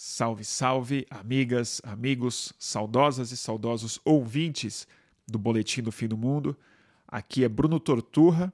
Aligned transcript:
Salve, 0.00 0.44
salve, 0.44 1.04
amigas, 1.10 1.82
amigos, 1.82 2.52
saudosas 2.56 3.32
e 3.32 3.36
saudosos 3.36 3.98
ouvintes 4.04 4.86
do 5.26 5.40
Boletim 5.40 5.82
do 5.82 5.90
Fim 5.90 6.06
do 6.06 6.16
Mundo. 6.16 6.56
Aqui 7.04 7.42
é 7.42 7.48
Bruno 7.48 7.80
Torturra 7.80 8.52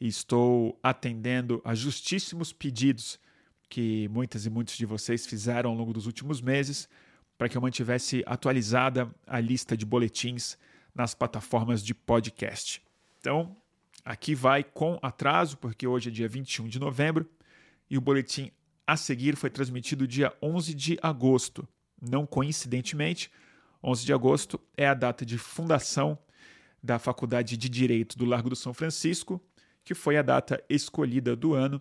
e 0.00 0.08
estou 0.08 0.76
atendendo 0.82 1.62
a 1.64 1.76
justíssimos 1.76 2.52
pedidos 2.52 3.20
que 3.68 4.08
muitas 4.08 4.46
e 4.46 4.50
muitos 4.50 4.76
de 4.76 4.84
vocês 4.84 5.24
fizeram 5.26 5.70
ao 5.70 5.76
longo 5.76 5.92
dos 5.92 6.06
últimos 6.06 6.40
meses 6.40 6.88
para 7.38 7.48
que 7.48 7.56
eu 7.56 7.62
mantivesse 7.62 8.24
atualizada 8.26 9.08
a 9.28 9.38
lista 9.38 9.76
de 9.76 9.86
boletins 9.86 10.58
nas 10.92 11.14
plataformas 11.14 11.84
de 11.84 11.94
podcast. 11.94 12.82
Então, 13.20 13.56
aqui 14.04 14.34
vai 14.34 14.64
com 14.64 14.98
atraso, 15.00 15.56
porque 15.56 15.86
hoje 15.86 16.08
é 16.08 16.12
dia 16.12 16.26
21 16.26 16.66
de 16.66 16.80
novembro 16.80 17.30
e 17.88 17.96
o 17.96 18.00
boletim 18.00 18.50
a 18.90 18.96
seguir 18.96 19.36
foi 19.36 19.48
transmitido 19.48 20.04
dia 20.04 20.34
11 20.42 20.74
de 20.74 20.98
agosto. 21.00 21.66
Não 22.02 22.26
coincidentemente, 22.26 23.30
11 23.84 24.04
de 24.04 24.12
agosto 24.12 24.60
é 24.76 24.88
a 24.88 24.94
data 24.94 25.24
de 25.24 25.38
fundação 25.38 26.18
da 26.82 26.98
Faculdade 26.98 27.56
de 27.56 27.68
Direito 27.68 28.18
do 28.18 28.24
Largo 28.24 28.50
do 28.50 28.56
São 28.56 28.74
Francisco, 28.74 29.40
que 29.84 29.94
foi 29.94 30.16
a 30.16 30.22
data 30.22 30.60
escolhida 30.68 31.36
do 31.36 31.54
ano 31.54 31.80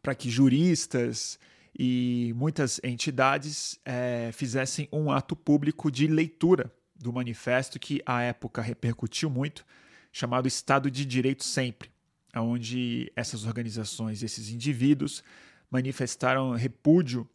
para 0.00 0.14
que 0.14 0.30
juristas 0.30 1.40
e 1.76 2.32
muitas 2.36 2.80
entidades 2.84 3.80
é, 3.84 4.30
fizessem 4.32 4.88
um 4.92 5.10
ato 5.10 5.34
público 5.34 5.90
de 5.90 6.06
leitura 6.06 6.72
do 6.94 7.12
manifesto 7.12 7.80
que 7.80 8.00
à 8.06 8.22
época 8.22 8.62
repercutiu 8.62 9.28
muito, 9.28 9.66
chamado 10.12 10.46
Estado 10.46 10.88
de 10.88 11.04
Direito 11.04 11.42
Sempre, 11.42 11.90
onde 12.36 13.10
essas 13.16 13.44
organizações, 13.44 14.22
esses 14.22 14.50
indivíduos 14.50 15.24
manifestaram 15.72 16.52
repúdio 16.52 17.26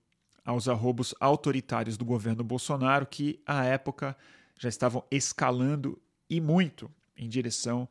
aos 0.46 0.68
arrobos 0.70 1.16
autoritários 1.20 1.98
do 1.98 2.06
governo 2.06 2.44
Bolsonaro, 2.44 3.08
que 3.08 3.42
à 3.46 3.66
época 3.66 4.16
já 4.60 4.70
estavam 4.70 5.04
escalando 5.10 6.00
e 6.30 6.40
muito 6.40 6.90
em 7.18 7.28
direção 7.28 7.90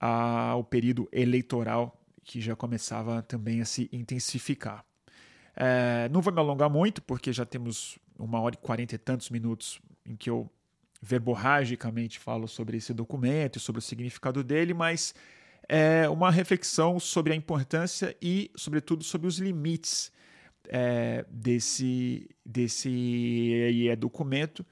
ao 0.00 0.64
período 0.64 1.08
eleitoral 1.12 1.98
que 2.24 2.40
já 2.40 2.56
começava 2.56 3.22
também 3.22 3.60
a 3.60 3.64
se 3.64 3.88
intensificar. 3.92 4.84
É, 5.54 6.08
não 6.10 6.20
vou 6.20 6.32
me 6.32 6.40
alongar 6.40 6.68
muito, 6.68 7.00
porque 7.00 7.32
já 7.32 7.46
temos 7.46 7.96
uma 8.18 8.40
hora 8.40 8.56
e 8.56 8.58
quarenta 8.58 8.96
e 8.96 8.98
tantos 8.98 9.30
minutos 9.30 9.80
em 10.04 10.16
que 10.16 10.28
eu 10.28 10.50
verborragicamente 11.00 12.18
falo 12.18 12.48
sobre 12.48 12.76
esse 12.76 12.92
documento 12.92 13.56
e 13.56 13.60
sobre 13.60 13.78
o 13.78 13.82
significado 13.82 14.42
dele, 14.42 14.74
mas 14.74 15.14
é 15.68 16.08
uma 16.08 16.30
reflexão 16.30 16.98
sobre 16.98 17.32
a 17.32 17.36
importância 17.36 18.16
e, 18.20 18.50
sobretudo, 18.56 19.04
sobre 19.04 19.26
os 19.26 19.38
limites 19.38 20.12
é, 20.68 21.24
desse, 21.30 22.28
desse 22.44 23.88
é, 23.88 23.96
documento 23.96 24.64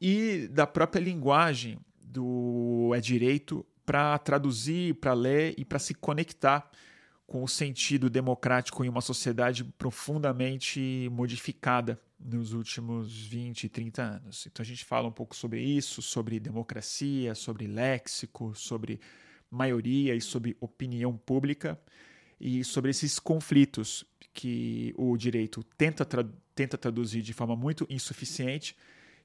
e 0.00 0.48
da 0.48 0.66
própria 0.66 1.00
linguagem 1.00 1.78
do 2.02 2.92
é 2.94 3.00
direito 3.00 3.64
para 3.84 4.18
traduzir, 4.18 4.94
para 4.94 5.12
ler 5.12 5.54
e 5.56 5.64
para 5.64 5.78
se 5.78 5.94
conectar 5.94 6.68
com 7.26 7.44
o 7.44 7.48
sentido 7.48 8.10
democrático 8.10 8.84
em 8.84 8.88
uma 8.88 9.00
sociedade 9.00 9.62
profundamente 9.62 11.08
modificada 11.12 12.00
nos 12.18 12.52
últimos 12.52 13.24
20, 13.26 13.68
30 13.68 14.02
anos. 14.02 14.46
Então 14.46 14.62
a 14.62 14.66
gente 14.66 14.84
fala 14.84 15.08
um 15.08 15.12
pouco 15.12 15.34
sobre 15.34 15.60
isso, 15.60 16.02
sobre 16.02 16.40
democracia, 16.40 17.34
sobre 17.34 17.66
léxico, 17.66 18.52
sobre 18.54 19.00
maioria 19.50 20.14
e 20.14 20.20
sobre 20.20 20.56
opinião 20.60 21.16
pública 21.16 21.80
e 22.40 22.64
sobre 22.64 22.90
esses 22.90 23.18
conflitos 23.18 24.04
que 24.32 24.94
o 24.96 25.16
direito 25.16 25.62
tenta, 25.76 26.04
tra 26.04 26.24
tenta 26.54 26.78
traduzir 26.78 27.22
de 27.22 27.32
forma 27.32 27.56
muito 27.56 27.86
insuficiente 27.88 28.76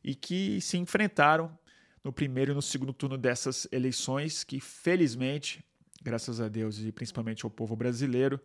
e 0.04 0.16
que 0.16 0.59
se 0.62 0.78
enfrentaram 0.78 1.58
no 2.04 2.14
primeiro 2.14 2.52
e 2.52 2.56
no 2.56 2.62
segundo 2.62 2.94
turno 2.94 3.17
dessas 3.17 3.67
eleições, 3.72 4.44
que 4.44 4.59
felizmente, 4.59 5.64
graças 6.02 6.39
a 6.39 6.48
Deus 6.48 6.80
e 6.80 6.92
principalmente 6.92 7.44
ao 7.44 7.49
povo 7.49 7.76
brasileiro, 7.76 8.39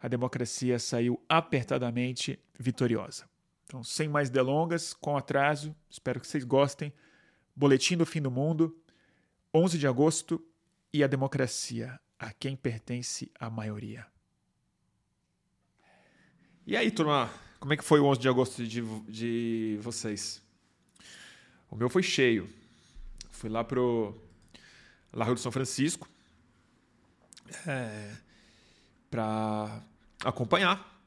a 0.00 0.08
democracia 0.08 0.78
saiu 0.78 1.20
apertadamente 1.28 2.38
vitoriosa. 2.58 3.24
Então, 3.64 3.82
sem 3.82 4.08
mais 4.08 4.28
delongas, 4.28 4.92
com 4.92 5.16
atraso, 5.16 5.74
espero 5.88 6.20
que 6.20 6.26
vocês 6.26 6.44
gostem. 6.44 6.92
Boletim 7.54 7.96
do 7.96 8.04
Fim 8.04 8.20
do 8.20 8.30
Mundo, 8.30 8.76
11 9.54 9.78
de 9.78 9.86
agosto 9.86 10.44
e 10.96 11.04
a 11.04 11.06
democracia, 11.06 12.00
a 12.18 12.32
quem 12.32 12.56
pertence 12.56 13.30
a 13.38 13.50
maioria. 13.50 14.06
E 16.66 16.74
aí, 16.74 16.90
turma, 16.90 17.30
como 17.60 17.74
é 17.74 17.76
que 17.76 17.84
foi 17.84 18.00
o 18.00 18.06
11 18.06 18.18
de 18.18 18.28
agosto 18.30 18.66
de, 18.66 18.80
de 19.02 19.78
vocês? 19.82 20.42
O 21.70 21.76
meu 21.76 21.90
foi 21.90 22.02
cheio. 22.02 22.48
Fui 23.30 23.50
lá 23.50 23.62
pro 23.62 24.18
Largo 25.12 25.34
do 25.34 25.40
São 25.40 25.52
Francisco 25.52 26.08
é, 27.66 28.16
para 29.10 29.82
acompanhar, 30.24 30.98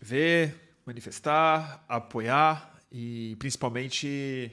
ver, 0.00 0.76
manifestar, 0.84 1.84
apoiar 1.88 2.76
e 2.90 3.36
principalmente 3.36 4.50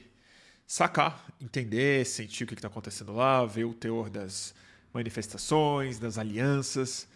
sacar, 0.64 1.26
entender, 1.40 2.06
sentir 2.06 2.44
o 2.44 2.46
que 2.46 2.54
está 2.54 2.68
acontecendo 2.68 3.12
lá, 3.12 3.44
ver 3.44 3.64
o 3.64 3.74
teor 3.74 4.08
das 4.08 4.54
manifestações, 4.92 5.98
das 5.98 6.18
alianças, 6.18 7.08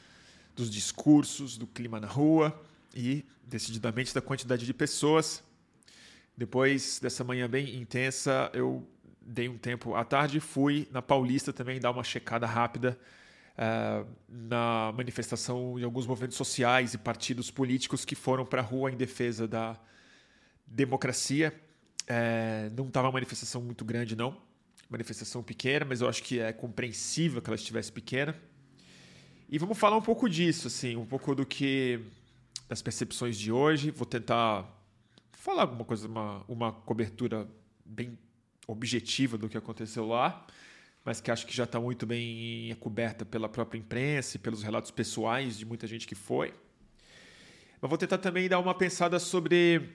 dos 0.55 0.71
discursos, 0.71 1.57
do 1.57 1.67
clima 1.67 1.99
na 2.01 2.07
rua 2.07 2.59
e, 2.95 3.25
decididamente, 3.45 4.15
da 4.15 4.21
quantidade 4.21 4.65
de 4.65 4.75
pessoas. 4.75 5.43
Depois 6.37 6.99
dessa 7.01 7.25
manhã 7.25 7.49
bem 7.49 7.77
intensa, 7.77 8.51
eu 8.53 8.87
dei 9.21 9.49
um 9.49 9.59
tempo 9.59 9.95
à 9.95 10.05
tarde 10.05 10.39
e 10.39 10.41
fui 10.41 10.89
na 10.91 11.01
Paulista 11.01 11.53
também 11.53 11.81
dar 11.81 11.91
uma 11.91 12.05
checada 12.05 12.47
rápida 12.47 12.99
uh, 13.57 14.07
na 14.29 14.93
manifestação 14.97 15.77
de 15.79 15.85
alguns 15.85 16.07
movimentos 16.07 16.37
sociais 16.37 16.95
e 16.95 16.99
partidos 16.99 17.51
políticos 17.51 18.05
que 18.05 18.15
foram 18.15 18.45
para 18.45 18.61
a 18.61 18.65
rua 18.65 18.91
em 18.91 18.97
defesa 18.97 19.49
da 19.49 19.79
democracia 20.67 21.53
é, 22.07 22.71
não 22.77 22.89
estava 22.89 23.07
uma 23.07 23.15
manifestação 23.15 23.63
muito 23.63 23.85
grande, 23.85 24.15
não. 24.17 24.37
Manifestação 24.89 25.43
pequena, 25.43 25.85
mas 25.85 26.01
eu 26.01 26.09
acho 26.09 26.23
que 26.23 26.39
é 26.39 26.53
compreensível 26.53 27.41
que 27.41 27.49
ela 27.49 27.57
estivesse 27.57 27.91
pequena. 27.91 28.37
E 29.49 29.59
vamos 29.59 29.79
falar 29.79 29.97
um 29.97 30.03
pouco 30.03 30.29
disso, 30.29 30.69
assim, 30.69 30.97
um 30.97 31.07
pouco 31.07 31.35
do 31.35 31.45
que 31.47 32.01
das 32.69 32.83
percepções 32.83 33.39
de 33.39 33.53
hoje. 33.53 33.91
Vou 33.91 34.07
tentar 34.07 34.69
falar 35.33 35.63
alguma 35.63 35.85
coisa, 35.85 36.09
uma, 36.09 36.45
uma 36.49 36.73
cobertura 36.73 37.49
bem 37.85 38.19
objetiva 38.67 39.37
do 39.37 39.49
que 39.49 39.57
aconteceu 39.57 40.07
lá, 40.07 40.47
mas 41.05 41.21
que 41.21 41.31
acho 41.31 41.47
que 41.47 41.55
já 41.55 41.65
está 41.65 41.79
muito 41.79 42.07
bem 42.07 42.75
coberta 42.81 43.25
pela 43.25 43.49
própria 43.49 43.79
imprensa 43.79 44.37
e 44.37 44.41
pelos 44.41 44.63
relatos 44.63 44.91
pessoais 44.91 45.59
de 45.59 45.67
muita 45.67 45.87
gente 45.87 46.07
que 46.07 46.15
foi. 46.15 46.55
Mas 47.81 47.89
vou 47.89 47.99
tentar 47.99 48.19
também 48.19 48.49
dar 48.49 48.59
uma 48.59 48.75
pensada 48.75 49.19
sobre 49.19 49.91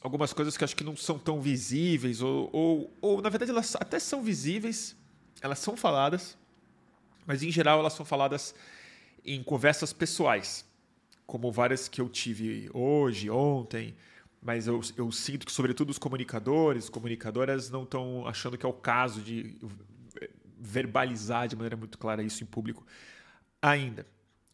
algumas 0.00 0.32
coisas 0.32 0.56
que 0.56 0.64
acho 0.64 0.76
que 0.76 0.84
não 0.84 0.96
são 0.96 1.18
tão 1.18 1.40
visíveis, 1.40 2.22
ou, 2.22 2.48
ou, 2.52 2.96
ou, 3.00 3.22
na 3.22 3.28
verdade 3.28 3.50
elas 3.50 3.76
até 3.76 3.98
são 3.98 4.22
visíveis, 4.22 4.96
elas 5.40 5.58
são 5.58 5.76
faladas, 5.76 6.36
mas 7.26 7.42
em 7.42 7.50
geral 7.50 7.78
elas 7.78 7.92
são 7.92 8.04
faladas 8.04 8.54
em 9.24 9.42
conversas 9.42 9.92
pessoais, 9.92 10.64
como 11.26 11.52
várias 11.52 11.88
que 11.88 12.00
eu 12.00 12.08
tive 12.08 12.70
hoje, 12.72 13.30
ontem, 13.30 13.94
mas 14.42 14.66
eu, 14.66 14.80
eu 14.96 15.12
sinto 15.12 15.44
que, 15.44 15.52
sobretudo, 15.52 15.90
os 15.90 15.98
comunicadores, 15.98 16.88
comunicadoras 16.88 17.68
não 17.68 17.82
estão 17.82 18.26
achando 18.26 18.56
que 18.56 18.64
é 18.64 18.68
o 18.68 18.72
caso 18.72 19.20
de 19.20 19.56
verbalizar 20.58 21.46
de 21.46 21.56
maneira 21.56 21.76
muito 21.76 21.98
clara 21.98 22.22
isso 22.22 22.42
em 22.42 22.46
público 22.46 22.84
ainda 23.62 24.06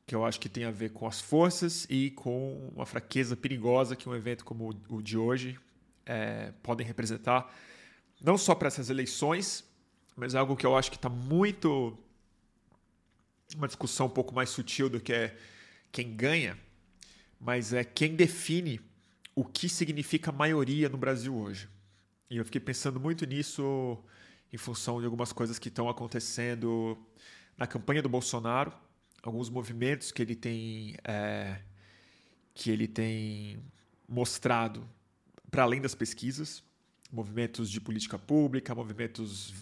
que 0.06 0.15
eu 0.15 0.25
acho 0.25 0.39
que 0.39 0.49
tem 0.49 0.65
a 0.65 0.71
ver 0.71 0.91
com 0.91 1.06
as 1.06 1.21
forças 1.21 1.84
e 1.91 2.12
com 2.12 2.71
uma 2.75 2.87
fraqueza 2.87 3.37
perigosa 3.37 3.97
que 3.97 4.09
um 4.09 4.15
evento 4.15 4.44
como 4.44 4.71
o 4.89 5.03
de 5.03 5.19
hoje 5.19 5.59
é, 6.06 6.53
podem 6.62 6.87
representar, 6.87 7.53
não 8.23 8.38
só 8.38 8.55
para 8.55 8.69
essas 8.69 8.88
eleições, 8.88 9.64
mas 10.14 10.37
algo 10.37 10.56
que 10.56 10.64
eu 10.64 10.76
acho 10.76 10.91
que 10.91 10.97
está 10.97 11.08
muito 11.08 11.99
uma 13.56 13.67
discussão 13.67 14.06
um 14.06 14.11
pouco 14.11 14.35
mais 14.35 14.50
sutil 14.50 14.88
do 14.88 15.00
que 15.00 15.12
é 15.12 15.37
quem 15.91 16.14
ganha, 16.14 16.56
mas 17.41 17.73
é 17.73 17.82
quem 17.82 18.14
define 18.14 18.81
o 19.35 19.44
que 19.44 19.69
significa 19.69 20.31
maioria 20.31 20.88
no 20.88 20.97
Brasil 20.97 21.35
hoje. 21.37 21.69
E 22.31 22.37
eu 22.37 22.44
fiquei 22.44 22.61
pensando 22.61 22.99
muito 22.99 23.26
nisso 23.26 23.99
em 24.53 24.56
função 24.56 25.00
de 25.00 25.05
algumas 25.05 25.32
coisas 25.32 25.58
que 25.58 25.69
estão 25.69 25.88
acontecendo 25.88 26.97
na 27.56 27.67
campanha 27.67 28.03
do 28.03 28.08
Bolsonaro 28.08 28.73
alguns 29.26 29.50
movimentos 29.50 30.12
que 30.12 30.23
ele 30.23 30.34
tem 30.34 30.96
é, 31.05 31.58
que 32.55 32.70
ele 32.70 32.88
tem 32.88 33.58
mostrado 34.08 34.88
para 35.50 35.62
além 35.62 35.81
das 35.81 35.94
pesquisas, 35.94 36.62
movimentos 37.12 37.70
de 37.70 37.81
política 37.81 38.19
pública, 38.19 38.75
movimentos 38.75 39.55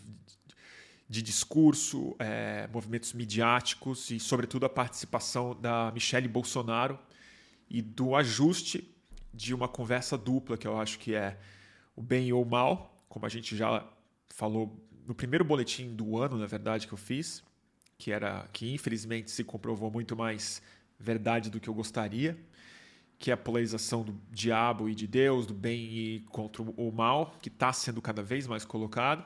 de 1.08 1.22
discurso, 1.22 2.16
é, 2.18 2.68
movimentos 2.72 3.12
midiáticos 3.12 4.10
e, 4.10 4.18
sobretudo, 4.18 4.64
a 4.64 4.68
participação 4.68 5.54
da 5.54 5.90
Michelle 5.92 6.28
Bolsonaro 6.28 6.98
e 7.68 7.82
do 7.82 8.16
ajuste 8.16 8.90
de 9.32 9.52
uma 9.52 9.68
conversa 9.68 10.16
dupla, 10.16 10.56
que 10.56 10.66
eu 10.66 10.80
acho 10.80 10.98
que 10.98 11.14
é 11.14 11.38
o 11.94 12.02
bem 12.02 12.32
ou 12.32 12.42
o 12.42 12.48
mal, 12.48 13.04
como 13.08 13.26
a 13.26 13.28
gente 13.28 13.56
já 13.56 13.86
falou 14.28 14.80
no 15.06 15.14
primeiro 15.14 15.44
boletim 15.44 15.94
do 15.94 16.16
ano, 16.18 16.38
na 16.38 16.46
verdade, 16.46 16.86
que 16.86 16.94
eu 16.94 16.98
fiz, 16.98 17.42
que 18.04 18.12
era 18.12 18.46
que 18.52 18.70
infelizmente 18.70 19.30
se 19.30 19.42
comprovou 19.42 19.90
muito 19.90 20.14
mais 20.14 20.60
verdade 21.00 21.48
do 21.48 21.58
que 21.58 21.70
eu 21.70 21.72
gostaria, 21.72 22.36
que 23.18 23.30
é 23.30 23.32
a 23.32 23.36
polarização 23.36 24.02
do 24.02 24.14
diabo 24.30 24.90
e 24.90 24.94
de 24.94 25.06
Deus, 25.06 25.46
do 25.46 25.54
bem 25.54 25.80
e 25.80 26.20
contra 26.28 26.60
o 26.60 26.92
mal, 26.92 27.34
que 27.40 27.48
está 27.48 27.72
sendo 27.72 28.02
cada 28.02 28.22
vez 28.22 28.46
mais 28.46 28.62
colocado. 28.62 29.24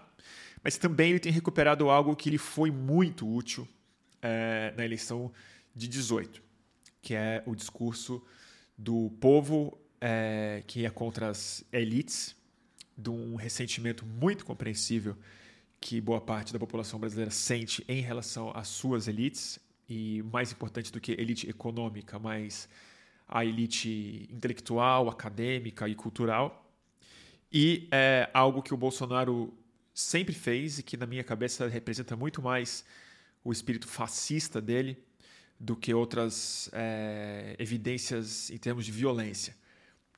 Mas 0.63 0.79
também 0.79 1.11
ele 1.11 1.19
tem 1.19 1.33
recuperado 1.33 1.91
algo 1.91 2.15
que 2.15 2.31
lhe 2.31 2.39
foi 2.39 2.71
muito 2.71 3.29
útil 3.29 3.67
é, 4.23 4.73
na 4.77 4.85
eleição 4.85 5.33
de 5.75 5.89
18, 5.89 6.41
que 7.03 7.17
é 7.17 7.43
o 7.47 7.57
discurso 7.57 8.25
do 8.77 9.11
povo 9.21 9.77
é, 10.01 10.63
que 10.69 10.87
é 10.87 10.91
contra 10.91 11.31
as 11.31 11.65
elites, 11.73 12.37
de 12.97 13.11
um 13.11 13.35
ressentimento 13.35 14.07
muito 14.07 14.45
compreensível 14.45 15.17
que 15.81 16.01
boa 16.01 16.21
parte 16.21 16.53
da 16.53 16.59
população 16.59 16.99
brasileira 16.99 17.31
sente 17.31 17.85
em 17.89 18.01
relação 18.01 18.51
às 18.55 18.69
suas 18.69 19.09
elites, 19.09 19.59
e 19.89 20.23
mais 20.31 20.53
importante 20.53 20.93
do 20.93 21.01
que 21.01 21.13
elite 21.13 21.49
econômica, 21.49 22.19
mas 22.19 22.69
a 23.27 23.45
elite 23.45 24.29
intelectual, 24.31 25.09
acadêmica 25.09 25.89
e 25.89 25.95
cultural. 25.95 26.71
E 27.51 27.89
é 27.91 28.29
algo 28.35 28.63
que 28.63 28.75
o 28.75 28.77
Bolsonaro 28.77 29.55
sempre 29.95 30.35
fez 30.35 30.79
e 30.79 30.83
que, 30.83 30.97
na 30.97 31.07
minha 31.07 31.25
cabeça, 31.25 31.67
representa 31.67 32.15
muito 32.15 32.43
mais 32.43 32.85
o 33.43 33.51
espírito 33.51 33.89
fascista 33.89 34.61
dele 34.61 35.03
do 35.59 35.75
que 35.75 35.95
outras 35.95 36.69
é, 36.73 37.57
evidências 37.59 38.51
em 38.51 38.59
termos 38.59 38.85
de 38.85 38.93
violência 38.93 39.57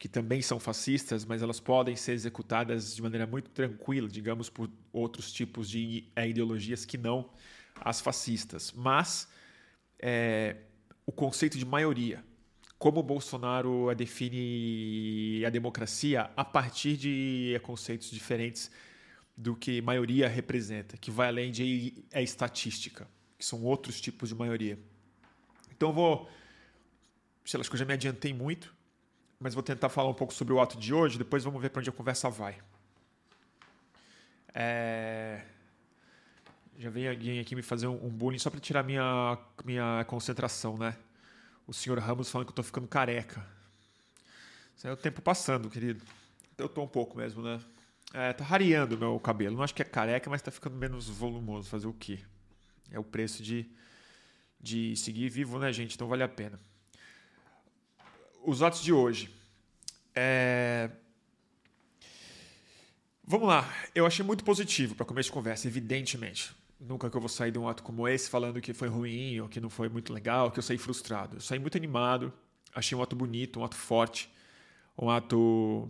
que 0.00 0.08
também 0.08 0.40
são 0.40 0.58
fascistas, 0.58 1.26
mas 1.26 1.42
elas 1.42 1.60
podem 1.60 1.94
ser 1.94 2.12
executadas 2.12 2.96
de 2.96 3.02
maneira 3.02 3.26
muito 3.26 3.50
tranquila, 3.50 4.08
digamos, 4.08 4.48
por 4.48 4.70
outros 4.94 5.30
tipos 5.30 5.68
de 5.68 6.10
é, 6.16 6.26
ideologias 6.26 6.86
que 6.86 6.96
não 6.96 7.28
as 7.78 8.00
fascistas. 8.00 8.72
Mas 8.74 9.28
é, 9.98 10.56
o 11.04 11.12
conceito 11.12 11.58
de 11.58 11.66
maioria, 11.66 12.24
como 12.78 13.02
Bolsonaro 13.02 13.94
define 13.94 15.44
a 15.44 15.50
democracia 15.50 16.30
a 16.34 16.46
partir 16.46 16.96
de 16.96 17.60
conceitos 17.62 18.10
diferentes 18.10 18.70
do 19.36 19.54
que 19.54 19.82
maioria 19.82 20.28
representa, 20.28 20.96
que 20.96 21.10
vai 21.10 21.28
além 21.28 21.52
de 21.52 21.92
é 22.10 22.22
estatística, 22.22 23.06
que 23.36 23.44
são 23.44 23.62
outros 23.64 24.00
tipos 24.00 24.30
de 24.30 24.34
maioria. 24.34 24.78
Então 25.70 25.92
vou, 25.92 26.26
sei 27.44 27.58
lá, 27.58 27.60
acho 27.60 27.68
que 27.68 27.74
eu 27.74 27.80
já 27.80 27.84
me 27.84 27.92
adiantei 27.92 28.32
muito 28.32 28.79
mas 29.40 29.54
vou 29.54 29.62
tentar 29.62 29.88
falar 29.88 30.10
um 30.10 30.14
pouco 30.14 30.34
sobre 30.34 30.52
o 30.52 30.60
ato 30.60 30.76
de 30.76 30.92
hoje, 30.92 31.16
depois 31.16 31.42
vamos 31.42 31.62
ver 31.62 31.70
para 31.70 31.80
onde 31.80 31.88
a 31.88 31.92
conversa 31.92 32.28
vai. 32.28 32.58
É... 34.54 35.42
Já 36.78 36.90
veio 36.90 37.10
alguém 37.10 37.40
aqui 37.40 37.56
me 37.56 37.62
fazer 37.62 37.86
um, 37.86 38.08
bullying 38.10 38.38
só 38.38 38.50
para 38.50 38.60
tirar 38.60 38.82
minha, 38.82 39.38
minha 39.64 40.04
concentração, 40.06 40.76
né? 40.76 40.94
O 41.66 41.72
senhor 41.72 41.98
Ramos 41.98 42.30
falando 42.30 42.46
que 42.46 42.52
eu 42.52 42.56
tô 42.56 42.62
ficando 42.62 42.86
careca. 42.86 43.44
Isso 44.76 44.86
é 44.86 44.92
o 44.92 44.96
tempo 44.96 45.22
passando, 45.22 45.70
querido. 45.70 46.04
Eu 46.58 46.68
tô 46.68 46.82
um 46.82 46.88
pouco 46.88 47.16
mesmo, 47.16 47.42
né? 47.42 47.60
É, 48.12 48.32
tá 48.32 48.44
rareando 48.44 48.98
meu 48.98 49.18
cabelo. 49.20 49.56
Não 49.56 49.62
acho 49.62 49.74
que 49.74 49.82
é 49.82 49.84
careca, 49.84 50.28
mas 50.28 50.42
tá 50.42 50.50
ficando 50.50 50.76
menos 50.76 51.08
volumoso. 51.08 51.68
Fazer 51.68 51.86
o 51.86 51.92
quê? 51.92 52.18
É 52.90 52.98
o 52.98 53.04
preço 53.04 53.42
de, 53.42 53.66
de 54.60 54.96
seguir 54.96 55.28
vivo, 55.28 55.58
né, 55.58 55.72
gente? 55.72 55.94
Então 55.94 56.08
vale 56.08 56.22
a 56.22 56.28
pena 56.28 56.58
os 58.44 58.62
atos 58.62 58.82
de 58.82 58.92
hoje. 58.92 59.34
É... 60.14 60.90
Vamos 63.24 63.48
lá. 63.48 63.72
Eu 63.94 64.06
achei 64.06 64.24
muito 64.24 64.42
positivo 64.44 64.94
para 64.94 65.06
começo 65.06 65.28
de 65.28 65.32
conversa, 65.32 65.68
evidentemente. 65.68 66.54
Nunca 66.80 67.10
que 67.10 67.16
eu 67.16 67.20
vou 67.20 67.28
sair 67.28 67.52
de 67.52 67.58
um 67.58 67.68
ato 67.68 67.82
como 67.82 68.08
esse 68.08 68.28
falando 68.28 68.60
que 68.60 68.72
foi 68.72 68.88
ruim 68.88 69.38
ou 69.40 69.48
que 69.48 69.60
não 69.60 69.70
foi 69.70 69.88
muito 69.88 70.12
legal, 70.12 70.50
que 70.50 70.58
eu 70.58 70.62
saí 70.62 70.78
frustrado. 70.78 71.36
Eu 71.36 71.40
saí 71.40 71.58
muito 71.58 71.76
animado, 71.76 72.32
achei 72.74 72.96
um 72.96 73.02
ato 73.02 73.14
bonito, 73.14 73.60
um 73.60 73.64
ato 73.64 73.76
forte, 73.76 74.30
um 74.96 75.10
ato 75.10 75.88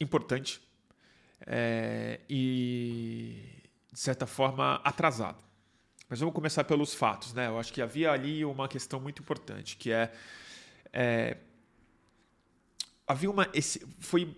importante 0.00 0.60
é... 1.46 2.20
e, 2.28 3.36
de 3.92 4.00
certa 4.00 4.26
forma, 4.26 4.80
atrasado. 4.82 5.44
Mas 6.08 6.18
vamos 6.18 6.34
começar 6.34 6.64
pelos 6.64 6.92
fatos, 6.92 7.32
né? 7.34 7.46
Eu 7.46 7.58
acho 7.58 7.72
que 7.72 7.80
havia 7.80 8.10
ali 8.10 8.44
uma 8.44 8.66
questão 8.66 8.98
muito 8.98 9.22
importante, 9.22 9.76
que 9.76 9.92
é 9.92 10.12
é, 10.92 11.36
havia 13.06 13.30
uma. 13.30 13.48
Esse, 13.52 13.86
foi. 13.98 14.36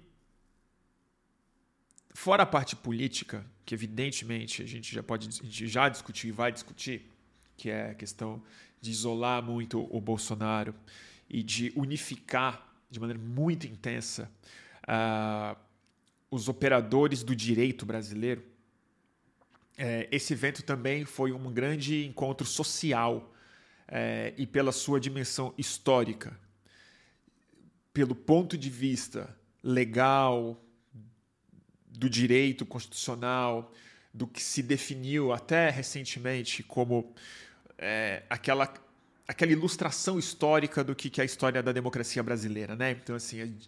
Fora 2.14 2.42
a 2.42 2.46
parte 2.46 2.76
política, 2.76 3.44
que 3.64 3.74
evidentemente 3.74 4.62
a 4.62 4.66
gente 4.66 4.94
já 4.94 5.02
pode 5.02 5.28
a 5.28 5.44
gente 5.44 5.66
já 5.66 5.88
discutir 5.88 6.28
e 6.28 6.30
vai 6.30 6.52
discutir, 6.52 7.10
que 7.56 7.70
é 7.70 7.90
a 7.90 7.94
questão 7.94 8.42
de 8.80 8.90
isolar 8.90 9.42
muito 9.42 9.88
o 9.90 10.00
Bolsonaro 10.00 10.74
e 11.28 11.42
de 11.42 11.72
unificar 11.74 12.68
de 12.90 13.00
maneira 13.00 13.20
muito 13.22 13.66
intensa 13.66 14.30
uh, 14.82 15.56
os 16.30 16.48
operadores 16.48 17.22
do 17.22 17.34
direito 17.34 17.86
brasileiro. 17.86 18.44
É, 19.78 20.06
esse 20.12 20.34
evento 20.34 20.62
também 20.62 21.06
foi 21.06 21.32
um 21.32 21.50
grande 21.50 22.04
encontro 22.04 22.46
social 22.46 23.31
é, 23.94 24.32
e 24.38 24.46
pela 24.46 24.72
sua 24.72 24.98
dimensão 24.98 25.52
histórica, 25.58 26.34
pelo 27.92 28.14
ponto 28.14 28.56
de 28.56 28.70
vista 28.70 29.36
legal, 29.62 30.58
do 31.86 32.08
direito 32.08 32.64
constitucional, 32.64 33.70
do 34.12 34.26
que 34.26 34.42
se 34.42 34.62
definiu 34.62 35.30
até 35.30 35.68
recentemente 35.68 36.62
como 36.62 37.14
é, 37.76 38.22
aquela, 38.30 38.72
aquela 39.28 39.52
ilustração 39.52 40.18
histórica 40.18 40.82
do 40.82 40.94
que, 40.94 41.20
é 41.20 41.22
a 41.22 41.26
história 41.26 41.62
da 41.62 41.70
democracia 41.70 42.22
brasileira. 42.22 42.74
Né? 42.74 42.92
Então, 42.92 43.14
assim, 43.14 43.58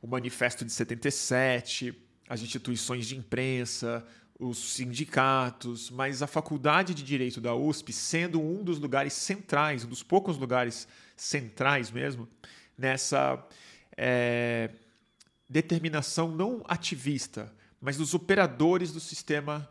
o 0.00 0.06
Manifesto 0.06 0.64
de 0.64 0.70
77, 0.70 1.92
as 2.28 2.40
instituições 2.40 3.04
de 3.08 3.16
imprensa, 3.16 4.06
os 4.42 4.58
sindicatos, 4.58 5.88
mas 5.88 6.20
a 6.20 6.26
Faculdade 6.26 6.94
de 6.94 7.04
Direito 7.04 7.40
da 7.40 7.54
USP 7.54 7.92
sendo 7.92 8.40
um 8.40 8.64
dos 8.64 8.78
lugares 8.78 9.12
centrais, 9.12 9.84
um 9.84 9.88
dos 9.88 10.02
poucos 10.02 10.36
lugares 10.36 10.88
centrais 11.16 11.92
mesmo, 11.92 12.28
nessa 12.76 13.40
é, 13.96 14.70
determinação 15.48 16.28
não 16.34 16.64
ativista, 16.66 17.52
mas 17.80 17.96
dos 17.96 18.14
operadores 18.14 18.92
do 18.92 18.98
sistema 18.98 19.68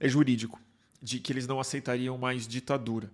jurídico, 0.00 0.60
de 1.00 1.20
que 1.20 1.32
eles 1.32 1.46
não 1.46 1.60
aceitariam 1.60 2.18
mais 2.18 2.48
ditadura. 2.48 3.08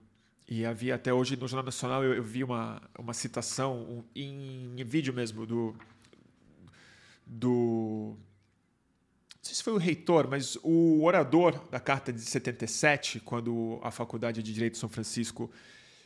E 0.49 0.65
havia 0.65 0.95
até 0.95 1.13
hoje 1.13 1.37
no 1.37 1.47
Jornal 1.47 1.67
Nacional 1.67 2.03
eu, 2.03 2.15
eu 2.15 2.23
vi 2.23 2.43
uma, 2.43 2.81
uma 2.99 3.13
citação 3.13 3.77
um, 3.83 4.05
em, 4.15 4.81
em 4.81 4.85
vídeo 4.85 5.13
mesmo 5.13 5.45
do, 5.45 5.77
do 7.27 8.17
não 9.43 9.47
sei 9.49 9.57
se 9.57 9.63
foi 9.65 9.73
o 9.73 9.77
reitor, 9.77 10.29
mas 10.31 10.57
o 10.63 11.03
orador 11.03 11.61
da 11.69 11.81
Carta 11.81 12.13
de 12.13 12.21
77, 12.21 13.19
quando 13.19 13.81
a 13.83 13.91
Faculdade 13.91 14.41
de 14.41 14.53
Direito 14.53 14.75
de 14.75 14.79
São 14.79 14.89
Francisco 14.89 15.51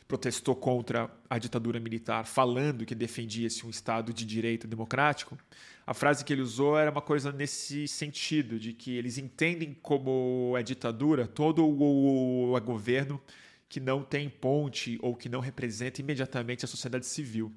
protestou 0.07 0.55
contra 0.55 1.07
a 1.29 1.37
ditadura 1.37 1.79
militar, 1.79 2.25
falando 2.25 2.83
que 2.83 2.95
defendia-se 2.95 3.63
um 3.63 3.69
Estado 3.69 4.11
de 4.11 4.25
direito 4.25 4.67
democrático, 4.67 5.37
a 5.85 5.93
frase 5.93 6.25
que 6.25 6.33
ele 6.33 6.41
usou 6.41 6.79
era 6.79 6.89
uma 6.89 7.01
coisa 7.01 7.31
nesse 7.31 7.87
sentido, 7.87 8.57
de 8.57 8.73
que 8.73 8.97
eles 8.97 9.19
entendem 9.19 9.77
como 9.83 10.55
é 10.57 10.63
ditadura 10.63 11.27
todo 11.27 11.63
o, 11.63 12.55
o 12.55 12.59
governo 12.61 13.21
que 13.69 13.79
não 13.79 14.01
tem 14.01 14.29
ponte 14.29 14.97
ou 14.99 15.15
que 15.15 15.29
não 15.29 15.41
representa 15.41 16.01
imediatamente 16.01 16.65
a 16.65 16.67
sociedade 16.67 17.05
civil. 17.05 17.53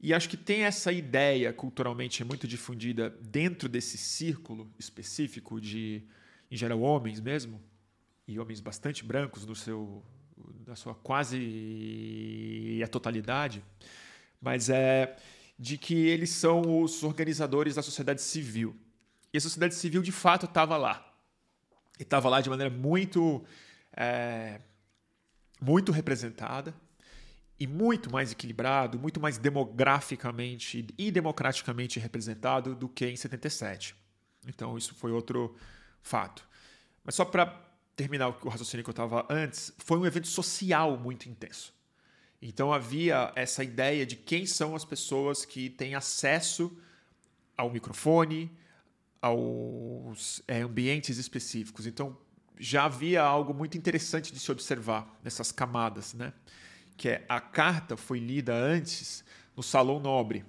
E 0.00 0.14
acho 0.14 0.28
que 0.28 0.36
tem 0.36 0.62
essa 0.62 0.92
ideia 0.92 1.52
culturalmente 1.52 2.22
muito 2.22 2.46
difundida 2.46 3.10
dentro 3.20 3.68
desse 3.68 3.98
círculo 3.98 4.70
específico 4.78 5.60
de, 5.60 6.04
em 6.50 6.56
geral, 6.56 6.80
homens 6.80 7.20
mesmo, 7.20 7.60
e 8.26 8.38
homens 8.38 8.60
bastante 8.60 9.04
brancos 9.04 9.44
no 9.44 9.56
seu, 9.56 10.04
na 10.66 10.76
sua 10.76 10.94
quase 10.94 12.80
a 12.84 12.86
totalidade, 12.86 13.64
mas 14.40 14.68
é 14.68 15.16
de 15.58 15.76
que 15.76 15.94
eles 15.94 16.30
são 16.30 16.82
os 16.82 17.02
organizadores 17.02 17.74
da 17.74 17.82
sociedade 17.82 18.22
civil. 18.22 18.76
E 19.32 19.38
a 19.38 19.40
sociedade 19.40 19.74
civil, 19.74 20.00
de 20.00 20.12
fato, 20.12 20.46
estava 20.46 20.76
lá. 20.76 21.12
E 21.98 22.02
estava 22.04 22.28
lá 22.28 22.40
de 22.40 22.48
maneira 22.48 22.72
muito, 22.72 23.44
é, 23.96 24.60
muito 25.60 25.90
representada 25.90 26.72
e 27.58 27.66
muito 27.66 28.10
mais 28.10 28.32
equilibrado, 28.32 28.98
muito 28.98 29.20
mais 29.20 29.38
demograficamente 29.38 30.86
e 30.96 31.10
democraticamente 31.10 31.98
representado 31.98 32.74
do 32.74 32.88
que 32.88 33.06
em 33.06 33.16
77. 33.16 33.94
Então, 34.46 34.78
isso 34.78 34.94
foi 34.94 35.10
outro 35.10 35.56
fato. 36.02 36.46
Mas 37.04 37.14
só 37.14 37.24
para 37.24 37.46
terminar 37.96 38.28
o 38.28 38.48
raciocínio 38.48 38.84
que 38.84 38.90
eu 38.90 38.92
estava 38.92 39.26
antes, 39.28 39.72
foi 39.78 39.98
um 39.98 40.06
evento 40.06 40.28
social 40.28 40.96
muito 40.96 41.28
intenso. 41.28 41.74
Então 42.40 42.72
havia 42.72 43.32
essa 43.34 43.64
ideia 43.64 44.06
de 44.06 44.14
quem 44.14 44.46
são 44.46 44.76
as 44.76 44.84
pessoas 44.84 45.44
que 45.44 45.68
têm 45.68 45.96
acesso 45.96 46.76
ao 47.56 47.68
microfone, 47.68 48.56
aos 49.20 50.40
é, 50.46 50.60
ambientes 50.60 51.18
específicos. 51.18 51.86
Então 51.86 52.16
já 52.56 52.84
havia 52.84 53.22
algo 53.22 53.52
muito 53.52 53.76
interessante 53.76 54.32
de 54.32 54.38
se 54.38 54.50
observar 54.52 55.18
nessas 55.22 55.50
camadas, 55.50 56.14
né? 56.14 56.32
Que 56.98 57.08
é 57.08 57.24
a 57.26 57.40
carta 57.40 57.96
foi 57.96 58.18
lida 58.18 58.52
antes 58.52 59.24
no 59.56 59.62
Salão 59.62 59.98
Nobre, 59.98 60.44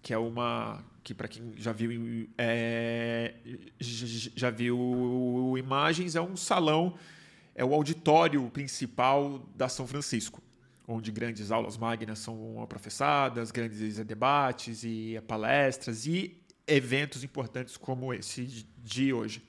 que 0.00 0.14
é 0.14 0.18
uma 0.18 0.84
que 1.02 1.12
para 1.14 1.26
quem 1.26 1.54
já 1.56 1.72
viu 1.72 2.28
é, 2.38 3.34
já 3.80 4.50
viu 4.50 5.56
imagens 5.56 6.14
é 6.14 6.20
um 6.20 6.36
salão 6.36 6.94
é 7.54 7.64
o 7.64 7.74
auditório 7.74 8.48
principal 8.50 9.38
da 9.56 9.66
São 9.66 9.86
Francisco 9.86 10.42
onde 10.86 11.10
grandes 11.10 11.50
aulas 11.50 11.78
magnas 11.78 12.18
são 12.18 12.66
professadas 12.68 13.50
grandes 13.50 13.96
debates 14.04 14.84
e 14.84 15.20
palestras 15.26 16.06
e 16.06 16.38
eventos 16.66 17.24
importantes 17.24 17.76
como 17.76 18.12
esse 18.12 18.66
de 18.78 19.12
hoje. 19.12 19.42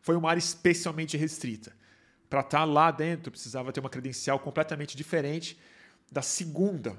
Foi 0.00 0.16
uma 0.16 0.30
área 0.30 0.38
especialmente 0.38 1.16
restrita 1.16 1.72
para 2.28 2.40
estar 2.40 2.64
lá 2.64 2.90
dentro 2.90 3.30
precisava 3.30 3.72
ter 3.72 3.80
uma 3.80 3.90
credencial 3.90 4.38
completamente 4.38 4.96
diferente 4.96 5.58
da 6.10 6.22
segunda 6.22 6.96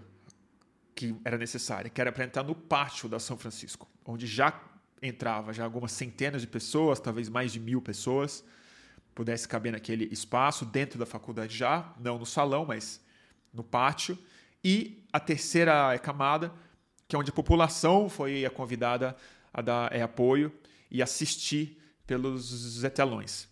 que 0.96 1.13
era 1.25 1.38
necessária, 1.38 1.89
que 1.89 2.00
era 2.00 2.12
para 2.12 2.24
entrar 2.24 2.44
no 2.44 2.55
pátio 2.55 3.10
da 3.10 3.20
São 3.20 3.38
Francisco, 3.38 3.88
onde 4.05 4.25
já 4.25 4.62
entrava 5.01 5.51
já 5.51 5.63
algumas 5.65 5.91
centenas 5.91 6.41
de 6.41 6.48
pessoas, 6.48 7.00
talvez 7.00 7.27
mais 7.27 7.51
de 7.51 7.60
mil 7.60 7.82
pessoas, 7.82 8.44
pudesse 9.13 9.48
caber 9.48 9.72
naquele 9.72 10.05
espaço 10.12 10.65
dentro 10.65 10.98
da 10.98 11.05
faculdade 11.05 11.55
já, 11.55 11.94
não 12.00 12.17
no 12.17 12.25
salão, 12.25 12.65
mas 12.65 13.01
no 13.53 13.63
pátio. 13.63 14.17
E 14.63 15.05
a 15.12 15.20
terceira 15.20 15.98
camada, 16.00 16.51
que 17.08 17.15
é 17.15 17.20
onde 17.20 17.29
a 17.29 17.34
população 17.34 18.10
foi 18.10 18.50
convidada 18.50 19.15
a 19.53 19.62
dar 19.62 19.94
é, 19.94 20.01
apoio 20.01 20.51
e 20.89 21.01
assistir 21.01 21.82
pelos 22.08 22.82
telões. 22.94 23.48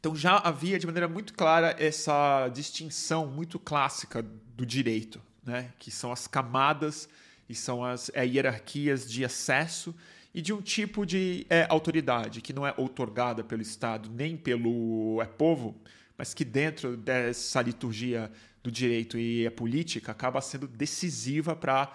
Então 0.00 0.16
já 0.16 0.38
havia 0.38 0.78
de 0.78 0.86
maneira 0.86 1.06
muito 1.06 1.34
clara 1.34 1.76
essa 1.78 2.48
distinção 2.48 3.26
muito 3.26 3.58
clássica 3.58 4.22
do 4.56 4.66
direito 4.66 5.20
né? 5.44 5.72
que 5.78 5.90
são 5.90 6.12
as 6.12 6.26
camadas 6.26 7.08
e 7.48 7.54
são 7.54 7.84
as 7.84 8.10
é, 8.14 8.26
hierarquias 8.26 9.10
de 9.10 9.24
acesso 9.24 9.94
e 10.32 10.40
de 10.40 10.52
um 10.52 10.62
tipo 10.62 11.04
de 11.04 11.46
é, 11.50 11.66
autoridade 11.68 12.40
que 12.40 12.52
não 12.52 12.66
é 12.66 12.72
outorgada 12.76 13.42
pelo 13.42 13.62
Estado 13.62 14.08
nem 14.10 14.36
pelo 14.36 15.20
é, 15.20 15.26
povo, 15.26 15.76
mas 16.16 16.32
que 16.32 16.44
dentro 16.44 16.96
dessa 16.96 17.60
liturgia 17.60 18.30
do 18.62 18.70
direito 18.70 19.18
e 19.18 19.46
a 19.46 19.50
política 19.50 20.12
acaba 20.12 20.40
sendo 20.40 20.68
decisiva 20.68 21.56
para 21.56 21.92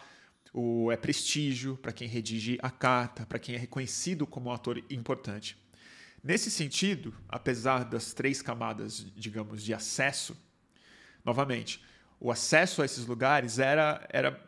o 0.53 0.91
é, 0.91 0.97
prestígio, 0.97 1.77
para 1.77 1.93
quem 1.93 2.07
redige 2.07 2.57
a 2.61 2.69
carta, 2.69 3.25
para 3.25 3.39
quem 3.39 3.55
é 3.55 3.57
reconhecido 3.57 4.25
como 4.25 4.49
um 4.49 4.53
ator 4.53 4.83
importante. 4.89 5.57
Nesse 6.25 6.49
sentido, 6.49 7.13
apesar 7.29 7.85
das 7.85 8.11
três 8.11 8.41
camadas, 8.41 9.05
digamos, 9.15 9.61
de 9.61 9.75
acesso, 9.75 10.35
novamente, 11.23 11.79
o 12.19 12.31
acesso 12.31 12.81
a 12.81 12.85
esses 12.85 13.05
lugares 13.05 13.59
era, 13.59 14.03
era 14.09 14.43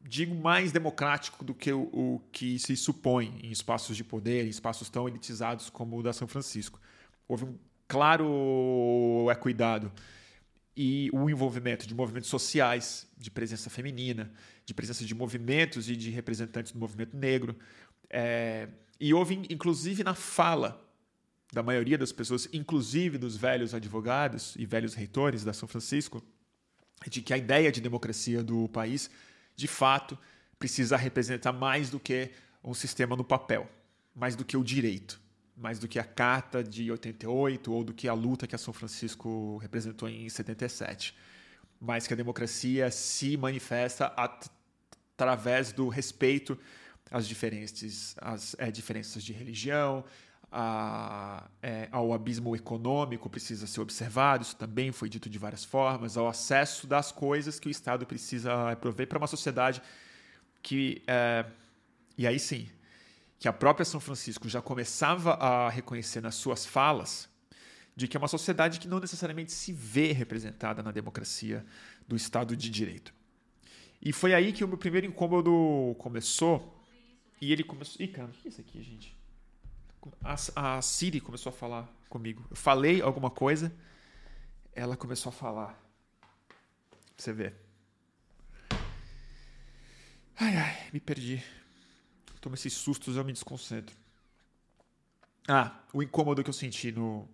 digo, 0.00 0.36
mais 0.36 0.70
democrático 0.70 1.44
do 1.44 1.52
que 1.52 1.72
o, 1.72 1.82
o, 1.92 2.22
que 2.30 2.60
se 2.60 2.76
supõe 2.76 3.40
em 3.42 3.50
espaços 3.50 3.96
de 3.96 4.04
poder, 4.04 4.46
em 4.46 4.50
espaços 4.50 4.88
tão 4.88 5.08
elitizados 5.08 5.68
como 5.68 5.98
o 5.98 6.02
da 6.02 6.12
São 6.12 6.28
Francisco. 6.28 6.80
Houve 7.26 7.46
um 7.46 7.58
claro 7.88 9.26
é, 9.28 9.34
cuidado 9.34 9.90
e 10.76 11.10
o 11.12 11.28
envolvimento 11.28 11.88
de 11.88 11.94
movimentos 11.94 12.30
sociais, 12.30 13.04
de 13.16 13.32
presença 13.32 13.68
feminina, 13.68 14.30
de 14.64 14.72
presença 14.72 15.04
de 15.04 15.12
movimentos 15.12 15.90
e 15.90 15.96
de 15.96 16.10
representantes 16.10 16.70
do 16.70 16.78
movimento 16.78 17.16
negro. 17.16 17.58
É, 18.08 18.68
e 19.00 19.14
houve, 19.14 19.46
inclusive, 19.48 20.02
na 20.02 20.14
fala 20.14 20.84
da 21.52 21.62
maioria 21.62 21.96
das 21.96 22.12
pessoas, 22.12 22.48
inclusive 22.52 23.16
dos 23.16 23.36
velhos 23.36 23.74
advogados 23.74 24.54
e 24.56 24.66
velhos 24.66 24.94
reitores 24.94 25.44
da 25.44 25.52
São 25.52 25.68
Francisco, 25.68 26.22
de 27.06 27.22
que 27.22 27.32
a 27.32 27.38
ideia 27.38 27.70
de 27.70 27.80
democracia 27.80 28.42
do 28.42 28.68
país, 28.68 29.10
de 29.56 29.66
fato, 29.66 30.18
precisa 30.58 30.96
representar 30.96 31.52
mais 31.52 31.88
do 31.88 32.00
que 32.00 32.30
um 32.62 32.74
sistema 32.74 33.16
no 33.16 33.24
papel, 33.24 33.70
mais 34.14 34.34
do 34.34 34.44
que 34.44 34.56
o 34.56 34.64
direito, 34.64 35.20
mais 35.56 35.78
do 35.78 35.88
que 35.88 35.98
a 35.98 36.04
Carta 36.04 36.62
de 36.62 36.90
88 36.90 37.72
ou 37.72 37.84
do 37.84 37.94
que 37.94 38.08
a 38.08 38.12
luta 38.12 38.46
que 38.46 38.54
a 38.54 38.58
São 38.58 38.74
Francisco 38.74 39.56
representou 39.58 40.08
em 40.08 40.28
77. 40.28 41.14
Mas 41.80 42.06
que 42.06 42.12
a 42.12 42.16
democracia 42.16 42.90
se 42.90 43.36
manifesta 43.36 44.12
através 44.16 45.72
do 45.72 45.88
respeito 45.88 46.58
às 47.10 47.26
diferenças, 47.26 48.14
às 48.20 48.54
é, 48.58 48.70
diferenças 48.70 49.22
de 49.22 49.32
religião, 49.32 50.04
a, 50.50 51.48
é, 51.62 51.88
ao 51.92 52.12
abismo 52.12 52.56
econômico 52.56 53.28
precisa 53.28 53.66
ser 53.66 53.80
observado, 53.80 54.42
isso 54.42 54.56
também 54.56 54.92
foi 54.92 55.08
dito 55.08 55.28
de 55.28 55.38
várias 55.38 55.64
formas, 55.64 56.16
ao 56.16 56.26
acesso 56.26 56.86
das 56.86 57.12
coisas 57.12 57.60
que 57.60 57.68
o 57.68 57.70
Estado 57.70 58.06
precisa 58.06 58.74
prover 58.76 59.06
para 59.06 59.18
uma 59.18 59.26
sociedade 59.26 59.82
que, 60.62 61.02
é, 61.06 61.44
e 62.16 62.26
aí 62.26 62.38
sim, 62.38 62.68
que 63.38 63.46
a 63.46 63.52
própria 63.52 63.84
São 63.84 64.00
Francisco 64.00 64.48
já 64.48 64.60
começava 64.60 65.34
a 65.34 65.68
reconhecer 65.68 66.20
nas 66.20 66.34
suas 66.34 66.66
falas, 66.66 67.28
de 67.94 68.08
que 68.08 68.16
é 68.16 68.20
uma 68.20 68.28
sociedade 68.28 68.80
que 68.80 68.88
não 68.88 69.00
necessariamente 69.00 69.52
se 69.52 69.72
vê 69.72 70.12
representada 70.12 70.82
na 70.82 70.90
democracia 70.90 71.64
do 72.06 72.16
Estado 72.16 72.56
de 72.56 72.70
Direito. 72.70 73.12
E 74.00 74.12
foi 74.12 74.32
aí 74.32 74.52
que 74.52 74.62
o 74.62 74.68
meu 74.68 74.78
primeiro 74.78 75.06
incômodo 75.06 75.96
começou, 75.98 76.77
e 77.40 77.52
ele 77.52 77.62
começou... 77.62 78.02
Ih, 78.02 78.08
cara, 78.08 78.28
o 78.28 78.32
que 78.32 78.48
é 78.48 78.50
isso 78.50 78.60
aqui, 78.60 78.82
gente? 78.82 79.18
a, 80.22 80.76
a 80.76 80.82
Siri 80.82 81.20
começou 81.20 81.50
a 81.50 81.52
falar 81.52 81.88
comigo. 82.08 82.44
Eu 82.50 82.56
falei 82.56 83.00
alguma 83.00 83.30
coisa, 83.30 83.74
ela 84.72 84.96
começou 84.96 85.30
a 85.30 85.32
falar. 85.32 85.78
Pra 86.88 87.24
você 87.24 87.32
ver. 87.32 87.54
Ai, 90.38 90.56
ai, 90.56 90.88
me 90.92 91.00
perdi. 91.00 91.42
Tomo 92.40 92.54
esses 92.54 92.72
sustos 92.72 93.16
eu 93.16 93.24
me 93.24 93.32
desconcentro. 93.32 93.96
Ah, 95.48 95.80
o 95.92 96.02
incômodo 96.02 96.44
que 96.44 96.50
eu 96.50 96.54
senti 96.54 96.92
no 96.92 97.28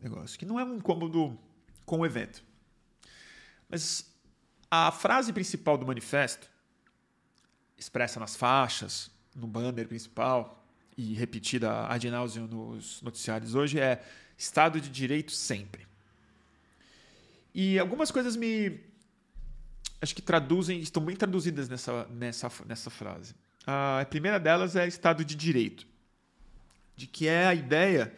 negócio. 0.00 0.38
Que 0.38 0.46
não 0.46 0.60
é 0.60 0.64
um 0.64 0.76
incômodo 0.76 1.38
com 1.84 2.00
o 2.00 2.06
evento. 2.06 2.44
Mas 3.68 4.14
a 4.70 4.92
frase 4.92 5.32
principal 5.32 5.76
do 5.76 5.86
manifesto, 5.86 6.48
expressa 7.76 8.20
nas 8.20 8.36
faixas, 8.36 9.10
no 9.34 9.46
banner 9.46 9.86
principal, 9.88 10.64
e 10.96 11.14
repetida 11.14 11.86
ad 11.86 12.08
nauseam 12.08 12.46
nos 12.46 13.02
noticiários 13.02 13.54
hoje 13.54 13.80
é 13.80 14.02
Estado 14.38 14.80
de 14.80 14.88
Direito 14.88 15.32
sempre. 15.32 15.86
E 17.54 17.78
algumas 17.78 18.10
coisas 18.10 18.36
me. 18.36 18.80
Acho 20.00 20.14
que 20.14 20.22
traduzem, 20.22 20.80
estão 20.80 21.02
bem 21.02 21.16
traduzidas 21.16 21.68
nessa, 21.68 22.06
nessa, 22.08 22.50
nessa 22.66 22.90
frase. 22.90 23.34
A 23.66 24.04
primeira 24.10 24.38
delas 24.38 24.76
é 24.76 24.86
Estado 24.86 25.24
de 25.24 25.34
Direito, 25.34 25.86
de 26.94 27.06
que 27.06 27.26
é 27.26 27.46
a 27.46 27.54
ideia 27.54 28.12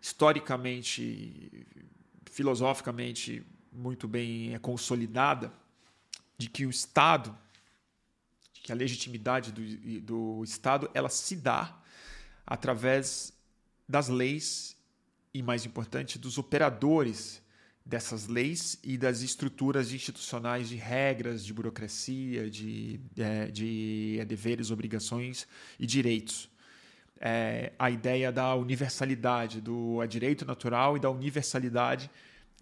historicamente, 0.00 1.66
filosoficamente 2.30 3.42
muito 3.72 4.06
bem 4.06 4.56
consolidada 4.60 5.52
de 6.38 6.48
que 6.48 6.64
o 6.64 6.70
Estado, 6.70 7.36
que 8.70 8.72
a 8.72 8.76
legitimidade 8.76 9.50
do, 9.50 10.00
do 10.00 10.44
Estado, 10.44 10.88
ela 10.94 11.08
se 11.08 11.34
dá 11.34 11.76
através 12.46 13.32
das 13.88 14.08
leis 14.08 14.76
e, 15.34 15.42
mais 15.42 15.66
importante, 15.66 16.20
dos 16.20 16.38
operadores 16.38 17.42
dessas 17.84 18.28
leis 18.28 18.78
e 18.84 18.96
das 18.96 19.22
estruturas 19.22 19.92
institucionais 19.92 20.68
de 20.68 20.76
regras, 20.76 21.44
de 21.44 21.52
burocracia, 21.52 22.48
de, 22.48 23.00
é, 23.18 23.46
de 23.46 24.18
é, 24.20 24.24
deveres, 24.24 24.70
obrigações 24.70 25.48
e 25.76 25.84
direitos. 25.84 26.48
É, 27.20 27.72
a 27.76 27.90
ideia 27.90 28.30
da 28.30 28.54
universalidade, 28.54 29.60
do 29.60 30.06
direito 30.06 30.46
natural 30.46 30.96
e 30.96 31.00
da 31.00 31.10
universalidade 31.10 32.08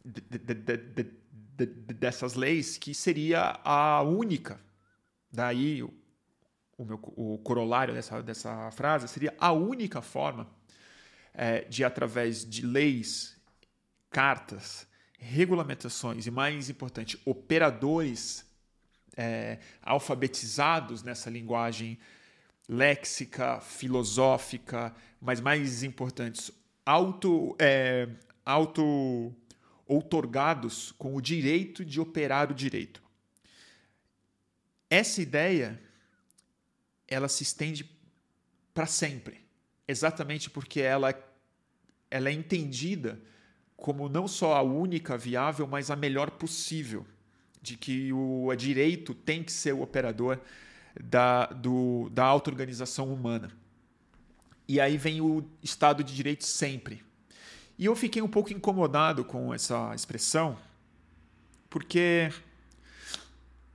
de, 0.03 0.23
de, 0.23 1.07
de, 1.59 1.67
dessas 1.95 2.33
leis, 2.33 2.79
que 2.79 2.95
seria 2.95 3.61
a 3.62 4.00
única. 4.03 4.59
Daí 5.31 5.85
o, 6.78 6.85
meu, 6.85 6.99
o 7.16 7.38
corolário 7.38 7.92
dessa, 7.92 8.23
dessa 8.23 8.70
frase 8.70 9.08
seria 9.08 9.35
a 9.38 9.52
única 9.52 10.00
forma 10.00 10.49
é, 11.35 11.62
de, 11.62 11.85
através 11.85 12.49
de 12.49 12.64
leis, 12.64 13.37
cartas, 14.08 14.87
regulamentações 15.18 16.26
e, 16.26 16.30
mais 16.30 16.70
importante, 16.70 17.20
operadores 17.25 18.47
é, 19.16 19.58
alfabetizados 19.82 21.02
nessa 21.02 21.28
linguagem 21.28 21.99
léxica, 22.68 23.61
filosófica, 23.61 24.94
mas 25.20 25.40
mais 25.40 25.82
importantes, 25.82 26.52
auto, 26.87 27.56
é, 27.58 28.08
auto 28.44 29.35
outorgados 29.85 30.92
com 30.92 31.16
o 31.16 31.20
direito 31.20 31.85
de 31.85 31.99
operar 31.99 32.52
o 32.52 32.54
direito. 32.54 33.02
Essa 34.88 35.20
ideia 35.20 35.88
ela 37.09 37.29
se 37.29 37.43
estende 37.43 37.91
para 38.75 38.87
sempre, 38.87 39.41
exatamente 39.87 40.50
porque 40.50 40.81
ela, 40.81 41.15
ela 42.11 42.29
é 42.29 42.33
entendida 42.33 43.21
como 43.77 44.09
não 44.09 44.29
só 44.29 44.55
a 44.55 44.62
única 44.62 45.17
viável, 45.17 45.67
mas 45.67 45.91
a 45.91 45.97
melhor 45.97 46.31
possível, 46.33 47.07
de 47.62 47.77
que 47.77 48.12
o 48.12 48.55
direito 48.55 49.15
tem 49.15 49.43
que 49.43 49.53
ser 49.53 49.73
o 49.73 49.83
operador 49.83 50.38
da, 51.03 51.47
do, 51.47 52.09
da 52.11 52.25
auto-organização 52.25 53.12
humana. 53.12 53.50
E 54.67 54.81
aí 54.81 54.99
vem 54.99 55.21
o 55.21 55.45
Estado 55.62 56.05
de 56.05 56.15
Direito 56.15 56.45
sempre. 56.45 57.03
E 57.79 57.87
eu 57.87 57.95
fiquei 57.95 58.21
um 58.21 58.29
pouco 58.29 58.53
incomodado 58.53 59.25
com 59.25 59.55
essa 59.55 59.95
expressão, 59.95 60.59
porque 61.71 62.31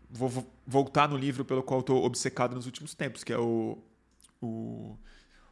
vou 0.09 0.45
voltar 0.65 1.07
no 1.07 1.17
livro 1.17 1.43
pelo 1.43 1.61
qual 1.61 1.81
estou 1.81 2.03
obcecado 2.03 2.55
nos 2.55 2.65
últimos 2.65 2.93
tempos, 2.93 3.23
que 3.23 3.33
é 3.33 3.37
o, 3.37 3.77
o, 4.41 4.97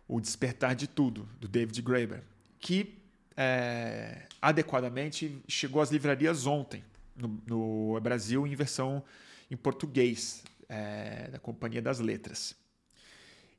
o 0.08 0.20
Despertar 0.20 0.76
de 0.76 0.88
Tudo, 0.88 1.28
do 1.40 1.48
David 1.48 1.82
Graeber, 1.82 2.24
que 2.60 2.98
é, 3.36 4.28
adequadamente 4.42 5.42
chegou 5.48 5.82
às 5.82 5.92
livrarias 5.92 6.46
ontem, 6.46 6.84
no, 7.16 7.42
no 7.46 8.00
Brasil, 8.00 8.48
em 8.48 8.56
versão 8.56 9.04
em 9.50 9.58
português, 9.58 10.44
é, 10.70 11.28
da 11.30 11.40
Companhia 11.40 11.82
das 11.82 12.00
Letras. 12.00 12.56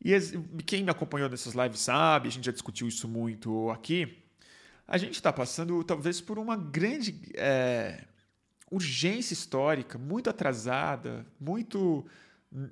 E 0.04 0.18
quem 0.64 0.82
me 0.82 0.90
acompanhou 0.90 1.28
nessas 1.28 1.54
lives 1.54 1.80
sabe, 1.80 2.28
a 2.28 2.30
gente 2.30 2.46
já 2.46 2.52
discutiu 2.52 2.88
isso 2.88 3.06
muito 3.06 3.70
aqui, 3.70 4.18
a 4.88 4.98
gente 4.98 5.14
está 5.14 5.32
passando 5.32 5.84
talvez 5.84 6.20
por 6.20 6.38
uma 6.38 6.56
grande 6.56 7.20
é, 7.34 8.04
urgência 8.72 9.34
histórica, 9.34 9.98
muito 9.98 10.30
atrasada, 10.30 11.26
muito 11.38 12.04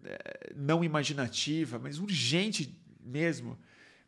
é, 0.05 0.53
não 0.57 0.83
imaginativa, 0.83 1.79
mas 1.79 1.99
urgente 1.99 2.75
mesmo, 3.05 3.59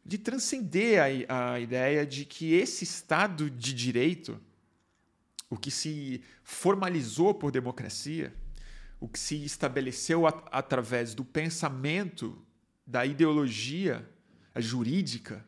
de 0.05 0.17
transcender 0.17 1.27
a, 1.29 1.53
a 1.53 1.61
ideia 1.61 2.07
de 2.07 2.25
que 2.25 2.55
esse 2.55 2.83
Estado 2.83 3.51
de 3.51 3.75
Direito, 3.75 4.41
o 5.51 5.57
que 5.57 5.71
se 5.71 6.23
formalizou 6.43 7.35
por 7.35 7.53
democracia, 7.53 8.35
o 8.99 9.07
que 9.07 9.19
se 9.19 9.45
estabeleceu 9.45 10.27
at 10.27 10.43
através 10.51 11.15
do 11.15 11.25
pensamento, 11.25 12.43
da 12.87 13.05
ideologia 13.05 14.09
jurídica, 14.57 15.45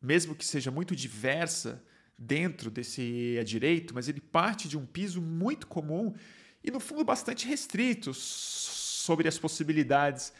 mesmo 0.00 0.34
que 0.34 0.44
seja 0.44 0.70
muito 0.70 0.94
diversa 0.94 1.82
dentro 2.18 2.70
desse 2.70 3.36
é 3.38 3.44
direito, 3.44 3.94
mas 3.94 4.08
ele 4.08 4.20
parte 4.20 4.68
de 4.68 4.78
um 4.78 4.86
piso 4.86 5.20
muito 5.20 5.66
comum 5.66 6.14
e, 6.62 6.70
no 6.70 6.78
fundo, 6.78 7.04
bastante 7.04 7.46
restrito 7.46 8.12
sobre 8.14 9.26
as 9.26 9.38
possibilidades 9.38 10.32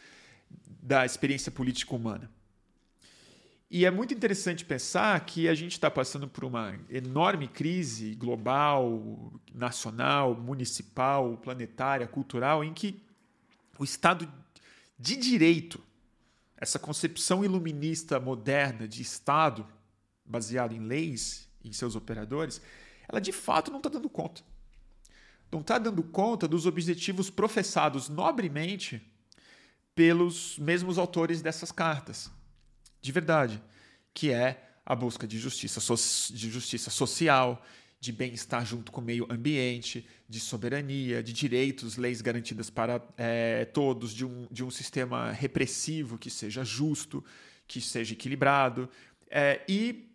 da 0.83 1.05
experiência 1.05 1.51
política 1.51 1.95
humana. 1.95 2.31
E 3.75 3.87
é 3.87 3.91
muito 3.91 4.13
interessante 4.13 4.67
pensar 4.67 5.19
que 5.25 5.49
a 5.49 5.55
gente 5.55 5.73
está 5.73 5.91
passando 5.91 6.29
por 6.29 6.45
uma 6.45 6.79
enorme 6.91 7.49
crise 7.49 8.15
global, 8.15 9.33
nacional, 9.55 10.35
municipal, 10.35 11.39
planetária, 11.39 12.07
cultural, 12.07 12.63
em 12.63 12.75
que 12.75 13.03
o 13.79 13.85
Estado 13.85 14.31
de 14.99 15.17
direito, 15.17 15.83
essa 16.55 16.79
concepção 16.79 17.43
iluminista 17.43 18.21
moderna 18.21 18.87
de 18.87 19.01
Estado, 19.01 19.67
baseado 20.23 20.75
em 20.75 20.81
leis, 20.81 21.49
em 21.65 21.73
seus 21.73 21.97
operadores, 21.97 22.61
ela 23.09 23.21
de 23.21 23.33
fato 23.33 23.71
não 23.71 23.79
está 23.79 23.89
dando 23.89 24.09
conta. 24.09 24.43
Não 25.51 25.61
está 25.61 25.79
dando 25.79 26.03
conta 26.03 26.49
dos 26.49 26.67
objetivos 26.67 27.29
professados 27.29 28.09
nobremente 28.09 29.03
pelos 29.95 30.59
mesmos 30.59 30.99
autores 30.99 31.43
dessas 31.43 31.71
cartas. 31.71 32.31
De 33.01 33.13
verdade. 33.13 33.63
Que 34.15 34.31
é 34.31 34.71
a 34.85 34.95
busca 34.95 35.27
de 35.27 35.39
justiça, 35.39 35.81
so 35.81 35.95
de 36.35 36.51
justiça 36.51 36.91
social, 36.91 37.65
de 38.01 38.11
bem-estar 38.11 38.67
junto 38.67 38.91
com 38.91 39.01
o 39.01 39.05
meio 39.05 39.27
ambiente, 39.31 40.07
de 40.29 40.41
soberania, 40.41 41.23
de 41.23 41.33
direitos, 41.33 41.97
leis 41.97 42.21
garantidas 42.21 42.69
para 42.69 43.01
é, 43.17 43.65
todos, 43.67 44.13
de 44.13 44.25
um, 44.25 44.49
de 44.51 44.65
um 44.65 44.71
sistema 44.71 45.31
repressivo 45.31 46.19
que 46.19 46.29
seja 46.29 46.65
justo, 46.65 47.25
que 47.67 47.81
seja 47.81 48.13
equilibrado, 48.13 48.89
é, 49.31 49.63
e 49.69 50.12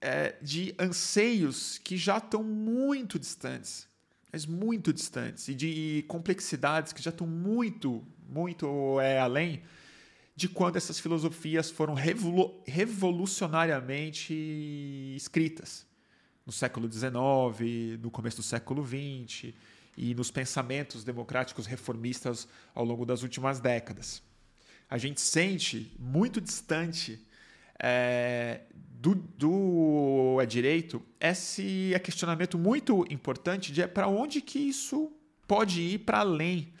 é, 0.00 0.36
de 0.40 0.74
anseios 0.78 1.78
que 1.78 1.96
já 1.96 2.18
estão 2.18 2.42
muito 2.42 3.18
distantes, 3.18 3.88
mas 4.32 4.46
muito 4.46 4.92
distantes, 4.92 5.48
e 5.48 5.54
de 5.54 6.04
complexidades 6.06 6.92
que 6.92 7.02
já 7.02 7.10
estão 7.10 7.26
muito, 7.26 8.04
muito 8.28 9.00
é, 9.00 9.18
além 9.18 9.62
de 10.36 10.48
quando 10.48 10.76
essas 10.76 11.00
filosofias 11.00 11.68
foram 11.70 11.94
revolu 11.94 12.62
revolucionariamente 12.64 14.32
escritas 15.16 15.84
no 16.46 16.52
século 16.52 16.90
XIX, 16.90 17.98
no 18.00 18.10
começo 18.10 18.36
do 18.36 18.42
século 18.42 18.86
XX 18.86 19.52
e 19.96 20.14
nos 20.14 20.30
pensamentos 20.30 21.02
democráticos 21.02 21.66
reformistas 21.66 22.46
ao 22.72 22.84
longo 22.84 23.04
das 23.04 23.24
últimas 23.24 23.58
décadas. 23.58 24.22
A 24.88 24.96
gente 24.96 25.20
sente 25.20 25.92
muito 25.98 26.40
distante 26.40 27.20
é, 27.78 28.62
do, 28.72 29.14
do 29.14 30.40
é 30.40 30.46
direito 30.46 31.02
esse 31.20 31.94
é 31.94 31.98
questionamento 31.98 32.58
muito 32.58 33.04
importante 33.10 33.72
de 33.72 33.82
é 33.82 33.86
para 33.86 34.08
onde 34.08 34.40
que 34.40 34.58
isso 34.58 35.12
pode 35.46 35.80
ir 35.80 35.98
para 36.00 36.18
além 36.18 36.72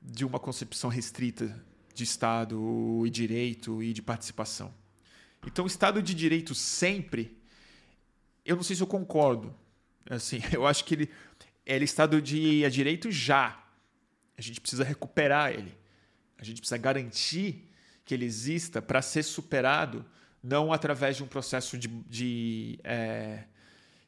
de 0.00 0.24
uma 0.24 0.38
concepção 0.38 0.90
restrita 0.90 1.62
de 1.94 2.04
Estado 2.04 3.02
e 3.06 3.10
direito 3.10 3.82
e 3.82 3.92
de 3.92 4.02
participação. 4.02 4.74
Então, 5.46 5.66
Estado 5.66 6.02
de 6.02 6.14
direito 6.14 6.54
sempre, 6.54 7.36
eu 8.44 8.56
não 8.56 8.62
sei 8.62 8.74
se 8.74 8.82
eu 8.82 8.86
concordo. 8.86 9.54
Assim, 10.08 10.40
eu 10.52 10.66
acho 10.66 10.84
que 10.84 10.94
ele, 10.94 11.10
ele 11.64 11.82
é 11.82 11.84
Estado 11.84 12.20
de 12.20 12.64
é 12.64 12.70
direito 12.70 13.10
já. 13.10 13.62
A 14.36 14.40
gente 14.40 14.60
precisa 14.60 14.82
recuperar 14.84 15.52
ele. 15.52 15.76
A 16.38 16.44
gente 16.44 16.60
precisa 16.60 16.78
garantir 16.78 17.68
que 18.04 18.14
ele 18.14 18.24
exista 18.24 18.82
para 18.82 19.00
ser 19.00 19.22
superado 19.22 20.04
não 20.42 20.72
através 20.72 21.16
de 21.16 21.22
um 21.22 21.26
processo 21.26 21.78
de, 21.78 21.88
de, 21.88 22.78
é, 22.82 23.44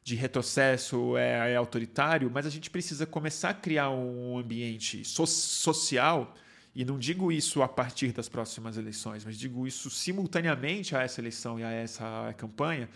de 0.03 0.15
retrocesso 0.15 1.15
é, 1.15 1.53
é, 1.53 1.55
autoritário, 1.55 2.29
mas 2.31 2.45
a 2.45 2.49
gente 2.49 2.69
precisa 2.69 3.05
começar 3.05 3.49
a 3.49 3.53
criar 3.53 3.89
um 3.89 4.37
ambiente 4.37 5.05
so 5.05 5.25
social, 5.25 6.35
e 6.75 6.83
não 6.83 6.99
digo 6.99 7.31
isso 7.31 7.63
a 7.63 7.69
partir 7.69 8.11
das 8.11 8.27
próximas 8.27 8.77
eleições, 8.77 9.23
mas 9.23 9.37
digo 9.37 9.65
isso 9.65 9.89
simultaneamente 9.89 10.95
a 10.95 11.03
essa 11.03 11.21
eleição 11.21 11.57
e 11.57 11.63
a 11.63 11.71
essa 11.71 12.33
campanha, 12.37 12.89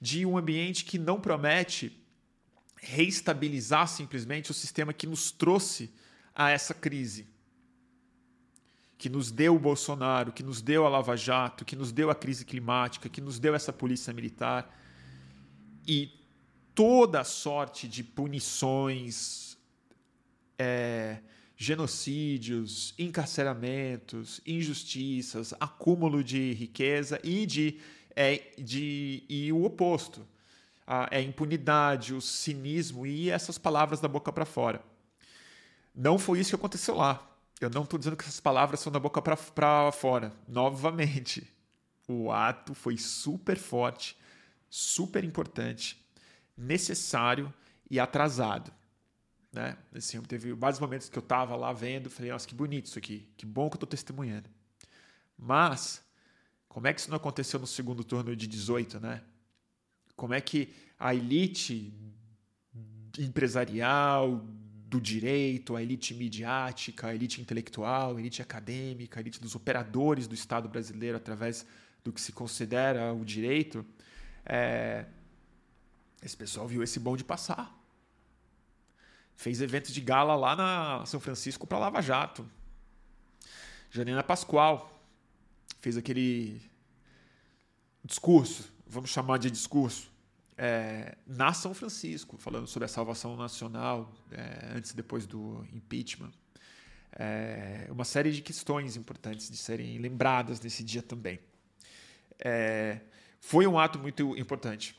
de 0.00 0.24
um 0.24 0.38
ambiente 0.38 0.84
que 0.84 0.98
não 0.98 1.20
promete 1.20 2.00
reestabilizar 2.76 3.88
simplesmente 3.88 4.50
o 4.50 4.54
sistema 4.54 4.92
que 4.92 5.06
nos 5.06 5.32
trouxe 5.32 5.90
a 6.34 6.50
essa 6.50 6.72
crise 6.72 7.26
que 8.98 9.08
nos 9.08 9.30
deu 9.30 9.54
o 9.54 9.58
Bolsonaro, 9.58 10.32
que 10.32 10.42
nos 10.42 10.62
deu 10.62 10.86
a 10.86 10.88
Lava 10.88 11.16
Jato, 11.16 11.64
que 11.64 11.76
nos 11.76 11.92
deu 11.92 12.10
a 12.10 12.14
crise 12.14 12.44
climática, 12.44 13.08
que 13.08 13.20
nos 13.20 13.38
deu 13.38 13.54
essa 13.54 13.72
polícia 13.72 14.12
militar 14.12 14.74
e 15.86 16.10
toda 16.74 17.24
sorte 17.24 17.86
de 17.86 18.02
punições, 18.02 19.56
é, 20.58 21.18
genocídios, 21.56 22.94
encarceramentos, 22.98 24.40
injustiças, 24.46 25.54
acúmulo 25.60 26.22
de 26.24 26.52
riqueza 26.52 27.20
e 27.22 27.46
de, 27.46 27.78
é, 28.14 28.42
de 28.58 29.24
e 29.28 29.52
o 29.52 29.64
oposto, 29.64 30.26
a, 30.86 31.08
é 31.10 31.18
a 31.18 31.22
impunidade, 31.22 32.14
o 32.14 32.20
cinismo 32.20 33.06
e 33.06 33.30
essas 33.30 33.58
palavras 33.58 34.00
da 34.00 34.08
boca 34.08 34.32
para 34.32 34.44
fora. 34.44 34.82
Não 35.94 36.18
foi 36.18 36.40
isso 36.40 36.50
que 36.50 36.56
aconteceu 36.56 36.96
lá. 36.96 37.35
Eu 37.60 37.70
não 37.70 37.84
estou 37.84 37.98
dizendo 37.98 38.16
que 38.16 38.24
essas 38.24 38.40
palavras 38.40 38.80
são 38.80 38.92
da 38.92 38.98
boca 38.98 39.22
para 39.22 39.90
fora. 39.92 40.32
Novamente, 40.46 41.50
o 42.06 42.30
ato 42.30 42.74
foi 42.74 42.98
super 42.98 43.56
forte, 43.56 44.16
super 44.68 45.24
importante, 45.24 46.04
necessário 46.56 47.52
e 47.90 47.98
atrasado. 47.98 48.72
Né? 49.52 49.76
Assim, 49.94 50.20
teve 50.22 50.52
vários 50.52 50.78
momentos 50.78 51.08
que 51.08 51.16
eu 51.16 51.22
estava 51.22 51.56
lá 51.56 51.72
vendo, 51.72 52.10
falei, 52.10 52.30
nossa, 52.30 52.46
que 52.46 52.54
bonito 52.54 52.86
isso 52.86 52.98
aqui, 52.98 53.26
que 53.38 53.46
bom 53.46 53.70
que 53.70 53.74
eu 53.74 53.78
estou 53.78 53.88
testemunhando. 53.88 54.50
Mas, 55.38 56.02
como 56.68 56.86
é 56.86 56.92
que 56.92 57.00
isso 57.00 57.10
não 57.10 57.16
aconteceu 57.16 57.58
no 57.58 57.66
segundo 57.66 58.04
turno 58.04 58.36
de 58.36 58.46
18, 58.46 59.00
né? 59.00 59.22
Como 60.14 60.34
é 60.34 60.42
que 60.42 60.74
a 60.98 61.14
elite 61.14 61.92
empresarial, 63.18 64.44
do 64.96 65.00
direito, 65.00 65.76
a 65.76 65.82
elite 65.82 66.14
midiática, 66.14 67.08
a 67.08 67.14
elite 67.14 67.40
intelectual, 67.40 68.16
a 68.16 68.18
elite 68.18 68.40
acadêmica, 68.40 69.18
a 69.18 69.20
elite 69.20 69.38
dos 69.38 69.54
operadores 69.54 70.26
do 70.26 70.34
Estado 70.34 70.68
brasileiro 70.68 71.16
através 71.18 71.66
do 72.02 72.12
que 72.12 72.20
se 72.20 72.32
considera 72.32 73.12
o 73.12 73.24
direito, 73.24 73.84
é... 74.44 75.04
esse 76.22 76.36
pessoal 76.36 76.66
viu 76.66 76.82
esse 76.82 76.98
bonde 76.98 77.22
passar. 77.22 77.74
Fez 79.34 79.60
evento 79.60 79.92
de 79.92 80.00
gala 80.00 80.34
lá 80.34 80.56
na 80.56 81.04
São 81.04 81.20
Francisco 81.20 81.66
para 81.66 81.78
Lava 81.78 82.00
Jato. 82.00 82.48
Janina 83.90 84.22
Pascoal 84.22 84.90
fez 85.80 85.96
aquele 85.96 86.62
discurso, 88.02 88.72
vamos 88.86 89.10
chamar 89.10 89.38
de 89.38 89.50
discurso, 89.50 90.10
é, 90.56 91.16
na 91.26 91.52
São 91.52 91.74
Francisco, 91.74 92.36
falando 92.38 92.66
sobre 92.66 92.86
a 92.86 92.88
salvação 92.88 93.36
nacional 93.36 94.12
é, 94.32 94.76
antes 94.76 94.92
e 94.92 94.96
depois 94.96 95.26
do 95.26 95.66
impeachment. 95.72 96.32
É, 97.12 97.86
uma 97.90 98.04
série 98.04 98.30
de 98.30 98.42
questões 98.42 98.96
importantes 98.96 99.50
de 99.50 99.56
serem 99.56 99.98
lembradas 99.98 100.60
nesse 100.60 100.82
dia 100.82 101.02
também. 101.02 101.38
É, 102.38 103.00
foi 103.40 103.66
um 103.66 103.78
ato 103.78 103.98
muito 103.98 104.36
importante. 104.36 104.96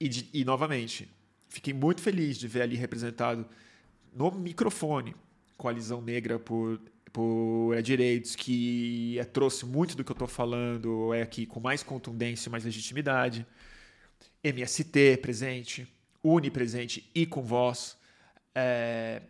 E, 0.00 0.08
de, 0.08 0.28
e, 0.32 0.44
novamente, 0.44 1.08
fiquei 1.48 1.72
muito 1.72 2.00
feliz 2.02 2.38
de 2.38 2.48
ver 2.48 2.62
ali 2.62 2.76
representado 2.76 3.46
no 4.12 4.30
microfone 4.30 5.14
Coalizão 5.56 6.02
Negra 6.02 6.38
por, 6.38 6.80
por 7.12 7.80
Direitos, 7.82 8.34
que 8.36 9.18
é, 9.18 9.24
trouxe 9.24 9.64
muito 9.64 9.96
do 9.96 10.04
que 10.04 10.10
eu 10.10 10.14
estou 10.14 10.28
falando, 10.28 11.14
é 11.14 11.22
aqui 11.22 11.46
com 11.46 11.60
mais 11.60 11.82
contundência 11.82 12.48
e 12.48 12.50
mais 12.50 12.64
legitimidade. 12.64 13.46
MST 14.42 15.18
presente, 15.18 15.86
Uni 16.22 16.50
presente 16.50 17.10
e 17.14 17.26
com 17.26 17.42
voz. 17.42 17.96
É, 18.54 19.22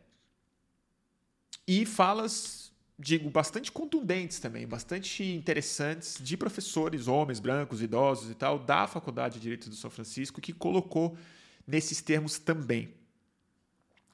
e 1.66 1.87
falas, 1.87 2.72
digo, 2.98 3.30
bastante 3.30 3.72
contundentes 3.72 4.38
também, 4.38 4.66
bastante 4.66 5.24
interessantes 5.24 6.18
de 6.20 6.37
professores, 6.37 7.09
homens, 7.09 7.40
brancos, 7.40 7.80
idosos 7.80 8.30
e 8.30 8.35
tal, 8.35 8.59
da 8.59 8.87
Faculdade 8.87 9.35
de 9.35 9.40
Direito 9.40 9.70
do 9.70 9.76
São 9.76 9.90
Francisco, 9.90 10.40
que 10.40 10.52
colocou 10.52 11.16
nesses 11.66 12.02
termos 12.02 12.38
também. 12.38 12.92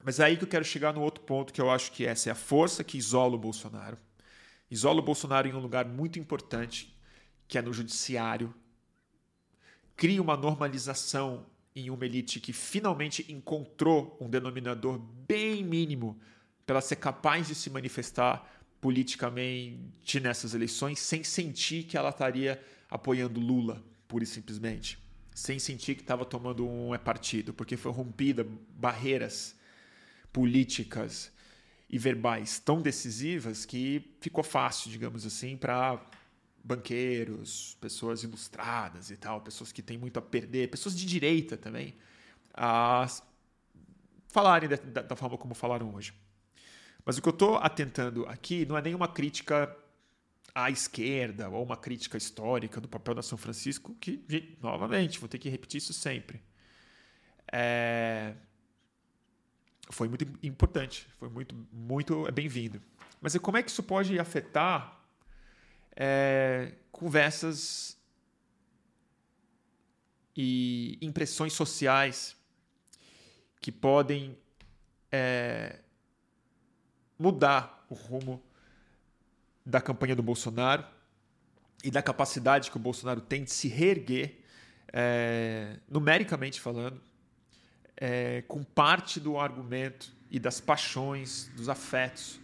Mas 0.03 0.19
é 0.19 0.25
aí 0.25 0.37
que 0.37 0.45
eu 0.45 0.49
quero 0.49 0.65
chegar 0.65 0.95
no 0.95 1.03
outro 1.03 1.23
ponto, 1.25 1.53
que 1.53 1.61
eu 1.61 1.71
acho 1.71 1.93
que 1.93 2.07
essa 2.07 2.31
é 2.31 2.33
a 2.33 2.37
força 2.37 2.83
que 2.83 2.97
isola 2.97 3.35
o 3.35 3.39
Bolsonaro. 3.39 3.99
Isola 4.71 5.01
o 5.01 5.05
Bolsonaro 5.05 5.49
em 5.49 5.53
um 5.53 5.59
lugar 5.59 5.85
muito 5.85 6.19
importante, 6.19 6.97
que 7.47 7.59
é 7.59 7.63
no 7.63 7.73
judiciário. 7.73 8.55
Cria 10.01 10.23
uma 10.23 10.35
normalização 10.35 11.45
em 11.77 11.91
uma 11.91 12.07
elite 12.07 12.41
que 12.41 12.55
finalmente 12.55 13.31
encontrou 13.31 14.17
um 14.19 14.31
denominador 14.31 14.99
bem 14.99 15.63
mínimo 15.63 16.19
para 16.65 16.81
ser 16.81 16.97
capaz 16.97 17.49
de 17.49 17.55
se 17.55 17.69
manifestar 17.69 18.51
politicamente 18.81 20.19
nessas 20.19 20.55
eleições 20.55 20.99
sem 21.01 21.23
sentir 21.23 21.83
que 21.83 21.99
ela 21.99 22.09
estaria 22.09 22.59
apoiando 22.91 23.39
Lula, 23.39 23.85
pura 24.09 24.25
e 24.25 24.27
simplesmente. 24.27 24.99
Sem 25.35 25.59
sentir 25.59 25.95
que 25.97 26.01
estava 26.01 26.25
tomando 26.25 26.67
um 26.67 26.95
é 26.95 26.99
partido, 26.99 27.53
porque 27.53 27.77
foi 27.77 27.93
rompida 27.93 28.49
barreiras 28.71 29.55
políticas 30.33 31.31
e 31.91 31.99
verbais 31.99 32.59
tão 32.59 32.81
decisivas 32.81 33.67
que 33.67 34.15
ficou 34.19 34.43
fácil, 34.43 34.91
digamos 34.91 35.27
assim, 35.27 35.59
para 35.59 36.03
banqueiros, 36.63 37.77
pessoas 37.81 38.23
ilustradas 38.23 39.11
e 39.11 39.17
tal, 39.17 39.41
pessoas 39.41 39.73
que 39.73 39.83
têm 39.83 39.99
muito 39.99 40.19
a 40.19 40.23
perder, 40.23 40.71
pessoas 40.71 40.97
de 40.97 41.07
direita 41.07 41.57
também, 41.57 41.95
a 42.55 43.07
falarem 44.29 44.69
da, 44.69 45.03
da 45.03 45.17
forma 45.17 45.37
como 45.37 45.55
falaram 45.55 45.95
hoje. 45.95 46.15
Mas 47.05 47.19
o 47.19 47.23
que 47.23 47.29
eu 47.29 47.33
estou 47.33 47.57
atentando 47.57 48.27
aqui 48.27 48.67
não 48.67 48.77
é 48.77 48.83
nenhuma 48.83 49.09
crítica 49.09 49.75
à 50.55 50.71
esquerda 50.71 51.49
ou 51.49 51.63
uma 51.63 51.77
crítica 51.77 52.17
histórica 52.17 52.81
do 52.81 52.89
papel 52.89 53.15
da 53.15 53.23
São 53.23 53.39
Francisco, 53.39 53.95
que, 54.01 54.57
novamente, 54.61 55.19
vou 55.19 55.29
ter 55.29 55.39
que 55.39 55.49
repetir 55.49 55.79
isso 55.79 55.93
sempre. 55.93 56.43
É... 57.51 58.35
Foi 59.91 60.09
muito 60.09 60.25
importante, 60.43 61.09
foi 61.19 61.29
muito, 61.29 61.55
muito 61.73 62.31
bem-vindo. 62.33 62.81
Mas 63.21 63.37
como 63.39 63.57
é 63.57 63.63
que 63.63 63.71
isso 63.71 63.83
pode 63.83 64.19
afetar 64.19 65.00
é, 66.03 66.73
conversas 66.91 67.99
e 70.35 70.97
impressões 71.03 71.53
sociais 71.53 72.35
que 73.61 73.71
podem 73.71 74.39
é, 75.13 75.81
mudar 77.19 77.85
o 77.91 77.95
rumo 77.95 78.43
da 79.67 79.79
campanha 79.79 80.17
do 80.17 80.23
Bolsonaro 80.23 80.87
e 81.85 81.91
da 81.91 82.03
capacidade 82.03 82.71
que 82.71 82.79
o 82.79 82.81
Bolsonaro 82.81 83.21
tem 83.21 83.45
de 83.45 83.51
se 83.51 83.69
reerguer, 83.69 84.39
é, 84.91 85.77
numericamente 85.87 86.59
falando, 86.59 86.99
é, 87.95 88.41
com 88.49 88.65
parte 88.65 89.21
do 89.21 89.39
argumento 89.39 90.11
e 90.31 90.39
das 90.39 90.63
paixões, 90.63 91.51
dos 91.55 91.69
afetos 91.69 92.41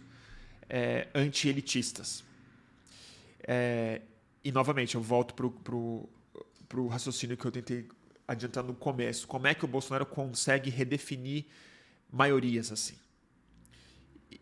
é, 0.69 1.07
anti-elitistas. 1.15 2.26
É, 3.47 4.01
e, 4.43 4.51
novamente, 4.51 4.95
eu 4.95 5.01
volto 5.01 5.33
para 5.33 5.75
o 6.79 6.87
raciocínio 6.87 7.37
que 7.37 7.45
eu 7.45 7.51
tentei 7.51 7.87
adiantar 8.27 8.63
no 8.63 8.75
começo. 8.75 9.27
Como 9.27 9.47
é 9.47 9.55
que 9.55 9.65
o 9.65 9.67
Bolsonaro 9.67 10.05
consegue 10.05 10.69
redefinir 10.69 11.45
maiorias 12.11 12.71
assim? 12.71 12.95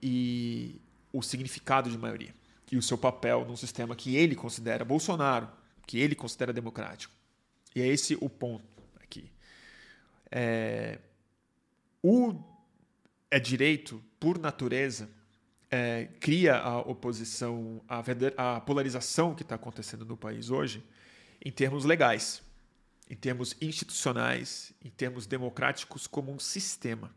e 0.01 0.79
o 1.11 1.21
significado 1.21 1.89
de 1.89 1.97
maioria 1.97 2.33
e 2.71 2.77
o 2.77 2.81
seu 2.81 2.97
papel 2.97 3.45
num 3.45 3.55
sistema 3.55 3.95
que 3.95 4.15
ele 4.15 4.35
considera 4.35 4.83
Bolsonaro, 4.83 5.49
que 5.85 5.99
ele 5.99 6.15
considera 6.15 6.51
democrático. 6.51 7.13
E 7.75 7.81
é 7.81 7.87
esse 7.87 8.17
o 8.19 8.29
ponto 8.29 8.63
aqui. 9.01 9.31
É, 10.31 10.99
o 12.01 12.35
é 13.29 13.39
direito, 13.39 14.03
por 14.19 14.37
natureza, 14.37 15.09
é, 15.75 16.07
cria 16.21 16.57
a 16.57 16.79
oposição, 16.79 17.81
a, 17.87 18.01
a 18.55 18.61
polarização 18.61 19.35
que 19.35 19.41
está 19.41 19.55
acontecendo 19.55 20.05
no 20.05 20.15
país 20.15 20.49
hoje, 20.49 20.81
em 21.43 21.51
termos 21.51 21.83
legais, 21.83 22.41
em 23.09 23.15
termos 23.15 23.57
institucionais, 23.61 24.73
em 24.83 24.89
termos 24.89 25.27
democráticos, 25.27 26.07
como 26.07 26.31
um 26.31 26.39
sistema. 26.39 27.13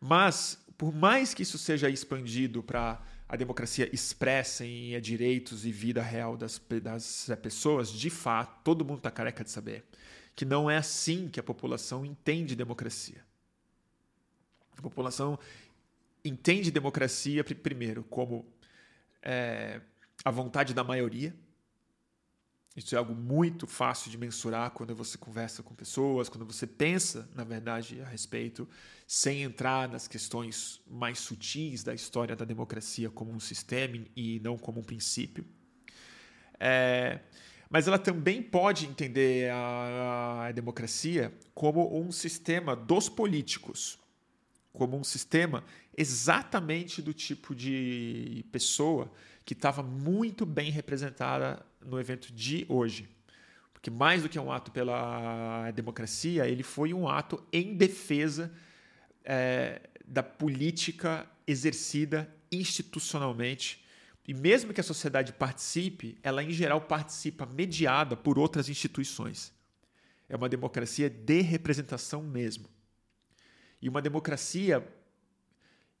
Mas 0.00 0.64
por 0.76 0.94
mais 0.94 1.34
que 1.34 1.42
isso 1.42 1.58
seja 1.58 1.90
expandido 1.90 2.62
para 2.62 3.02
a 3.28 3.36
democracia 3.36 3.90
expressa 3.92 4.64
em 4.64 4.98
direitos 5.00 5.66
e 5.66 5.72
vida 5.72 6.00
real 6.00 6.36
das, 6.36 6.60
das 6.80 7.28
pessoas, 7.42 7.90
de 7.90 8.10
fato, 8.10 8.62
todo 8.62 8.84
mundo 8.84 8.98
está 8.98 9.10
careca 9.10 9.42
de 9.42 9.50
saber 9.50 9.84
que 10.36 10.44
não 10.44 10.70
é 10.70 10.76
assim 10.76 11.28
que 11.28 11.40
a 11.40 11.42
população 11.42 12.06
entende 12.06 12.54
democracia. 12.54 13.26
A 14.76 14.80
população 14.80 15.36
entende 16.28 16.70
democracia, 16.70 17.42
primeiro, 17.42 18.04
como 18.04 18.46
é, 19.22 19.80
a 20.24 20.30
vontade 20.30 20.74
da 20.74 20.84
maioria, 20.84 21.34
isso 22.78 22.94
é 22.94 22.98
algo 22.98 23.12
muito 23.12 23.66
fácil 23.66 24.08
de 24.08 24.16
mensurar 24.16 24.70
quando 24.70 24.94
você 24.94 25.18
conversa 25.18 25.64
com 25.64 25.74
pessoas, 25.74 26.28
quando 26.28 26.46
você 26.46 26.64
pensa, 26.64 27.28
na 27.34 27.42
verdade, 27.42 28.00
a 28.00 28.06
respeito, 28.06 28.68
sem 29.04 29.42
entrar 29.42 29.88
nas 29.88 30.06
questões 30.06 30.80
mais 30.86 31.18
sutis 31.18 31.82
da 31.82 31.92
história 31.92 32.36
da 32.36 32.44
democracia 32.44 33.10
como 33.10 33.32
um 33.32 33.40
sistema 33.40 34.06
e 34.14 34.38
não 34.44 34.56
como 34.56 34.78
um 34.78 34.84
princípio. 34.84 35.44
É, 36.60 37.18
mas 37.68 37.88
ela 37.88 37.98
também 37.98 38.40
pode 38.40 38.86
entender 38.86 39.50
a, 39.50 40.46
a 40.46 40.52
democracia 40.52 41.32
como 41.54 42.00
um 42.00 42.12
sistema 42.12 42.76
dos 42.76 43.08
políticos, 43.08 43.98
como 44.78 44.96
um 44.96 45.02
sistema 45.02 45.64
exatamente 45.96 47.02
do 47.02 47.12
tipo 47.12 47.52
de 47.52 48.44
pessoa 48.52 49.10
que 49.44 49.52
estava 49.52 49.82
muito 49.82 50.46
bem 50.46 50.70
representada 50.70 51.66
no 51.84 51.98
evento 51.98 52.32
de 52.32 52.64
hoje. 52.68 53.08
Porque 53.72 53.90
mais 53.90 54.22
do 54.22 54.28
que 54.28 54.38
um 54.38 54.52
ato 54.52 54.70
pela 54.70 55.70
democracia, 55.72 56.46
ele 56.46 56.62
foi 56.62 56.94
um 56.94 57.08
ato 57.08 57.44
em 57.52 57.74
defesa 57.74 58.52
é, 59.24 59.80
da 60.06 60.22
política 60.22 61.28
exercida 61.46 62.32
institucionalmente. 62.52 63.84
E 64.26 64.32
mesmo 64.32 64.72
que 64.72 64.80
a 64.80 64.84
sociedade 64.84 65.32
participe, 65.32 66.18
ela 66.22 66.42
em 66.42 66.50
geral 66.50 66.80
participa 66.82 67.44
mediada 67.46 68.16
por 68.16 68.38
outras 68.38 68.68
instituições. 68.68 69.52
É 70.28 70.36
uma 70.36 70.48
democracia 70.48 71.10
de 71.10 71.40
representação 71.40 72.22
mesmo. 72.22 72.68
E 73.80 73.88
uma 73.88 74.02
democracia, 74.02 74.86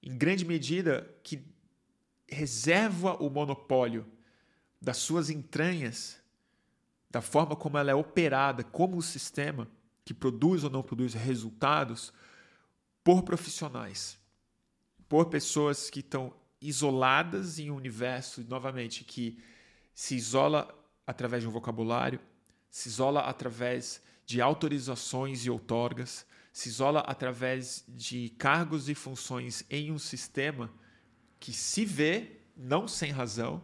em 0.02 0.16
grande 0.16 0.44
medida, 0.44 1.08
que 1.22 1.44
reserva 2.26 3.14
o 3.14 3.30
monopólio 3.30 4.06
das 4.80 4.98
suas 4.98 5.30
entranhas, 5.30 6.20
da 7.10 7.20
forma 7.20 7.56
como 7.56 7.78
ela 7.78 7.90
é 7.90 7.94
operada 7.94 8.62
como 8.62 8.96
um 8.96 9.00
sistema 9.00 9.68
que 10.04 10.12
produz 10.12 10.64
ou 10.64 10.70
não 10.70 10.82
produz 10.82 11.14
resultados 11.14 12.12
por 13.02 13.22
profissionais, 13.22 14.18
por 15.08 15.26
pessoas 15.26 15.88
que 15.88 16.00
estão 16.00 16.34
isoladas 16.60 17.58
em 17.58 17.70
um 17.70 17.76
universo, 17.76 18.44
novamente, 18.48 19.04
que 19.04 19.42
se 19.94 20.14
isola 20.14 20.74
através 21.06 21.42
de 21.42 21.48
um 21.48 21.52
vocabulário, 21.52 22.20
se 22.70 22.88
isola 22.88 23.20
através 23.20 24.02
de 24.26 24.40
autorizações 24.42 25.46
e 25.46 25.50
outorgas, 25.50 26.26
se 26.58 26.70
isola 26.70 27.04
através 27.06 27.84
de 27.86 28.30
cargos 28.30 28.88
e 28.88 28.94
funções 28.96 29.64
em 29.70 29.92
um 29.92 29.98
sistema 29.98 30.68
que 31.38 31.52
se 31.52 31.84
vê, 31.84 32.32
não 32.56 32.88
sem 32.88 33.12
razão, 33.12 33.62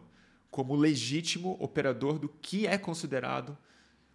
como 0.49 0.77
legítimo 0.77 1.57
operador 1.59 2.17
do 2.17 2.29
que 2.29 2.65
é 2.65 2.77
considerado 2.77 3.57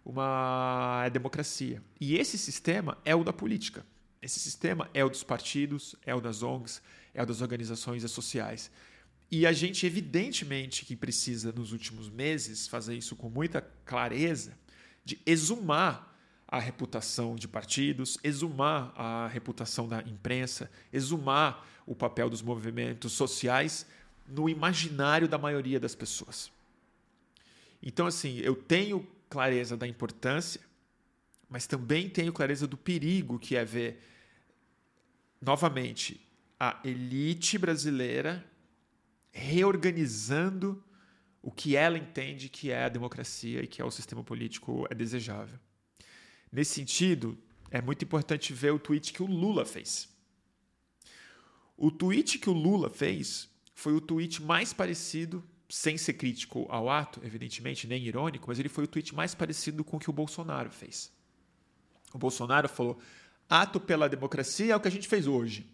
uma 0.03 1.07
democracia. 1.09 1.79
E 1.99 2.15
esse 2.15 2.39
sistema 2.39 2.97
é 3.05 3.15
o 3.15 3.23
da 3.23 3.31
política. 3.31 3.85
Esse 4.19 4.39
sistema 4.39 4.89
é 4.95 5.05
o 5.05 5.09
dos 5.11 5.23
partidos, 5.23 5.95
é 6.03 6.15
o 6.15 6.19
das 6.19 6.41
ONGs, 6.41 6.81
é 7.13 7.21
o 7.21 7.25
das 7.27 7.41
organizações 7.41 8.01
sociais. 8.09 8.71
E 9.29 9.45
a 9.45 9.53
gente, 9.53 9.85
evidentemente, 9.85 10.85
que 10.85 10.95
precisa, 10.95 11.51
nos 11.51 11.71
últimos 11.71 12.09
meses, 12.09 12.67
fazer 12.67 12.95
isso 12.95 13.15
com 13.15 13.29
muita 13.29 13.61
clareza, 13.85 14.57
de 15.05 15.21
exumar 15.23 16.10
a 16.51 16.59
reputação 16.59 17.33
de 17.37 17.47
partidos, 17.47 18.17
exumar 18.21 18.91
a 18.97 19.27
reputação 19.27 19.87
da 19.87 20.01
imprensa, 20.01 20.69
exumar 20.91 21.65
o 21.85 21.95
papel 21.95 22.29
dos 22.29 22.41
movimentos 22.41 23.13
sociais 23.13 23.87
no 24.27 24.49
imaginário 24.49 25.29
da 25.29 25.37
maioria 25.37 25.79
das 25.79 25.95
pessoas. 25.95 26.51
Então, 27.81 28.05
assim, 28.05 28.39
eu 28.39 28.53
tenho 28.53 29.07
clareza 29.29 29.77
da 29.77 29.87
importância, 29.87 30.59
mas 31.49 31.65
também 31.65 32.09
tenho 32.09 32.33
clareza 32.33 32.67
do 32.67 32.75
perigo 32.75 33.39
que 33.39 33.55
é 33.55 33.63
ver, 33.63 34.01
novamente, 35.41 36.19
a 36.59 36.79
elite 36.83 37.57
brasileira 37.57 38.45
reorganizando 39.31 40.83
o 41.41 41.49
que 41.49 41.77
ela 41.77 41.97
entende 41.97 42.49
que 42.49 42.71
é 42.71 42.83
a 42.83 42.89
democracia 42.89 43.63
e 43.63 43.67
que 43.67 43.81
é 43.81 43.85
o 43.85 43.89
sistema 43.89 44.21
político 44.21 44.85
é 44.89 44.93
desejável. 44.93 45.57
Nesse 46.51 46.73
sentido, 46.73 47.37
é 47.69 47.81
muito 47.81 48.03
importante 48.03 48.51
ver 48.51 48.71
o 48.71 48.79
tweet 48.79 49.13
que 49.13 49.23
o 49.23 49.25
Lula 49.25 49.63
fez. 49.65 50.09
O 51.77 51.89
tweet 51.89 52.37
que 52.37 52.49
o 52.49 52.53
Lula 52.53 52.89
fez 52.89 53.49
foi 53.73 53.93
o 53.93 54.01
tweet 54.01 54.43
mais 54.43 54.73
parecido, 54.73 55.41
sem 55.69 55.97
ser 55.97 56.13
crítico 56.13 56.65
ao 56.69 56.89
ato, 56.89 57.21
evidentemente, 57.23 57.87
nem 57.87 58.03
irônico, 58.03 58.49
mas 58.49 58.59
ele 58.59 58.67
foi 58.67 58.83
o 58.83 58.87
tweet 58.87 59.15
mais 59.15 59.33
parecido 59.33 59.83
com 59.83 59.95
o 59.95 59.99
que 59.99 60.09
o 60.09 60.13
Bolsonaro 60.13 60.69
fez. 60.69 61.09
O 62.13 62.17
Bolsonaro 62.17 62.67
falou: 62.67 62.99
ato 63.49 63.79
pela 63.79 64.09
democracia 64.09 64.73
é 64.73 64.75
o 64.75 64.79
que 64.81 64.89
a 64.89 64.91
gente 64.91 65.07
fez 65.07 65.25
hoje. 65.25 65.65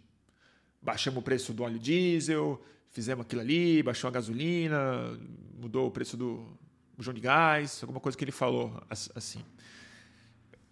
Baixamos 0.79 1.19
o 1.19 1.23
preço 1.23 1.51
do 1.51 1.63
óleo 1.63 1.79
diesel, 1.79 2.63
fizemos 2.91 3.25
aquilo 3.25 3.41
ali, 3.41 3.81
baixou 3.81 4.07
a 4.07 4.11
gasolina, 4.11 5.19
mudou 5.59 5.87
o 5.87 5.91
preço 5.91 6.15
do 6.15 6.47
bujão 6.95 7.13
de 7.13 7.19
gás, 7.19 7.79
alguma 7.81 7.99
coisa 7.99 8.15
que 8.15 8.23
ele 8.23 8.31
falou 8.31 8.79
assim 9.15 9.43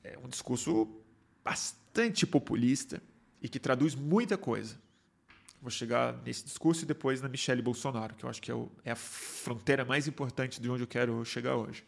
é 0.06 0.18
um 0.24 0.28
discurso 0.28 0.88
bastante 1.44 2.26
populista 2.28 3.02
e 3.42 3.50
que 3.50 3.60
traduz 3.60 3.96
muita 3.96 4.38
coisa. 4.38 4.78
Vou 5.62 5.72
chegar 5.72 6.22
nesse 6.24 6.46
discurso 6.46 6.84
e 6.84 6.86
depois 6.86 7.22
na 7.22 7.30
Michelle 7.30 7.62
Bolsonaro, 7.62 8.14
que 8.14 8.24
eu 8.24 8.30
acho 8.30 8.42
que 8.42 8.52
é, 8.52 8.56
é 8.84 8.92
a 8.92 8.96
fronteira 8.96 9.84
mais 9.84 10.08
importante 10.08 10.62
de 10.62 10.70
onde 10.70 10.84
eu 10.84 10.88
quero 10.88 11.26
chegar 11.26 11.56
hoje. 11.56 11.84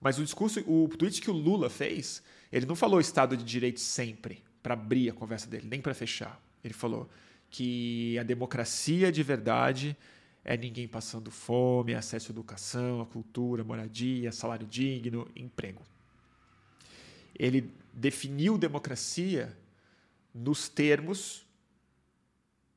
Mas 0.00 0.18
o 0.18 0.24
discurso, 0.24 0.60
o 0.66 0.88
tweet 0.88 1.20
que 1.20 1.30
o 1.30 1.34
Lula 1.34 1.68
fez, 1.68 2.22
ele 2.50 2.64
não 2.64 2.74
falou 2.74 3.00
Estado 3.00 3.36
de 3.36 3.44
Direito 3.44 3.80
sempre, 3.80 4.42
para 4.62 4.74
abrir 4.74 5.10
a 5.10 5.12
conversa 5.12 5.46
dele, 5.46 5.66
nem 5.68 5.80
para 5.80 5.92
fechar. 5.92 6.40
Ele 6.62 6.74
falou 6.74 7.08
que 7.50 8.18
a 8.18 8.22
democracia 8.22 9.12
de 9.12 9.22
verdade 9.22 9.96
é 10.42 10.56
ninguém 10.56 10.88
passando 10.88 11.30
fome, 11.30 11.94
acesso 11.94 12.30
à 12.30 12.32
educação, 12.32 13.02
à 13.02 13.06
cultura, 13.06 13.62
moradia, 13.62 14.32
salário 14.32 14.66
digno, 14.66 15.30
emprego 15.36 15.82
ele 17.34 17.72
definiu 17.92 18.58
democracia 18.58 19.56
nos 20.34 20.68
termos 20.68 21.46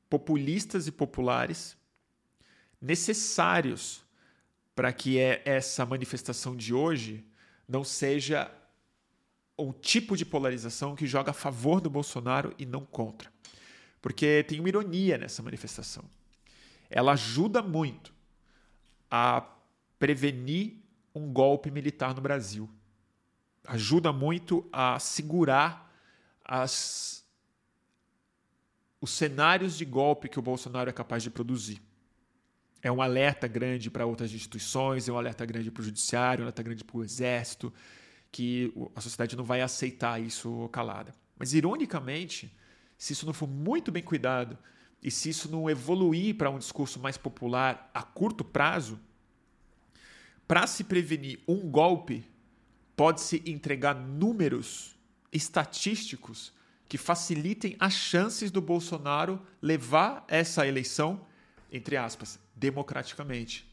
populistas 0.08 0.86
e 0.86 0.92
populares 0.92 1.76
necessários 2.80 4.04
para 4.74 4.92
que 4.92 5.18
é 5.18 5.42
essa 5.44 5.84
manifestação 5.84 6.56
de 6.56 6.72
hoje 6.72 7.24
não 7.66 7.82
seja 7.82 8.50
um 9.58 9.72
tipo 9.72 10.16
de 10.16 10.24
polarização 10.24 10.94
que 10.94 11.06
joga 11.06 11.32
a 11.32 11.34
favor 11.34 11.80
do 11.80 11.90
Bolsonaro 11.90 12.54
e 12.56 12.64
não 12.64 12.84
contra. 12.84 13.30
Porque 14.00 14.44
tem 14.44 14.60
uma 14.60 14.68
ironia 14.68 15.18
nessa 15.18 15.42
manifestação. 15.42 16.04
Ela 16.88 17.12
ajuda 17.12 17.60
muito 17.60 18.14
a 19.10 19.44
prevenir 19.98 20.76
um 21.12 21.32
golpe 21.32 21.70
militar 21.70 22.14
no 22.14 22.20
Brasil 22.20 22.70
ajuda 23.64 24.12
muito 24.12 24.66
a 24.72 24.98
segurar 24.98 25.92
as, 26.44 27.24
os 29.00 29.10
cenários 29.10 29.76
de 29.76 29.84
golpe 29.84 30.28
que 30.28 30.38
o 30.38 30.42
Bolsonaro 30.42 30.88
é 30.88 30.92
capaz 30.92 31.22
de 31.22 31.30
produzir. 31.30 31.80
É 32.82 32.90
um 32.90 33.02
alerta 33.02 33.46
grande 33.46 33.90
para 33.90 34.06
outras 34.06 34.32
instituições, 34.32 35.08
é 35.08 35.12
um 35.12 35.18
alerta 35.18 35.44
grande 35.44 35.70
para 35.70 35.80
o 35.80 35.84
judiciário, 35.84 36.42
é 36.42 36.44
um 36.44 36.46
alerta 36.46 36.62
grande 36.62 36.84
para 36.84 36.96
o 36.96 37.04
exército, 37.04 37.72
que 38.30 38.72
a 38.94 39.00
sociedade 39.00 39.36
não 39.36 39.44
vai 39.44 39.60
aceitar 39.60 40.20
isso 40.20 40.68
calada. 40.70 41.14
Mas, 41.36 41.54
ironicamente, 41.54 42.54
se 42.96 43.12
isso 43.12 43.26
não 43.26 43.32
for 43.32 43.48
muito 43.48 43.90
bem 43.90 44.02
cuidado 44.02 44.58
e 45.02 45.10
se 45.10 45.30
isso 45.30 45.50
não 45.50 45.68
evoluir 45.68 46.36
para 46.36 46.50
um 46.50 46.58
discurso 46.58 46.98
mais 46.98 47.16
popular 47.16 47.90
a 47.94 48.02
curto 48.02 48.44
prazo, 48.44 48.98
para 50.46 50.66
se 50.66 50.82
prevenir 50.82 51.40
um 51.46 51.68
golpe 51.70 52.24
pode-se 52.98 53.40
entregar 53.46 53.94
números 53.94 54.98
estatísticos 55.32 56.52
que 56.88 56.98
facilitem 56.98 57.76
as 57.78 57.92
chances 57.92 58.50
do 58.50 58.60
Bolsonaro 58.60 59.40
levar 59.62 60.24
essa 60.26 60.66
eleição, 60.66 61.24
entre 61.70 61.96
aspas, 61.96 62.40
democraticamente, 62.56 63.72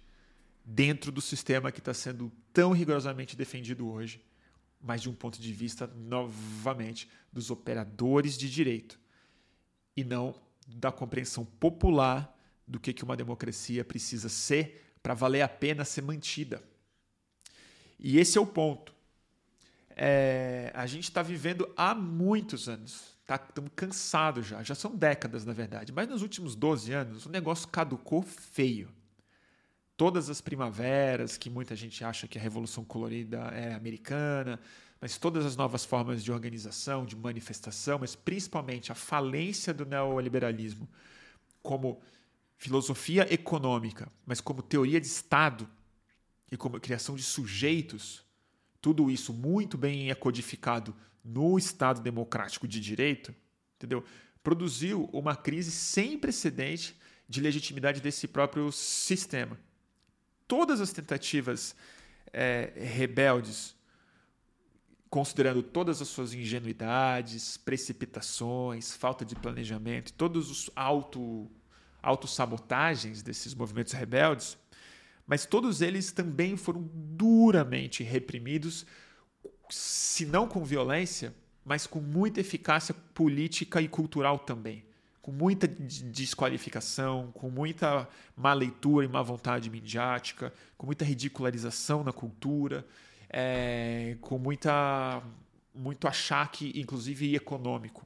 dentro 0.64 1.12
do 1.12 1.22
sistema 1.22 1.72
que 1.72 1.80
está 1.80 1.92
sendo 1.92 2.32
tão 2.54 2.72
rigorosamente 2.72 3.36
defendido 3.36 3.90
hoje, 3.90 4.24
mas 4.80 5.02
de 5.02 5.10
um 5.10 5.16
ponto 5.16 5.42
de 5.42 5.52
vista, 5.52 5.88
novamente, 5.88 7.10
dos 7.34 7.50
operadores 7.50 8.38
de 8.38 8.48
direito 8.48 9.00
e 9.98 10.04
não 10.04 10.40
da 10.68 10.92
compreensão 10.92 11.44
popular 11.44 12.32
do 12.68 12.80
que 12.80 13.04
uma 13.04 13.18
democracia 13.18 13.84
precisa 13.84 14.30
ser 14.30 14.94
para 15.02 15.16
valer 15.16 15.42
a 15.42 15.50
pena 15.50 15.84
ser 15.84 16.04
mantida. 16.04 16.64
E 18.00 18.20
esse 18.20 18.38
é 18.38 18.42
o 18.42 18.46
ponto 18.46 18.95
é, 19.96 20.72
a 20.74 20.86
gente 20.86 21.06
está 21.06 21.22
vivendo 21.22 21.72
há 21.78 21.96
muitos 21.96 22.68
anos. 22.68 23.16
Estamos 23.22 23.72
tá, 23.72 23.76
cansados 23.76 24.46
já. 24.46 24.62
Já 24.62 24.76
são 24.76 24.96
décadas, 24.96 25.46
na 25.46 25.54
verdade. 25.54 25.94
Mas 25.94 26.08
nos 26.10 26.22
últimos 26.22 26.56
12 26.56 26.92
anos, 26.92 27.26
o 27.26 27.30
negócio 27.30 27.68
caducou 27.70 28.22
feio. 28.22 28.90
Todas 29.96 30.30
as 30.30 30.42
primaveras, 30.42 31.38
que 31.38 31.50
muita 31.50 31.76
gente 31.76 32.04
acha 32.04 32.28
que 32.28 32.38
a 32.38 32.42
Revolução 32.42 32.84
Colorida 32.84 33.38
é 33.54 33.74
americana, 33.74 34.60
mas 35.00 35.18
todas 35.18 35.46
as 35.46 35.56
novas 35.56 35.86
formas 35.86 36.22
de 36.22 36.32
organização, 36.32 37.06
de 37.06 37.16
manifestação, 37.16 37.98
mas 37.98 38.14
principalmente 38.14 38.92
a 38.92 38.96
falência 38.96 39.74
do 39.74 39.86
neoliberalismo 39.86 40.88
como 41.64 42.02
filosofia 42.58 43.34
econômica, 43.34 44.12
mas 44.26 44.42
como 44.42 44.62
teoria 44.62 45.00
de 45.00 45.08
Estado 45.08 45.68
e 46.52 46.58
como 46.58 46.80
criação 46.80 47.16
de 47.16 47.24
sujeitos 47.24 48.25
tudo 48.86 49.10
isso 49.10 49.34
muito 49.34 49.80
bem 49.80 50.14
codificado 50.14 50.96
no 51.24 51.58
Estado 51.58 52.02
democrático 52.02 52.68
de 52.68 52.80
direito, 52.80 53.34
entendeu? 53.76 54.04
Produziu 54.44 55.10
uma 55.12 55.36
crise 55.36 55.72
sem 55.72 56.20
precedente 56.20 56.96
de 57.28 57.42
legitimidade 57.42 58.00
desse 58.00 58.28
próprio 58.28 58.72
sistema. 58.72 59.60
Todas 60.48 60.80
as 60.82 60.94
tentativas 60.94 61.76
é, 62.32 62.74
rebeldes, 62.76 63.76
considerando 65.10 65.64
todas 65.64 66.00
as 66.00 66.08
suas 66.08 66.36
ingenuidades, 66.36 67.58
precipitações, 67.58 68.94
falta 68.94 69.26
de 69.26 69.34
planejamento, 69.34 70.14
todos 70.14 70.52
os 70.52 70.70
auto 70.76 71.50
autossabotagens 72.04 73.24
desses 73.24 73.56
movimentos 73.56 73.94
rebeldes, 73.94 74.56
mas 75.28 75.46
todos 75.46 75.82
eles 75.82 76.12
também 76.12 76.56
foram 76.56 76.88
duramente 76.94 78.04
reprimidos, 78.04 78.86
se 79.70 80.26
não 80.26 80.48
com 80.48 80.64
violência, 80.64 81.34
mas 81.64 81.88
com 81.88 82.00
muita 82.00 82.40
eficácia 82.40 82.94
política 83.14 83.82
e 83.82 83.88
cultural 83.88 84.38
também. 84.38 84.86
Com 85.22 85.32
muita 85.32 85.68
desqualificação, 85.68 87.32
com 87.32 87.50
muita 87.50 88.08
má 88.36 88.54
leitura 88.54 89.04
e 89.04 89.10
má 89.10 89.24
vontade 89.24 89.72
midiática, 89.72 90.54
com 90.78 90.86
muita 90.86 91.04
ridicularização 91.04 92.04
na 92.04 92.14
cultura, 92.14 92.86
é, 93.28 94.18
com 94.22 94.38
muita, 94.38 95.24
muito 95.74 96.08
achaque, 96.08 96.72
inclusive 96.76 97.36
econômico, 97.36 98.06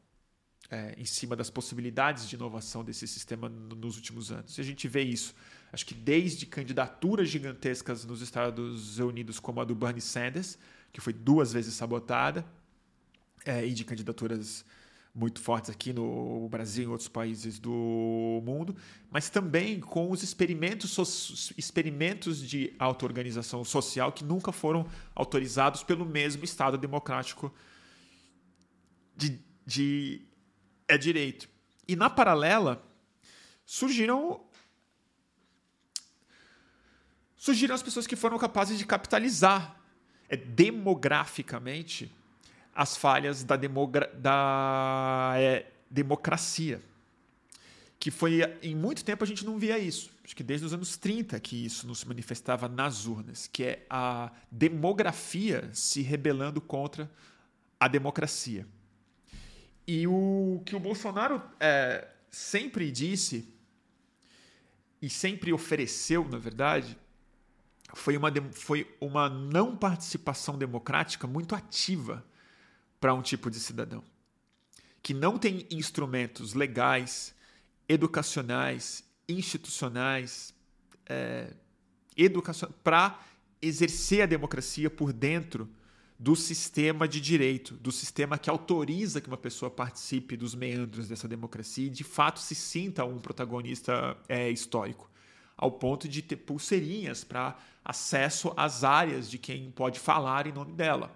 é, 0.72 0.96
em 0.98 1.04
cima 1.04 1.36
das 1.36 1.50
possibilidades 1.50 2.30
de 2.30 2.36
inovação 2.36 2.86
desse 2.86 3.06
sistema 3.06 3.50
nos 3.50 3.98
últimos 3.98 4.32
anos. 4.32 4.58
E 4.58 4.62
a 4.62 4.64
gente 4.64 4.88
vê 4.88 5.04
isso 5.04 5.36
acho 5.72 5.86
que 5.86 5.94
desde 5.94 6.46
candidaturas 6.46 7.30
gigantescas 7.30 8.06
nos 8.06 8.22
Estados 8.22 9.00
Unidos, 9.00 9.40
como 9.40 9.62
a 9.62 9.64
do 9.64 9.76
Bernie 9.76 10.02
Sanders, 10.02 10.58
que 10.92 11.02
foi 11.02 11.14
duas 11.14 11.54
vezes 11.54 11.74
sabotada, 11.74 12.46
é, 13.46 13.66
e 13.66 13.74
de 13.74 13.86
candidaturas 13.86 14.66
muito 15.14 15.42
fortes 15.42 15.70
aqui 15.70 15.92
no 15.92 16.48
Brasil 16.50 16.84
e 16.84 16.86
em 16.86 16.90
outros 16.90 17.10
países 17.10 17.60
do 17.60 18.42
mundo, 18.44 18.76
mas 19.12 19.30
também 19.30 19.80
com 19.80 20.12
os 20.12 20.24
experimentos, 20.24 21.52
experimentos 21.58 22.48
de 22.48 22.74
auto-organização 22.78 23.64
social 23.64 24.12
que 24.12 24.24
nunca 24.24 24.52
foram 24.52 24.88
autorizados 25.16 25.84
pelo 25.84 26.06
mesmo 26.06 26.44
Estado 26.44 26.78
democrático 26.78 27.54
de, 29.16 29.40
de 29.66 30.22
é 30.88 30.98
direito. 30.98 31.50
E 31.88 31.96
na 31.96 32.10
paralela 32.10 32.84
surgiram 33.66 34.42
surgiram 37.40 37.74
as 37.74 37.82
pessoas 37.82 38.06
que 38.06 38.18
foram 38.18 38.38
capazes 38.38 38.78
de 38.78 38.86
capitalizar 38.86 39.80
é, 40.28 40.36
demograficamente 40.36 42.14
as 42.76 42.98
falhas 42.98 43.44
da, 43.44 43.56
demogra 43.56 44.12
da 44.14 45.34
é, 45.38 45.72
democracia. 45.90 46.82
Que 47.98 48.12
foi, 48.12 48.42
em 48.62 48.76
muito 48.76 49.04
tempo, 49.04 49.24
a 49.24 49.28
gente 49.28 49.46
não 49.46 49.58
via 49.58 49.80
isso. 49.80 50.12
Acho 50.24 50.36
que 50.36 50.44
desde 50.44 50.66
os 50.66 50.74
anos 50.74 50.96
30 50.98 51.40
que 51.40 51.66
isso 51.66 51.88
não 51.88 51.96
se 51.96 52.08
manifestava 52.08 52.68
nas 52.68 53.06
urnas, 53.06 53.48
que 53.48 53.64
é 53.64 53.86
a 53.90 54.32
demografia 54.52 55.70
se 55.74 56.02
rebelando 56.02 56.62
contra 56.62 57.10
a 57.80 57.88
democracia. 57.88 58.68
E 59.88 60.06
o 60.08 60.62
que 60.66 60.76
o 60.76 60.80
Bolsonaro 60.80 61.42
é, 61.60 62.08
sempre 62.30 62.92
disse 62.92 63.48
e 65.02 65.10
sempre 65.10 65.52
ofereceu, 65.52 66.28
na 66.28 66.38
verdade, 66.38 66.98
foi 67.94 68.16
uma, 68.18 68.32
foi 68.52 68.88
uma 69.00 69.30
não 69.30 69.76
participação 69.76 70.58
democrática 70.58 71.28
muito 71.28 71.56
ativa 71.56 72.26
para 73.00 73.14
um 73.14 73.22
tipo 73.22 73.50
de 73.50 73.60
cidadão 73.60 74.04
que 75.02 75.14
não 75.14 75.38
tem 75.38 75.66
instrumentos 75.72 76.54
legais, 76.54 77.34
educacionais, 77.88 79.04
institucionais, 79.28 80.54
é, 81.06 81.54
educação 82.16 82.70
para 82.84 83.20
exercer 83.62 84.22
a 84.22 84.26
democracia 84.26 84.90
por 84.90 85.12
dentro 85.12 85.70
do 86.18 86.36
sistema 86.36 87.08
de 87.08 87.22
direito, 87.22 87.76
do 87.76 87.92
sistema 87.92 88.38
que 88.38 88.50
autoriza 88.50 89.22
que 89.22 89.28
uma 89.28 89.38
pessoa 89.38 89.72
participe 89.72 90.36
dos 90.36 90.54
meandros 90.54 91.08
dessa 91.08 91.28
democracia 91.28 91.88
e 91.88 91.90
de 91.90 92.04
fato 92.04 92.40
se 92.40 92.54
sinta 92.54 93.06
um 93.06 93.20
protagonista 93.20 94.18
é, 94.28 94.50
histórico, 94.50 95.10
ao 95.60 95.70
ponto 95.70 96.08
de 96.08 96.22
ter 96.22 96.38
pulseirinhas 96.38 97.26
para 97.26 97.60
acesso 97.84 98.54
às 98.56 98.86
áreas 98.86 99.30
de 99.30 99.38
quem 99.38 99.70
pode 99.72 100.00
falar 100.00 100.48
em 100.48 100.54
nome 100.54 100.72
dela. 100.72 101.14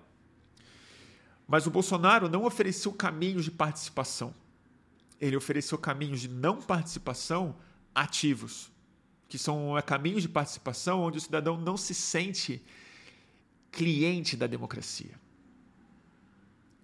Mas 1.47 1.65
o 1.65 1.71
Bolsonaro 1.71 2.27
não 2.27 2.43
ofereceu 2.43 2.91
caminhos 2.91 3.45
de 3.45 3.51
participação. 3.51 4.35
Ele 5.19 5.37
ofereceu 5.37 5.77
caminhos 5.77 6.19
de 6.19 6.27
não 6.27 6.61
participação 6.61 7.55
ativos, 7.95 8.69
que 9.29 9.37
são 9.37 9.77
é, 9.77 9.81
caminhos 9.81 10.23
de 10.23 10.29
participação 10.29 11.01
onde 11.01 11.19
o 11.19 11.21
cidadão 11.21 11.57
não 11.57 11.77
se 11.77 11.93
sente 11.93 12.61
cliente 13.71 14.35
da 14.35 14.45
democracia. 14.45 15.17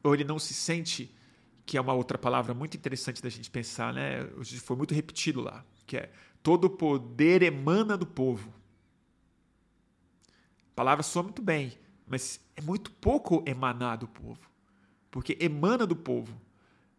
Ou 0.01 0.13
ele 0.13 0.23
não 0.23 0.39
se 0.39 0.53
sente, 0.53 1.13
que 1.65 1.77
é 1.77 1.81
uma 1.81 1.93
outra 1.93 2.17
palavra 2.17 2.53
muito 2.53 2.77
interessante 2.77 3.21
da 3.21 3.29
gente 3.29 3.51
pensar, 3.51 3.93
né? 3.93 4.25
Foi 4.63 4.77
muito 4.77 4.93
repetido 4.93 5.41
lá, 5.41 5.65
que 5.85 5.97
é 5.97 6.09
todo 6.41 6.65
o 6.65 6.69
poder 6.69 7.41
emana 7.41 7.97
do 7.97 8.05
povo. 8.05 8.53
A 10.71 10.75
palavra 10.75 11.03
soa 11.03 11.23
muito 11.23 11.41
bem, 11.41 11.73
mas 12.07 12.39
é 12.55 12.61
muito 12.61 12.91
pouco 12.91 13.43
emanar 13.45 13.97
do 13.97 14.07
povo. 14.07 14.49
Porque 15.11 15.37
emana 15.39 15.85
do 15.85 15.95
povo. 15.95 16.39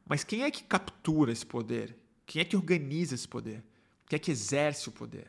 Mas 0.06 0.24
quem 0.24 0.42
é 0.42 0.50
que 0.50 0.64
captura 0.64 1.32
esse 1.32 1.46
poder? 1.46 1.96
Quem 2.26 2.42
é 2.42 2.44
que 2.44 2.56
organiza 2.56 3.14
esse 3.14 3.28
poder? 3.28 3.64
Quem 4.06 4.16
é 4.16 4.20
que 4.20 4.30
exerce 4.30 4.88
o 4.88 4.92
poder? 4.92 5.28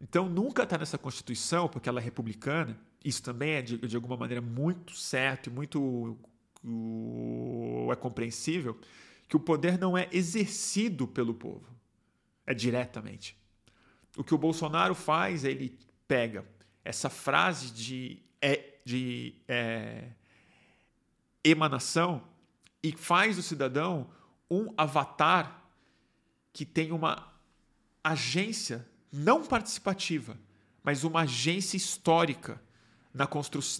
Então 0.00 0.28
nunca 0.28 0.64
está 0.64 0.76
nessa 0.76 0.98
Constituição, 0.98 1.68
porque 1.68 1.88
ela 1.88 2.00
é 2.00 2.02
republicana. 2.02 2.78
Isso 3.04 3.22
também 3.22 3.52
é 3.52 3.62
de, 3.62 3.78
de 3.78 3.96
alguma 3.96 4.16
maneira 4.16 4.40
muito 4.40 4.94
certo 4.94 5.48
e 5.48 5.50
muito 5.50 6.16
é 7.90 7.96
compreensível 7.96 8.78
que 9.28 9.36
o 9.36 9.40
poder 9.40 9.78
não 9.78 9.96
é 9.96 10.08
exercido 10.12 11.08
pelo 11.08 11.34
povo, 11.34 11.66
é 12.46 12.54
diretamente. 12.54 13.36
O 14.16 14.24
que 14.24 14.34
o 14.34 14.38
Bolsonaro 14.38 14.94
faz, 14.94 15.44
ele 15.44 15.78
pega 16.06 16.44
essa 16.84 17.08
frase 17.08 17.70
de, 17.72 18.22
é, 18.40 18.74
de 18.84 19.34
é, 19.48 20.08
emanação 21.44 22.22
e 22.82 22.92
faz 22.92 23.36
do 23.36 23.42
cidadão 23.42 24.10
um 24.50 24.72
avatar 24.76 25.64
que 26.52 26.64
tem 26.64 26.92
uma 26.92 27.32
agência 28.04 28.86
não 29.10 29.44
participativa, 29.44 30.36
mas 30.82 31.04
uma 31.04 31.22
agência 31.22 31.76
histórica 31.76 32.60
na, 33.14 33.28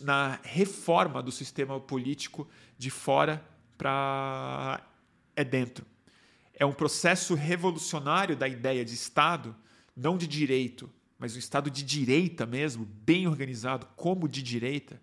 na 0.02 0.40
reforma 0.42 1.22
do 1.22 1.32
sistema 1.32 1.80
político 1.80 2.48
de 2.78 2.90
fora 2.90 3.44
para 3.76 4.82
é 5.34 5.42
dentro. 5.42 5.84
É 6.62 6.64
um 6.64 6.72
processo 6.72 7.34
revolucionário 7.34 8.36
da 8.36 8.46
ideia 8.46 8.84
de 8.84 8.94
Estado, 8.94 9.52
não 9.96 10.16
de 10.16 10.28
direito, 10.28 10.88
mas 11.18 11.34
um 11.34 11.38
Estado 11.40 11.68
de 11.68 11.82
direita 11.82 12.46
mesmo, 12.46 12.84
bem 13.04 13.26
organizado, 13.26 13.84
como 13.96 14.28
de 14.28 14.40
direita, 14.44 15.02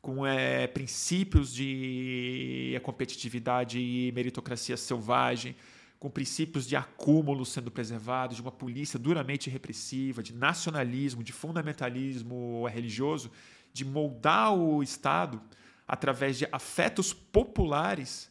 com 0.00 0.24
é, 0.24 0.68
princípios 0.68 1.52
de 1.52 2.80
competitividade 2.84 3.80
e 3.80 4.12
meritocracia 4.12 4.76
selvagem, 4.76 5.56
com 5.98 6.08
princípios 6.08 6.64
de 6.64 6.76
acúmulo 6.76 7.44
sendo 7.44 7.72
preservados, 7.72 8.36
de 8.36 8.42
uma 8.42 8.52
polícia 8.52 8.96
duramente 8.96 9.50
repressiva, 9.50 10.22
de 10.22 10.32
nacionalismo, 10.32 11.24
de 11.24 11.32
fundamentalismo 11.32 12.68
religioso, 12.68 13.32
de 13.72 13.84
moldar 13.84 14.56
o 14.56 14.80
Estado 14.80 15.42
através 15.88 16.38
de 16.38 16.46
afetos 16.52 17.12
populares 17.12 18.29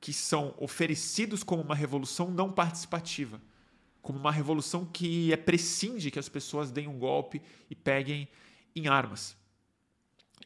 que 0.00 0.12
são 0.12 0.54
oferecidos 0.56 1.42
como 1.42 1.62
uma 1.62 1.74
revolução 1.74 2.30
não 2.30 2.50
participativa, 2.50 3.40
como 4.00 4.18
uma 4.18 4.32
revolução 4.32 4.86
que 4.86 5.32
é 5.32 5.36
prescinde 5.36 6.10
que 6.10 6.18
as 6.18 6.28
pessoas 6.28 6.70
deem 6.70 6.88
um 6.88 6.98
golpe 6.98 7.42
e 7.68 7.74
peguem 7.74 8.26
em 8.74 8.88
armas. 8.88 9.36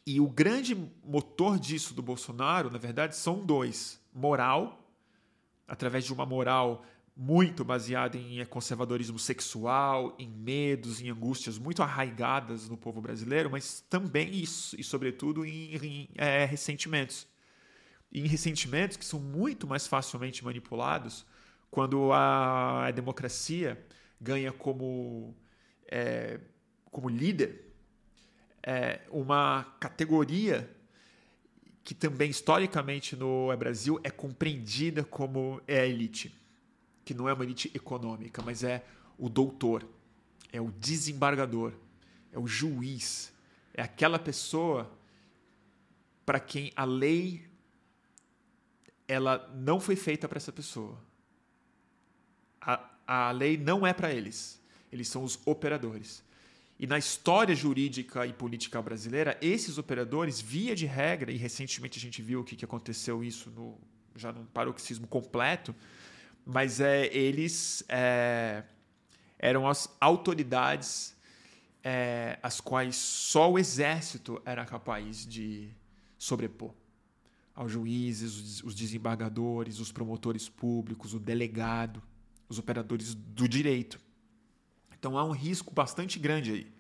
E 0.06 0.20
o 0.20 0.28
grande 0.28 0.74
motor 1.04 1.58
disso 1.58 1.94
do 1.94 2.02
Bolsonaro, 2.02 2.70
na 2.70 2.78
verdade, 2.78 3.16
são 3.16 3.44
dois: 3.44 4.00
moral, 4.12 4.84
através 5.68 6.04
de 6.04 6.12
uma 6.12 6.26
moral 6.26 6.84
muito 7.16 7.64
baseada 7.64 8.18
em 8.18 8.44
conservadorismo 8.46 9.20
sexual, 9.20 10.16
em 10.18 10.28
medos, 10.28 11.00
em 11.00 11.10
angústias 11.10 11.58
muito 11.58 11.80
arraigadas 11.80 12.68
no 12.68 12.76
povo 12.76 13.00
brasileiro, 13.00 13.48
mas 13.48 13.84
também 13.88 14.34
isso, 14.34 14.78
e 14.78 14.82
sobretudo 14.82 15.44
em, 15.44 15.76
em 15.76 16.08
é, 16.16 16.44
ressentimentos. 16.44 17.26
Em 18.14 18.26
ressentimentos 18.26 18.96
que 18.96 19.04
são 19.04 19.18
muito 19.20 19.66
mais 19.66 19.86
facilmente 19.86 20.44
manipulados 20.44 21.26
quando 21.70 22.12
a, 22.12 22.90
democracia 22.92 23.84
ganha 24.20 24.52
como, 24.52 25.34
é, 25.88 26.38
como 26.90 27.08
líder 27.08 27.74
é, 28.62 29.00
uma 29.10 29.64
categoria 29.80 30.70
que 31.82 31.94
também 31.94 32.30
historicamente 32.30 33.16
no 33.16 33.54
Brasil 33.56 34.00
é 34.04 34.10
compreendida 34.10 35.04
como 35.04 35.60
é 35.66 35.86
elite 35.86 36.32
que 37.04 37.14
não 37.14 37.28
é 37.28 37.32
uma 37.32 37.44
elite 37.44 37.70
econômica, 37.74 38.42
mas 38.42 38.64
é 38.64 38.84
o 39.18 39.28
doutor, 39.28 39.86
é 40.52 40.60
o 40.60 40.70
desembargador, 40.70 41.72
é 42.32 42.38
o 42.38 42.46
juiz, 42.46 43.32
é 43.74 43.82
aquela 43.82 44.18
pessoa 44.18 44.90
para 46.24 46.40
quem 46.40 46.72
a 46.74 46.84
lei 46.84 47.44
ela 49.06 49.50
não 49.54 49.78
foi 49.78 49.96
feita 49.96 50.28
para 50.28 50.38
essa 50.38 50.52
pessoa. 50.52 50.98
A, 52.60 52.90
a 53.06 53.30
lei 53.30 53.56
não 53.56 53.86
é 53.86 53.92
para 53.92 54.12
eles. 54.12 54.60
Eles 54.90 55.08
são 55.08 55.22
os 55.22 55.38
operadores. 55.46 56.22
E 56.78 56.86
na 56.86 56.98
história 56.98 57.54
jurídica 57.54 58.26
e 58.26 58.32
política 58.32 58.80
brasileira, 58.80 59.38
esses 59.40 59.78
operadores, 59.78 60.40
via 60.40 60.74
de 60.74 60.86
regra, 60.86 61.30
e 61.30 61.36
recentemente 61.36 61.98
a 61.98 62.02
gente 62.02 62.20
viu 62.20 62.40
o 62.40 62.44
que, 62.44 62.64
aconteceu 62.64 63.22
isso 63.22 63.50
no, 63.50 63.78
já 64.16 64.32
no 64.32 64.44
paroxismo 64.46 65.06
completo, 65.06 65.74
mas 66.44 66.80
é, 66.80 67.06
eles 67.14 67.84
é, 67.88 68.64
eram 69.38 69.68
as 69.68 69.94
autoridades 70.00 71.14
é, 71.82 72.38
as 72.42 72.60
quais 72.60 72.96
só 72.96 73.52
o 73.52 73.58
exército 73.58 74.40
era 74.44 74.64
capaz 74.64 75.26
de 75.26 75.70
sobrepor 76.18 76.72
aos 77.54 77.72
juízes, 77.72 78.62
os 78.62 78.74
desembargadores, 78.74 79.78
os 79.78 79.92
promotores 79.92 80.48
públicos, 80.48 81.14
o 81.14 81.18
delegado, 81.18 82.02
os 82.48 82.58
operadores 82.58 83.14
do 83.14 83.48
direito. 83.48 84.00
Então 84.98 85.16
há 85.16 85.24
um 85.24 85.32
risco 85.32 85.72
bastante 85.72 86.18
grande 86.18 86.52
aí. 86.52 86.72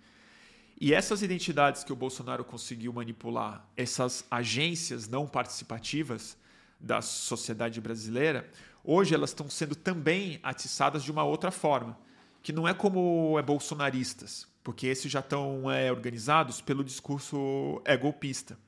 E 0.80 0.92
essas 0.92 1.22
identidades 1.22 1.84
que 1.84 1.92
o 1.92 1.96
Bolsonaro 1.96 2.44
conseguiu 2.44 2.92
manipular, 2.92 3.66
essas 3.76 4.24
agências 4.30 5.06
não 5.06 5.26
participativas, 5.26 6.36
da 6.84 7.00
sociedade 7.00 7.80
brasileira, 7.80 8.48
hoje 8.84 9.14
elas 9.14 9.30
estão 9.30 9.48
sendo 9.48 9.74
também 9.74 10.38
atiçadas 10.42 11.02
de 11.02 11.10
uma 11.10 11.24
outra 11.24 11.50
forma, 11.50 11.98
que 12.42 12.52
não 12.52 12.68
é 12.68 12.74
como 12.74 13.38
é 13.38 13.42
bolsonaristas, 13.42 14.46
porque 14.62 14.86
esses 14.86 15.10
já 15.10 15.20
estão 15.20 15.70
é, 15.70 15.90
organizados 15.90 16.60
pelo 16.60 16.84
discurso 16.84 17.80
é 17.84 17.96
golpista. 17.96 18.58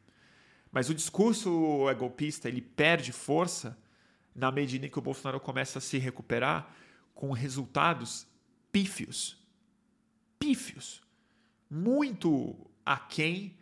Mas 0.76 0.90
o 0.90 0.94
discurso 0.94 1.88
é 1.88 1.94
golpista, 1.94 2.48
ele 2.48 2.60
perde 2.60 3.10
força 3.10 3.78
na 4.34 4.52
medida 4.52 4.84
em 4.84 4.90
que 4.90 4.98
o 4.98 5.00
Bolsonaro 5.00 5.40
começa 5.40 5.78
a 5.78 5.80
se 5.80 5.96
recuperar 5.96 6.70
com 7.14 7.32
resultados 7.32 8.26
pífios. 8.70 9.38
Pífios. 10.38 11.00
Muito 11.70 12.54
aquém 12.84 13.56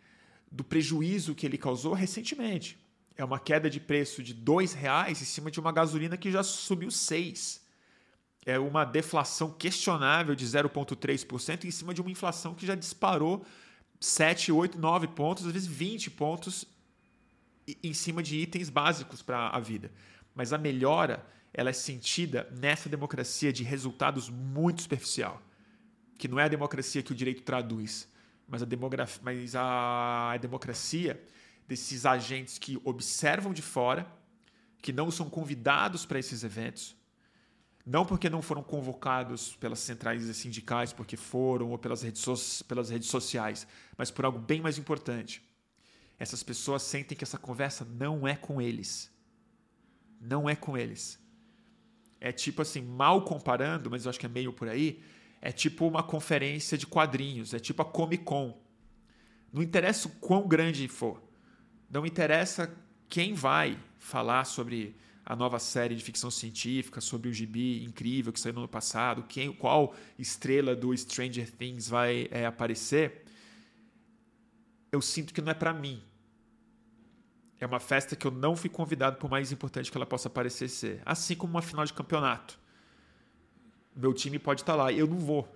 do 0.51 0.61
prejuízo 0.61 1.33
que 1.33 1.45
ele 1.45 1.57
causou 1.57 1.93
recentemente. 1.93 2.77
É 3.15 3.23
uma 3.23 3.39
queda 3.39 3.69
de 3.69 3.79
preço 3.79 4.21
de 4.21 4.33
R$ 4.33 4.65
reais 4.75 5.21
em 5.21 5.25
cima 5.25 5.49
de 5.49 5.57
uma 5.57 5.71
gasolina 5.71 6.17
que 6.17 6.29
já 6.29 6.43
subiu 6.43 6.91
6. 6.91 7.61
É 8.45 8.59
uma 8.59 8.83
deflação 8.83 9.51
questionável 9.51 10.35
de 10.35 10.45
0,3% 10.45 11.63
em 11.63 11.71
cima 11.71 11.93
de 11.93 12.01
uma 12.01 12.11
inflação 12.11 12.53
que 12.53 12.65
já 12.65 12.75
disparou 12.75 13.45
7, 14.01 14.51
8, 14.51 14.77
9 14.77 15.07
pontos, 15.07 15.45
às 15.45 15.53
vezes 15.53 15.65
20 15.69 16.11
pontos 16.11 16.74
em 17.83 17.93
cima 17.93 18.21
de 18.21 18.37
itens 18.37 18.69
básicos 18.69 19.21
para 19.21 19.49
a 19.49 19.59
vida. 19.59 19.91
Mas 20.33 20.53
a 20.53 20.57
melhora 20.57 21.25
ela 21.53 21.69
é 21.69 21.73
sentida 21.73 22.47
nessa 22.51 22.89
democracia 22.89 23.51
de 23.51 23.63
resultados 23.63 24.29
muito 24.29 24.81
superficial, 24.81 25.41
que 26.17 26.27
não 26.27 26.39
é 26.39 26.43
a 26.43 26.49
democracia 26.49 27.01
que 27.01 27.13
o 27.13 27.15
direito 27.15 27.43
traduz, 27.43 28.07
mas 28.47 28.61
a, 28.61 28.67
mas 29.23 29.55
a 29.55 30.37
democracia 30.41 31.21
desses 31.67 32.05
agentes 32.05 32.57
que 32.57 32.79
observam 32.83 33.53
de 33.53 33.61
fora, 33.61 34.05
que 34.81 34.91
não 34.91 35.09
são 35.09 35.29
convidados 35.29 36.05
para 36.05 36.19
esses 36.19 36.43
eventos, 36.43 36.95
não 37.85 38.05
porque 38.05 38.29
não 38.29 38.41
foram 38.41 38.63
convocados 38.63 39.55
pelas 39.55 39.79
centrais 39.79 40.23
sindicais, 40.35 40.91
porque 40.91 41.15
foram, 41.15 41.71
ou 41.71 41.77
pelas 41.77 42.01
redes, 42.01 42.21
so 42.21 42.35
pelas 42.65 42.89
redes 42.89 43.09
sociais, 43.09 43.67
mas 43.97 44.11
por 44.11 44.25
algo 44.25 44.39
bem 44.39 44.59
mais 44.59 44.77
importante. 44.77 45.41
Essas 46.17 46.43
pessoas 46.43 46.81
sentem 46.81 47.17
que 47.17 47.23
essa 47.23 47.37
conversa 47.37 47.85
não 47.85 48.27
é 48.27 48.35
com 48.35 48.61
eles. 48.61 49.11
Não 50.19 50.49
é 50.49 50.55
com 50.55 50.77
eles. 50.77 51.19
É 52.19 52.31
tipo 52.31 52.61
assim, 52.61 52.81
mal 52.81 53.23
comparando, 53.23 53.89
mas 53.89 54.05
eu 54.05 54.09
acho 54.09 54.19
que 54.19 54.25
é 54.25 54.29
meio 54.29 54.53
por 54.53 54.67
aí, 54.67 55.03
é 55.41 55.51
tipo 55.51 55.87
uma 55.87 56.01
conferência 56.01 56.77
de 56.77 56.87
quadrinhos, 56.87 57.53
é 57.53 57.59
tipo 57.59 57.81
a 57.81 57.85
Comic 57.85 58.23
Con. 58.23 58.59
Não 59.51 59.61
interessa 59.61 60.07
o 60.07 60.11
quão 60.11 60.47
grande 60.47 60.87
for. 60.87 61.21
Não 61.89 62.05
interessa 62.05 62.73
quem 63.07 63.33
vai 63.33 63.77
falar 63.99 64.45
sobre 64.45 64.95
a 65.25 65.35
nova 65.35 65.57
série 65.59 65.95
de 65.95 66.03
ficção 66.03 66.29
científica, 66.29 67.01
sobre 67.01 67.29
o 67.29 67.33
gibi 67.33 67.83
incrível 67.83 68.31
que 68.31 68.39
saiu 68.39 68.53
no 68.53 68.59
ano 68.61 68.67
passado, 68.67 69.23
quem, 69.27 69.51
qual 69.51 69.95
estrela 70.19 70.75
do 70.75 70.95
Stranger 70.95 71.51
Things 71.51 71.89
vai 71.89 72.27
é, 72.29 72.45
aparecer. 72.45 73.24
Eu 74.95 75.01
sinto 75.01 75.33
que 75.33 75.41
não 75.41 75.51
é 75.51 75.53
para 75.53 75.73
mim. 75.73 76.01
É 77.59 77.65
uma 77.65 77.81
festa 77.81 78.15
que 78.15 78.25
eu 78.25 78.31
não 78.31 78.55
fui 78.55 78.69
convidado, 78.69 79.17
por 79.17 79.29
mais 79.29 79.51
importante 79.51 79.91
que 79.91 79.97
ela 79.97 80.05
possa 80.05 80.29
parecer 80.29 80.69
ser. 80.69 81.01
Assim 81.05 81.35
como 81.35 81.51
uma 81.51 81.61
final 81.61 81.83
de 81.83 81.91
campeonato. 81.91 82.57
Meu 83.93 84.13
time 84.13 84.39
pode 84.39 84.61
estar 84.61 84.73
lá, 84.73 84.93
eu 84.93 85.05
não 85.05 85.17
vou. 85.17 85.53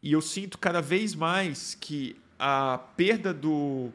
E 0.00 0.12
eu 0.12 0.22
sinto 0.22 0.56
cada 0.56 0.80
vez 0.80 1.16
mais 1.16 1.74
que 1.74 2.16
a 2.38 2.78
perda 2.96 3.34
do 3.34 3.90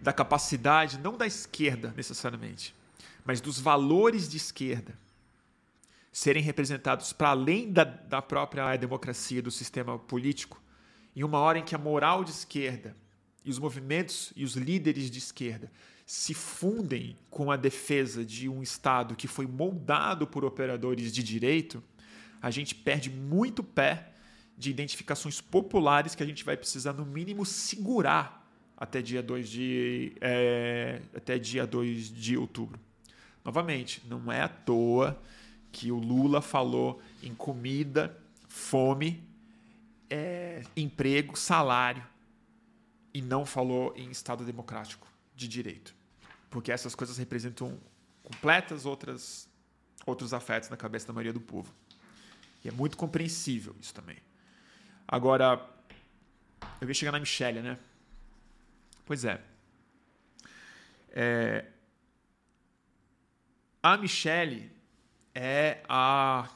da 0.00 0.12
capacidade, 0.12 0.98
não 0.98 1.16
da 1.16 1.26
esquerda 1.26 1.92
necessariamente, 1.96 2.74
mas 3.24 3.40
dos 3.40 3.58
valores 3.58 4.28
de 4.28 4.36
esquerda 4.36 4.96
serem 6.12 6.42
representados 6.42 7.14
para 7.14 7.30
além 7.30 7.72
da, 7.72 7.84
da 7.84 8.20
própria 8.22 8.76
democracia, 8.76 9.42
do 9.42 9.50
sistema 9.50 9.98
político, 9.98 10.62
em 11.14 11.24
uma 11.24 11.38
hora 11.38 11.58
em 11.58 11.64
que 11.64 11.74
a 11.74 11.78
moral 11.78 12.24
de 12.24 12.30
esquerda 12.30 12.96
e 13.44 13.50
os 13.50 13.58
movimentos 13.58 14.32
e 14.36 14.44
os 14.44 14.54
líderes 14.54 15.10
de 15.10 15.18
esquerda 15.18 15.70
se 16.04 16.32
fundem 16.32 17.16
com 17.28 17.50
a 17.50 17.56
defesa 17.56 18.24
de 18.24 18.48
um 18.48 18.62
Estado 18.62 19.14
que 19.14 19.28
foi 19.28 19.46
moldado 19.46 20.26
por 20.26 20.44
operadores 20.44 21.12
de 21.12 21.22
direito, 21.22 21.82
a 22.40 22.50
gente 22.50 22.74
perde 22.74 23.10
muito 23.10 23.62
pé 23.62 24.12
de 24.56 24.70
identificações 24.70 25.40
populares 25.40 26.14
que 26.14 26.22
a 26.22 26.26
gente 26.26 26.44
vai 26.44 26.56
precisar, 26.56 26.92
no 26.92 27.04
mínimo, 27.04 27.44
segurar 27.44 28.48
até 28.76 29.02
dia 29.02 29.22
2 29.22 29.48
de, 29.48 30.12
é, 30.20 31.02
até 31.14 31.38
dia 31.38 31.66
2 31.66 32.10
de 32.10 32.36
outubro. 32.36 32.80
Novamente, 33.44 34.02
não 34.08 34.32
é 34.32 34.40
à 34.40 34.48
toa 34.48 35.20
que 35.70 35.92
o 35.92 35.98
Lula 35.98 36.40
falou 36.40 37.00
em 37.22 37.34
comida, 37.34 38.16
fome, 38.48 39.22
é, 40.10 40.62
emprego, 40.76 41.36
salário 41.36 42.04
e 43.12 43.20
não 43.20 43.44
falou 43.44 43.94
em 43.96 44.10
Estado 44.10 44.44
democrático 44.44 45.06
de 45.34 45.48
direito. 45.48 45.94
Porque 46.50 46.72
essas 46.72 46.94
coisas 46.94 47.16
representam 47.16 47.78
completas 48.22 48.86
outras 48.86 49.48
outros 50.06 50.32
afetos 50.32 50.68
na 50.68 50.76
cabeça 50.76 51.06
da 51.06 51.12
maioria 51.12 51.32
do 51.32 51.40
povo. 51.40 51.74
E 52.64 52.68
é 52.68 52.72
muito 52.72 52.96
compreensível 52.96 53.76
isso 53.80 53.94
também. 53.94 54.16
Agora, 55.06 55.68
eu 56.80 56.88
ia 56.88 56.94
chegar 56.94 57.12
na 57.12 57.20
Michelle, 57.20 57.60
né? 57.60 57.78
Pois 59.04 59.24
é. 59.24 59.40
é. 61.10 61.66
A 63.82 63.96
Michelle 63.96 64.70
é 65.34 65.82
a 65.88 66.48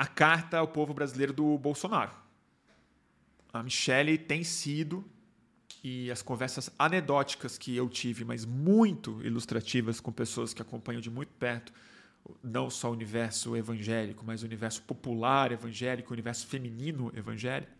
a 0.00 0.06
carta 0.06 0.56
ao 0.56 0.66
povo 0.66 0.94
brasileiro 0.94 1.30
do 1.30 1.58
Bolsonaro. 1.58 2.10
A 3.52 3.62
Michelle 3.62 4.16
tem 4.16 4.42
sido 4.42 5.04
e 5.84 6.10
as 6.10 6.22
conversas 6.22 6.70
anedóticas 6.78 7.58
que 7.58 7.76
eu 7.76 7.86
tive, 7.86 8.24
mas 8.24 8.46
muito 8.46 9.20
ilustrativas 9.22 10.00
com 10.00 10.10
pessoas 10.10 10.54
que 10.54 10.62
acompanham 10.62 11.02
de 11.02 11.10
muito 11.10 11.34
perto 11.34 11.70
não 12.42 12.70
só 12.70 12.88
o 12.88 12.92
universo 12.92 13.54
evangélico, 13.54 14.24
mas 14.24 14.42
o 14.42 14.46
universo 14.46 14.80
popular 14.84 15.52
evangélico, 15.52 16.08
o 16.08 16.14
universo 16.14 16.46
feminino 16.46 17.12
evangélico, 17.14 17.72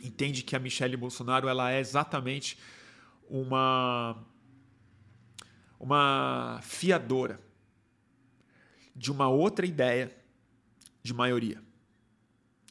entende 0.00 0.44
que 0.44 0.54
a 0.54 0.60
Michelle 0.60 0.96
Bolsonaro 0.96 1.48
ela 1.48 1.72
é 1.72 1.80
exatamente 1.80 2.56
uma 3.28 4.16
uma 5.80 6.60
fiadora 6.62 7.40
de 8.94 9.10
uma 9.10 9.28
outra 9.28 9.66
ideia 9.66 10.24
de 11.06 11.14
maioria, 11.14 11.62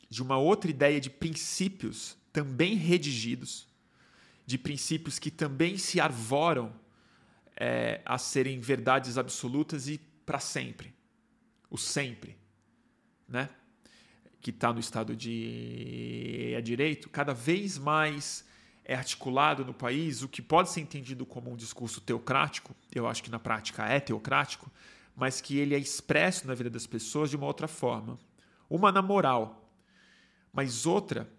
de 0.10 0.22
uma 0.22 0.38
outra 0.38 0.70
ideia 0.70 1.00
de 1.00 1.10
princípios 1.10 2.18
também 2.32 2.76
redigidos, 2.76 3.68
de 4.46 4.58
princípios 4.58 5.18
que 5.18 5.32
também 5.32 5.78
se 5.78 6.00
arvoram 6.00 6.74
é, 7.56 8.02
a 8.06 8.18
serem 8.18 8.60
verdades 8.60 9.18
absolutas 9.18 9.88
e 9.88 9.98
para 10.26 10.40
sempre. 10.40 10.94
O 11.70 11.78
sempre, 11.78 12.38
né? 13.28 13.50
que 14.42 14.52
está 14.52 14.72
no 14.72 14.80
estado 14.80 15.16
de 15.16 16.54
é 16.54 16.62
direito, 16.62 17.10
cada 17.10 17.34
vez 17.34 17.80
mais 17.80 18.46
é 18.84 18.94
articulado 18.94 19.66
no 19.66 19.74
país 19.74 20.22
o 20.22 20.30
que 20.30 20.40
pode 20.40 20.70
ser 20.70 20.82
entendido 20.82 21.26
como 21.26 21.52
um 21.52 21.56
discurso 21.56 22.00
teocrático, 22.00 22.76
eu 22.94 23.08
acho 23.08 23.24
que 23.24 23.32
na 23.32 23.40
prática 23.40 23.88
é 23.88 24.00
teocrático, 24.00 24.72
mas 25.16 25.42
que 25.42 25.58
ele 25.58 25.74
é 25.74 25.80
expresso 25.80 26.46
na 26.48 26.54
vida 26.54 26.70
das 26.70 26.86
pessoas 26.86 27.32
de 27.32 27.36
uma 27.36 27.48
outra 27.48 27.68
forma. 27.68 28.20
Uma 28.70 28.92
na 28.92 29.02
moral, 29.02 29.70
mas 30.52 30.86
outra 30.86 31.32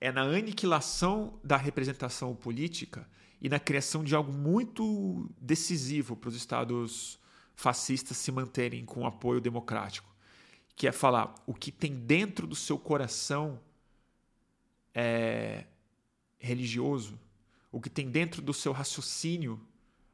é 0.00 0.10
na 0.10 0.22
aniquilação 0.22 1.38
da 1.42 1.56
representação 1.56 2.34
política 2.34 3.08
e 3.40 3.48
na 3.48 3.58
criação 3.58 4.04
de 4.04 4.14
algo 4.14 4.32
muito 4.32 5.30
decisivo 5.40 6.16
para 6.16 6.28
os 6.28 6.36
estados 6.36 7.18
fascistas 7.54 8.16
se 8.16 8.32
manterem 8.32 8.84
com 8.84 9.06
apoio 9.06 9.40
democrático 9.40 10.10
que 10.80 10.88
é 10.88 10.92
falar 10.92 11.34
o 11.46 11.52
que 11.52 11.70
tem 11.70 11.92
dentro 11.92 12.46
do 12.46 12.56
seu 12.56 12.78
coração 12.78 13.60
é, 14.94 15.66
religioso, 16.38 17.20
o 17.70 17.78
que 17.82 17.90
tem 17.90 18.10
dentro 18.10 18.40
do 18.40 18.54
seu 18.54 18.72
raciocínio 18.72 19.60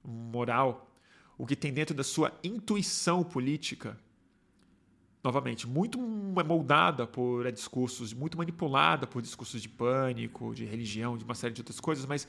moral, 0.03 0.91
o 1.39 1.47
que 1.47 1.55
tem 1.55 1.73
dentro 1.73 1.95
da 1.95 2.03
sua 2.03 2.37
intuição 2.43 3.23
política, 3.23 3.97
novamente, 5.27 5.67
muito 5.67 5.99
é 6.39 6.45
moldada 6.45 7.05
por 7.05 7.51
discursos, 7.51 8.13
muito 8.13 8.39
manipulada 8.39 9.09
por 9.09 9.21
discursos 9.21 9.61
de 9.61 9.69
pânico, 9.69 10.55
de 10.55 10.65
religião, 10.65 11.19
de 11.19 11.25
uma 11.25 11.35
série 11.35 11.53
de 11.53 11.61
outras 11.61 11.81
coisas, 11.81 12.07
mas 12.07 12.29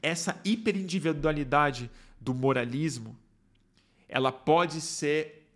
essa 0.00 0.40
hiperindividualidade 0.44 1.90
do 2.20 2.32
moralismo, 2.32 3.18
ela 4.08 4.30
pode 4.30 4.80
ser 4.80 5.48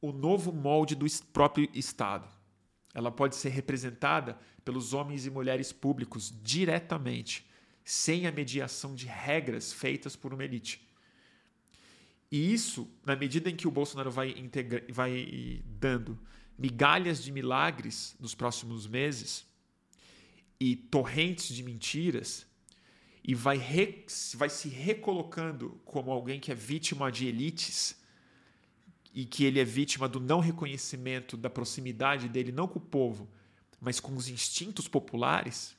o 0.00 0.10
novo 0.10 0.52
molde 0.52 0.94
do 0.94 1.04
próprio 1.34 1.68
Estado. 1.74 2.26
Ela 2.94 3.12
pode 3.12 3.36
ser 3.36 3.50
representada 3.50 4.38
pelos 4.64 4.94
homens 4.94 5.26
e 5.26 5.30
mulheres 5.30 5.70
públicos 5.70 6.32
diretamente, 6.42 7.46
sem 7.84 8.26
a 8.26 8.32
mediação 8.32 8.94
de 8.94 9.04
regras 9.04 9.70
feitas 9.70 10.16
por 10.16 10.32
uma 10.32 10.44
elite. 10.44 10.80
E 12.30 12.52
isso, 12.52 12.88
na 13.04 13.16
medida 13.16 13.50
em 13.50 13.56
que 13.56 13.66
o 13.66 13.70
Bolsonaro 13.70 14.10
vai, 14.10 14.30
integra 14.30 14.84
vai 14.88 15.62
dando 15.64 16.18
migalhas 16.56 17.22
de 17.24 17.32
milagres 17.32 18.14
nos 18.20 18.34
próximos 18.34 18.86
meses 18.86 19.44
e 20.60 20.76
torrentes 20.76 21.54
de 21.54 21.62
mentiras, 21.62 22.46
e 23.24 23.34
vai, 23.34 23.56
re, 23.56 24.04
vai 24.34 24.48
se 24.48 24.68
recolocando 24.68 25.80
como 25.84 26.10
alguém 26.10 26.40
que 26.40 26.50
é 26.50 26.54
vítima 26.54 27.10
de 27.10 27.26
elites 27.26 27.96
e 29.14 29.24
que 29.24 29.44
ele 29.44 29.60
é 29.60 29.64
vítima 29.64 30.08
do 30.08 30.20
não 30.20 30.40
reconhecimento 30.40 31.36
da 31.36 31.50
proximidade 31.50 32.28
dele, 32.28 32.52
não 32.52 32.68
com 32.68 32.78
o 32.78 32.82
povo, 32.82 33.28
mas 33.80 34.00
com 34.00 34.14
os 34.14 34.28
instintos 34.28 34.86
populares, 34.86 35.76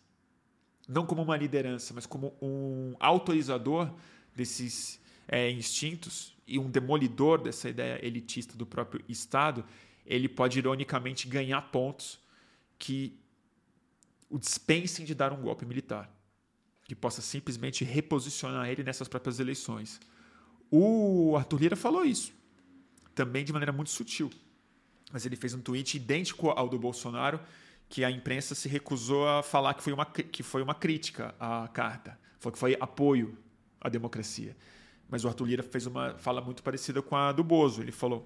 não 0.88 1.06
como 1.06 1.22
uma 1.22 1.38
liderança, 1.38 1.94
mas 1.94 2.06
como 2.06 2.36
um 2.42 2.96
autorizador 3.00 3.92
desses 4.36 5.00
é, 5.28 5.50
instintos 5.50 6.31
e 6.52 6.60
um 6.60 6.70
demolidor 6.70 7.42
dessa 7.42 7.70
ideia 7.70 8.06
elitista 8.06 8.58
do 8.58 8.66
próprio 8.66 9.04
Estado, 9.08 9.64
ele 10.06 10.28
pode 10.28 10.60
ironicamente 10.60 11.26
ganhar 11.28 11.62
pontos 11.72 12.20
que 12.78 13.18
o 14.30 14.38
dispensem 14.38 15.06
de 15.06 15.16
dar 15.16 15.32
um 15.32 15.42
golpe 15.42 15.66
militar, 15.66 16.14
que 16.84 16.94
possa 16.94 17.22
simplesmente 17.22 17.86
reposicionar 17.86 18.68
ele 18.68 18.84
nessas 18.84 19.08
próprias 19.08 19.40
eleições. 19.40 20.00
O 20.70 21.36
Arthur 21.38 21.62
Lira 21.62 21.76
falou 21.78 22.04
isso, 22.04 22.34
também 23.16 23.46
de 23.46 23.54
maneira 23.54 23.72
muito 23.72 23.92
sutil, 23.92 24.30
mas 25.12 25.26
ele 25.26 25.38
fez 25.38 25.54
um 25.54 25.62
tweet 25.62 25.96
idêntico 25.96 26.50
ao 26.50 26.68
do 26.68 26.78
Bolsonaro, 26.78 27.40
que 27.88 28.04
a 28.04 28.12
imprensa 28.12 28.56
se 28.56 28.68
recusou 28.68 29.28
a 29.28 29.44
falar 29.44 29.74
que 29.74 29.84
foi 29.84 29.94
uma, 29.94 30.06
que 30.06 30.44
foi 30.44 30.62
uma 30.62 30.76
crítica 30.76 31.34
à 31.40 31.68
carta, 31.70 32.20
falou 32.40 32.54
que 32.54 32.60
foi 32.60 32.76
apoio 32.80 33.38
à 33.80 33.88
democracia. 33.88 34.56
Mas 35.12 35.26
o 35.26 35.28
Arthur 35.28 35.46
Lira 35.46 35.64
fez 35.64 35.86
uma 35.86 36.18
fala 36.18 36.40
muito 36.40 36.64
parecida 36.64 37.02
com 37.02 37.18
a 37.18 37.34
do 37.34 37.44
Bozo. 37.44 37.82
Ele 37.82 37.92
falou: 37.92 38.26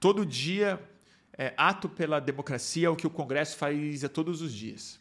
todo 0.00 0.24
dia, 0.24 0.82
é, 1.34 1.52
ato 1.58 1.90
pela 1.90 2.18
democracia 2.18 2.86
é 2.86 2.90
o 2.90 2.96
que 2.96 3.06
o 3.06 3.10
Congresso 3.10 3.54
faz 3.58 4.02
a 4.02 4.08
todos 4.08 4.40
os 4.40 4.52
dias. 4.52 4.98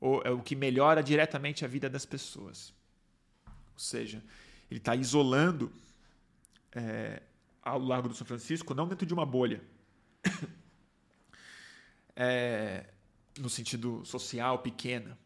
Ou 0.00 0.22
é 0.24 0.30
o 0.30 0.40
que 0.40 0.54
melhora 0.54 1.02
diretamente 1.02 1.64
a 1.64 1.68
vida 1.68 1.90
das 1.90 2.06
pessoas. 2.06 2.72
Ou 3.46 3.78
seja, 3.78 4.22
ele 4.70 4.78
está 4.78 4.94
isolando 4.94 5.72
é, 6.72 7.20
ao 7.60 7.80
Largo 7.80 8.08
do 8.08 8.14
São 8.14 8.26
Francisco, 8.26 8.72
não 8.72 8.86
dentro 8.86 9.04
de 9.04 9.12
uma 9.12 9.26
bolha. 9.26 9.60
É, 12.22 12.84
no 13.38 13.48
sentido 13.48 14.04
social, 14.04 14.58
pequena, 14.58 15.16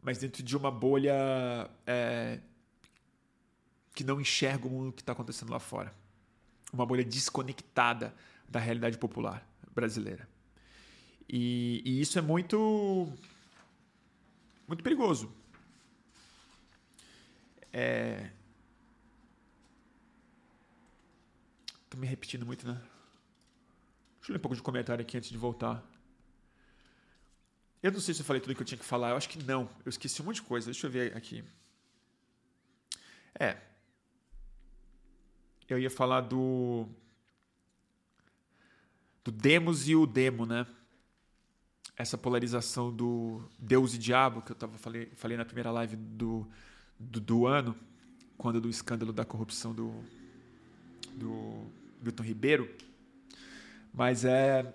mas 0.00 0.18
dentro 0.18 0.44
de 0.44 0.56
uma 0.56 0.70
bolha 0.70 1.68
é, 1.84 2.38
que 3.94 4.04
não 4.04 4.20
enxerga 4.20 4.66
o 4.66 4.70
mundo 4.70 4.92
que 4.92 5.02
está 5.02 5.12
acontecendo 5.12 5.50
lá 5.50 5.58
fora. 5.58 5.94
Uma 6.72 6.86
bolha 6.86 7.04
desconectada 7.04 8.14
da 8.48 8.60
realidade 8.60 8.98
popular 8.98 9.46
brasileira. 9.74 10.28
E, 11.28 11.82
e 11.84 12.00
isso 12.00 12.18
é 12.18 12.22
muito, 12.22 13.12
muito 14.66 14.82
perigoso. 14.82 15.32
É... 17.72 18.30
Tô 21.88 21.96
me 21.96 22.06
repetindo 22.06 22.44
muito, 22.44 22.66
né? 22.66 22.74
Deixa 24.18 24.30
eu 24.30 24.34
ler 24.34 24.38
um 24.38 24.42
pouco 24.42 24.56
de 24.56 24.62
comentário 24.62 25.02
aqui 25.02 25.16
antes 25.16 25.30
de 25.30 25.38
voltar. 25.38 25.84
Eu 27.82 27.90
não 27.92 28.00
sei 28.00 28.12
se 28.12 28.20
eu 28.20 28.24
falei 28.24 28.40
tudo 28.40 28.54
que 28.54 28.62
eu 28.62 28.66
tinha 28.66 28.78
que 28.78 28.84
falar. 28.84 29.10
Eu 29.10 29.16
acho 29.16 29.28
que 29.28 29.42
não. 29.42 29.68
Eu 29.84 29.90
esqueci 29.90 30.20
um 30.20 30.26
monte 30.26 30.36
de 30.36 30.42
coisa. 30.42 30.66
Deixa 30.66 30.86
eu 30.86 30.90
ver 30.90 31.16
aqui. 31.16 31.44
É. 33.38 33.56
Eu 35.70 35.78
ia 35.78 35.88
falar 35.88 36.22
do. 36.22 36.84
Do 39.22 39.30
Demos 39.30 39.88
e 39.88 39.94
o 39.94 40.04
Demo, 40.04 40.44
né? 40.44 40.66
Essa 41.96 42.18
polarização 42.18 42.92
do 42.92 43.40
Deus 43.56 43.94
e 43.94 43.98
Diabo, 43.98 44.42
que 44.42 44.50
eu 44.50 44.56
tava, 44.56 44.76
falei, 44.78 45.06
falei 45.14 45.36
na 45.36 45.44
primeira 45.44 45.70
live 45.70 45.94
do, 45.94 46.44
do, 46.98 47.20
do 47.20 47.46
ano, 47.46 47.76
quando 48.36 48.60
do 48.60 48.68
escândalo 48.68 49.12
da 49.12 49.24
corrupção 49.24 49.72
do, 49.72 49.92
do 51.12 51.70
Milton 52.02 52.24
Ribeiro. 52.24 52.74
Mas 53.94 54.24
é 54.24 54.74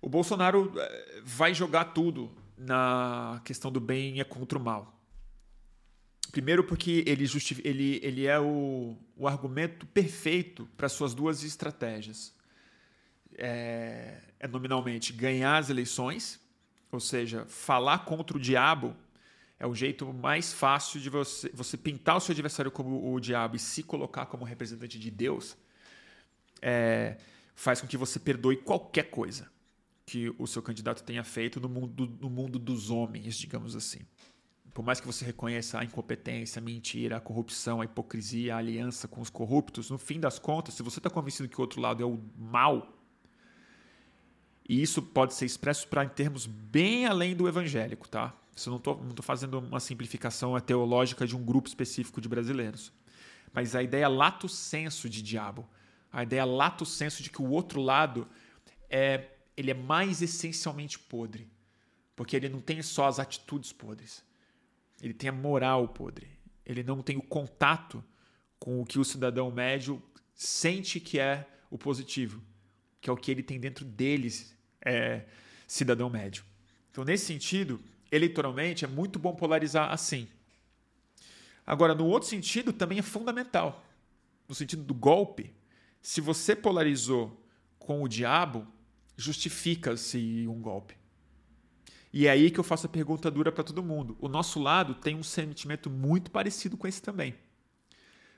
o 0.00 0.08
Bolsonaro 0.08 0.72
eh, 0.76 1.22
vai 1.24 1.52
jogar 1.52 1.86
tudo 1.86 2.30
na 2.56 3.40
questão 3.44 3.72
do 3.72 3.80
bem 3.80 4.20
é 4.20 4.24
contra 4.24 4.56
o 4.56 4.62
mal. 4.62 4.97
Primeiro, 6.30 6.62
porque 6.64 7.02
ele, 7.06 7.24
ele, 7.64 8.00
ele 8.02 8.26
é 8.26 8.38
o, 8.38 8.96
o 9.16 9.26
argumento 9.26 9.86
perfeito 9.86 10.68
para 10.76 10.88
suas 10.88 11.14
duas 11.14 11.42
estratégias. 11.42 12.34
É, 13.36 14.20
é 14.38 14.48
nominalmente 14.48 15.12
ganhar 15.12 15.56
as 15.58 15.70
eleições, 15.70 16.40
ou 16.90 17.00
seja, 17.00 17.44
falar 17.46 18.00
contra 18.04 18.36
o 18.36 18.40
diabo 18.40 18.96
é 19.60 19.66
o 19.66 19.74
jeito 19.74 20.12
mais 20.12 20.52
fácil 20.52 21.00
de 21.00 21.10
você, 21.10 21.50
você 21.52 21.76
pintar 21.76 22.16
o 22.16 22.20
seu 22.20 22.32
adversário 22.32 22.70
como 22.70 23.12
o 23.12 23.18
diabo 23.18 23.56
e 23.56 23.58
se 23.58 23.82
colocar 23.82 24.26
como 24.26 24.44
representante 24.44 24.98
de 24.98 25.10
Deus. 25.10 25.56
É, 26.62 27.16
faz 27.54 27.80
com 27.80 27.86
que 27.86 27.96
você 27.96 28.20
perdoe 28.20 28.56
qualquer 28.56 29.10
coisa 29.10 29.50
que 30.06 30.32
o 30.38 30.46
seu 30.46 30.62
candidato 30.62 31.02
tenha 31.02 31.24
feito 31.24 31.60
no 31.60 31.68
mundo, 31.68 32.06
no 32.20 32.30
mundo 32.30 32.58
dos 32.58 32.88
homens, 32.88 33.36
digamos 33.36 33.74
assim. 33.74 34.00
Por 34.78 34.84
mais 34.84 35.00
que 35.00 35.08
você 35.08 35.24
reconheça 35.24 35.80
a 35.80 35.82
incompetência, 35.84 36.60
a 36.60 36.62
mentira, 36.62 37.16
a 37.16 37.20
corrupção, 37.20 37.80
a 37.80 37.84
hipocrisia, 37.84 38.54
a 38.54 38.58
aliança 38.58 39.08
com 39.08 39.20
os 39.20 39.28
corruptos, 39.28 39.90
no 39.90 39.98
fim 39.98 40.20
das 40.20 40.38
contas, 40.38 40.74
se 40.74 40.84
você 40.84 41.00
está 41.00 41.10
convencido 41.10 41.48
que 41.48 41.58
o 41.58 41.60
outro 41.62 41.80
lado 41.80 42.00
é 42.00 42.06
o 42.06 42.20
mal, 42.36 42.96
e 44.68 44.80
isso 44.80 45.02
pode 45.02 45.34
ser 45.34 45.46
expresso 45.46 45.88
para 45.88 46.04
em 46.04 46.08
termos 46.08 46.46
bem 46.46 47.06
além 47.06 47.34
do 47.34 47.48
evangélico, 47.48 48.08
tá? 48.08 48.32
Isso 48.54 48.70
não 48.70 48.76
estou 48.76 49.02
fazendo 49.20 49.58
uma 49.58 49.80
simplificação 49.80 50.56
teológica 50.60 51.26
de 51.26 51.34
um 51.34 51.44
grupo 51.44 51.66
específico 51.66 52.20
de 52.20 52.28
brasileiros. 52.28 52.92
Mas 53.52 53.74
a 53.74 53.82
ideia 53.82 54.06
lato 54.06 54.48
senso 54.48 55.08
de 55.08 55.22
diabo, 55.22 55.68
a 56.12 56.22
ideia 56.22 56.44
lato 56.44 56.86
senso 56.86 57.20
de 57.20 57.30
que 57.30 57.42
o 57.42 57.50
outro 57.50 57.80
lado 57.80 58.28
é 58.88 59.26
ele 59.56 59.72
é 59.72 59.74
mais 59.74 60.22
essencialmente 60.22 61.00
podre. 61.00 61.50
Porque 62.14 62.36
ele 62.36 62.48
não 62.48 62.60
tem 62.60 62.80
só 62.80 63.08
as 63.08 63.18
atitudes 63.18 63.72
podres. 63.72 64.27
Ele 65.00 65.14
tem 65.14 65.30
a 65.30 65.32
moral 65.32 65.88
podre. 65.88 66.28
Ele 66.64 66.82
não 66.82 67.02
tem 67.02 67.16
o 67.16 67.22
contato 67.22 68.04
com 68.58 68.80
o 68.80 68.84
que 68.84 68.98
o 68.98 69.04
cidadão 69.04 69.50
médio 69.50 70.02
sente 70.34 71.00
que 71.00 71.18
é 71.18 71.46
o 71.70 71.78
positivo, 71.78 72.42
que 73.00 73.08
é 73.08 73.12
o 73.12 73.16
que 73.16 73.30
ele 73.30 73.42
tem 73.42 73.58
dentro 73.58 73.84
deles, 73.84 74.54
é, 74.80 75.24
cidadão 75.66 76.10
médio. 76.10 76.44
Então, 76.90 77.04
nesse 77.04 77.26
sentido, 77.26 77.80
eleitoralmente 78.10 78.84
é 78.84 78.88
muito 78.88 79.18
bom 79.18 79.34
polarizar 79.34 79.92
assim. 79.92 80.28
Agora, 81.66 81.94
no 81.94 82.06
outro 82.06 82.28
sentido, 82.28 82.72
também 82.72 82.98
é 82.98 83.02
fundamental. 83.02 83.84
No 84.48 84.54
sentido 84.54 84.82
do 84.82 84.94
golpe, 84.94 85.52
se 86.00 86.20
você 86.20 86.56
polarizou 86.56 87.44
com 87.78 88.02
o 88.02 88.08
diabo, 88.08 88.66
justifica-se 89.16 90.46
um 90.48 90.60
golpe. 90.60 90.96
E 92.12 92.26
é 92.26 92.30
aí 92.30 92.50
que 92.50 92.58
eu 92.58 92.64
faço 92.64 92.86
a 92.86 92.88
pergunta 92.88 93.30
dura 93.30 93.52
para 93.52 93.64
todo 93.64 93.82
mundo. 93.82 94.16
O 94.20 94.28
nosso 94.28 94.60
lado 94.60 94.94
tem 94.94 95.14
um 95.14 95.22
sentimento 95.22 95.90
muito 95.90 96.30
parecido 96.30 96.76
com 96.76 96.86
esse 96.86 97.02
também. 97.02 97.34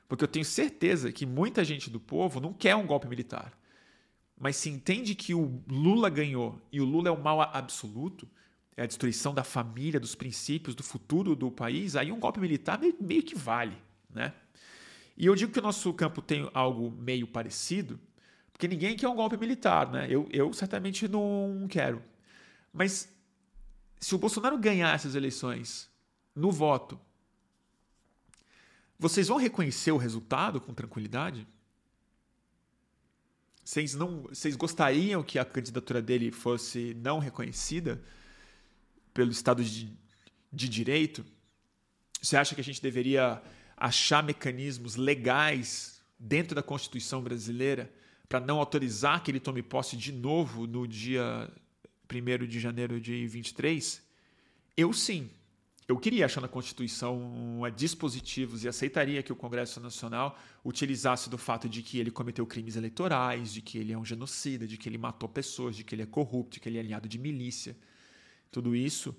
Porque 0.08 0.24
eu 0.24 0.28
tenho 0.28 0.44
certeza 0.44 1.12
que 1.12 1.24
muita 1.24 1.64
gente 1.64 1.88
do 1.88 2.00
povo 2.00 2.40
não 2.40 2.52
quer 2.52 2.74
um 2.74 2.86
golpe 2.86 3.06
militar. 3.06 3.52
Mas 4.38 4.56
se 4.56 4.68
entende 4.68 5.14
que 5.14 5.34
o 5.34 5.62
Lula 5.68 6.08
ganhou 6.08 6.60
e 6.72 6.80
o 6.80 6.84
Lula 6.84 7.08
é 7.08 7.12
o 7.12 7.22
mal 7.22 7.40
absoluto, 7.42 8.28
é 8.76 8.82
a 8.82 8.86
destruição 8.86 9.34
da 9.34 9.44
família, 9.44 10.00
dos 10.00 10.14
princípios, 10.14 10.74
do 10.74 10.82
futuro 10.82 11.36
do 11.36 11.50
país, 11.50 11.94
aí 11.94 12.10
um 12.10 12.18
golpe 12.18 12.40
militar 12.40 12.78
meio, 12.80 12.96
meio 13.00 13.22
que 13.22 13.34
vale. 13.36 13.76
Né? 14.12 14.32
E 15.16 15.26
eu 15.26 15.34
digo 15.34 15.52
que 15.52 15.58
o 15.58 15.62
nosso 15.62 15.92
campo 15.92 16.22
tem 16.22 16.50
algo 16.54 16.90
meio 16.90 17.26
parecido, 17.26 18.00
porque 18.50 18.66
ninguém 18.66 18.96
quer 18.96 19.08
um 19.08 19.14
golpe 19.14 19.36
militar, 19.36 19.90
né? 19.90 20.06
Eu, 20.10 20.26
eu 20.32 20.52
certamente 20.52 21.06
não 21.06 21.66
quero. 21.68 22.02
Mas 22.72 23.08
se 24.00 24.14
o 24.14 24.18
Bolsonaro 24.18 24.56
ganhar 24.56 24.94
essas 24.94 25.14
eleições 25.14 25.90
no 26.34 26.50
voto, 26.50 26.98
vocês 28.98 29.28
vão 29.28 29.36
reconhecer 29.36 29.92
o 29.92 29.98
resultado 29.98 30.60
com 30.60 30.72
tranquilidade? 30.72 31.46
Vocês, 33.62 33.94
não, 33.94 34.22
vocês 34.22 34.56
gostariam 34.56 35.22
que 35.22 35.38
a 35.38 35.44
candidatura 35.44 36.00
dele 36.00 36.32
fosse 36.32 36.94
não 36.94 37.18
reconhecida 37.18 38.02
pelo 39.12 39.30
Estado 39.30 39.62
de, 39.62 39.92
de 40.50 40.68
Direito? 40.68 41.24
Você 42.20 42.36
acha 42.36 42.54
que 42.54 42.60
a 42.60 42.64
gente 42.64 42.82
deveria 42.82 43.42
achar 43.76 44.22
mecanismos 44.22 44.96
legais 44.96 46.02
dentro 46.18 46.54
da 46.54 46.62
Constituição 46.62 47.22
brasileira 47.22 47.92
para 48.28 48.40
não 48.40 48.58
autorizar 48.58 49.22
que 49.22 49.30
ele 49.30 49.40
tome 49.40 49.62
posse 49.62 49.96
de 49.96 50.12
novo 50.12 50.66
no 50.66 50.86
dia 50.86 51.50
1 52.10 52.46
de 52.46 52.58
janeiro 52.58 53.00
de 53.00 53.26
23? 53.26 54.02
Eu 54.76 54.92
sim. 54.92 55.30
eu 55.86 55.98
queria 55.98 56.26
achar 56.26 56.40
na 56.40 56.48
Constituição 56.48 57.60
dispositivos 57.76 58.64
e 58.64 58.68
aceitaria 58.68 59.22
que 59.22 59.32
o 59.32 59.36
Congresso 59.36 59.80
Nacional 59.80 60.38
utilizasse 60.64 61.28
do 61.28 61.36
fato 61.36 61.68
de 61.68 61.82
que 61.82 61.98
ele 61.98 62.10
cometeu 62.10 62.46
crimes 62.46 62.76
eleitorais, 62.76 63.52
de 63.52 63.60
que 63.60 63.78
ele 63.78 63.92
é 63.92 63.98
um 63.98 64.04
genocida, 64.04 64.66
de 64.66 64.76
que 64.76 64.88
ele 64.88 64.98
matou 64.98 65.28
pessoas, 65.28 65.76
de 65.76 65.84
que 65.84 65.94
ele 65.94 66.02
é 66.02 66.06
corrupto, 66.06 66.54
de 66.54 66.60
que 66.60 66.68
ele 66.68 66.78
é 66.78 66.80
aliado 66.80 67.08
de 67.08 67.18
milícia. 67.18 67.76
Tudo 68.50 68.74
isso, 68.74 69.16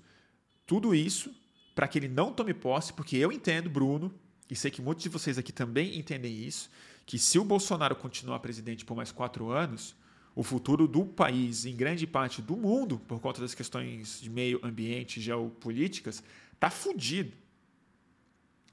tudo 0.66 0.94
isso 0.94 1.34
para 1.74 1.88
que 1.88 1.98
ele 1.98 2.08
não 2.08 2.32
tome 2.32 2.52
posse, 2.52 2.92
porque 2.92 3.16
eu 3.16 3.32
entendo, 3.32 3.70
Bruno, 3.70 4.12
e 4.50 4.54
sei 4.54 4.70
que 4.70 4.82
muitos 4.82 5.02
de 5.02 5.08
vocês 5.08 5.38
aqui 5.38 5.52
também 5.52 5.98
entendem 5.98 6.34
isso, 6.34 6.70
que 7.06 7.18
se 7.18 7.38
o 7.38 7.44
Bolsonaro 7.44 7.96
continuar 7.96 8.38
presidente 8.40 8.84
por 8.84 8.94
mais 8.94 9.10
quatro 9.10 9.50
anos, 9.50 9.94
o 10.34 10.42
futuro 10.42 10.88
do 10.88 11.04
país, 11.04 11.66
em 11.66 11.76
grande 11.76 12.06
parte 12.06 12.40
do 12.40 12.56
mundo, 12.56 12.98
por 12.98 13.20
conta 13.20 13.40
das 13.40 13.54
questões 13.54 14.20
de 14.20 14.30
meio 14.30 14.58
ambiente, 14.62 15.20
geopolíticas, 15.20 16.22
tá 16.58 16.70
fudido. 16.70 17.32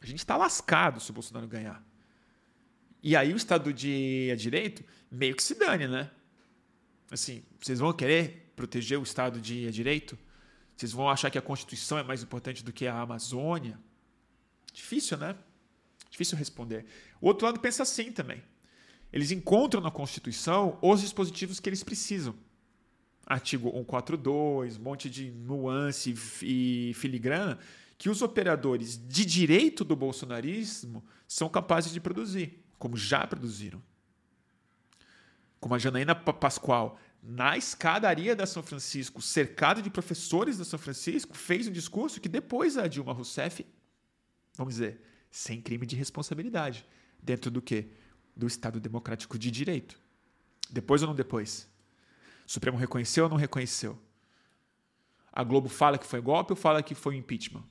A 0.01 0.05
gente 0.05 0.19
está 0.19 0.37
lascado 0.37 0.99
se 0.99 1.09
o 1.09 1.13
Bolsonaro 1.13 1.47
ganhar. 1.47 1.83
E 3.03 3.15
aí 3.15 3.33
o 3.33 3.37
Estado 3.37 3.73
de 3.73 4.33
Direito 4.37 4.83
meio 5.11 5.35
que 5.35 5.43
se 5.43 5.55
dane, 5.55 5.87
né? 5.87 6.09
Assim, 7.11 7.43
vocês 7.59 7.79
vão 7.79 7.91
querer 7.91 8.51
proteger 8.55 8.97
o 8.99 9.03
Estado 9.03 9.41
de 9.41 9.69
Direito? 9.71 10.17
Vocês 10.75 10.91
vão 10.93 11.09
achar 11.09 11.29
que 11.29 11.37
a 11.37 11.41
Constituição 11.41 11.97
é 11.97 12.03
mais 12.03 12.23
importante 12.23 12.63
do 12.63 12.71
que 12.71 12.87
a 12.87 13.01
Amazônia? 13.01 13.77
Difícil, 14.71 15.17
né? 15.17 15.35
Difícil 16.09 16.37
responder. 16.37 16.85
O 17.19 17.27
outro 17.27 17.45
lado 17.45 17.59
pensa 17.59 17.83
assim 17.83 18.11
também. 18.11 18.41
Eles 19.11 19.31
encontram 19.31 19.81
na 19.81 19.91
Constituição 19.91 20.77
os 20.81 21.01
dispositivos 21.01 21.59
que 21.59 21.69
eles 21.69 21.83
precisam 21.83 22.35
artigo 23.29 23.69
142, 23.69 24.77
um 24.77 24.81
monte 24.81 25.07
de 25.07 25.29
nuance 25.29 26.15
e 26.41 26.91
filigrana 26.95 27.59
que 27.95 28.09
os 28.09 28.23
operadores 28.23 28.97
de 28.97 29.23
direito 29.23 29.83
do 29.83 29.95
bolsonarismo 29.95 31.03
são 31.27 31.47
capazes 31.47 31.93
de 31.93 32.01
produzir, 32.01 32.63
como 32.79 32.97
já 32.97 33.27
produziram. 33.27 33.81
Como 35.59 35.75
a 35.75 35.77
Janaína 35.77 36.15
Pascoal, 36.15 36.97
na 37.21 37.57
escadaria 37.57 38.35
da 38.35 38.47
São 38.47 38.63
Francisco, 38.63 39.21
cercada 39.21 39.81
de 39.81 39.89
professores 39.89 40.57
da 40.57 40.63
São 40.63 40.79
Francisco, 40.79 41.35
fez 41.35 41.67
um 41.67 41.71
discurso 41.71 42.21
que 42.21 42.29
depois 42.29 42.77
a 42.77 42.87
Dilma 42.87 43.13
Rousseff, 43.13 43.65
vamos 44.55 44.75
dizer, 44.75 45.01
sem 45.29 45.61
crime 45.61 45.85
de 45.85 45.97
responsabilidade, 45.97 46.85
dentro 47.21 47.51
do 47.51 47.61
quê? 47.61 47.89
Do 48.39 48.47
Estado 48.47 48.79
Democrático 48.79 49.37
de 49.37 49.51
Direito. 49.51 49.99
Depois 50.69 51.01
ou 51.01 51.09
não 51.09 51.13
depois? 51.13 51.69
O 52.47 52.49
Supremo 52.49 52.77
reconheceu 52.77 53.25
ou 53.25 53.29
não 53.29 53.35
reconheceu? 53.35 54.01
A 55.29 55.43
Globo 55.43 55.67
fala 55.67 55.97
que 55.97 56.05
foi 56.05 56.21
golpe 56.21 56.53
ou 56.53 56.55
fala 56.55 56.81
que 56.81 56.95
foi 56.95 57.17
impeachment? 57.17 57.65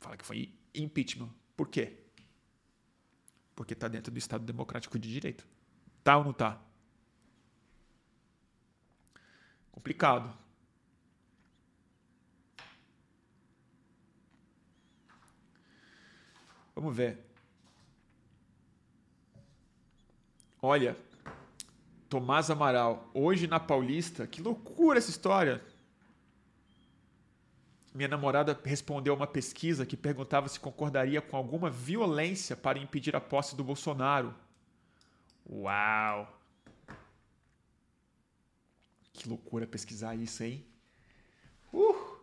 Fala 0.00 0.16
que 0.16 0.24
foi 0.24 0.54
impeachment. 0.72 1.28
Por 1.56 1.66
quê? 1.68 2.04
Porque 3.56 3.72
está 3.72 3.88
dentro 3.88 4.12
do 4.12 4.18
Estado 4.18 4.44
Democrático 4.44 4.96
de 4.96 5.12
Direito. 5.12 5.44
Tá 6.04 6.16
ou 6.18 6.24
não 6.24 6.32
tá? 6.32 6.62
Complicado. 9.72 10.38
Vamos 16.76 16.96
ver. 16.96 17.25
Olha, 20.66 20.96
Tomás 22.08 22.50
Amaral, 22.50 23.08
hoje 23.14 23.46
na 23.46 23.60
Paulista. 23.60 24.26
Que 24.26 24.42
loucura 24.42 24.98
essa 24.98 25.10
história! 25.10 25.62
Minha 27.94 28.08
namorada 28.08 28.60
respondeu 28.64 29.12
a 29.12 29.16
uma 29.16 29.28
pesquisa 29.28 29.86
que 29.86 29.96
perguntava 29.96 30.48
se 30.48 30.58
concordaria 30.58 31.22
com 31.22 31.36
alguma 31.36 31.70
violência 31.70 32.56
para 32.56 32.80
impedir 32.80 33.14
a 33.14 33.20
posse 33.20 33.54
do 33.54 33.62
Bolsonaro. 33.62 34.34
Uau! 35.48 36.36
Que 39.12 39.28
loucura 39.28 39.68
pesquisar 39.68 40.16
isso, 40.16 40.42
hein? 40.42 40.66
Uh! 41.72 42.18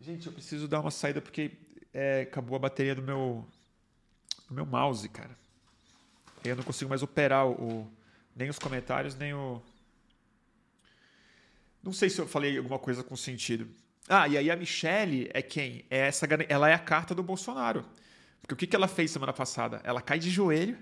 Gente, 0.00 0.26
eu 0.26 0.32
preciso 0.32 0.66
dar 0.66 0.80
uma 0.80 0.90
saída 0.90 1.20
porque 1.20 1.52
é, 1.92 2.22
acabou 2.22 2.56
a 2.56 2.60
bateria 2.60 2.94
do 2.94 3.02
meu, 3.02 3.46
do 4.48 4.54
meu 4.54 4.64
mouse, 4.64 5.06
cara. 5.10 5.36
Eu 6.48 6.56
não 6.56 6.64
consigo 6.64 6.88
mais 6.88 7.02
operar 7.02 7.46
o, 7.46 7.90
nem 8.34 8.48
os 8.48 8.58
comentários, 8.58 9.14
nem 9.14 9.34
o. 9.34 9.62
Não 11.82 11.92
sei 11.92 12.10
se 12.10 12.20
eu 12.20 12.26
falei 12.26 12.58
alguma 12.58 12.78
coisa 12.78 13.02
com 13.02 13.16
sentido. 13.16 13.68
Ah, 14.08 14.28
e 14.28 14.36
aí 14.36 14.50
a 14.50 14.56
Michelle 14.56 15.30
é 15.32 15.42
quem? 15.42 15.84
É 15.90 15.98
essa, 15.98 16.26
ela 16.48 16.68
é 16.68 16.74
a 16.74 16.78
carta 16.78 17.14
do 17.14 17.22
Bolsonaro. 17.22 17.84
Porque 18.40 18.54
o 18.54 18.56
que, 18.56 18.66
que 18.66 18.76
ela 18.76 18.86
fez 18.86 19.10
semana 19.10 19.32
passada? 19.32 19.80
Ela 19.82 20.00
cai 20.00 20.18
de 20.18 20.30
joelho, 20.30 20.78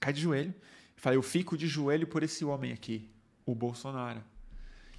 cai 0.00 0.12
de 0.12 0.20
joelho, 0.20 0.54
e 0.96 1.00
fala: 1.00 1.16
Eu 1.16 1.22
fico 1.22 1.56
de 1.56 1.66
joelho 1.66 2.06
por 2.06 2.22
esse 2.22 2.44
homem 2.44 2.72
aqui, 2.72 3.10
o 3.44 3.54
Bolsonaro. 3.54 4.22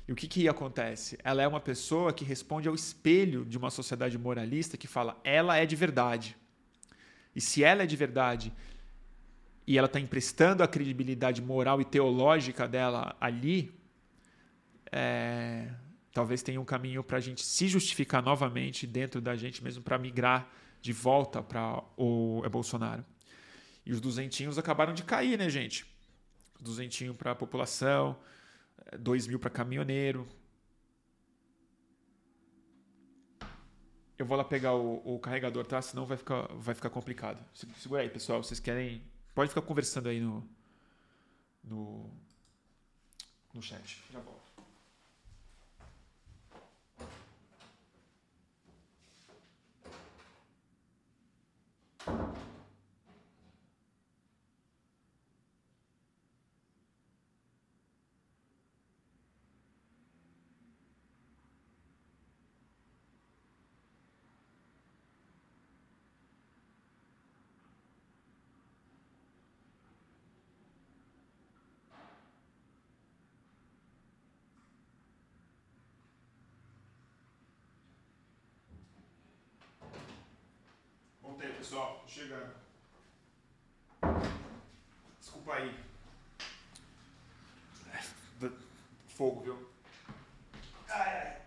E 0.08 0.12
o 0.12 0.16
que, 0.16 0.28
que 0.28 0.48
acontece? 0.48 1.18
Ela 1.24 1.42
é 1.42 1.48
uma 1.48 1.60
pessoa 1.60 2.14
que 2.14 2.24
responde 2.24 2.68
ao 2.68 2.76
espelho 2.76 3.44
de 3.44 3.58
uma 3.58 3.72
sociedade 3.72 4.18
moralista 4.18 4.78
que 4.78 4.88
fala: 4.88 5.20
ela 5.24 5.58
é 5.58 5.66
de 5.66 5.76
verdade. 5.76 6.38
E 7.36 7.42
se 7.42 7.64
ela 7.64 7.84
é 7.84 7.86
de 7.86 7.96
verdade 7.96 8.54
e 9.68 9.78
ela 9.78 9.88
está 9.88 10.00
emprestando 10.00 10.62
a 10.62 10.68
credibilidade 10.68 11.42
moral 11.42 11.82
e 11.82 11.86
teológica 11.86 12.68
dela 12.68 13.16
ali, 13.20 13.74
é, 14.92 15.68
talvez 16.14 16.44
tenha 16.44 16.62
um 16.62 16.66
caminho 16.66 17.04
para 17.04 17.18
a 17.18 17.22
gente 17.22 17.44
se 17.44 17.68
justificar 17.68 18.22
novamente 18.22 18.86
dentro 18.86 19.20
da 19.20 19.36
gente 19.36 19.64
mesmo 19.64 19.84
para 19.84 19.98
migrar 19.98 20.48
de 20.82 20.94
volta 20.94 21.42
para 21.42 21.84
o 21.98 22.44
é 22.46 22.50
Bolsonaro. 22.50 23.04
E 23.86 23.92
os 23.92 24.00
duzentinhos 24.00 24.58
acabaram 24.58 24.94
de 24.94 25.04
cair, 25.04 25.38
né, 25.38 25.50
gente? 25.50 25.86
Duzentinho 26.60 27.14
para 27.14 27.32
a 27.32 27.36
população, 27.36 28.18
dois 29.00 29.26
mil 29.26 29.40
para 29.40 29.50
caminhoneiro. 29.50 30.28
Eu 34.18 34.26
vou 34.26 34.38
lá 34.38 34.44
pegar 34.44 34.74
o, 34.74 35.02
o, 35.04 35.20
carregador, 35.20 35.66
tá? 35.66 35.82
Senão 35.82 36.06
vai 36.06 36.18
ficar, 36.18 36.48
vai 36.54 36.74
ficar 36.74 36.90
complicado. 36.90 37.44
Segura 37.78 38.02
aí, 38.02 38.10
pessoal. 38.10 38.42
Vocês 38.42 38.60
querem 38.60 39.04
Pode 39.36 39.50
ficar 39.50 39.62
conversando 39.62 40.08
aí 40.08 40.22
no, 40.22 40.42
no, 41.62 42.10
no 43.54 43.62
chat. 43.62 44.02
Já 44.10 44.20
volto. 44.22 44.45
Pessoal, 81.66 82.00
tô 82.06 82.08
chegando. 82.08 82.54
Desculpa 85.20 85.54
aí. 85.56 85.76
Fogo, 89.08 89.42
viu? 89.42 89.70
Ai, 90.90 91.18
ai. 91.18 91.42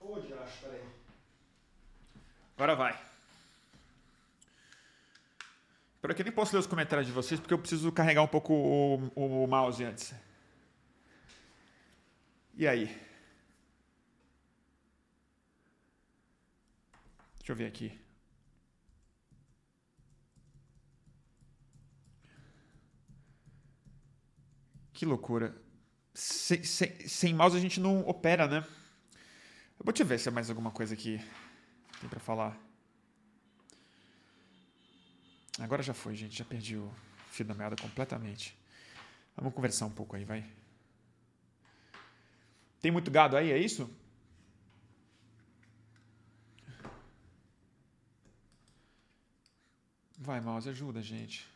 Onde 0.00 0.32
acho? 0.32 0.60
Peraí. 0.62 0.82
Agora 2.56 2.74
vai. 2.74 3.00
Por 6.00 6.10
aqui 6.10 6.24
nem 6.24 6.32
posso 6.32 6.54
ler 6.54 6.60
os 6.60 6.66
comentários 6.66 7.06
de 7.06 7.12
vocês 7.12 7.38
porque 7.38 7.54
eu 7.54 7.58
preciso 7.58 7.92
carregar 7.92 8.22
um 8.22 8.28
pouco 8.28 8.52
o, 8.52 9.12
o 9.14 9.46
mouse 9.46 9.84
antes. 9.84 10.12
E 12.56 12.66
aí? 12.66 13.05
Deixa 17.46 17.52
eu 17.52 17.56
ver 17.64 17.66
aqui. 17.66 17.96
Que 24.92 25.06
loucura. 25.06 25.54
Sem, 26.12 26.64
sem, 26.64 27.06
sem 27.06 27.32
mouse 27.32 27.56
a 27.56 27.60
gente 27.60 27.78
não 27.78 28.00
opera, 28.00 28.48
né? 28.48 28.66
Eu 29.78 29.84
vou 29.84 29.92
te 29.92 30.02
ver 30.02 30.18
se 30.18 30.28
é 30.28 30.32
mais 30.32 30.50
alguma 30.50 30.72
coisa 30.72 30.94
aqui 30.94 31.20
tem 32.00 32.10
para 32.10 32.18
falar. 32.18 32.58
Agora 35.60 35.84
já 35.84 35.94
foi, 35.94 36.16
gente. 36.16 36.36
Já 36.36 36.44
perdi 36.44 36.76
o 36.76 36.92
fio 37.30 37.46
da 37.46 37.54
meada 37.54 37.76
completamente. 37.76 38.58
Vamos 39.36 39.54
conversar 39.54 39.86
um 39.86 39.92
pouco 39.92 40.16
aí, 40.16 40.24
vai. 40.24 40.44
Tem 42.80 42.90
muito 42.90 43.08
gado 43.08 43.36
aí, 43.36 43.52
é 43.52 43.56
isso? 43.56 43.88
Vai, 50.18 50.40
mouse, 50.40 50.68
ajuda, 50.68 51.02
gente. 51.02 51.46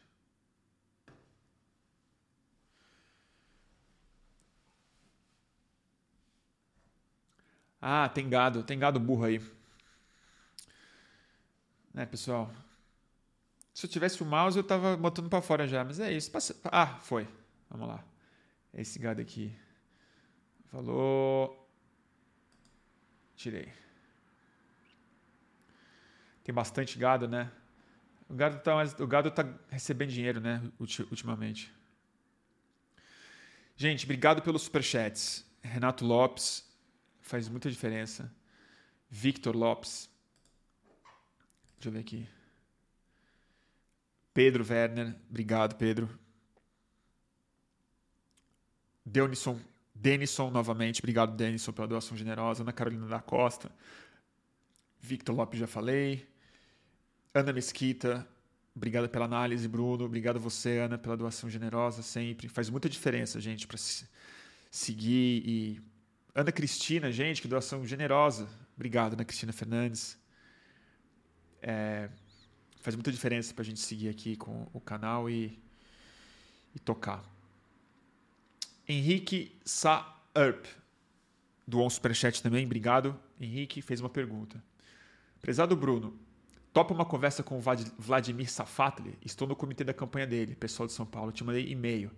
Ah, 7.80 8.08
tem 8.08 8.28
gado, 8.28 8.62
tem 8.62 8.78
gado 8.78 9.00
burro 9.00 9.24
aí. 9.24 9.40
Né, 11.94 12.06
pessoal? 12.06 12.50
Se 13.72 13.86
eu 13.86 13.90
tivesse 13.90 14.22
o 14.22 14.26
mouse, 14.26 14.58
eu 14.58 14.64
tava 14.64 14.96
botando 14.96 15.30
para 15.30 15.40
fora 15.40 15.66
já, 15.66 15.82
mas 15.82 15.98
é 15.98 16.12
isso. 16.12 16.30
Ah, 16.64 16.98
foi. 17.00 17.26
Vamos 17.70 17.88
lá. 17.88 18.04
Esse 18.74 18.98
gado 18.98 19.20
aqui. 19.22 19.54
Falou. 20.70 21.68
Tirei. 23.36 23.72
Tem 26.44 26.54
bastante 26.54 26.98
gado, 26.98 27.26
né? 27.26 27.50
O 28.30 28.34
gado 28.34 28.60
tá, 28.60 28.76
o 29.00 29.06
gado 29.08 29.28
tá 29.32 29.44
recebendo 29.68 30.10
dinheiro, 30.10 30.40
né? 30.40 30.62
Ultimamente. 30.78 31.74
Gente, 33.76 34.04
obrigado 34.04 34.40
pelos 34.40 34.62
superchats. 34.62 35.44
Renato 35.60 36.06
Lopes, 36.06 36.64
faz 37.20 37.48
muita 37.48 37.68
diferença. 37.68 38.32
Victor 39.10 39.56
Lopes. 39.56 40.08
Deixa 41.74 41.88
eu 41.88 41.92
ver 41.92 41.98
aqui. 41.98 42.28
Pedro 44.32 44.64
Werner, 44.64 45.16
obrigado, 45.28 45.74
Pedro. 45.74 46.08
Denison 49.04 50.50
novamente, 50.52 51.00
obrigado, 51.00 51.34
Denison, 51.36 51.72
pela 51.72 51.88
doação 51.88 52.16
generosa. 52.16 52.62
Ana 52.62 52.72
Carolina 52.72 53.08
da 53.08 53.20
Costa. 53.20 53.72
Victor 55.00 55.34
Lopes, 55.34 55.58
já 55.58 55.66
falei. 55.66 56.30
Ana 57.32 57.52
Mesquita, 57.52 58.26
obrigado 58.74 59.08
pela 59.08 59.24
análise, 59.24 59.68
Bruno. 59.68 60.04
Obrigado 60.04 60.40
você, 60.40 60.78
Ana, 60.78 60.98
pela 60.98 61.16
doação 61.16 61.48
generosa 61.48 62.02
sempre. 62.02 62.48
Faz 62.48 62.68
muita 62.68 62.88
diferença, 62.88 63.40
gente, 63.40 63.68
para 63.68 63.78
seguir. 64.68 65.42
E 65.46 65.80
Ana 66.34 66.50
Cristina, 66.50 67.12
gente, 67.12 67.40
que 67.40 67.46
doação 67.46 67.86
generosa. 67.86 68.48
Obrigado, 68.74 69.12
Ana 69.12 69.24
Cristina 69.24 69.52
Fernandes. 69.52 70.18
É, 71.62 72.08
faz 72.80 72.96
muita 72.96 73.12
diferença 73.12 73.54
para 73.54 73.62
a 73.62 73.64
gente 73.64 73.78
seguir 73.78 74.08
aqui 74.08 74.34
com 74.34 74.66
o 74.72 74.80
canal 74.80 75.30
e, 75.30 75.56
e 76.74 76.80
tocar. 76.80 77.24
Henrique 78.88 79.56
Saerp, 79.64 80.66
doou 81.64 81.86
um 81.86 81.90
superchat 81.90 82.42
também, 82.42 82.66
obrigado. 82.66 83.16
Henrique 83.40 83.80
fez 83.82 84.00
uma 84.00 84.10
pergunta. 84.10 84.60
Prezado 85.40 85.76
Bruno, 85.76 86.18
Topa 86.72 86.94
uma 86.94 87.04
conversa 87.04 87.42
com 87.42 87.58
o 87.58 87.60
Vladimir 87.98 88.50
Safatli. 88.50 89.18
Estou 89.24 89.48
no 89.48 89.56
comitê 89.56 89.82
da 89.82 89.92
campanha 89.92 90.26
dele, 90.26 90.54
pessoal 90.54 90.86
de 90.86 90.92
São 90.92 91.04
Paulo. 91.04 91.32
Te 91.32 91.42
mandei 91.42 91.68
e-mail, 91.68 92.10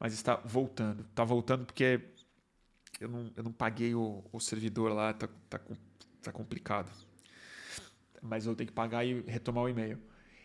mas 0.00 0.12
está 0.12 0.36
voltando. 0.44 1.02
Está 1.02 1.22
voltando 1.22 1.64
porque 1.64 2.00
eu 3.00 3.08
não, 3.08 3.32
eu 3.36 3.44
não 3.44 3.52
paguei 3.52 3.94
o, 3.94 4.24
o 4.32 4.40
servidor 4.40 4.92
lá, 4.92 5.12
está 5.12 5.28
tá, 5.48 5.60
tá 6.22 6.32
complicado. 6.32 6.90
Mas 8.20 8.46
eu 8.46 8.56
tenho 8.56 8.66
que 8.66 8.74
pagar 8.74 9.04
e 9.04 9.20
retomar 9.22 9.64
o 9.64 9.68
e-mail. 9.68 10.00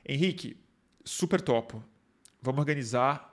Henrique, 0.08 0.64
super 1.04 1.41
topo. 1.41 1.84
Vamos 2.41 2.60
organizar. 2.60 3.28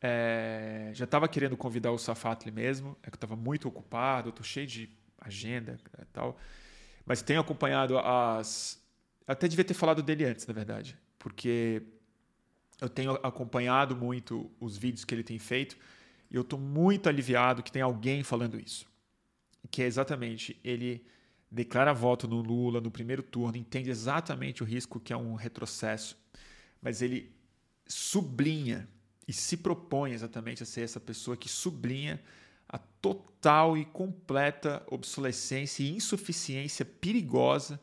É, 0.00 0.92
já 0.94 1.04
estava 1.04 1.26
querendo 1.26 1.56
convidar 1.56 1.90
o 1.90 1.98
Safatli 1.98 2.52
mesmo, 2.52 2.96
é 3.02 3.10
que 3.10 3.14
eu 3.14 3.16
estava 3.16 3.34
muito 3.34 3.66
ocupado, 3.66 4.28
estou 4.28 4.44
cheio 4.44 4.66
de 4.66 4.88
agenda 5.20 5.76
e 6.00 6.04
tal. 6.06 6.38
Mas 7.04 7.22
tenho 7.22 7.40
acompanhado 7.40 7.98
as, 7.98 8.77
até 9.28 9.46
devia 9.46 9.64
ter 9.64 9.74
falado 9.74 10.02
dele 10.02 10.24
antes, 10.24 10.46
na 10.46 10.54
verdade, 10.54 10.96
porque 11.18 11.82
eu 12.80 12.88
tenho 12.88 13.12
acompanhado 13.22 13.94
muito 13.94 14.50
os 14.58 14.78
vídeos 14.78 15.04
que 15.04 15.14
ele 15.14 15.22
tem 15.22 15.38
feito 15.38 15.76
e 16.30 16.36
eu 16.36 16.40
estou 16.40 16.58
muito 16.58 17.10
aliviado 17.10 17.62
que 17.62 17.70
tem 17.70 17.82
alguém 17.82 18.22
falando 18.22 18.58
isso. 18.58 18.86
Que 19.70 19.82
é 19.82 19.86
exatamente, 19.86 20.58
ele 20.64 21.04
declara 21.50 21.92
voto 21.92 22.26
no 22.26 22.40
Lula 22.40 22.80
no 22.80 22.90
primeiro 22.90 23.22
turno, 23.22 23.58
entende 23.58 23.90
exatamente 23.90 24.62
o 24.62 24.66
risco 24.66 24.98
que 24.98 25.12
é 25.12 25.16
um 25.16 25.34
retrocesso, 25.34 26.16
mas 26.80 27.02
ele 27.02 27.30
sublinha 27.86 28.88
e 29.26 29.32
se 29.32 29.58
propõe 29.58 30.12
exatamente 30.12 30.62
a 30.62 30.66
ser 30.66 30.82
essa 30.82 30.98
pessoa 30.98 31.36
que 31.36 31.50
sublinha 31.50 32.18
a 32.66 32.78
total 32.78 33.76
e 33.76 33.84
completa 33.84 34.82
obsolescência 34.86 35.82
e 35.82 35.94
insuficiência 35.94 36.84
perigosa 36.84 37.78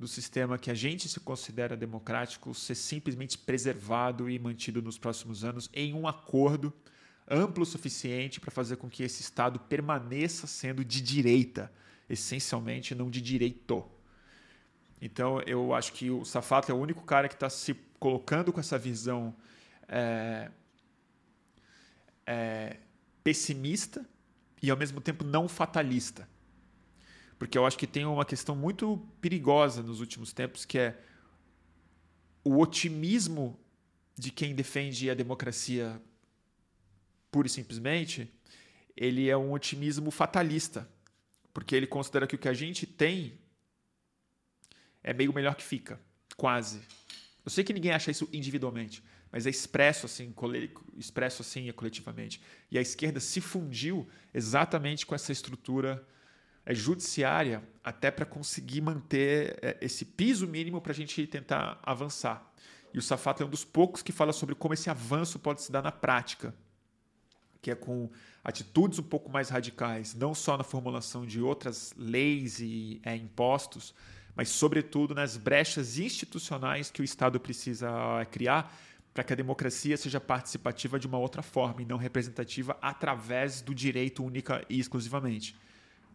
do 0.00 0.08
sistema 0.08 0.56
que 0.56 0.70
a 0.70 0.74
gente 0.74 1.10
se 1.10 1.20
considera 1.20 1.76
democrático 1.76 2.54
ser 2.54 2.74
simplesmente 2.74 3.36
preservado 3.36 4.30
e 4.30 4.38
mantido 4.38 4.80
nos 4.80 4.96
próximos 4.96 5.44
anos 5.44 5.68
em 5.74 5.92
um 5.92 6.08
acordo 6.08 6.72
amplo 7.28 7.64
o 7.64 7.66
suficiente 7.66 8.40
para 8.40 8.50
fazer 8.50 8.76
com 8.76 8.88
que 8.88 9.02
esse 9.02 9.20
Estado 9.20 9.60
permaneça 9.60 10.46
sendo 10.46 10.82
de 10.82 11.02
direita, 11.02 11.70
essencialmente 12.08 12.94
não 12.94 13.10
de 13.10 13.20
direito. 13.20 13.86
Então 15.02 15.38
eu 15.42 15.74
acho 15.74 15.92
que 15.92 16.10
o 16.10 16.24
Safato 16.24 16.72
é 16.72 16.74
o 16.74 16.78
único 16.78 17.04
cara 17.04 17.28
que 17.28 17.34
está 17.34 17.50
se 17.50 17.74
colocando 17.98 18.54
com 18.54 18.58
essa 18.58 18.78
visão 18.78 19.36
é, 19.86 20.50
é, 22.24 22.78
pessimista 23.22 24.08
e 24.62 24.70
ao 24.70 24.78
mesmo 24.78 24.98
tempo 24.98 25.24
não 25.24 25.46
fatalista 25.46 26.26
porque 27.40 27.56
eu 27.56 27.64
acho 27.64 27.78
que 27.78 27.86
tem 27.86 28.04
uma 28.04 28.26
questão 28.26 28.54
muito 28.54 28.98
perigosa 29.18 29.82
nos 29.82 29.98
últimos 29.98 30.30
tempos, 30.30 30.66
que 30.66 30.78
é 30.78 31.00
o 32.44 32.58
otimismo 32.58 33.58
de 34.14 34.30
quem 34.30 34.54
defende 34.54 35.08
a 35.08 35.14
democracia 35.14 35.98
pura 37.30 37.46
e 37.46 37.50
simplesmente, 37.50 38.30
ele 38.94 39.30
é 39.30 39.36
um 39.38 39.52
otimismo 39.52 40.10
fatalista, 40.10 40.86
porque 41.54 41.74
ele 41.74 41.86
considera 41.86 42.26
que 42.26 42.34
o 42.34 42.38
que 42.38 42.48
a 42.48 42.52
gente 42.52 42.86
tem 42.86 43.40
é 45.02 45.14
meio 45.14 45.32
melhor 45.32 45.54
que 45.54 45.62
fica, 45.62 45.98
quase. 46.36 46.82
Eu 47.42 47.50
sei 47.50 47.64
que 47.64 47.72
ninguém 47.72 47.92
acha 47.92 48.10
isso 48.10 48.28
individualmente, 48.34 49.02
mas 49.32 49.46
é 49.46 49.50
expresso 49.50 50.04
assim, 50.04 50.34
expresso 50.94 51.40
assim 51.40 51.72
coletivamente. 51.72 52.38
E 52.70 52.76
a 52.76 52.82
esquerda 52.82 53.18
se 53.18 53.40
fundiu 53.40 54.06
exatamente 54.34 55.06
com 55.06 55.14
essa 55.14 55.32
estrutura 55.32 56.06
é, 56.06 56.10
judiciária 56.74 57.62
até 57.82 58.10
para 58.10 58.24
conseguir 58.24 58.80
manter 58.80 59.58
é, 59.62 59.78
esse 59.80 60.04
piso 60.04 60.46
mínimo 60.46 60.80
para 60.80 60.92
a 60.92 60.94
gente 60.94 61.26
tentar 61.26 61.78
avançar. 61.82 62.50
E 62.92 62.98
o 62.98 63.02
Safato 63.02 63.42
é 63.42 63.46
um 63.46 63.50
dos 63.50 63.64
poucos 63.64 64.02
que 64.02 64.12
fala 64.12 64.32
sobre 64.32 64.54
como 64.54 64.74
esse 64.74 64.90
avanço 64.90 65.38
pode 65.38 65.62
se 65.62 65.72
dar 65.72 65.82
na 65.82 65.92
prática, 65.92 66.54
que 67.62 67.70
é 67.70 67.74
com 67.74 68.10
atitudes 68.42 68.98
um 68.98 69.02
pouco 69.02 69.30
mais 69.30 69.48
radicais, 69.48 70.14
não 70.14 70.34
só 70.34 70.56
na 70.56 70.64
formulação 70.64 71.24
de 71.24 71.40
outras 71.40 71.92
leis 71.96 72.58
e 72.60 73.00
é, 73.04 73.14
impostos, 73.14 73.94
mas, 74.34 74.48
sobretudo, 74.48 75.14
nas 75.14 75.36
brechas 75.36 75.98
institucionais 75.98 76.90
que 76.90 77.02
o 77.02 77.04
Estado 77.04 77.38
precisa 77.38 77.90
é, 78.20 78.24
criar 78.24 78.74
para 79.12 79.24
que 79.24 79.32
a 79.32 79.36
democracia 79.36 79.96
seja 79.96 80.20
participativa 80.20 80.98
de 80.98 81.06
uma 81.06 81.18
outra 81.18 81.42
forma 81.42 81.82
e 81.82 81.84
não 81.84 81.96
representativa 81.96 82.78
através 82.80 83.60
do 83.60 83.74
direito 83.74 84.24
única 84.24 84.64
e 84.68 84.78
exclusivamente 84.78 85.56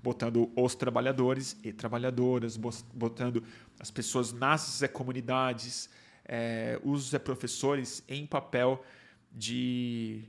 botando 0.06 0.52
os 0.56 0.76
trabalhadores 0.76 1.58
e 1.64 1.74
trabalhadoras, 1.74 2.56
botando 2.94 3.44
as 3.80 3.90
pessoas 3.90 4.32
nas 4.32 4.84
comunidades, 4.94 5.90
é, 6.24 6.80
os 6.84 7.10
professores 7.24 8.04
em 8.08 8.24
papel 8.28 8.86
de 9.32 10.24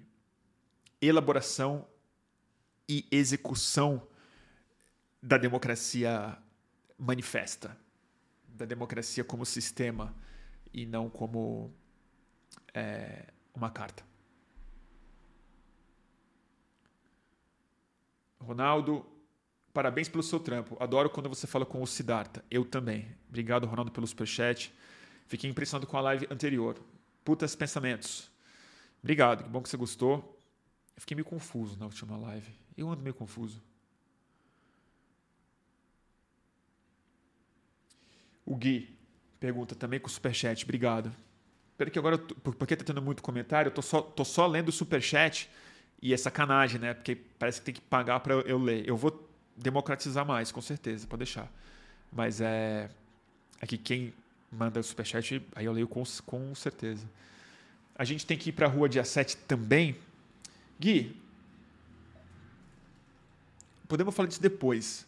elaboração 0.98 1.86
e 2.88 3.06
execução 3.10 4.02
da 5.22 5.36
democracia 5.36 6.38
manifesta, 6.98 7.76
da 8.48 8.64
democracia 8.64 9.22
como 9.22 9.44
sistema 9.44 10.14
e 10.72 10.86
não 10.86 11.10
como 11.10 11.70
é, 12.72 13.26
uma 13.54 13.68
carta. 13.68 14.02
Ronaldo, 18.40 19.15
Parabéns 19.76 20.08
pelo 20.08 20.22
seu 20.22 20.40
trampo. 20.40 20.74
Adoro 20.80 21.10
quando 21.10 21.28
você 21.28 21.46
fala 21.46 21.66
com 21.66 21.82
o 21.82 21.86
Siddhartha. 21.86 22.42
Eu 22.50 22.64
também. 22.64 23.14
Obrigado, 23.28 23.66
Ronaldo, 23.66 23.92
pelo 23.92 24.06
superchat. 24.06 24.72
Fiquei 25.26 25.50
impressionado 25.50 25.86
com 25.86 25.98
a 25.98 26.00
live 26.00 26.26
anterior. 26.30 26.78
Putas 27.22 27.54
pensamentos. 27.54 28.30
Obrigado, 29.02 29.44
que 29.44 29.50
bom 29.50 29.60
que 29.60 29.68
você 29.68 29.76
gostou. 29.76 30.40
Eu 30.96 31.00
fiquei 31.02 31.14
meio 31.14 31.26
confuso 31.26 31.78
na 31.78 31.84
última 31.84 32.16
live. 32.16 32.50
Eu 32.74 32.88
ando 32.88 33.02
meio 33.02 33.12
confuso. 33.12 33.62
O 38.46 38.56
Gui 38.56 38.96
pergunta 39.38 39.74
também 39.74 40.00
com 40.00 40.06
o 40.06 40.10
superchat. 40.10 40.64
Obrigado. 40.64 41.14
Espero 41.72 41.90
que 41.90 41.98
agora, 41.98 42.16
porque 42.16 42.76
tá 42.76 42.82
tendo 42.82 43.02
muito 43.02 43.22
comentário, 43.22 43.68
eu 43.68 43.74
tô 43.74 43.82
só, 43.82 44.00
tô 44.00 44.24
só 44.24 44.46
lendo 44.46 44.70
o 44.70 44.72
superchat 44.72 45.50
e 46.00 46.14
é 46.14 46.16
sacanagem, 46.16 46.80
né? 46.80 46.94
Porque 46.94 47.14
parece 47.14 47.60
que 47.60 47.66
tem 47.66 47.74
que 47.74 47.82
pagar 47.82 48.20
para 48.20 48.36
eu 48.36 48.56
ler. 48.56 48.88
Eu 48.88 48.96
vou 48.96 49.25
democratizar 49.56 50.26
mais, 50.26 50.52
com 50.52 50.60
certeza, 50.60 51.06
pode 51.06 51.20
deixar. 51.20 51.50
Mas 52.12 52.40
é, 52.40 52.90
é 53.60 53.66
que 53.66 53.78
quem 53.78 54.12
manda 54.50 54.82
superchat, 54.82 55.44
aí 55.54 55.64
eu 55.64 55.72
leio 55.72 55.88
com, 55.88 56.02
com 56.24 56.54
certeza. 56.54 57.08
A 57.94 58.04
gente 58.04 58.26
tem 58.26 58.36
que 58.36 58.50
ir 58.50 58.52
para 58.52 58.66
a 58.66 58.68
rua 58.68 58.88
dia 58.88 59.04
7 59.04 59.36
também. 59.38 59.96
Gui, 60.78 61.20
podemos 63.88 64.14
falar 64.14 64.28
disso 64.28 64.42
depois. 64.42 65.06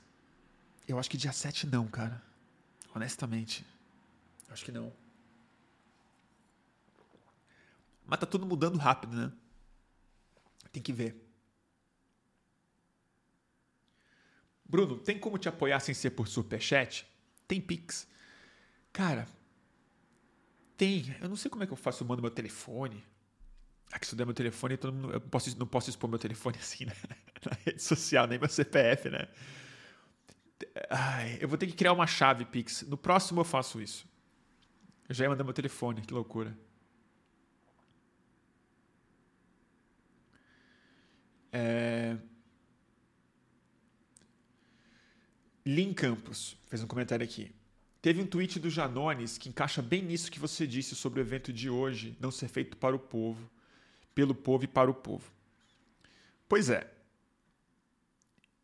Eu 0.87 0.99
acho 0.99 1.11
que 1.11 1.17
dia 1.17 1.33
7 1.33 1.67
não, 1.67 1.87
cara. 1.87 2.23
Honestamente. 2.95 3.65
Acho 4.49 4.65
que 4.65 4.73
não. 4.73 4.91
Mas 8.07 8.19
tá 8.19 8.25
tudo 8.25 8.47
mudando 8.47 8.79
rápido, 8.79 9.15
né? 9.15 9.31
Tem 10.73 10.83
que 10.83 10.93
ver. 10.93 11.28
Bruno, 14.69 14.99
tem 14.99 15.19
como 15.19 15.39
te 15.39 15.49
apoiar 15.49 15.81
sem 15.81 15.95
ser 15.95 16.11
por 16.11 16.29
superchat? 16.29 17.07
Tem 17.47 17.61
Pix. 17.61 18.07
Cara, 18.93 19.27
tem. 20.77 21.17
Eu 21.21 21.29
não 21.29 21.37
sei 21.37 21.51
como 21.51 21.65
é 21.65 21.67
que 21.67 21.73
eu 21.73 21.77
faço. 21.77 22.03
Eu 22.03 22.09
mando 22.09 22.21
meu 22.21 22.31
telefone. 22.31 23.03
Aqui, 23.91 24.07
se 24.07 24.13
eu 24.15 24.19
der 24.19 24.27
meu 24.27 24.35
telefone, 24.35 24.77
todo 24.77 24.93
mundo, 24.93 25.13
eu 25.13 25.21
posso, 25.21 25.59
não 25.59 25.67
posso 25.67 25.89
expor 25.89 26.11
meu 26.11 26.19
telefone 26.19 26.59
assim 26.61 26.85
né? 26.85 26.93
na 27.45 27.57
rede 27.65 27.83
social, 27.83 28.27
nem 28.27 28.39
meu 28.39 28.49
CPF, 28.49 29.09
né? 29.09 29.27
Ai, 30.91 31.39
eu 31.41 31.49
vou 31.49 31.57
ter 31.57 31.67
que 31.67 31.73
criar 31.73 31.93
uma 31.93 32.07
chave 32.07 32.45
Pix. 32.45 32.83
No 32.83 32.97
próximo 32.99 33.41
eu 33.41 33.45
faço 33.45 33.81
isso. 33.81 34.07
Eu 35.09 35.15
já 35.15 35.25
ia 35.25 35.31
mandar 35.31 35.45
meu 35.45 35.55
telefone, 35.55 36.03
que 36.03 36.13
loucura. 36.13 36.57
É... 41.53 42.17
Lin 45.69 45.93
Campos 45.93 46.57
fez 46.67 46.83
um 46.83 46.87
comentário 46.87 47.23
aqui. 47.23 47.55
Teve 48.01 48.23
um 48.23 48.27
tweet 48.27 48.59
do 48.59 48.71
Janones 48.71 49.37
que 49.37 49.51
encaixa 49.51 49.83
bem 49.83 50.01
nisso 50.01 50.31
que 50.31 50.41
você 50.41 50.67
disse 50.67 50.97
sobre 50.97 51.21
o 51.21 51.23
evento 51.23 51.53
de 51.53 51.69
hoje 51.69 52.17
não 52.19 52.31
ser 52.31 52.49
feito 52.49 52.75
para 52.79 52.97
o 52.97 52.99
povo, 52.99 53.51
pelo 54.15 54.35
povo 54.35 54.65
e 54.65 54.67
para 54.67 54.91
o 54.91 54.95
povo. 54.95 55.31
Pois 56.49 56.71
é. 56.71 56.91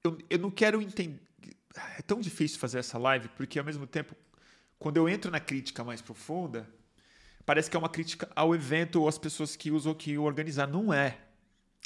Eu, 0.02 0.16
eu 0.30 0.38
não 0.38 0.50
quero 0.50 0.80
entender. 0.80 1.20
É 1.98 2.00
tão 2.00 2.22
difícil 2.22 2.58
fazer 2.58 2.78
essa 2.78 2.96
live 2.96 3.28
porque, 3.36 3.58
ao 3.58 3.66
mesmo 3.66 3.86
tempo, 3.86 4.16
quando 4.78 4.96
eu 4.96 5.06
entro 5.06 5.30
na 5.30 5.40
crítica 5.40 5.84
mais 5.84 6.00
profunda, 6.00 6.66
parece 7.44 7.68
que 7.68 7.76
é 7.76 7.78
uma 7.78 7.90
crítica 7.90 8.30
ao 8.34 8.54
evento 8.54 9.02
ou 9.02 9.08
às 9.08 9.18
pessoas 9.18 9.54
que 9.54 9.70
usam 9.70 9.92
que 9.92 10.16
organizar. 10.16 10.66
Não 10.66 10.90
é. 10.90 11.18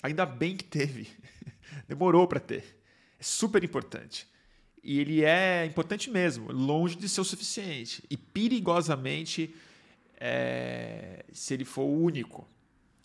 Ainda 0.01 0.25
bem 0.25 0.57
que 0.57 0.65
teve. 0.65 1.11
Demorou 1.89 2.29
para 2.29 2.39
ter. 2.39 2.81
É 3.19 3.23
super 3.25 3.65
importante. 3.65 4.29
E 4.89 5.01
ele 5.01 5.23
é 5.23 5.67
importante 5.67 6.11
mesmo, 6.11 6.51
longe 6.51 6.97
de 6.97 7.11
ser 7.11 7.21
o 7.21 7.25
suficiente. 7.25 8.03
E 8.09 8.17
perigosamente, 8.17 9.55
é, 10.19 11.27
se 11.31 11.53
ele 11.53 11.67
for 11.67 11.83
o 11.83 12.03
único, 12.03 12.49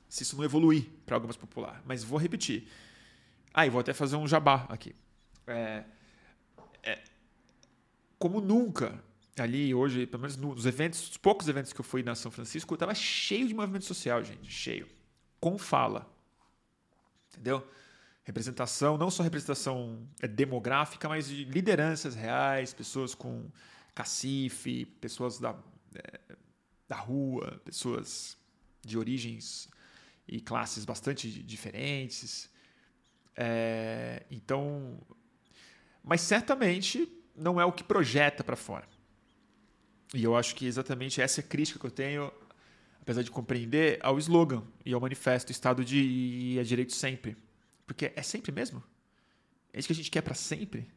se 0.08 0.24
isso 0.24 0.38
não 0.38 0.46
evoluir 0.46 0.86
para 1.06 1.18
algo 1.18 1.28
mais 1.28 1.36
popular. 1.36 1.84
Mas 1.86 2.02
vou 2.02 2.18
repetir. 2.18 2.70
Ah, 3.54 3.68
e 3.68 3.70
vou 3.70 3.82
até 3.82 3.94
fazer 3.94 4.16
um 4.16 4.26
jabá 4.26 4.66
aqui. 4.70 4.96
É, 5.46 5.84
é, 6.84 7.04
como 8.18 8.40
nunca, 8.40 9.04
ali 9.38 9.76
hoje, 9.76 10.08
pelo 10.08 10.22
menos 10.22 10.38
nos 10.38 10.66
eventos, 10.66 11.10
os 11.10 11.18
poucos 11.18 11.50
eventos 11.50 11.74
que 11.74 11.82
eu 11.82 11.86
fui 11.86 12.02
na 12.02 12.16
São 12.16 12.32
Francisco, 12.32 12.74
eu 12.74 12.76
estava 12.76 12.96
cheio 12.96 13.46
de 13.46 13.54
movimento 13.54 13.84
social, 13.84 14.24
gente, 14.24 14.50
cheio. 14.50 14.88
Com 15.38 15.58
fala. 15.58 16.10
Entendeu? 17.34 17.62
Representação, 18.24 18.98
não 18.98 19.12
só 19.12 19.22
representação 19.22 20.08
é, 20.22 20.28
demográfica, 20.28 21.10
mas 21.10 21.28
de 21.28 21.44
lideranças 21.44 22.16
reais, 22.16 22.74
pessoas 22.74 23.14
com 23.14 23.50
cacife, 23.94 24.86
pessoas 24.86 25.40
da, 25.40 25.56
é, 25.96 26.20
da 26.88 26.96
rua, 26.96 27.62
pessoas 27.66 28.38
de 28.82 28.98
origens 28.98 29.70
e 30.28 30.40
classes 30.40 30.86
bastante 30.86 31.30
diferentes. 31.44 32.50
É, 33.36 34.26
então, 34.32 35.00
mas 36.02 36.22
certamente 36.22 37.10
não 37.36 37.60
é 37.60 37.66
o 37.66 37.72
que 37.72 37.84
projeta 37.84 38.44
para 38.44 38.56
fora. 38.56 38.88
E 40.14 40.24
eu 40.24 40.36
acho 40.36 40.56
que 40.56 40.66
exatamente 40.66 41.22
essa 41.22 41.42
é 41.42 41.44
a 41.44 41.48
crítica 41.48 41.80
que 41.80 41.86
eu 41.86 41.92
tenho, 41.92 42.32
apesar 43.02 43.22
de 43.22 43.32
compreender, 43.32 44.00
ao 44.02 44.18
slogan 44.18 44.64
e 44.86 44.94
ao 44.94 45.02
manifesto 45.02 45.52
Estado 45.52 45.84
de 45.84 46.58
é 46.58 46.64
direito 46.64 46.94
sempre 46.94 47.36
porque 47.86 48.12
é 48.16 48.22
sempre 48.22 48.52
mesmo? 48.52 48.84
É 49.72 49.80
isso 49.80 49.88
que 49.88 49.94
a 49.94 49.96
gente 49.96 50.12
quer 50.12 50.22
para 50.22 50.36
sempre? 50.36 50.90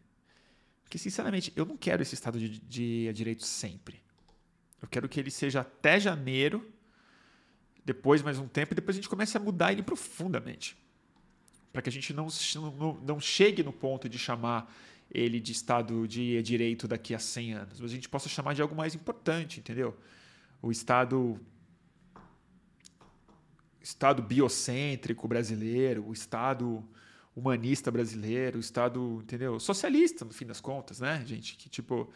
Porque, 0.83 0.99
sinceramente, 0.99 1.53
eu 1.57 1.65
não 1.65 1.77
quero 1.77 2.03
esse 2.03 2.15
estado 2.15 2.39
de, 2.39 2.61
de 2.61 3.13
direito 3.13 3.45
sempre. 3.45 4.01
Eu 4.81 4.87
quero 4.87 5.09
que 5.09 5.19
ele 5.19 5.31
seja 5.31 5.61
até 5.61 5.99
janeiro, 5.99 6.71
depois 7.85 8.23
mais 8.23 8.39
um 8.39 8.47
tempo, 8.47 8.73
e 8.73 8.77
depois 8.77 8.97
a 8.97 8.99
gente 8.99 9.09
comece 9.09 9.37
a 9.37 9.41
mudar 9.41 9.73
ele 9.73 9.83
profundamente. 9.83 10.77
Para 11.73 11.83
que 11.83 11.89
a 11.89 11.93
gente 11.93 12.13
não, 12.13 12.29
não, 12.55 12.95
não 13.01 13.21
chegue 13.21 13.63
no 13.63 13.73
ponto 13.73 14.09
de 14.09 14.19
chamar 14.19 14.73
ele 15.11 15.41
de 15.41 15.53
Estado 15.53 16.07
de 16.07 16.41
Direito 16.43 16.87
daqui 16.87 17.15
a 17.15 17.19
100 17.19 17.55
anos, 17.55 17.81
mas 17.81 17.91
a 17.91 17.95
gente 17.95 18.09
possa 18.09 18.29
chamar 18.29 18.55
de 18.55 18.63
algo 18.63 18.75
mais 18.75 18.95
importante, 18.95 19.61
entendeu? 19.61 19.97
O 20.61 20.71
Estado 20.71 21.41
Estado 23.87 24.21
biocêntrico 24.21 25.29
brasileiro, 25.29 26.09
o 26.09 26.13
Estado 26.13 26.85
humanista 27.37 27.89
brasileiro, 27.89 28.57
o 28.57 28.61
Estado, 28.61 29.21
entendeu? 29.23 29.61
Socialista, 29.61 30.25
no 30.25 30.33
fim 30.33 30.45
das 30.45 30.61
contas, 30.61 30.99
né, 30.99 31.23
gente? 31.25 31.55
Que 31.55 31.69
tipo, 31.69 32.13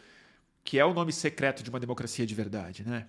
que 0.65 0.77
é 0.77 0.83
o 0.83 0.93
nome 0.93 1.13
secreto 1.13 1.63
de 1.63 1.69
uma 1.69 1.79
democracia 1.79 2.25
de 2.25 2.35
verdade, 2.35 2.83
né? 2.85 3.07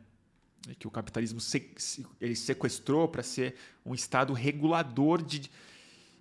Que 0.78 0.86
o 0.86 0.92
capitalismo 0.92 1.40
se, 1.40 1.74
ele 2.20 2.36
sequestrou 2.36 3.08
para 3.08 3.24
ser 3.24 3.56
um 3.84 3.94
Estado 3.94 4.32
regulador 4.32 5.20
de, 5.20 5.50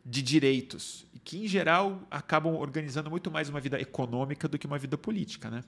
de 0.03 0.21
direitos 0.23 1.05
e 1.13 1.19
que, 1.19 1.45
em 1.45 1.47
geral, 1.47 2.01
acabam 2.09 2.55
organizando 2.55 3.07
muito 3.07 3.29
mais 3.29 3.49
uma 3.49 3.59
vida 3.59 3.79
econômica 3.79 4.47
do 4.47 4.57
que 4.57 4.65
uma 4.65 4.79
vida 4.79 4.97
política, 4.97 5.47
né? 5.51 5.63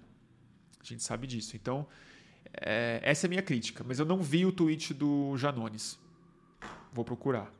A 0.80 0.84
gente 0.84 1.04
sabe 1.04 1.28
disso. 1.28 1.56
Então, 1.56 1.86
é, 2.52 3.00
essa 3.04 3.26
é 3.26 3.28
a 3.28 3.30
minha 3.30 3.44
crítica. 3.44 3.84
Mas 3.88 4.00
eu 4.00 4.06
não 4.08 4.24
vi 4.24 4.44
o 4.44 4.52
tweet 4.52 4.92
do 4.92 5.38
Janones. 5.38 6.02
Vou 6.92 7.04
procurar. 7.04 7.52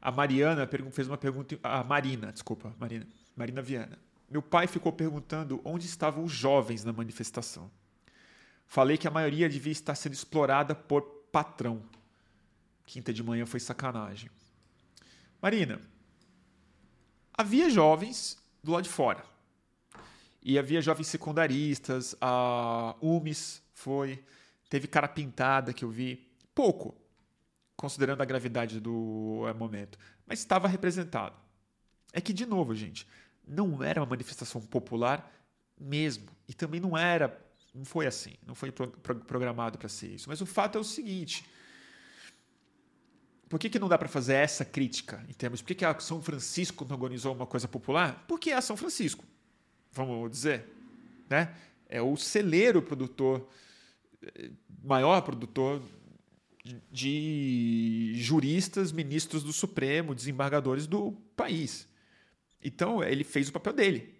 A 0.00 0.10
Mariana 0.10 0.68
fez 0.92 1.08
uma 1.08 1.16
pergunta. 1.16 1.58
A 1.62 1.82
Marina, 1.82 2.30
desculpa, 2.30 2.74
Marina. 2.78 3.06
Marina 3.34 3.62
Viana. 3.62 3.98
Meu 4.30 4.42
pai 4.42 4.66
ficou 4.66 4.92
perguntando 4.92 5.60
onde 5.64 5.86
estavam 5.86 6.24
os 6.24 6.32
jovens 6.32 6.84
na 6.84 6.92
manifestação. 6.92 7.70
Falei 8.66 8.98
que 8.98 9.08
a 9.08 9.10
maioria 9.10 9.48
devia 9.48 9.72
estar 9.72 9.94
sendo 9.94 10.12
explorada 10.12 10.74
por 10.74 11.02
patrão. 11.32 11.82
Quinta 12.84 13.12
de 13.12 13.22
manhã 13.22 13.46
foi 13.46 13.60
sacanagem. 13.60 14.30
Marina, 15.40 15.80
havia 17.32 17.70
jovens 17.70 18.38
do 18.62 18.72
lado 18.72 18.84
de 18.84 18.90
fora. 18.90 19.24
E 20.42 20.58
havia 20.58 20.82
jovens 20.82 21.06
secundaristas, 21.06 22.14
a 22.20 22.94
UMES 23.00 23.62
foi, 23.74 24.24
Teve 24.74 24.88
cara 24.88 25.06
pintada 25.06 25.72
que 25.72 25.84
eu 25.84 25.88
vi. 25.88 26.26
Pouco, 26.52 26.96
considerando 27.76 28.22
a 28.22 28.24
gravidade 28.24 28.80
do 28.80 29.44
momento. 29.56 29.96
Mas 30.26 30.40
estava 30.40 30.66
representado. 30.66 31.36
É 32.12 32.20
que, 32.20 32.32
de 32.32 32.44
novo, 32.44 32.74
gente, 32.74 33.06
não 33.46 33.80
era 33.84 34.00
uma 34.00 34.06
manifestação 34.06 34.60
popular 34.60 35.32
mesmo. 35.78 36.26
E 36.48 36.52
também 36.52 36.80
não 36.80 36.98
era. 36.98 37.40
Não 37.72 37.84
foi 37.84 38.06
assim. 38.06 38.34
Não 38.44 38.56
foi 38.56 38.72
pro, 38.72 38.88
pro, 38.88 39.14
programado 39.16 39.78
para 39.78 39.88
ser 39.88 40.08
isso. 40.08 40.28
Mas 40.28 40.40
o 40.40 40.46
fato 40.46 40.76
é 40.76 40.80
o 40.80 40.84
seguinte. 40.84 41.46
Por 43.48 43.60
que, 43.60 43.70
que 43.70 43.78
não 43.78 43.88
dá 43.88 43.96
para 43.96 44.08
fazer 44.08 44.34
essa 44.34 44.64
crítica 44.64 45.24
em 45.28 45.34
termos? 45.34 45.62
Por 45.62 45.68
que, 45.68 45.76
que 45.76 45.84
a 45.84 45.96
São 46.00 46.20
Francisco 46.20 46.84
não 46.84 46.96
organizou 46.96 47.32
uma 47.32 47.46
coisa 47.46 47.68
popular? 47.68 48.24
Porque 48.26 48.50
é 48.50 48.54
a 48.54 48.60
São 48.60 48.76
Francisco, 48.76 49.24
vamos 49.92 50.30
dizer. 50.32 50.68
Né? 51.30 51.54
É 51.88 52.02
o 52.02 52.16
celeiro 52.16 52.82
produtor 52.82 53.48
maior 54.82 55.20
produtor 55.22 55.82
de 56.90 58.12
juristas, 58.16 58.90
ministros 58.90 59.42
do 59.42 59.52
Supremo, 59.52 60.14
desembargadores 60.14 60.86
do 60.86 61.12
país. 61.36 61.86
Então, 62.62 63.02
ele 63.02 63.22
fez 63.22 63.48
o 63.48 63.52
papel 63.52 63.72
dele, 63.74 64.14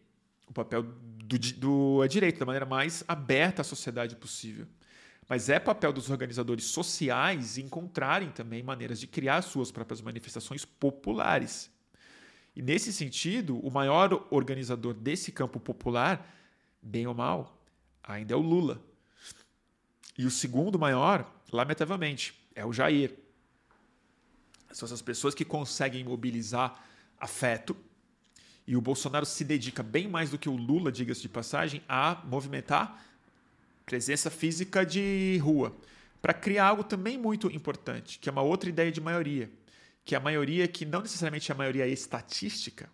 o 0.46 0.52
papel 0.52 0.82
do, 0.82 1.38
do 1.57 2.07
direito, 2.07 2.38
da 2.38 2.46
maneira 2.46 2.66
mais 2.66 3.02
aberta 3.09 3.62
à 3.62 3.64
sociedade 3.64 4.14
possível. 4.16 4.66
Mas 5.26 5.48
é 5.48 5.59
papel 5.59 5.90
dos 5.90 6.11
organizadores 6.11 6.64
sociais 6.64 7.57
encontrarem 7.57 8.30
também 8.30 8.62
maneiras 8.62 9.00
de 9.00 9.07
criar 9.07 9.40
suas 9.40 9.70
próprias 9.72 10.02
manifestações 10.02 10.66
populares. 10.66 11.70
E 12.55 12.61
nesse 12.61 12.92
sentido, 12.92 13.59
o 13.66 13.70
maior 13.70 14.26
organizador 14.30 14.92
desse 14.92 15.32
campo 15.32 15.59
popular, 15.59 16.30
bem 16.80 17.07
ou 17.07 17.14
mal, 17.14 17.59
ainda 18.02 18.34
é 18.34 18.36
o 18.36 18.40
Lula. 18.40 18.82
E 20.16 20.26
o 20.26 20.30
segundo 20.30 20.78
maior, 20.78 21.30
lamentavelmente, 21.52 22.34
é 22.54 22.64
o 22.64 22.72
Jair. 22.72 23.14
São 24.70 24.86
essas 24.86 25.02
pessoas 25.02 25.34
que 25.34 25.44
conseguem 25.44 26.04
mobilizar 26.04 26.84
afeto 27.18 27.76
E 28.66 28.76
o 28.76 28.80
Bolsonaro 28.80 29.26
se 29.26 29.44
dedica 29.44 29.82
bem 29.82 30.08
mais 30.08 30.30
do 30.30 30.38
que 30.38 30.48
o 30.48 30.56
Lula, 30.56 30.90
diga-se 30.90 31.20
de 31.20 31.28
passagem, 31.28 31.82
a 31.86 32.22
movimentar 32.24 33.04
presença 33.84 34.30
física 34.30 34.86
de 34.86 35.38
rua, 35.42 35.76
para 36.22 36.32
criar 36.32 36.68
algo 36.68 36.82
também 36.82 37.18
muito 37.18 37.50
importante, 37.50 38.18
que 38.18 38.28
é 38.28 38.32
uma 38.32 38.40
outra 38.40 38.70
ideia 38.70 38.90
de 38.90 39.00
maioria, 39.00 39.50
que 40.02 40.14
é 40.14 40.18
a 40.18 40.20
maioria 40.20 40.66
que 40.66 40.86
não 40.86 41.02
necessariamente 41.02 41.52
é 41.52 41.54
a 41.54 41.58
maioria 41.58 41.86
estatística, 41.86 42.88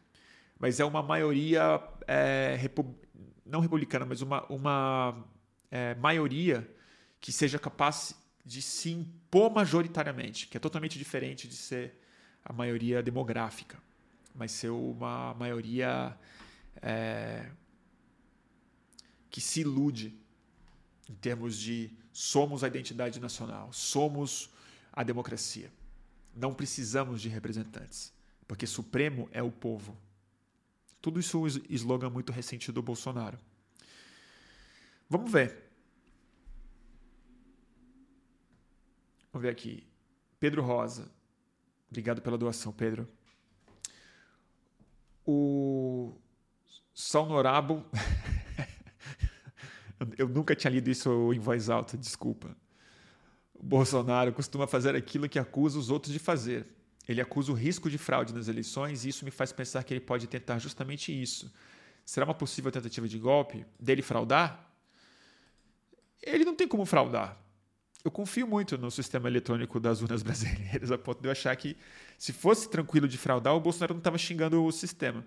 mas 0.58 0.80
é 0.80 0.84
uma 0.84 1.02
maioria 1.02 1.80
é, 2.06 2.56
repu 2.58 2.92
não 3.46 3.60
republicana, 3.60 4.04
mas 4.04 4.20
uma, 4.20 4.44
uma 4.46 5.24
é, 5.70 5.94
maioria 5.94 6.68
que 7.20 7.32
seja 7.32 7.58
capaz 7.58 8.14
de 8.44 8.62
se 8.62 8.90
impor 8.90 9.50
majoritariamente, 9.50 10.46
que 10.46 10.56
é 10.56 10.60
totalmente 10.60 10.98
diferente 10.98 11.46
de 11.46 11.56
ser 11.56 11.94
a 12.44 12.52
maioria 12.52 13.02
demográfica, 13.02 13.78
mas 14.34 14.52
ser 14.52 14.70
uma 14.70 15.34
maioria 15.34 16.16
é, 16.80 17.50
que 19.30 19.40
se 19.40 19.60
ilude 19.60 20.18
em 21.08 21.14
termos 21.14 21.58
de 21.58 21.90
somos 22.12 22.64
a 22.64 22.68
identidade 22.68 23.20
nacional, 23.20 23.72
somos 23.72 24.50
a 24.92 25.02
democracia. 25.02 25.70
Não 26.34 26.54
precisamos 26.54 27.20
de 27.20 27.28
representantes, 27.28 28.12
porque 28.46 28.66
Supremo 28.66 29.28
é 29.32 29.42
o 29.42 29.50
povo. 29.50 29.96
Tudo 31.00 31.18
isso 31.20 31.36
é 31.36 31.40
um 31.40 31.46
slogan 31.74 32.10
muito 32.10 32.32
recente 32.32 32.70
do 32.70 32.82
Bolsonaro. 32.82 33.38
Vamos 35.08 35.30
ver. 35.30 35.69
Vamos 39.32 39.42
ver 39.42 39.50
aqui. 39.50 39.86
Pedro 40.38 40.62
Rosa. 40.62 41.10
Obrigado 41.88 42.22
pela 42.22 42.38
doação, 42.38 42.72
Pedro. 42.72 43.08
O 45.26 46.14
Salnorabo. 46.94 47.84
Eu 50.16 50.28
nunca 50.28 50.54
tinha 50.54 50.70
lido 50.70 50.88
isso 50.88 51.32
em 51.32 51.38
voz 51.38 51.68
alta, 51.68 51.96
desculpa. 51.96 52.56
O 53.54 53.62
Bolsonaro 53.62 54.32
costuma 54.32 54.66
fazer 54.66 54.96
aquilo 54.96 55.28
que 55.28 55.38
acusa 55.38 55.78
os 55.78 55.90
outros 55.90 56.12
de 56.12 56.18
fazer. 56.18 56.66
Ele 57.06 57.20
acusa 57.20 57.52
o 57.52 57.54
risco 57.54 57.90
de 57.90 57.98
fraude 57.98 58.32
nas 58.32 58.48
eleições 58.48 59.04
e 59.04 59.10
isso 59.10 59.24
me 59.24 59.30
faz 59.30 59.52
pensar 59.52 59.84
que 59.84 59.92
ele 59.92 60.00
pode 60.00 60.26
tentar 60.26 60.58
justamente 60.58 61.12
isso. 61.12 61.52
Será 62.04 62.24
uma 62.24 62.34
possível 62.34 62.72
tentativa 62.72 63.06
de 63.06 63.18
golpe 63.18 63.66
dele 63.78 64.00
fraudar? 64.00 64.66
Ele 66.22 66.44
não 66.44 66.54
tem 66.54 66.66
como 66.66 66.86
fraudar. 66.86 67.38
Eu 68.04 68.10
confio 68.10 68.46
muito 68.46 68.78
no 68.78 68.90
sistema 68.90 69.28
eletrônico 69.28 69.78
das 69.78 70.00
urnas 70.00 70.22
brasileiras, 70.24 70.90
a 70.90 70.98
ponto 70.98 71.20
de 71.20 71.28
eu 71.28 71.32
achar 71.32 71.54
que 71.56 71.76
se 72.18 72.32
fosse 72.32 72.68
tranquilo 72.68 73.06
de 73.06 73.18
fraudar, 73.18 73.54
o 73.54 73.60
Bolsonaro 73.60 73.94
não 73.94 74.00
estava 74.00 74.16
xingando 74.16 74.64
o 74.64 74.72
sistema. 74.72 75.24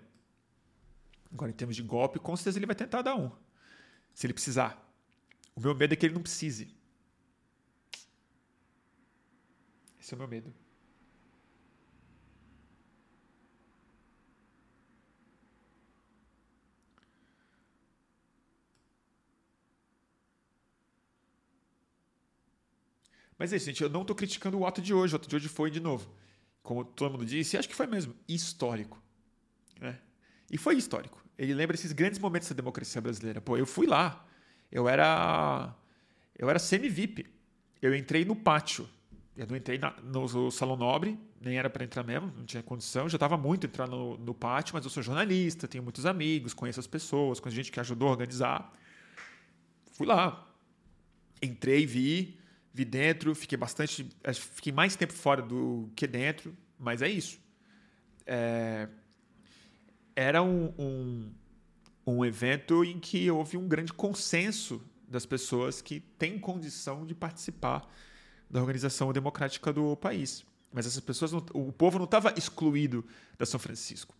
Agora, 1.32 1.50
em 1.50 1.54
termos 1.54 1.76
de 1.76 1.82
golpe, 1.82 2.18
com 2.18 2.36
certeza 2.36 2.58
ele 2.58 2.66
vai 2.66 2.76
tentar 2.76 3.02
dar 3.02 3.16
um 3.16 3.30
se 4.12 4.26
ele 4.26 4.32
precisar. 4.32 4.80
O 5.54 5.60
meu 5.60 5.74
medo 5.74 5.92
é 5.92 5.96
que 5.96 6.06
ele 6.06 6.14
não 6.14 6.22
precise. 6.22 6.74
Esse 10.00 10.14
é 10.14 10.16
o 10.16 10.18
meu 10.18 10.28
medo. 10.28 10.52
Mas 23.38 23.52
é 23.52 23.56
isso, 23.56 23.66
gente. 23.66 23.82
Eu 23.82 23.88
não 23.88 24.02
estou 24.02 24.14
criticando 24.14 24.58
o 24.58 24.66
ato 24.66 24.80
de 24.80 24.94
hoje. 24.94 25.14
O 25.14 25.16
ato 25.16 25.28
de 25.28 25.36
hoje 25.36 25.48
foi, 25.48 25.70
de 25.70 25.80
novo, 25.80 26.08
como 26.62 26.84
todo 26.84 27.12
mundo 27.12 27.26
disse, 27.26 27.56
acho 27.56 27.68
que 27.68 27.74
foi 27.74 27.86
mesmo, 27.86 28.14
histórico. 28.28 29.02
Né? 29.80 29.98
E 30.50 30.56
foi 30.56 30.76
histórico 30.76 31.24
ele 31.36 31.54
lembra 31.54 31.74
esses 31.74 31.92
grandes 31.92 32.18
momentos 32.18 32.48
da 32.48 32.54
democracia 32.54 33.00
brasileira. 33.00 33.40
Pô, 33.40 33.56
eu 33.56 33.66
fui 33.66 33.86
lá. 33.86 34.24
Eu 34.70 34.88
era 34.88 35.74
eu 36.38 36.48
era 36.48 36.58
semi-VIP. 36.58 37.26
Eu 37.82 37.94
entrei 37.94 38.24
no 38.24 38.36
pátio. 38.36 38.88
Eu 39.36 39.46
não 39.48 39.56
entrei 39.56 39.78
na, 39.78 39.90
no 40.00 40.50
salão 40.50 40.76
nobre, 40.76 41.18
nem 41.40 41.58
era 41.58 41.68
para 41.68 41.82
entrar 41.82 42.04
mesmo, 42.04 42.32
não 42.36 42.44
tinha 42.44 42.62
condição. 42.62 43.08
Já 43.08 43.16
estava 43.16 43.36
muito 43.36 43.66
entrar 43.66 43.88
no, 43.88 44.16
no 44.16 44.32
pátio, 44.32 44.74
mas 44.74 44.84
eu 44.84 44.90
sou 44.90 45.02
jornalista, 45.02 45.66
tenho 45.66 45.82
muitos 45.82 46.06
amigos, 46.06 46.54
conheço 46.54 46.78
as 46.78 46.86
pessoas, 46.86 47.40
conheço 47.40 47.56
gente 47.56 47.72
que 47.72 47.80
ajudou 47.80 48.06
a 48.08 48.10
organizar. 48.12 48.72
Fui 49.90 50.06
lá. 50.06 50.48
Entrei, 51.42 51.84
vi, 51.84 52.38
vi 52.74 52.84
dentro, 52.84 53.32
fiquei 53.36 53.56
bastante. 53.56 54.10
Fiquei 54.34 54.72
mais 54.72 54.96
tempo 54.96 55.12
fora 55.12 55.40
do 55.40 55.88
que 55.94 56.08
dentro, 56.08 56.54
mas 56.76 57.00
é 57.00 57.08
isso. 57.08 57.38
É, 58.26 58.88
era 60.16 60.42
um, 60.42 60.74
um, 60.76 61.32
um 62.04 62.24
evento 62.24 62.84
em 62.84 62.98
que 62.98 63.30
houve 63.30 63.56
um 63.56 63.68
grande 63.68 63.92
consenso 63.92 64.82
das 65.06 65.24
pessoas 65.24 65.80
que 65.80 66.00
têm 66.00 66.36
condição 66.36 67.06
de 67.06 67.14
participar 67.14 67.88
da 68.50 68.60
organização 68.60 69.12
democrática 69.12 69.72
do 69.72 69.96
país. 69.96 70.44
Mas 70.72 70.86
essas 70.86 71.00
pessoas, 71.00 71.30
não, 71.30 71.44
o 71.52 71.70
povo 71.72 71.98
não 71.98 72.06
estava 72.06 72.34
excluído 72.36 73.04
da 73.38 73.46
São 73.46 73.60
Francisco. 73.60 74.16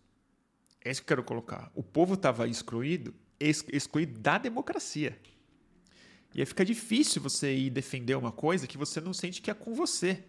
É 0.81 0.91
isso 0.91 1.01
que 1.01 1.05
eu 1.05 1.17
quero 1.17 1.23
colocar. 1.23 1.69
O 1.75 1.83
povo 1.83 2.13
estava 2.13 2.47
excluído, 2.47 3.13
excluído 3.37 4.17
da 4.19 4.37
democracia. 4.37 5.19
E 6.35 6.41
aí 6.41 6.45
fica 6.45 6.63
difícil 6.63 7.21
você 7.21 7.55
ir 7.55 7.71
defender 7.71 8.15
uma 8.15 8.31
coisa 8.31 8.67
que 8.67 8.77
você 8.77 9.01
não 9.01 9.13
sente 9.13 9.41
que 9.41 9.49
é 9.49 9.53
com 9.53 9.73
você. 9.73 10.23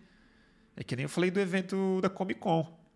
É 0.75 0.83
que 0.83 0.97
nem 0.97 1.03
eu 1.03 1.09
falei 1.09 1.31
do 1.31 1.41
evento 1.41 2.01
da 2.01 2.09
Comic 2.09 2.41
Con 2.41 2.87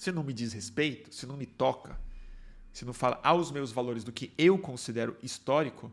se 0.00 0.10
não 0.10 0.24
me 0.24 0.32
diz 0.32 0.54
respeito, 0.54 1.14
se 1.14 1.26
não 1.26 1.36
me 1.36 1.44
toca, 1.44 2.00
se 2.72 2.86
não 2.86 2.94
fala 2.94 3.20
aos 3.22 3.50
meus 3.50 3.70
valores 3.70 4.02
do 4.02 4.10
que 4.10 4.32
eu 4.38 4.58
considero 4.58 5.14
histórico, 5.22 5.92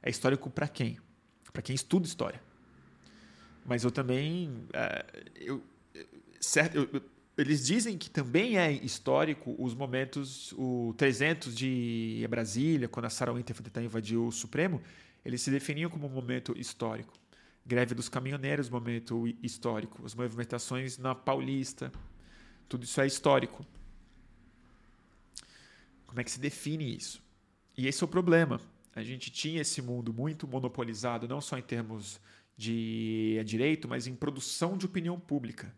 é 0.00 0.08
histórico 0.08 0.48
para 0.48 0.68
quem? 0.68 0.96
Para 1.52 1.60
quem 1.60 1.74
estuda 1.74 2.06
história. 2.06 2.40
Mas 3.66 3.82
eu 3.82 3.90
também. 3.90 4.64
É, 4.72 5.04
eu, 5.34 5.60
certo, 6.40 6.76
eu, 6.76 7.02
eles 7.42 7.66
dizem 7.66 7.98
que 7.98 8.10
também 8.10 8.56
é 8.58 8.72
histórico 8.72 9.54
os 9.58 9.74
momentos, 9.74 10.52
o 10.52 10.94
300 10.96 11.54
de 11.54 12.26
Brasília, 12.28 12.88
quando 12.88 13.06
a 13.06 13.10
tentar 13.64 13.82
invadir 13.82 14.16
o 14.16 14.30
Supremo, 14.30 14.80
eles 15.24 15.42
se 15.42 15.50
definiam 15.50 15.90
como 15.90 16.06
um 16.06 16.10
momento 16.10 16.56
histórico. 16.56 17.12
Greve 17.64 17.94
dos 17.94 18.08
caminhoneiros, 18.08 18.68
momento 18.68 19.26
histórico. 19.42 20.04
As 20.04 20.14
movimentações 20.14 20.98
na 20.98 21.14
Paulista, 21.14 21.92
tudo 22.68 22.84
isso 22.84 23.00
é 23.00 23.06
histórico. 23.06 23.64
Como 26.06 26.20
é 26.20 26.24
que 26.24 26.30
se 26.30 26.40
define 26.40 26.96
isso? 26.96 27.22
E 27.76 27.86
esse 27.86 28.02
é 28.02 28.06
o 28.06 28.08
problema. 28.08 28.60
A 28.94 29.02
gente 29.02 29.30
tinha 29.30 29.62
esse 29.62 29.80
mundo 29.80 30.12
muito 30.12 30.46
monopolizado, 30.46 31.26
não 31.26 31.40
só 31.40 31.56
em 31.56 31.62
termos 31.62 32.20
de 32.56 33.36
é 33.38 33.44
direito, 33.44 33.88
mas 33.88 34.06
em 34.06 34.14
produção 34.14 34.76
de 34.76 34.86
opinião 34.86 35.18
pública. 35.18 35.74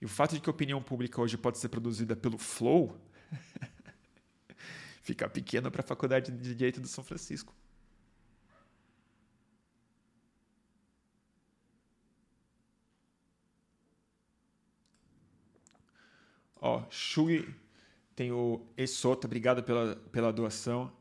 E 0.00 0.04
o 0.04 0.08
fato 0.08 0.34
de 0.34 0.40
que 0.40 0.48
a 0.48 0.52
opinião 0.52 0.82
pública 0.82 1.20
hoje 1.20 1.36
pode 1.36 1.58
ser 1.58 1.68
produzida 1.68 2.14
pelo 2.14 2.38
Flow 2.38 2.96
fica 5.02 5.28
pequeno 5.28 5.70
para 5.70 5.80
a 5.80 5.84
Faculdade 5.86 6.30
de 6.30 6.54
Direito 6.54 6.80
do 6.80 6.86
São 6.86 7.02
Francisco. 7.02 7.54
Ó, 16.60 16.84
Shui, 16.90 17.54
tem 18.14 18.32
o 18.32 18.66
Esota, 18.76 19.26
obrigado 19.26 19.62
pela, 19.62 19.96
pela 20.10 20.32
doação. 20.32 20.92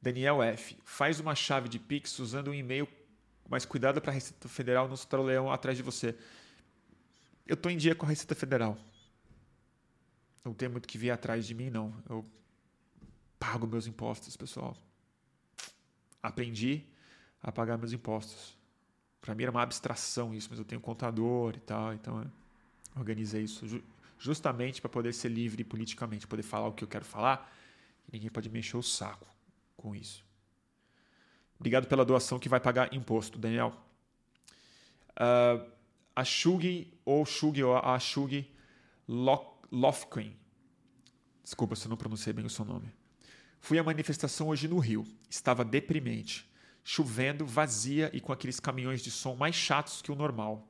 Daniel 0.00 0.42
F. 0.42 0.78
Faz 0.82 1.20
uma 1.20 1.34
chave 1.34 1.68
de 1.68 1.78
Pix 1.78 2.18
usando 2.18 2.48
um 2.48 2.54
e-mail, 2.54 2.88
mas 3.50 3.66
cuidado 3.66 4.00
para 4.00 4.12
a 4.12 4.14
Receita 4.14 4.48
Federal 4.48 4.88
não 4.88 4.96
se 4.96 5.06
leão 5.16 5.50
atrás 5.50 5.76
de 5.76 5.82
você. 5.82 6.16
Eu 7.44 7.54
estou 7.54 7.70
em 7.70 7.76
dia 7.76 7.96
com 7.96 8.06
a 8.06 8.08
Receita 8.08 8.36
Federal. 8.36 8.78
Não 10.44 10.54
tem 10.54 10.68
muito 10.68 10.86
que 10.86 10.96
vir 10.96 11.10
atrás 11.10 11.44
de 11.44 11.52
mim, 11.52 11.68
não. 11.68 11.92
Eu 12.08 12.24
pago 13.40 13.66
meus 13.66 13.88
impostos, 13.88 14.36
pessoal. 14.36 14.76
Aprendi 16.22 16.86
a 17.42 17.50
pagar 17.50 17.76
meus 17.76 17.92
impostos. 17.92 18.56
Para 19.20 19.34
mim 19.34 19.42
era 19.42 19.50
uma 19.50 19.62
abstração 19.62 20.32
isso, 20.32 20.46
mas 20.48 20.60
eu 20.60 20.64
tenho 20.64 20.80
contador 20.80 21.54
e 21.56 21.60
tal, 21.60 21.92
então 21.92 22.30
organizei 22.96 23.42
isso 23.42 23.82
justamente 24.16 24.80
para 24.80 24.88
poder 24.88 25.12
ser 25.12 25.28
livre 25.28 25.64
politicamente, 25.64 26.26
poder 26.26 26.42
falar 26.42 26.68
o 26.68 26.72
que 26.72 26.84
eu 26.84 26.88
quero 26.88 27.04
falar, 27.04 27.52
ninguém 28.12 28.30
pode 28.30 28.48
me 28.48 28.60
encher 28.60 28.76
o 28.76 28.82
saco 28.82 29.26
com 29.76 29.94
isso. 29.94 30.24
Obrigado 31.60 31.86
pela 31.86 32.04
doação 32.04 32.38
que 32.38 32.48
vai 32.48 32.58
pagar 32.58 32.92
imposto, 32.92 33.38
Daniel. 33.38 33.72
Uh, 35.12 35.70
a 36.16 36.22
ou 37.04 37.24
Shugi, 37.24 37.62
ou 37.62 37.76
a 37.76 37.98
Shugi 37.98 38.50
Lofquin. 39.06 40.34
Desculpa 41.44 41.76
se 41.76 41.86
eu 41.86 41.90
não 41.90 41.96
pronunciei 41.96 42.32
bem 42.32 42.44
o 42.44 42.50
seu 42.50 42.64
nome. 42.64 42.92
Fui 43.60 43.78
à 43.78 43.84
manifestação 43.84 44.48
hoje 44.48 44.66
no 44.66 44.78
Rio. 44.78 45.06
Estava 45.28 45.64
deprimente 45.64 46.50
chovendo, 46.82 47.44
vazia 47.44 48.10
e 48.12 48.20
com 48.20 48.32
aqueles 48.32 48.58
caminhões 48.58 49.02
de 49.02 49.10
som 49.10 49.36
mais 49.36 49.54
chatos 49.54 50.00
que 50.02 50.10
o 50.10 50.16
normal. 50.16 50.66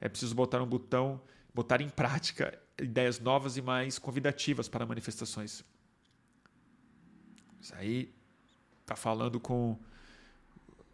É 0.00 0.08
preciso 0.08 0.34
botar 0.34 0.62
um 0.62 0.66
botão 0.66 1.20
botar 1.52 1.80
em 1.80 1.88
prática 1.88 2.56
ideias 2.80 3.18
novas 3.18 3.56
e 3.56 3.62
mais 3.62 3.98
convidativas 3.98 4.68
para 4.68 4.86
manifestações. 4.86 5.64
Isso 7.60 7.74
aí 7.74 8.14
tá 8.86 8.96
falando 8.96 9.38
com 9.38 9.78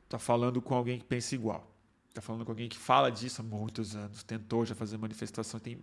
tá 0.09 0.19
falando 0.19 0.61
com 0.61 0.75
alguém 0.75 0.99
que 0.99 1.05
pensa 1.05 1.35
igual. 1.35 1.71
Tá 2.15 2.21
falando 2.21 2.45
com 2.45 2.53
alguém 2.53 2.69
que 2.69 2.79
fala 2.79 3.11
disso 3.11 3.41
há 3.41 3.45
muitos 3.45 3.95
anos, 3.95 4.23
tentou 4.23 4.65
já 4.65 4.75
fazer 4.75 4.97
manifestação, 4.97 5.61
tem 5.61 5.79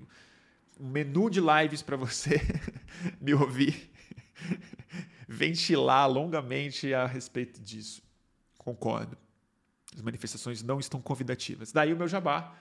um 0.79 0.89
menu 0.89 1.29
de 1.29 1.39
lives 1.39 1.81
para 1.81 1.95
você 1.95 2.41
me 3.21 3.33
ouvir 3.33 3.91
ventilar 5.27 6.09
longamente 6.09 6.93
a 6.93 7.05
respeito 7.05 7.61
disso. 7.61 8.01
Concordo. 8.57 9.17
As 9.95 10.01
manifestações 10.01 10.63
não 10.63 10.79
estão 10.79 10.99
convidativas. 10.99 11.71
Daí 11.71 11.93
o 11.93 11.97
meu 11.97 12.07
jabá 12.07 12.55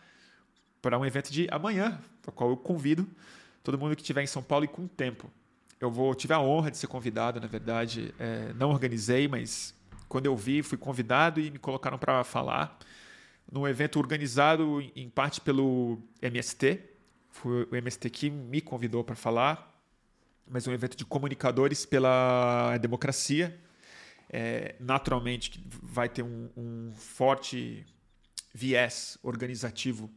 para 0.82 0.98
um 0.98 1.06
evento 1.06 1.32
de 1.32 1.46
amanhã, 1.50 1.98
para 2.20 2.32
qual 2.32 2.50
eu 2.50 2.56
convido 2.56 3.08
todo 3.62 3.78
mundo 3.78 3.94
que 3.94 4.02
estiver 4.02 4.22
em 4.22 4.26
São 4.26 4.42
Paulo 4.42 4.64
e 4.64 4.68
com 4.68 4.86
tempo. 4.86 5.30
Eu 5.80 5.90
vou 5.90 6.14
tive 6.14 6.34
a 6.34 6.40
honra 6.40 6.70
de 6.70 6.76
ser 6.76 6.88
convidado, 6.88 7.40
na 7.40 7.46
verdade, 7.46 8.12
é, 8.18 8.52
não 8.54 8.70
organizei, 8.70 9.26
mas 9.28 9.74
quando 10.12 10.26
eu 10.26 10.36
vi, 10.36 10.62
fui 10.62 10.76
convidado 10.76 11.40
e 11.40 11.50
me 11.50 11.58
colocaram 11.58 11.96
para 11.96 12.22
falar 12.22 12.78
num 13.50 13.66
evento 13.66 13.98
organizado 13.98 14.82
em 14.94 15.08
parte 15.08 15.40
pelo 15.40 15.98
MST. 16.20 16.80
Foi 17.30 17.66
o 17.72 17.74
MST 17.74 18.10
que 18.10 18.28
me 18.28 18.60
convidou 18.60 19.02
para 19.02 19.16
falar, 19.16 19.74
mas 20.46 20.66
um 20.66 20.72
evento 20.74 20.98
de 20.98 21.06
comunicadores 21.06 21.86
pela 21.86 22.76
democracia. 22.76 23.58
É, 24.28 24.74
naturalmente, 24.78 25.64
vai 25.82 26.10
ter 26.10 26.22
um, 26.22 26.50
um 26.54 26.92
forte 26.94 27.86
viés 28.52 29.16
organizativo 29.22 30.10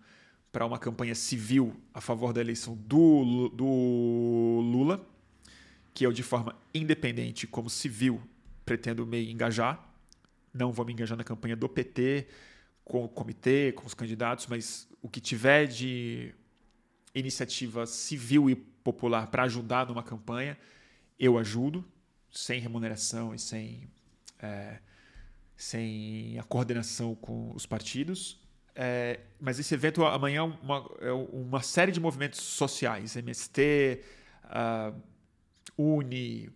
para 0.52 0.66
uma 0.66 0.78
campanha 0.78 1.16
civil 1.16 1.74
a 1.94 2.02
favor 2.02 2.34
da 2.34 2.42
eleição 2.42 2.76
do, 2.76 3.48
do 3.48 4.60
Lula, 4.62 5.08
que 5.94 6.06
eu, 6.06 6.12
de 6.12 6.22
forma 6.22 6.54
independente, 6.74 7.48
como 7.48 7.70
civil, 7.70 8.22
pretendo 8.66 9.06
me 9.06 9.32
engajar. 9.32 9.80
Não 10.54 10.72
vou 10.72 10.86
me 10.86 10.94
engajar 10.94 11.18
na 11.18 11.24
campanha 11.24 11.56
do 11.56 11.70
PT, 11.70 12.28
com 12.84 13.04
o 13.04 13.10
comitê, 13.10 13.72
com 13.72 13.86
os 13.86 13.94
candidatos, 13.94 14.48
mas 14.48 14.88
o 15.02 15.10
que 15.10 15.20
tiver 15.20 15.66
de 15.68 16.34
iniciativa 17.14 17.86
civil 17.86 18.50
e 18.50 18.56
popular 18.56 19.28
para 19.28 19.44
ajudar 19.44 19.88
numa 19.88 20.04
campanha, 20.04 20.58
eu 21.20 21.38
ajudo, 21.38 21.84
sem 22.32 22.60
remuneração 22.60 23.34
e 23.34 23.40
sem, 23.40 23.90
é, 24.40 24.80
sem 25.56 26.38
a 26.38 26.44
coordenação 26.44 27.16
com 27.16 27.52
os 27.56 27.66
partidos. 27.66 28.40
É, 28.76 29.22
mas 29.40 29.58
esse 29.58 29.74
evento 29.74 30.06
amanhã 30.06 30.40
é 30.40 30.42
uma, 30.42 30.92
é 31.00 31.12
uma 31.12 31.62
série 31.62 31.92
de 31.92 32.00
movimentos 32.00 32.42
sociais, 32.42 33.16
MST, 33.16 34.02
uh, 34.44 35.02
Uni, 35.78 36.50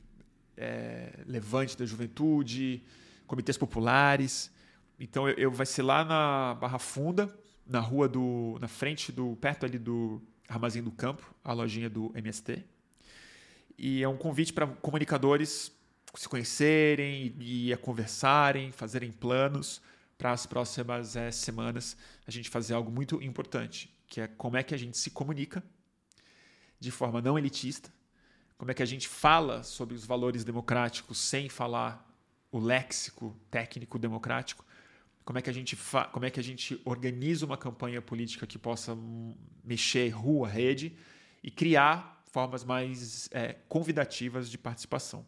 é, 0.59 1.23
Levante 1.25 1.77
da 1.77 1.85
Juventude, 1.85 2.83
comitês 3.25 3.57
populares. 3.57 4.51
Então 4.99 5.27
eu, 5.27 5.35
eu, 5.35 5.51
vai 5.51 5.65
ser 5.65 5.83
lá 5.83 6.03
na 6.03 6.55
Barra 6.55 6.77
Funda, 6.77 7.33
na 7.65 7.79
rua 7.79 8.09
do, 8.09 8.57
na 8.59 8.67
frente 8.67 9.11
do, 9.11 9.37
perto 9.37 9.65
ali 9.65 9.79
do 9.79 10.21
Armazém 10.47 10.83
do 10.83 10.91
Campo, 10.91 11.33
a 11.43 11.53
lojinha 11.53 11.89
do 11.89 12.11
MST. 12.13 12.63
E 13.77 14.03
é 14.03 14.09
um 14.09 14.17
convite 14.17 14.51
para 14.51 14.67
comunicadores 14.67 15.71
se 16.15 16.27
conhecerem 16.27 17.33
e, 17.39 17.71
e 17.71 17.77
conversarem, 17.77 18.71
fazerem 18.71 19.11
planos 19.11 19.81
para 20.17 20.31
as 20.31 20.45
próximas 20.45 21.15
é, 21.15 21.31
semanas 21.31 21.95
a 22.27 22.31
gente 22.31 22.49
fazer 22.49 22.73
algo 22.73 22.91
muito 22.91 23.21
importante, 23.23 23.89
que 24.05 24.19
é 24.19 24.27
como 24.27 24.57
é 24.57 24.63
que 24.63 24.75
a 24.75 24.77
gente 24.77 24.97
se 24.97 25.11
comunica 25.11 25.63
de 26.79 26.91
forma 26.91 27.21
não 27.21 27.37
elitista, 27.37 27.89
como 28.59 28.71
é 28.71 28.73
que 28.73 28.83
a 28.83 28.85
gente 28.85 29.07
fala 29.07 29.63
sobre 29.63 29.95
os 29.95 30.05
valores 30.05 30.43
democráticos 30.43 31.17
sem 31.17 31.47
falar 31.47 32.05
o 32.51 32.59
léxico 32.59 33.33
técnico 33.49 33.97
democrático, 33.97 34.65
como 35.23 35.39
é 35.39 35.41
que 35.41 35.49
a 35.49 35.53
gente 35.53 35.77
como 36.11 36.25
é 36.25 36.29
que 36.29 36.41
a 36.41 36.43
gente 36.43 36.79
organiza 36.83 37.45
uma 37.45 37.55
campanha 37.55 38.01
política 38.01 38.45
que 38.45 38.57
possa 38.57 38.97
mexer 39.63 40.09
rua, 40.09 40.45
rede 40.49 40.93
e 41.41 41.49
criar 41.49 42.21
formas 42.25 42.65
mais 42.65 43.29
é, 43.31 43.55
convidativas 43.69 44.51
de 44.51 44.57
participação, 44.57 45.25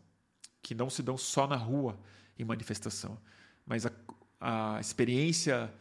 que 0.62 0.76
não 0.76 0.90
se 0.90 1.02
dão 1.02 1.18
só 1.18 1.48
na 1.48 1.56
rua 1.56 1.98
em 2.38 2.44
manifestação, 2.44 3.18
mas 3.66 3.86
a, 3.86 3.92
a 4.42 4.80
experiência 4.82 5.74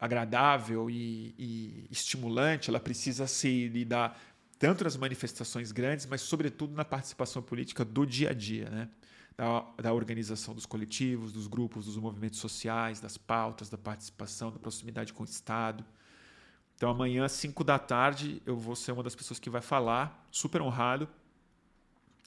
agradável 0.00 0.90
e, 0.90 1.32
e, 1.38 1.86
estimulante, 1.92 2.70
ela 2.70 2.80
precisa 2.80 3.28
se 3.28 3.68
lidar 3.68 4.20
tanto 4.58 4.84
nas 4.84 4.96
manifestações 4.96 5.72
grandes, 5.72 6.06
mas 6.06 6.22
sobretudo 6.22 6.74
na 6.74 6.84
participação 6.84 7.42
política 7.42 7.84
do 7.84 8.06
dia 8.06 8.30
a 8.30 8.32
dia, 8.32 8.70
né? 8.70 8.88
da, 9.36 9.66
da 9.82 9.92
organização 9.92 10.54
dos 10.54 10.64
coletivos, 10.64 11.32
dos 11.32 11.46
grupos, 11.46 11.84
dos 11.84 11.96
movimentos 11.96 12.38
sociais, 12.38 13.00
das 13.00 13.18
pautas, 13.18 13.68
da 13.68 13.76
participação, 13.76 14.50
da 14.50 14.58
proximidade 14.58 15.12
com 15.12 15.22
o 15.22 15.26
Estado. 15.26 15.84
Então 16.74 16.90
amanhã, 16.90 17.24
às 17.24 17.32
5 17.32 17.62
da 17.62 17.78
tarde, 17.78 18.42
eu 18.46 18.56
vou 18.56 18.74
ser 18.74 18.92
uma 18.92 19.02
das 19.02 19.14
pessoas 19.14 19.38
que 19.38 19.50
vai 19.50 19.60
falar, 19.60 20.26
super 20.30 20.62
honrado, 20.62 21.08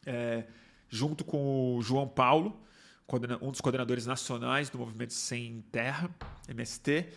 é, 0.05 0.45
junto 0.87 1.23
com 1.23 1.77
o 1.77 1.81
João 1.81 2.07
Paulo, 2.07 2.59
um 3.41 3.49
dos 3.51 3.59
coordenadores 3.59 4.05
nacionais 4.05 4.69
do 4.69 4.77
Movimento 4.77 5.13
Sem 5.13 5.63
Terra, 5.71 6.09
MST, 6.47 7.09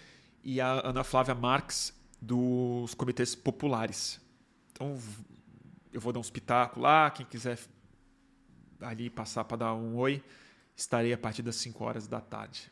e 0.43 0.59
a 0.61 0.89
Ana 0.89 1.05
Flávia 1.05 1.35
Marques, 1.35 1.95
dos 2.21 2.95
comitês 2.95 3.35
populares. 3.35 4.22
Então, 4.83 4.99
eu 5.93 6.01
vou 6.01 6.13
dar 6.13 6.19
um 6.19 6.23
espetáculo 6.23 6.83
lá, 6.83 7.09
quem 7.09 7.25
quiser 7.25 7.57
ali 8.81 9.09
passar 9.09 9.45
para 9.45 9.59
dar 9.59 9.75
um 9.75 9.97
oi, 9.97 10.21
estarei 10.75 11.13
a 11.13 11.19
partir 11.19 11.41
das 11.41 11.55
5 11.55 11.85
horas 11.85 12.09
da 12.09 12.21
tarde. 12.21 12.69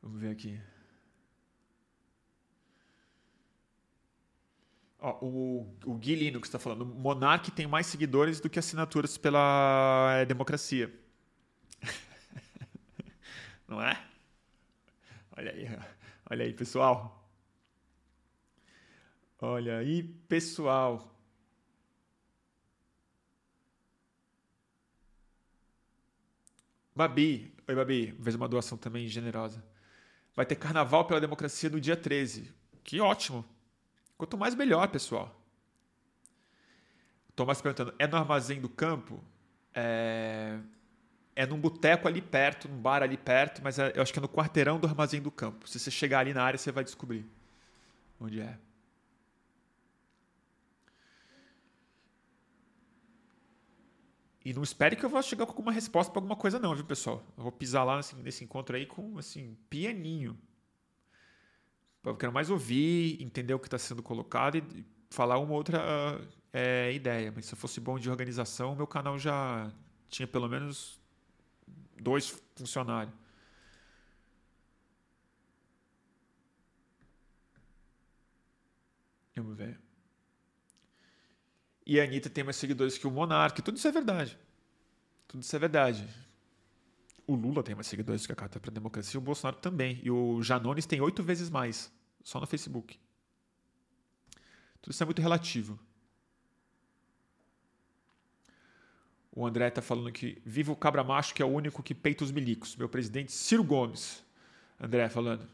Vamos 0.00 0.18
ver 0.18 0.30
aqui. 0.30 0.71
Ó, 5.02 5.18
o, 5.20 5.76
o 5.84 5.94
Gui 5.94 6.14
Lino 6.14 6.40
que 6.40 6.46
está 6.46 6.60
falando. 6.60 6.86
Monark 6.86 7.50
tem 7.50 7.66
mais 7.66 7.86
seguidores 7.86 8.38
do 8.38 8.48
que 8.48 8.58
assinaturas 8.58 9.18
pela 9.18 10.14
é, 10.16 10.24
democracia. 10.24 10.94
Não 13.66 13.82
é? 13.82 14.00
Olha 15.36 15.50
aí, 15.50 15.68
olha 16.30 16.44
aí, 16.44 16.54
pessoal. 16.54 17.28
Olha 19.40 19.78
aí, 19.78 20.04
pessoal. 20.04 21.12
Babi, 26.94 27.52
oi 27.66 27.74
Babi, 27.74 28.12
fez 28.22 28.36
uma 28.36 28.48
doação 28.48 28.78
também 28.78 29.08
generosa. 29.08 29.64
Vai 30.36 30.46
ter 30.46 30.54
carnaval 30.54 31.04
pela 31.06 31.20
democracia 31.20 31.68
no 31.68 31.80
dia 31.80 31.96
13. 31.96 32.54
Que 32.84 33.00
ótimo. 33.00 33.44
Quanto 34.22 34.38
mais 34.38 34.54
melhor, 34.54 34.86
pessoal. 34.86 35.36
Tomás 37.34 37.60
perguntando, 37.60 37.92
é 37.98 38.06
no 38.06 38.16
armazém 38.16 38.60
do 38.60 38.68
campo? 38.68 39.20
É, 39.74 40.60
é 41.34 41.44
num 41.44 41.58
boteco 41.58 42.06
ali 42.06 42.22
perto, 42.22 42.68
num 42.68 42.80
bar 42.80 43.02
ali 43.02 43.16
perto, 43.16 43.60
mas 43.64 43.80
é, 43.80 43.92
eu 43.96 44.00
acho 44.00 44.12
que 44.12 44.20
é 44.20 44.22
no 44.22 44.28
quarteirão 44.28 44.78
do 44.78 44.86
armazém 44.86 45.20
do 45.20 45.28
campo. 45.28 45.68
Se 45.68 45.76
você 45.80 45.90
chegar 45.90 46.20
ali 46.20 46.32
na 46.32 46.44
área, 46.44 46.56
você 46.56 46.70
vai 46.70 46.84
descobrir 46.84 47.26
onde 48.20 48.40
é. 48.40 48.56
E 54.44 54.52
não 54.52 54.62
espere 54.62 54.94
que 54.94 55.04
eu 55.04 55.10
vou 55.10 55.20
chegar 55.20 55.46
com 55.46 55.50
alguma 55.50 55.72
resposta 55.72 56.12
para 56.12 56.20
alguma 56.20 56.36
coisa, 56.36 56.60
não, 56.60 56.76
viu, 56.76 56.84
pessoal? 56.84 57.24
Eu 57.36 57.42
vou 57.42 57.50
pisar 57.50 57.82
lá 57.82 57.98
assim, 57.98 58.14
nesse 58.22 58.44
encontro 58.44 58.76
aí 58.76 58.86
com, 58.86 59.18
assim, 59.18 59.56
pianinho. 59.68 60.38
Eu 62.04 62.16
quero 62.16 62.32
mais 62.32 62.50
ouvir, 62.50 63.22
entender 63.22 63.54
o 63.54 63.58
que 63.58 63.66
está 63.68 63.78
sendo 63.78 64.02
colocado 64.02 64.56
e 64.56 64.84
falar 65.10 65.38
uma 65.38 65.54
outra 65.54 66.20
é, 66.52 66.92
ideia. 66.92 67.32
Mas 67.34 67.46
se 67.46 67.54
eu 67.54 67.58
fosse 67.58 67.80
bom 67.80 67.98
de 67.98 68.10
organização, 68.10 68.74
meu 68.74 68.86
canal 68.86 69.18
já 69.18 69.72
tinha 70.08 70.26
pelo 70.26 70.48
menos 70.48 71.00
dois 72.00 72.42
funcionários. 72.56 73.14
Vamos 79.36 79.56
ver. 79.56 79.80
E 81.86 82.00
a 82.00 82.04
Anitta 82.04 82.30
tem 82.30 82.44
mais 82.44 82.56
seguidores 82.56 82.98
que 82.98 83.06
o 83.06 83.10
Monark. 83.10 83.60
Tudo 83.62 83.76
isso 83.76 83.88
é 83.88 83.92
verdade. 83.92 84.38
Tudo 85.26 85.42
isso 85.42 85.54
é 85.54 85.58
verdade. 85.58 86.08
O 87.26 87.34
Lula 87.34 87.62
tem 87.62 87.74
mais 87.74 87.86
seguidores 87.86 88.26
que 88.26 88.32
a 88.32 88.36
Carta 88.36 88.58
para 88.58 88.70
a 88.70 88.74
Democracia, 88.74 89.18
o 89.18 89.22
Bolsonaro 89.22 89.56
também. 89.56 90.00
E 90.02 90.10
o 90.10 90.42
Janones 90.42 90.86
tem 90.86 91.00
oito 91.00 91.22
vezes 91.22 91.48
mais, 91.48 91.92
só 92.22 92.40
no 92.40 92.46
Facebook. 92.46 92.98
Tudo 94.80 94.92
isso 94.92 95.02
é 95.02 95.06
muito 95.06 95.22
relativo. 95.22 95.78
O 99.34 99.46
André 99.46 99.68
está 99.68 99.80
falando 99.80 100.12
que 100.12 100.42
viva 100.44 100.72
o 100.72 100.76
cabra 100.76 101.02
macho 101.02 101.34
que 101.34 101.40
é 101.40 101.44
o 101.44 101.48
único 101.48 101.82
que 101.82 101.94
peita 101.94 102.22
os 102.22 102.30
milicos. 102.30 102.76
Meu 102.76 102.88
presidente 102.88 103.32
Ciro 103.32 103.64
Gomes. 103.64 104.22
André 104.78 105.08
falando. 105.08 105.48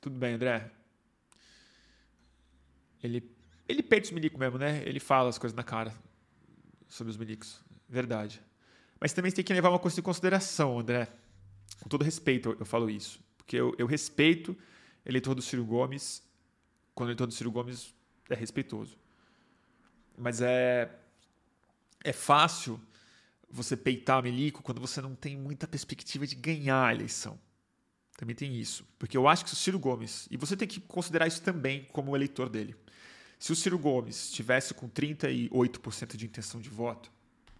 Tudo 0.00 0.18
bem, 0.18 0.34
André. 0.34 0.70
Ele, 3.02 3.30
ele 3.68 3.82
peita 3.82 4.06
os 4.06 4.10
milicos 4.10 4.40
mesmo, 4.40 4.58
né? 4.58 4.82
Ele 4.86 4.98
fala 4.98 5.28
as 5.28 5.38
coisas 5.38 5.54
na 5.54 5.62
cara 5.62 5.94
sobre 6.88 7.10
os 7.10 7.16
milicos. 7.16 7.62
Verdade. 7.88 8.42
Mas 9.04 9.12
também 9.12 9.30
tem 9.30 9.44
que 9.44 9.52
levar 9.52 9.68
uma 9.68 9.78
coisa 9.78 10.00
em 10.00 10.02
consideração, 10.02 10.78
André. 10.78 11.06
Com 11.82 11.90
todo 11.90 12.02
respeito, 12.02 12.48
eu, 12.48 12.56
eu 12.60 12.64
falo 12.64 12.88
isso. 12.88 13.20
Porque 13.36 13.54
eu, 13.54 13.74
eu 13.76 13.86
respeito 13.86 14.56
eleitor 15.04 15.34
do 15.34 15.42
Ciro 15.42 15.62
Gomes 15.62 16.22
quando 16.94 17.10
eleitor 17.10 17.26
do 17.26 17.34
Ciro 17.34 17.50
Gomes 17.50 17.92
é 18.30 18.34
respeitoso. 18.34 18.96
Mas 20.16 20.40
é, 20.40 20.90
é 22.02 22.14
fácil 22.14 22.80
você 23.50 23.76
peitar 23.76 24.20
o 24.20 24.22
milico 24.22 24.62
quando 24.62 24.80
você 24.80 25.02
não 25.02 25.14
tem 25.14 25.36
muita 25.36 25.68
perspectiva 25.68 26.26
de 26.26 26.34
ganhar 26.34 26.86
a 26.86 26.94
eleição. 26.94 27.38
Também 28.16 28.34
tem 28.34 28.58
isso. 28.58 28.86
Porque 28.98 29.18
eu 29.18 29.28
acho 29.28 29.44
que 29.44 29.50
se 29.50 29.54
o 29.54 29.58
Ciro 29.58 29.78
Gomes, 29.78 30.26
e 30.30 30.38
você 30.38 30.56
tem 30.56 30.66
que 30.66 30.80
considerar 30.80 31.26
isso 31.26 31.42
também 31.42 31.84
como 31.92 32.16
eleitor 32.16 32.48
dele, 32.48 32.74
se 33.38 33.52
o 33.52 33.54
Ciro 33.54 33.78
Gomes 33.78 34.30
estivesse 34.30 34.72
com 34.72 34.88
38% 34.88 36.16
de 36.16 36.24
intenção 36.24 36.58
de 36.58 36.70
voto, 36.70 37.12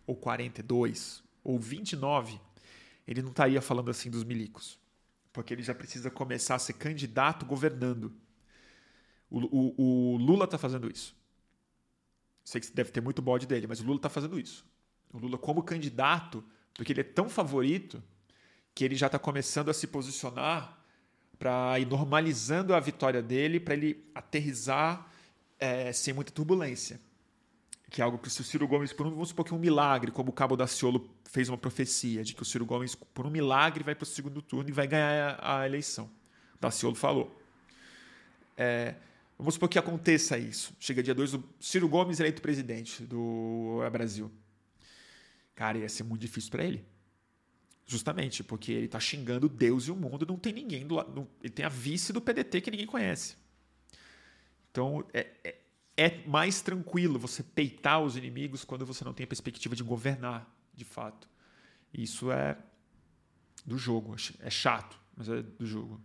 ou 0.07 0.17
42%, 0.17 1.24
ou 1.45 1.59
29%, 1.61 2.41
ele 3.07 3.21
não 3.23 3.31
estaria 3.31 3.61
falando 3.61 3.91
assim 3.91 4.11
dos 4.11 4.25
milicos. 4.25 4.81
Porque 5.33 5.53
ele 5.53 5.63
já 5.63 5.75
precisa 5.75 6.11
começar 6.11 6.55
a 6.55 6.59
ser 6.59 6.73
candidato 6.73 7.45
governando. 7.45 8.13
O, 9.31 9.41
o, 9.41 10.15
o 10.15 10.17
Lula 10.17 10.45
está 10.45 10.57
fazendo 10.57 10.91
isso. 10.91 11.15
Sei 12.45 12.61
que 12.61 12.73
deve 12.73 12.91
ter 12.91 13.01
muito 13.01 13.21
bode 13.21 13.47
dele, 13.47 13.67
mas 13.67 13.81
o 13.81 13.85
Lula 13.85 13.97
está 13.97 14.09
fazendo 14.09 14.39
isso. 14.39 14.65
O 15.13 15.19
Lula, 15.19 15.37
como 15.37 15.63
candidato, 15.63 16.43
porque 16.75 16.93
ele 16.93 17.01
é 17.01 17.05
tão 17.05 17.29
favorito 17.29 18.03
que 18.75 18.85
ele 18.85 18.97
já 18.97 19.07
está 19.07 19.19
começando 19.19 19.69
a 19.69 19.75
se 19.75 19.87
posicionar 19.87 20.79
para 21.39 21.79
ir 21.79 21.87
normalizando 21.87 22.75
a 22.75 22.81
vitória 22.81 23.23
dele, 23.23 23.61
para 23.61 23.75
ele 23.75 24.05
aterrizar 24.15 25.11
é, 25.59 25.93
sem 25.93 26.15
muita 26.15 26.33
turbulência. 26.33 27.01
Que 27.95 28.01
é 28.01 28.05
algo 28.05 28.19
que 28.19 28.27
o 28.27 28.31
Ciro 28.31 28.67
Gomes, 28.67 28.93
por 28.93 29.07
um, 29.07 29.11
vamos 29.11 29.29
supor 29.29 29.45
que 29.45 29.55
um 29.55 29.59
milagre, 29.59 30.11
como 30.11 30.31
o 30.31 30.33
Cabo 30.33 30.57
Daciolo 30.57 31.09
fez 31.31 31.49
uma 31.49 31.57
profecia 31.57 32.25
de 32.25 32.35
que 32.35 32.43
o 32.43 32.45
Ciro 32.45 32.67
Gomes, 32.67 32.97
por 32.97 33.25
um 33.25 33.31
milagre, 33.31 33.85
vai 33.85 33.95
para 33.95 34.03
o 34.03 34.07
segundo 34.07 34.43
turno 34.43 34.69
e 34.69 34.73
vai 34.73 34.89
ganhar 34.89 35.39
a, 35.39 35.61
a 35.61 35.65
eleição. 35.67 36.11
O 36.57 36.59
Daciolo 36.61 36.97
falou. 36.97 37.41
É, 38.57 38.97
vamos 39.39 39.55
supor 39.55 39.69
que 39.69 39.79
aconteça 39.79 40.37
isso. 40.37 40.75
Chega 40.81 41.05
dia 41.05 41.15
2, 41.15 41.35
o 41.35 41.45
Ciro 41.61 41.89
Gomes 41.89 42.19
eleito 42.19 42.43
presidente 42.43 43.05
do 43.05 43.79
Brasil. 43.93 44.29
Cara, 45.55 45.79
ia 45.79 45.89
ser 45.89 46.03
muito 46.03 46.23
difícil 46.23 46.51
para 46.51 46.65
ele. 46.65 46.85
Justamente 47.87 48.43
porque 48.43 48.73
ele 48.73 48.87
está 48.87 48.99
xingando 48.99 49.49
Deus 49.49 49.87
e 49.87 49.93
o 49.93 49.95
mundo, 49.95 50.27
não 50.27 50.37
tem 50.37 50.53
ninguém 50.53 50.85
do 50.85 50.97
lado. 50.97 51.29
Ele 51.41 51.53
tem 51.53 51.65
a 51.65 51.69
vice 51.69 52.13
do 52.13 52.21
PDT 52.21 52.61
que 52.61 52.73
ninguém 52.73 52.87
conhece. 52.87 53.37
Então 54.73 55.07
é, 55.13 55.29
é, 55.45 55.59
é, 55.97 56.27
mais 56.27 56.61
tranquilo 56.61 57.19
você 57.19 57.43
peitar 57.43 58.01
os 58.01 58.17
inimigos 58.17 58.65
quando 58.65 58.85
você 58.85 59.05
não 59.05 59.15
tem 59.15 59.25
a 59.25 59.29
perspectiva 59.29 59.77
de 59.77 59.83
governar, 59.83 60.49
de 60.75 60.85
fato. 60.85 61.29
Isso 61.93 62.31
é 62.33 62.59
do 63.65 63.79
jogo. 63.79 64.17
É 64.41 64.51
chato, 64.51 64.99
mas 65.17 65.29
é 65.29 65.43
do 65.43 65.65
jogo. 65.65 66.01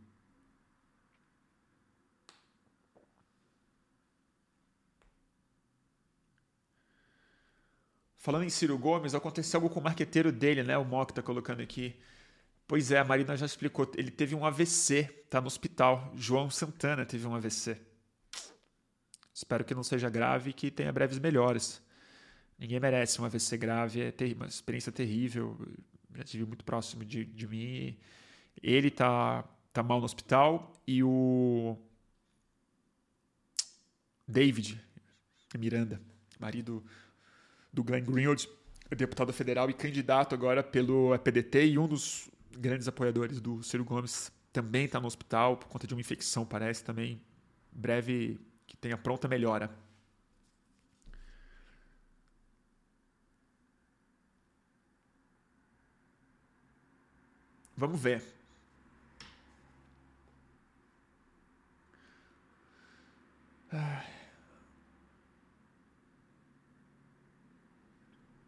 Falando 8.18 8.44
em 8.44 8.50
Ciro 8.50 8.78
Gomes, 8.78 9.16
aconteceu 9.16 9.60
algo 9.60 9.74
com 9.74 9.80
o 9.80 9.84
marqueteiro 9.84 10.32
dele, 10.32 10.62
né? 10.62 10.78
O 10.78 10.86
Mock 10.86 11.14
tá 11.14 11.22
colocando 11.22 11.62
aqui. 11.62 11.96
Pois 12.68 12.92
é, 12.92 13.00
a 13.00 13.04
Marina 13.04 13.36
já 13.36 13.46
explicou. 13.46 13.90
Ele 13.96 14.12
teve 14.12 14.36
um 14.36 14.46
AVC, 14.46 15.06
tá 15.30 15.42
no 15.42 15.48
hospital. 15.48 16.12
João 16.16 16.50
Santana 16.50 17.06
teve 17.06 17.26
um 17.26 17.34
AVC. 17.34 17.89
Espero 19.40 19.64
que 19.64 19.74
não 19.74 19.84
seja 19.84 20.10
grave 20.10 20.50
e 20.50 20.54
que 20.54 20.70
tenha 20.70 20.92
breves 20.92 21.18
melhores. 21.18 21.82
Ninguém 22.58 22.78
merece 22.78 23.22
um 23.22 23.24
AVC 23.24 23.58
grave, 23.58 24.02
é 24.02 24.14
uma 24.36 24.48
experiência 24.48 24.92
terrível. 24.92 25.58
Já 26.14 26.26
tive 26.26 26.46
muito 26.46 26.66
próximo 26.66 27.06
de, 27.06 27.24
de 27.24 27.48
mim. 27.48 27.98
Ele 28.62 28.92
tá, 28.92 29.46
tá 29.72 29.82
mal 29.82 30.00
no 30.00 30.04
hospital 30.04 30.74
e 30.86 31.02
o 31.02 31.78
David 34.28 34.78
Miranda, 35.58 36.02
marido 36.38 36.84
do 37.72 37.82
Glenn 37.82 38.04
Greenwald, 38.04 38.50
deputado 38.90 39.32
federal 39.32 39.70
e 39.70 39.74
candidato 39.74 40.36
agora 40.36 40.62
pelo 40.62 41.18
PDT 41.18 41.66
e 41.66 41.80
um 41.80 41.88
dos 41.88 42.30
grandes 42.58 42.90
apoiadores 42.90 43.40
do 43.40 43.64
Ciro 43.64 43.86
Gomes 43.86 44.34
também 44.52 44.84
está 44.84 45.00
no 45.00 45.08
hospital 45.08 45.56
por 45.56 45.70
conta 45.70 45.88
de 45.88 45.94
uma 45.94 46.02
infecção, 46.02 46.46
parece 46.46 46.84
também. 46.84 47.22
Breve 47.72 48.38
que 48.70 48.78
tenha 48.78 48.98
pronta 48.98 49.28
melhora. 49.28 49.70
Vamos 57.76 58.00
ver. 58.00 58.24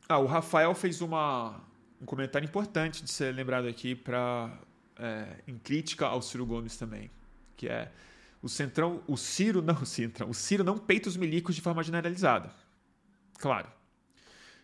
Ah, 0.08 0.20
o 0.20 0.26
Rafael 0.26 0.76
fez 0.76 1.02
uma, 1.02 1.62
um 2.02 2.06
comentário 2.06 2.46
importante 2.46 3.04
de 3.04 3.10
ser 3.10 3.34
lembrado 3.34 3.68
aqui 3.68 3.96
para 3.96 4.60
é, 4.98 5.42
em 5.48 5.58
crítica 5.58 6.06
ao 6.06 6.22
Ciro 6.22 6.46
Gomes 6.46 6.76
também, 6.78 7.10
que 7.56 7.70
é 7.70 7.92
o 8.42 8.50
Centrão, 8.50 9.04
o 9.08 9.18
Ciro 9.18 9.62
não, 9.62 9.82
o 9.82 9.86
Centrão, 9.86 10.30
o 10.30 10.34
Ciro 10.34 10.64
não 10.64 10.78
peita 10.78 11.10
os 11.10 11.18
milicos 11.18 11.56
de 11.56 11.62
forma 11.62 11.84
generalizada. 11.84 12.54
Claro. 13.38 13.70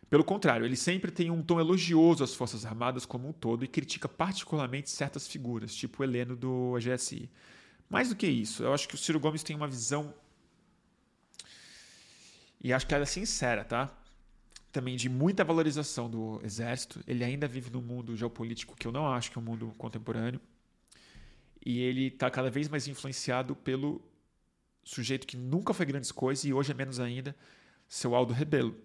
Pelo 0.10 0.24
contrário, 0.24 0.66
ele 0.66 0.76
sempre 0.76 1.12
tem 1.12 1.30
um 1.30 1.44
tom 1.44 1.60
elogioso 1.60 2.24
às 2.24 2.34
Forças 2.34 2.66
Armadas 2.66 3.06
como 3.06 3.28
um 3.28 3.34
todo 3.34 3.66
e 3.66 3.68
critica 3.68 4.08
particularmente 4.08 4.90
certas 4.90 5.28
figuras, 5.28 5.76
tipo 5.76 6.02
o 6.02 6.06
Heleno 6.06 6.36
do 6.36 6.76
AGSI. 6.78 7.30
Mais 7.90 8.10
do 8.10 8.16
que 8.16 8.28
isso, 8.28 8.64
eu 8.64 8.74
acho 8.74 8.88
que 8.88 8.95
o 8.95 8.98
Ciro 8.98 9.20
Gomes 9.20 9.44
tem 9.44 9.56
uma 9.56 9.68
visão 9.68 10.14
e 12.64 12.74
acho 12.74 12.88
que 12.88 12.94
ela 12.94 13.04
é 13.04 13.06
sincera, 13.06 13.64
tá? 13.64 13.91
também 14.78 14.95
de 14.95 15.10
muita 15.10 15.44
valorização 15.44 16.08
do 16.08 16.40
exército. 16.44 17.02
Ele 17.08 17.24
ainda 17.24 17.48
vive 17.48 17.72
num 17.72 17.82
mundo 17.82 18.16
geopolítico 18.16 18.76
que 18.76 18.88
eu 18.88 18.91
não 18.91 19.12
acho 19.12 19.32
que 19.32 19.38
é 19.38 19.41
um 19.41 19.44
mundo 19.44 19.74
contemporâneo. 19.76 20.40
E 21.65 21.81
ele 21.81 22.07
está 22.07 22.29
cada 22.29 22.49
vez 22.49 22.67
mais 22.67 22.88
influenciado 22.88 23.55
pelo 23.55 24.01
sujeito 24.84 25.27
que 25.27 25.35
nunca 25.35 25.73
foi 25.73 25.85
grandes 25.85 26.11
coisas 26.11 26.45
e 26.45 26.53
hoje 26.53 26.71
é 26.71 26.73
menos 26.73 26.99
ainda, 26.99 27.35
seu 27.88 28.15
Aldo 28.15 28.34
Rebelo. 28.34 28.75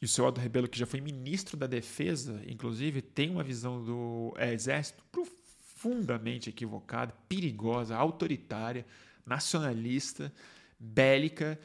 E 0.00 0.04
o 0.04 0.08
seu 0.08 0.24
Aldo 0.24 0.40
Rebelo, 0.40 0.68
que 0.68 0.78
já 0.78 0.86
foi 0.86 1.00
ministro 1.00 1.56
da 1.56 1.66
Defesa, 1.66 2.42
inclusive, 2.46 3.02
tem 3.02 3.30
uma 3.30 3.42
visão 3.42 3.82
do 3.82 4.34
é, 4.36 4.52
exército 4.52 5.02
profundamente 5.10 6.48
equivocada, 6.48 7.14
perigosa, 7.28 7.96
autoritária, 7.96 8.86
nacionalista, 9.26 10.32
bélica 10.78 11.58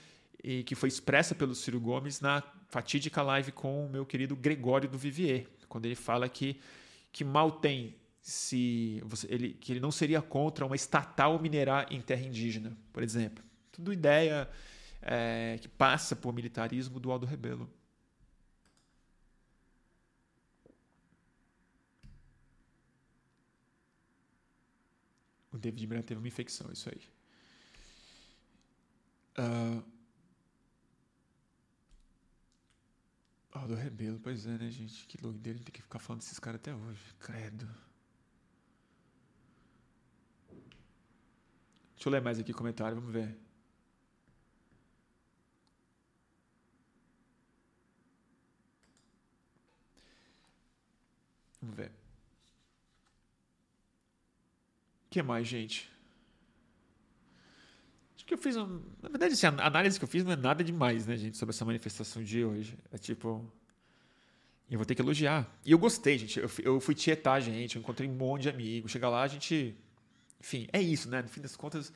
e 0.44 0.64
que 0.64 0.76
foi 0.76 0.90
expressa 0.90 1.36
pelo 1.36 1.54
Ciro 1.54 1.80
Gomes 1.80 2.22
na 2.22 2.42
fatídica 2.70 3.22
live 3.22 3.52
com 3.52 3.86
o 3.86 3.90
meu 3.90 4.06
querido 4.06 4.36
Gregório 4.36 4.88
do 4.88 4.98
Vivier, 4.98 5.46
quando 5.68 5.86
ele 5.86 5.96
fala 5.96 6.30
que, 6.30 6.60
que 7.12 7.24
mal 7.24 7.52
tem 7.52 7.96
se 8.22 9.02
você, 9.06 9.28
ele, 9.30 9.54
que 9.54 9.72
ele 9.72 9.80
não 9.80 9.92
seria 9.92 10.22
contra 10.22 10.66
uma 10.66 10.76
estatal 10.76 11.40
minerar 11.40 11.88
em 11.92 12.02
terra 12.02 12.22
indígena, 12.22 12.78
por 12.92 13.02
exemplo. 13.02 13.44
Tudo 13.72 13.94
ideia 13.94 14.50
é, 15.02 15.58
que 15.62 15.68
passa 15.68 16.16
por 16.16 16.34
militarismo 16.34 17.00
do 17.00 17.12
Aldo 17.12 17.26
Rebelo. 17.26 17.70
O 25.52 25.58
David 25.58 25.88
Bran 25.88 26.02
teve 26.02 26.20
uma 26.20 26.28
infecção, 26.28 26.72
isso 26.72 26.90
aí. 26.90 27.02
Uh, 29.38 29.84
Aldo 33.52 33.74
Rebelo, 33.74 34.20
pois 34.20 34.46
é, 34.46 34.58
né, 34.58 34.70
gente? 34.70 35.08
Que 35.08 35.18
doideira, 35.18 35.56
a 35.56 35.58
gente 35.58 35.66
tem 35.66 35.74
que 35.74 35.82
ficar 35.82 36.00
falando 36.00 36.22
desses 36.22 36.40
caras 36.40 36.60
até 36.60 36.74
hoje. 36.74 37.02
Credo. 37.20 37.68
Deixa 42.00 42.08
eu 42.10 42.12
ler 42.14 42.22
mais 42.22 42.40
aqui 42.40 42.52
o 42.52 42.56
comentário, 42.56 42.96
vamos 42.96 43.12
ver. 43.12 43.38
Vamos 51.62 51.76
ver. 51.76 51.92
O 55.08 55.10
que 55.12 55.22
mais, 55.22 55.46
gente? 55.46 55.92
que 58.30 58.34
eu 58.36 58.38
fiz. 58.38 58.56
Um... 58.56 58.82
Na 59.02 59.10
verdade, 59.10 59.34
assim, 59.34 59.48
a 59.48 59.66
análise 59.66 59.98
que 60.00 60.06
eu 60.06 60.08
fiz 60.08 60.24
não 60.24 60.32
é 60.32 60.36
nada 60.36 60.64
demais, 60.64 61.06
né, 61.06 61.18
gente, 61.18 61.36
sobre 61.36 61.54
essa 61.54 61.66
manifestação 61.66 62.24
de 62.24 62.46
hoje. 62.46 62.78
É 62.92 62.98
tipo. 62.98 63.52
Eu 64.70 64.78
vou 64.78 64.86
ter 64.86 64.94
que 64.94 65.02
elogiar. 65.02 65.52
E 65.66 65.72
eu 65.72 65.80
gostei, 65.80 66.18
gente. 66.18 66.40
Eu 66.40 66.48
fui, 66.48 66.66
eu 66.66 66.80
fui 66.80 66.94
tietar 66.94 67.42
gente, 67.42 67.76
eu 67.76 67.82
encontrei 67.82 68.08
um 68.08 68.14
monte 68.14 68.44
de 68.44 68.50
amigos. 68.50 68.92
Chega 68.92 69.10
lá, 69.10 69.24
a 69.24 69.28
gente. 69.28 69.76
Enfim, 70.40 70.68
é 70.72 70.82
isso, 70.82 71.10
né? 71.10 71.22
No 71.22 71.28
fim 71.28 71.42
das 71.42 71.56
contas, 71.56 71.92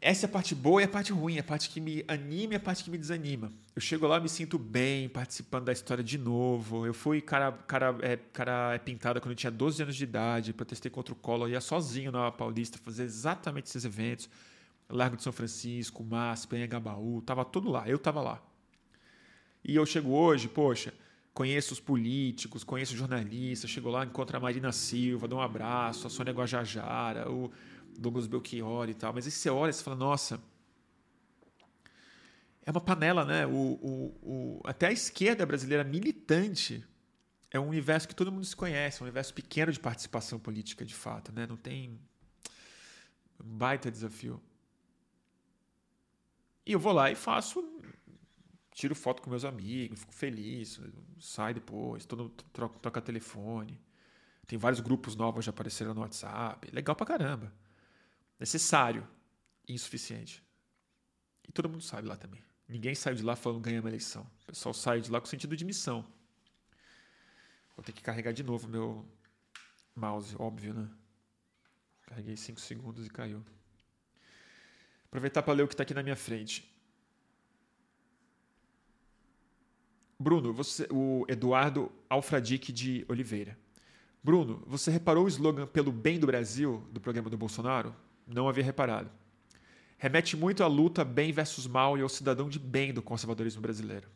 essa 0.00 0.24
é 0.24 0.28
a 0.28 0.30
parte 0.30 0.54
boa 0.54 0.80
e 0.80 0.84
a 0.84 0.88
parte 0.88 1.12
ruim, 1.12 1.38
a 1.38 1.42
parte 1.42 1.68
que 1.68 1.78
me 1.78 2.02
anima 2.08 2.54
e 2.54 2.56
a 2.56 2.60
parte 2.60 2.82
que 2.82 2.90
me 2.90 2.96
desanima. 2.96 3.52
Eu 3.76 3.82
chego 3.82 4.06
lá, 4.06 4.18
me 4.18 4.30
sinto 4.30 4.58
bem, 4.58 5.10
participando 5.10 5.66
da 5.66 5.72
história 5.72 6.02
de 6.02 6.16
novo. 6.16 6.86
Eu 6.86 6.94
fui 6.94 7.20
cara, 7.20 7.52
cara, 7.52 7.94
é, 8.00 8.16
cara 8.16 8.74
é 8.74 8.78
pintada 8.78 9.20
quando 9.20 9.32
eu 9.32 9.36
tinha 9.36 9.50
12 9.50 9.82
anos 9.82 9.96
de 9.96 10.04
idade, 10.04 10.54
protestei 10.54 10.90
contra 10.90 11.12
o 11.12 11.16
Collor, 11.16 11.50
ia 11.50 11.60
sozinho 11.60 12.10
na 12.10 12.30
Paulista 12.32 12.78
fazer 12.78 13.04
exatamente 13.04 13.66
esses 13.66 13.84
eventos. 13.84 14.30
Largo 14.88 15.16
de 15.16 15.22
São 15.22 15.32
Francisco, 15.32 16.02
MASP, 16.02 16.56
Anhangabaú, 16.56 17.20
tava 17.20 17.44
tudo 17.44 17.70
lá, 17.70 17.86
eu 17.86 17.98
tava 17.98 18.22
lá. 18.22 18.42
E 19.62 19.76
eu 19.76 19.84
chego 19.84 20.10
hoje, 20.12 20.48
poxa, 20.48 20.94
conheço 21.40 21.72
os 21.72 21.80
políticos, 21.80 22.62
conheço 22.62 22.94
jornalistas, 22.94 23.70
chego 23.70 23.88
lá, 23.88 24.04
encontro 24.04 24.36
a 24.36 24.40
Marina 24.40 24.72
Silva, 24.72 25.26
dou 25.26 25.38
um 25.38 25.42
abraço, 25.42 26.06
a 26.06 26.10
Sônia 26.10 26.34
Guajajara, 26.34 27.30
o 27.30 27.50
Douglas 27.98 28.26
Belchior 28.26 28.90
e 28.90 28.94
tal. 28.94 29.14
Mas 29.14 29.24
aí 29.24 29.32
você 29.32 29.48
olha 29.48 29.70
e 29.70 29.72
fala, 29.72 29.96
nossa, 29.96 30.38
é 32.62 32.70
uma 32.70 32.80
panela, 32.82 33.24
né? 33.24 33.46
O, 33.46 33.52
o, 33.52 34.18
o, 34.22 34.60
até 34.64 34.88
a 34.88 34.92
esquerda 34.92 35.46
brasileira 35.46 35.82
militante 35.82 36.84
é 37.50 37.58
um 37.58 37.68
universo 37.68 38.06
que 38.06 38.14
todo 38.14 38.30
mundo 38.30 38.44
se 38.44 38.54
conhece, 38.54 38.98
é 38.98 39.00
um 39.00 39.06
universo 39.06 39.32
pequeno 39.32 39.72
de 39.72 39.80
participação 39.80 40.38
política, 40.38 40.84
de 40.84 40.94
fato, 40.94 41.32
né? 41.32 41.46
Não 41.46 41.56
tem 41.56 41.98
um 43.42 43.56
baita 43.56 43.90
desafio. 43.90 44.38
E 46.66 46.72
eu 46.72 46.78
vou 46.78 46.92
lá 46.92 47.10
e 47.10 47.14
faço 47.14 47.79
tiro 48.72 48.94
foto 48.94 49.22
com 49.22 49.30
meus 49.30 49.44
amigos, 49.44 50.00
fico 50.00 50.14
feliz, 50.14 50.80
sai 51.18 51.54
depois, 51.54 52.06
todo 52.06 52.28
troca, 52.52 52.78
troca 52.78 53.00
telefone. 53.00 53.80
Tem 54.46 54.58
vários 54.58 54.80
grupos 54.80 55.14
novos 55.14 55.44
já 55.44 55.50
apareceram 55.50 55.94
no 55.94 56.00
WhatsApp. 56.00 56.68
Legal 56.72 56.96
pra 56.96 57.06
caramba. 57.06 57.52
Necessário 58.38 59.06
insuficiente. 59.68 60.42
E 61.48 61.52
todo 61.52 61.68
mundo 61.68 61.82
sabe 61.82 62.08
lá 62.08 62.16
também. 62.16 62.42
Ninguém 62.68 62.94
sai 62.94 63.14
de 63.14 63.22
lá 63.22 63.36
falando 63.36 63.60
ganhar 63.60 63.80
uma 63.80 63.90
eleição. 63.90 64.22
O 64.42 64.46
pessoal 64.46 64.72
sai 64.72 65.00
de 65.00 65.10
lá 65.10 65.20
com 65.20 65.26
sentido 65.26 65.56
de 65.56 65.64
missão. 65.64 66.06
Vou 67.76 67.84
ter 67.84 67.92
que 67.92 68.02
carregar 68.02 68.32
de 68.32 68.42
novo 68.42 68.68
meu 68.68 69.08
mouse, 69.94 70.34
óbvio, 70.38 70.74
né? 70.74 70.88
Carreguei 72.06 72.36
5 72.36 72.60
segundos 72.60 73.06
e 73.06 73.10
caiu. 73.10 73.44
Aproveitar 75.06 75.42
para 75.42 75.52
ler 75.52 75.62
o 75.64 75.68
que 75.68 75.74
está 75.74 75.82
aqui 75.82 75.94
na 75.94 76.02
minha 76.02 76.16
frente. 76.16 76.69
Bruno, 80.20 80.52
você, 80.52 80.86
o 80.90 81.24
Eduardo 81.28 81.90
Alfradique 82.10 82.70
de 82.70 83.06
Oliveira. 83.08 83.58
Bruno, 84.22 84.62
você 84.66 84.90
reparou 84.90 85.24
o 85.24 85.28
slogan 85.28 85.66
pelo 85.66 85.90
bem 85.90 86.20
do 86.20 86.26
Brasil 86.26 86.86
do 86.92 87.00
programa 87.00 87.30
do 87.30 87.38
Bolsonaro? 87.38 87.96
Não 88.26 88.46
havia 88.46 88.62
reparado. 88.62 89.10
Remete 89.96 90.36
muito 90.36 90.62
à 90.62 90.66
luta 90.66 91.06
bem 91.06 91.32
versus 91.32 91.66
mal 91.66 91.96
e 91.96 92.02
ao 92.02 92.08
cidadão 92.10 92.50
de 92.50 92.58
bem 92.58 92.92
do 92.92 93.00
conservadorismo 93.00 93.62
brasileiro. 93.62 94.10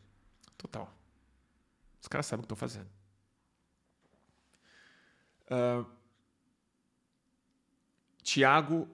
Total. 0.58 0.92
Os 2.02 2.06
caras 2.06 2.26
sabem 2.26 2.40
o 2.40 2.46
que 2.46 2.52
estão 2.52 2.68
fazendo. 2.68 2.88
Uh, 5.46 5.86
Tiago 8.22 8.86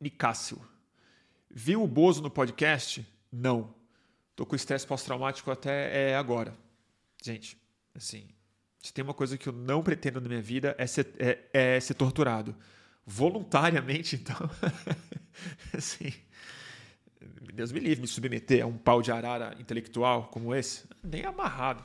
Nicásio. 0.00 0.66
Viu 1.50 1.82
o 1.82 1.86
Bozo 1.86 2.22
no 2.22 2.30
podcast? 2.30 3.06
Não. 3.30 3.78
Tô 4.40 4.46
com 4.46 4.56
estresse 4.56 4.86
pós-traumático 4.86 5.50
até 5.50 6.12
é, 6.12 6.16
agora. 6.16 6.56
Gente, 7.22 7.60
assim, 7.94 8.26
se 8.82 8.90
tem 8.90 9.04
uma 9.04 9.12
coisa 9.12 9.36
que 9.36 9.46
eu 9.46 9.52
não 9.52 9.82
pretendo 9.82 10.18
na 10.18 10.26
minha 10.26 10.40
vida 10.40 10.74
é 10.78 10.86
ser, 10.86 11.12
é, 11.18 11.40
é 11.52 11.78
ser 11.78 11.92
torturado. 11.92 12.56
Voluntariamente, 13.04 14.16
então. 14.24 14.38
assim. 15.76 16.10
Deus 17.52 17.70
me 17.70 17.80
livre 17.80 18.00
me 18.00 18.08
submeter 18.08 18.64
a 18.64 18.66
um 18.66 18.78
pau 18.78 19.02
de 19.02 19.12
arara 19.12 19.54
intelectual 19.60 20.28
como 20.28 20.54
esse. 20.54 20.88
Nem 21.04 21.26
amarrado. 21.26 21.84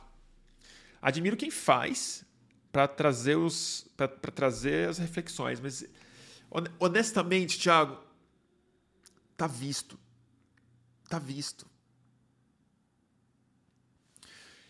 Admiro 1.01 1.35
quem 1.35 1.51
faz 1.51 2.23
para 2.71 2.87
trazer 2.87 3.35
os 3.35 3.85
para 3.97 4.07
trazer 4.07 4.87
as 4.87 4.97
reflexões, 4.97 5.59
mas 5.59 5.85
honestamente, 6.79 7.59
Thiago, 7.59 8.01
tá 9.35 9.45
visto. 9.45 9.99
Tá 11.09 11.19
visto 11.19 11.74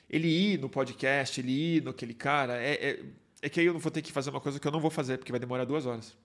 ele 0.10 0.28
ir 0.28 0.60
no 0.60 0.70
podcast, 0.70 1.40
ele 1.40 1.78
ir 1.78 1.84
no 1.84 1.92
aquele 1.92 2.14
cara, 2.14 2.62
é, 2.62 2.74
é, 2.74 3.06
é, 3.42 3.50
que 3.50 3.60
aí 3.60 3.66
eu 3.66 3.74
não 3.74 3.80
vou 3.80 3.92
ter 3.92 4.02
que 4.02 4.12
fazer 4.12 4.30
uma 4.30 4.42
coisa 4.42 4.60
que 4.60 4.68
eu 4.68 4.72
não 4.72 4.80
vou 4.80 4.92
fazer, 4.92 5.18
porque 5.18 5.32
vai 5.32 5.40
demorar 5.40 5.66
duas 5.66 5.86
horas. 5.86 6.16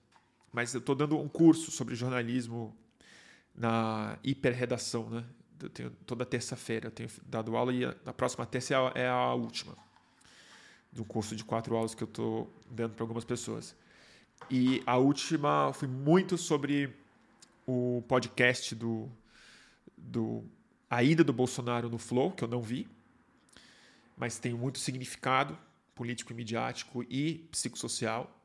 Mas 0.51 0.73
eu 0.73 0.79
estou 0.79 0.95
dando 0.95 1.17
um 1.17 1.27
curso 1.27 1.71
sobre 1.71 1.95
jornalismo 1.95 2.75
na 3.55 4.17
hiperredação, 4.23 5.09
né? 5.09 5.25
Eu 5.61 5.69
tenho 5.69 5.91
toda 6.05 6.25
terça-feira, 6.25 6.87
eu 6.87 6.91
tenho 6.91 7.09
dado 7.25 7.55
aula 7.55 7.73
e 7.73 7.85
a, 7.85 7.95
a 8.05 8.13
próxima 8.13 8.45
terça 8.45 8.73
é 8.73 8.77
a, 8.77 8.91
é 8.95 9.07
a 9.07 9.33
última 9.33 9.77
do 10.91 11.05
curso 11.05 11.35
de 11.35 11.43
quatro 11.43 11.75
aulas 11.75 11.95
que 11.95 12.03
eu 12.03 12.07
estou 12.07 12.51
dando 12.69 12.93
para 12.93 13.03
algumas 13.03 13.23
pessoas. 13.23 13.75
E 14.49 14.81
a 14.85 14.97
última 14.97 15.71
foi 15.73 15.87
muito 15.87 16.37
sobre 16.37 16.93
o 17.65 18.03
podcast 18.07 18.75
do, 18.75 19.09
do 19.97 20.43
a 20.89 21.03
ida 21.03 21.23
do 21.23 21.31
Bolsonaro 21.31 21.89
no 21.89 21.97
Flow, 21.97 22.31
que 22.31 22.43
eu 22.43 22.47
não 22.47 22.61
vi, 22.61 22.87
mas 24.17 24.39
tem 24.39 24.53
muito 24.53 24.79
significado 24.79 25.57
político 25.95 26.31
e 26.31 26.35
midiático 26.35 27.03
e 27.03 27.47
psicossocial. 27.51 28.39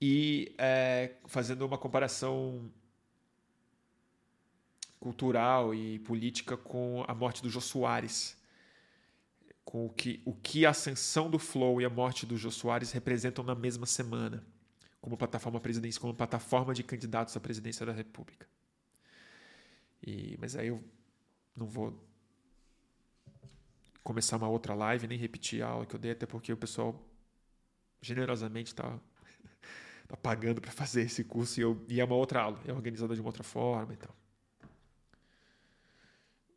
E 0.00 0.54
é, 0.58 1.12
fazendo 1.26 1.64
uma 1.64 1.78
comparação 1.78 2.70
cultural 4.98 5.74
e 5.74 5.98
política 6.00 6.56
com 6.56 7.04
a 7.06 7.14
morte 7.14 7.42
do 7.42 7.48
Jô 7.48 7.60
Soares, 7.60 8.36
com 9.64 9.86
o 9.86 9.90
que, 9.90 10.20
o 10.24 10.34
que 10.34 10.66
a 10.66 10.70
ascensão 10.70 11.30
do 11.30 11.38
Flow 11.38 11.80
e 11.80 11.84
a 11.84 11.90
morte 11.90 12.26
do 12.26 12.36
Jô 12.36 12.50
Soares 12.50 12.90
representam 12.92 13.44
na 13.44 13.54
mesma 13.54 13.86
semana, 13.86 14.44
como 15.00 15.16
plataforma 15.16 15.60
presidência, 15.60 16.00
como 16.00 16.14
plataforma 16.14 16.74
de 16.74 16.82
candidatos 16.82 17.36
à 17.36 17.40
presidência 17.40 17.86
da 17.86 17.92
República. 17.92 18.46
E, 20.04 20.36
mas 20.40 20.56
aí 20.56 20.68
eu 20.68 20.82
não 21.56 21.66
vou 21.66 21.96
começar 24.02 24.36
uma 24.36 24.48
outra 24.48 24.74
live, 24.74 25.06
nem 25.06 25.18
repetir 25.18 25.62
a 25.62 25.68
aula 25.68 25.86
que 25.86 25.94
eu 25.94 25.98
dei, 25.98 26.12
até 26.12 26.26
porque 26.26 26.52
o 26.52 26.56
pessoal 26.56 27.00
generosamente 28.00 28.72
está 28.72 28.98
tá 30.08 30.16
pagando 30.16 30.60
para 30.60 30.72
fazer 30.72 31.02
esse 31.02 31.24
curso 31.24 31.60
e, 31.60 31.62
eu, 31.62 31.84
e 31.88 32.00
é 32.00 32.04
uma 32.04 32.16
outra 32.16 32.42
aula, 32.42 32.60
é 32.66 32.72
organizada 32.72 33.14
de 33.14 33.20
uma 33.20 33.28
outra 33.28 33.44
forma 33.44 33.94
e 33.94 33.96
tal. 33.96 34.14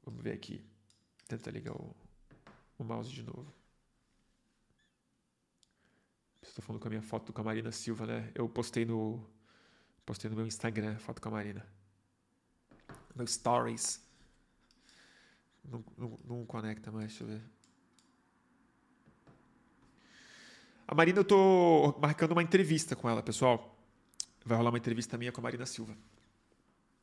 Vamos 0.04 0.22
ver 0.22 0.34
aqui. 0.34 0.64
Tenta 1.28 1.50
ligar 1.50 1.74
o, 1.74 1.96
o 2.78 2.84
mouse 2.84 3.12
de 3.12 3.24
novo. 3.24 3.52
Estou 6.42 6.64
falando 6.64 6.82
com 6.82 6.88
a 6.88 6.92
minha 6.92 7.02
foto 7.02 7.34
com 7.34 7.42
a 7.42 7.44
Marina 7.44 7.72
Silva, 7.72 8.06
né? 8.06 8.32
Eu 8.36 8.48
postei 8.48 8.86
no 8.86 9.28
postei 10.06 10.30
no 10.30 10.38
meu 10.38 10.46
Instagram 10.46 10.98
foto 11.00 11.20
com 11.20 11.30
a 11.30 11.32
Marina. 11.32 11.66
Meu 13.16 13.26
stories. 13.26 14.05
Não, 15.70 15.84
não, 16.24 16.46
conecta 16.46 16.92
mais, 16.92 17.08
deixa 17.08 17.24
eu 17.24 17.28
ver. 17.28 17.42
A 20.88 20.94
Marina, 20.94 21.20
eu 21.20 21.26
tô 21.26 21.98
marcando 22.00 22.34
uma 22.34 22.44
entrevista 22.44 22.96
com 22.96 23.10
ela, 23.10 23.24
pessoal. 23.24 23.76
Vai 24.46 24.58
rolar 24.58 24.70
uma 24.70 24.78
entrevista 24.78 25.18
minha 25.18 25.32
com 25.32 25.42
a 25.42 25.44
Marina 25.44 25.66
Silva. 25.66 25.98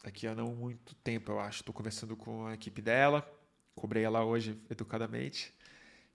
Daqui 0.04 0.26
a 0.26 0.34
não 0.34 0.54
muito 0.54 0.94
tempo, 0.96 1.32
eu 1.32 1.40
acho. 1.40 1.60
Estou 1.60 1.74
conversando 1.74 2.16
com 2.16 2.46
a 2.46 2.54
equipe 2.54 2.80
dela. 2.80 3.28
Cobrei 3.74 4.04
ela 4.04 4.24
hoje 4.24 4.56
educadamente. 4.70 5.52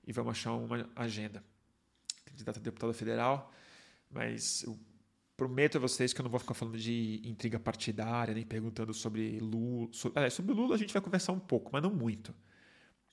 E 0.05 0.13
vamos 0.13 0.31
achar 0.31 0.53
uma 0.53 0.89
agenda. 0.95 1.43
Candidata 2.25 2.59
a 2.59 2.63
deputada 2.63 2.93
federal. 2.93 3.51
Mas 4.09 4.63
eu 4.63 4.77
Prometo 5.37 5.77
a 5.77 5.79
vocês 5.79 6.13
que 6.13 6.19
eu 6.19 6.23
não 6.23 6.31
vou 6.31 6.39
ficar 6.39 6.55
falando 6.55 6.79
de 6.79 7.21
intriga 7.23 7.59
partidária, 7.59 8.33
nem 8.33 8.43
perguntando 8.43 8.91
sobre 8.91 9.39
Lula. 9.39 9.87
Sobre, 9.91 10.19
é, 10.19 10.31
sobre 10.31 10.51
Lula 10.51 10.73
a 10.73 10.77
gente 10.79 10.91
vai 10.91 10.99
conversar 10.99 11.31
um 11.31 11.39
pouco, 11.39 11.69
mas 11.71 11.83
não 11.83 11.91
muito. 11.91 12.33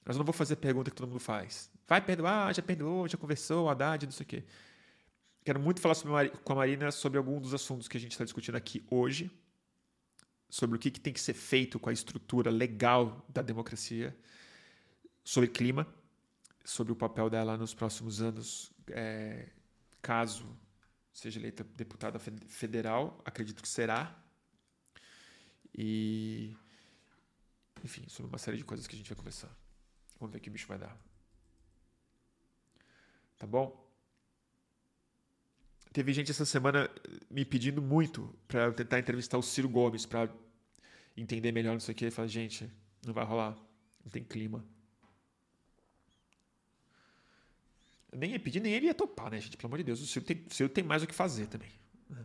Mas 0.02 0.16
eu 0.16 0.20
não 0.20 0.24
vou 0.24 0.32
fazer 0.32 0.56
pergunta 0.56 0.90
que 0.90 0.96
todo 0.96 1.06
mundo 1.06 1.20
faz. 1.20 1.70
Vai 1.86 2.00
perdoar, 2.00 2.54
já 2.54 2.62
perdoou, 2.62 3.06
já 3.06 3.18
conversou, 3.18 3.68
Haddad, 3.68 4.06
não 4.06 4.12
sei 4.12 4.24
o 4.24 4.26
quê. 4.26 4.44
Quero 5.44 5.60
muito 5.60 5.82
falar 5.82 5.94
sobre, 5.94 6.30
com 6.30 6.52
a 6.54 6.56
Marina 6.56 6.90
sobre 6.90 7.18
alguns 7.18 7.42
dos 7.42 7.52
assuntos 7.52 7.88
que 7.88 7.98
a 7.98 8.00
gente 8.00 8.12
está 8.12 8.24
discutindo 8.24 8.54
aqui 8.54 8.82
hoje, 8.90 9.30
sobre 10.48 10.76
o 10.76 10.78
que, 10.78 10.90
que 10.90 11.00
tem 11.00 11.12
que 11.12 11.20
ser 11.20 11.34
feito 11.34 11.78
com 11.78 11.90
a 11.90 11.92
estrutura 11.92 12.50
legal 12.50 13.22
da 13.28 13.42
democracia, 13.42 14.16
sobre 15.22 15.50
clima, 15.50 15.86
sobre 16.64 16.90
o 16.90 16.96
papel 16.96 17.28
dela 17.28 17.58
nos 17.58 17.74
próximos 17.74 18.22
anos, 18.22 18.72
é, 18.88 19.50
caso 20.00 20.63
seja 21.14 21.38
eleita 21.38 21.62
deputada 21.62 22.18
federal, 22.18 23.22
acredito 23.24 23.62
que 23.62 23.68
será. 23.68 24.20
E. 25.72 26.54
Enfim, 27.82 28.04
sobre 28.08 28.28
uma 28.28 28.38
série 28.38 28.56
de 28.56 28.64
coisas 28.64 28.86
que 28.86 28.94
a 28.94 28.98
gente 28.98 29.08
vai 29.08 29.16
conversar. 29.16 29.50
Vamos 30.18 30.32
ver 30.32 30.40
que 30.40 30.50
bicho 30.50 30.66
vai 30.66 30.78
dar. 30.78 30.98
Tá 33.38 33.46
bom? 33.46 33.82
Teve 35.92 36.12
gente 36.12 36.30
essa 36.30 36.44
semana 36.44 36.90
me 37.30 37.44
pedindo 37.44 37.80
muito 37.80 38.34
para 38.48 38.72
tentar 38.72 38.98
entrevistar 38.98 39.38
o 39.38 39.42
Ciro 39.42 39.68
Gomes 39.68 40.04
para 40.04 40.28
entender 41.16 41.52
melhor 41.52 41.76
isso 41.76 41.90
aqui. 41.90 42.06
E 42.06 42.10
falar, 42.10 42.26
gente, 42.26 42.68
não 43.06 43.14
vai 43.14 43.24
rolar, 43.24 43.56
não 44.02 44.10
tem 44.10 44.24
clima. 44.24 44.64
Eu 48.03 48.03
nem 48.14 48.32
ia 48.32 48.40
pedir, 48.40 48.60
nem 48.60 48.72
ele 48.72 48.86
ia 48.86 48.94
topar, 48.94 49.30
né, 49.30 49.40
gente? 49.40 49.56
Pelo 49.56 49.68
amor 49.68 49.78
de 49.78 49.84
Deus, 49.84 50.00
o 50.00 50.06
Ciro 50.06 50.24
tem, 50.24 50.44
o 50.50 50.54
Ciro 50.54 50.68
tem 50.68 50.84
mais 50.84 51.02
o 51.02 51.06
que 51.06 51.14
fazer 51.14 51.46
também. 51.46 51.70
Né? 52.08 52.24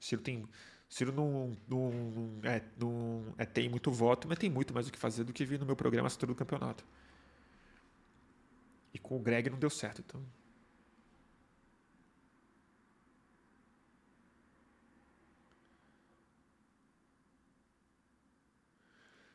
O 0.00 0.04
Ciro 0.04 0.22
tem. 0.22 0.42
O 0.42 0.48
Ciro 0.88 1.12
não, 1.12 1.56
não, 1.68 2.40
é, 2.42 2.62
não 2.78 3.34
é, 3.36 3.44
tem 3.44 3.68
muito 3.68 3.90
voto, 3.90 4.26
mas 4.26 4.38
tem 4.38 4.48
muito 4.48 4.72
mais 4.72 4.88
o 4.88 4.92
que 4.92 4.98
fazer 4.98 5.24
do 5.24 5.32
que 5.32 5.44
vir 5.44 5.58
no 5.58 5.66
meu 5.66 5.76
programa 5.76 6.08
Setor 6.08 6.28
do 6.28 6.34
Campeonato. 6.34 6.84
E 8.94 8.98
com 8.98 9.16
o 9.16 9.20
Greg 9.20 9.50
não 9.50 9.58
deu 9.58 9.68
certo, 9.68 10.00
então. 10.00 10.24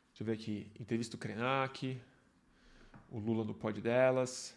Deixa 0.08 0.22
eu 0.22 0.26
ver 0.26 0.32
aqui. 0.32 0.70
Entrevista 0.78 1.16
do 1.16 1.20
Krenak. 1.20 2.00
O 3.10 3.18
Lula 3.18 3.44
no 3.44 3.54
pod 3.54 3.80
delas. 3.80 4.56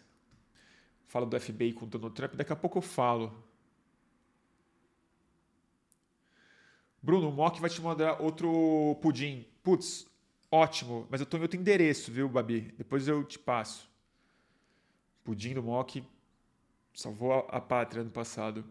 Fala 1.08 1.24
do 1.24 1.40
FBI 1.40 1.72
com 1.72 1.86
o 1.86 1.88
Donald 1.88 2.14
Trump. 2.14 2.34
Daqui 2.34 2.52
a 2.52 2.56
pouco 2.56 2.78
eu 2.78 2.82
falo. 2.82 3.42
Bruno, 7.02 7.30
o 7.30 7.32
Mock 7.32 7.58
vai 7.60 7.70
te 7.70 7.80
mandar 7.80 8.20
outro 8.20 8.98
pudim. 9.00 9.46
Putz, 9.62 10.06
ótimo. 10.50 11.06
Mas 11.10 11.20
eu 11.20 11.26
tô 11.26 11.38
em 11.38 11.40
outro 11.40 11.58
endereço, 11.58 12.12
viu, 12.12 12.28
Babi? 12.28 12.74
Depois 12.76 13.08
eu 13.08 13.24
te 13.24 13.38
passo. 13.38 13.88
Pudim 15.24 15.54
do 15.54 15.62
Mock 15.62 16.04
salvou 16.92 17.46
a 17.48 17.60
pátria 17.60 18.04
no 18.04 18.10
passado. 18.10 18.62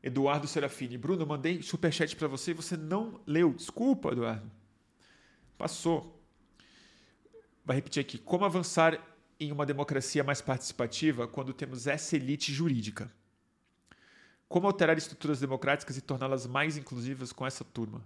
Eduardo 0.00 0.46
Serafini. 0.46 0.96
Bruno, 0.96 1.26
mandei 1.26 1.60
superchat 1.60 2.14
para 2.14 2.28
você 2.28 2.52
e 2.52 2.54
você 2.54 2.76
não 2.76 3.20
leu. 3.26 3.52
Desculpa, 3.52 4.10
Eduardo. 4.12 4.61
Passou. 5.62 6.20
Vai 7.64 7.76
repetir 7.76 8.00
aqui. 8.00 8.18
Como 8.18 8.44
avançar 8.44 9.00
em 9.38 9.52
uma 9.52 9.64
democracia 9.64 10.24
mais 10.24 10.40
participativa 10.40 11.28
quando 11.28 11.52
temos 11.52 11.86
essa 11.86 12.16
elite 12.16 12.52
jurídica? 12.52 13.08
Como 14.48 14.66
alterar 14.66 14.98
estruturas 14.98 15.38
democráticas 15.38 15.96
e 15.96 16.00
torná-las 16.00 16.48
mais 16.48 16.76
inclusivas 16.76 17.32
com 17.32 17.46
essa 17.46 17.62
turma? 17.62 18.04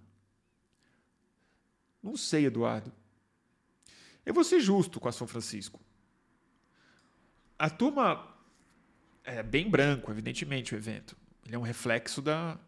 Não 2.03 2.15
sei, 2.15 2.45
Eduardo. 2.45 2.93
Eu 4.27 4.35
vou 4.35 4.45
ser 4.45 4.61
justo 4.61 5.01
com 5.01 5.09
a 5.09 5.13
São 5.13 5.27
Francisco. 5.27 5.81
A 7.59 7.71
turma 7.71 8.37
é 9.25 9.43
bem 9.43 9.71
branco, 9.71 10.11
evidentemente, 10.11 10.75
o 10.75 10.77
evento. 10.77 11.17
Ele 11.47 11.57
é 11.57 11.59
um 11.59 11.63
reflexo 11.63 12.21
da, 12.21 12.61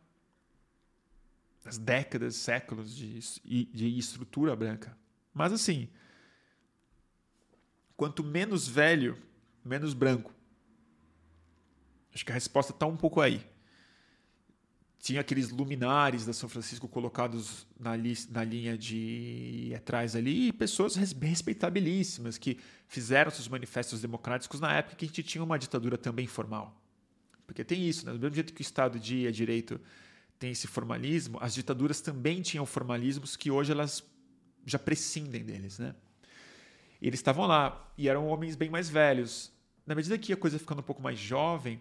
das 1.69 1.77
décadas, 1.77 2.35
séculos 2.37 2.97
de, 2.97 3.21
de 3.67 3.99
estrutura 3.99 4.57
branca. 4.57 4.97
Mas 5.35 5.53
assim, 5.53 5.89
quanto 7.95 8.25
menos 8.25 8.67
velho, 8.67 9.19
menos 9.63 9.93
branco. 9.93 10.33
Acho 12.15 12.25
que 12.25 12.33
a 12.33 12.35
resposta 12.35 12.73
está 12.73 12.87
um 12.87 12.97
pouco 12.97 13.21
aí. 13.21 13.47
Tinha 14.99 15.21
aqueles 15.21 15.51
luminares 15.51 16.25
da 16.25 16.33
São 16.33 16.49
Francisco 16.49 16.89
colocados 16.89 17.67
na, 17.79 17.95
li 17.95 18.15
na 18.31 18.43
linha 18.43 18.77
de 18.77 19.73
atrás 19.77 20.17
ali, 20.17 20.49
e 20.49 20.53
pessoas 20.53 20.97
respeitabilíssimas 20.97 22.39
que 22.39 22.59
fizeram 22.87 23.31
seus 23.31 23.47
manifestos 23.47 24.01
democráticos 24.01 24.59
na 24.59 24.75
época 24.75 24.97
que 24.97 25.05
a 25.05 25.09
gente 25.09 25.23
tinha 25.23 25.45
uma 25.45 25.59
ditadura 25.59 25.99
também 25.99 26.27
formal. 26.27 26.83
Porque 27.47 27.63
tem 27.63 27.87
isso, 27.87 28.07
né? 28.07 28.13
do 28.13 28.19
mesmo 28.19 28.35
jeito 28.35 28.55
que 28.55 28.61
o 28.61 28.63
Estado 28.63 28.99
de 28.99 29.31
direito 29.31 29.79
tem 30.39 30.51
esse 30.53 30.67
formalismo, 30.67 31.39
as 31.41 31.55
ditaduras 31.55 32.01
também 32.01 32.41
tinham 32.41 32.65
formalismos 32.65 33.37
que 33.37 33.51
hoje 33.51 33.73
elas 33.73 34.05
já 34.65 34.79
prescindem 34.79 35.45
deles. 35.45 35.79
Né? 35.79 35.95
Eles 37.03 37.19
estavam 37.19 37.47
lá 37.47 37.91
e 37.97 38.09
eram 38.09 38.27
homens 38.29 38.55
bem 38.55 38.71
mais 38.71 38.89
velhos. 38.89 39.53
Na 39.87 39.95
medida 39.95 40.17
que 40.19 40.33
a 40.33 40.37
coisa 40.37 40.59
ficando 40.59 40.81
um 40.81 40.85
pouco 40.85 41.03
mais 41.03 41.19
jovem, 41.19 41.81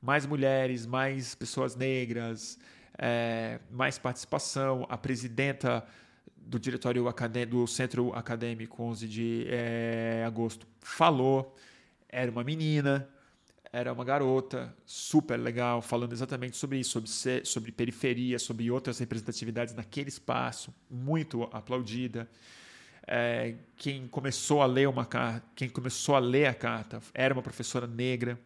mais 0.00 0.26
mulheres, 0.26 0.86
mais 0.86 1.34
pessoas 1.34 1.74
negras, 1.74 2.58
é, 2.98 3.60
mais 3.70 3.98
participação. 3.98 4.86
A 4.88 4.96
presidenta 4.96 5.84
do 6.36 6.60
diretório 6.60 7.04
do 7.48 7.66
Centro 7.66 8.12
Acadêmico 8.14 8.82
11 8.82 9.08
de 9.08 9.46
é, 9.48 10.22
agosto 10.24 10.66
falou, 10.80 11.56
era 12.08 12.30
uma 12.30 12.44
menina, 12.44 13.08
era 13.76 13.92
uma 13.92 14.04
garota 14.04 14.74
super 14.86 15.36
legal, 15.36 15.82
falando 15.82 16.14
exatamente 16.14 16.56
sobre 16.56 16.78
isso, 16.78 16.92
sobre, 16.92 17.10
ser, 17.10 17.46
sobre 17.46 17.70
periferia, 17.70 18.38
sobre 18.38 18.70
outras 18.70 18.98
representatividades 18.98 19.74
naquele 19.74 20.08
espaço, 20.08 20.74
muito 20.90 21.42
aplaudida. 21.52 22.26
É, 23.06 23.56
quem 23.76 24.08
começou 24.08 24.62
a 24.62 24.66
ler 24.66 24.88
uma 24.88 25.06
quem 25.54 25.68
começou 25.68 26.16
a 26.16 26.18
ler 26.18 26.46
a 26.46 26.54
carta 26.54 27.02
era 27.12 27.34
uma 27.34 27.42
professora 27.42 27.86
negra 27.86 28.40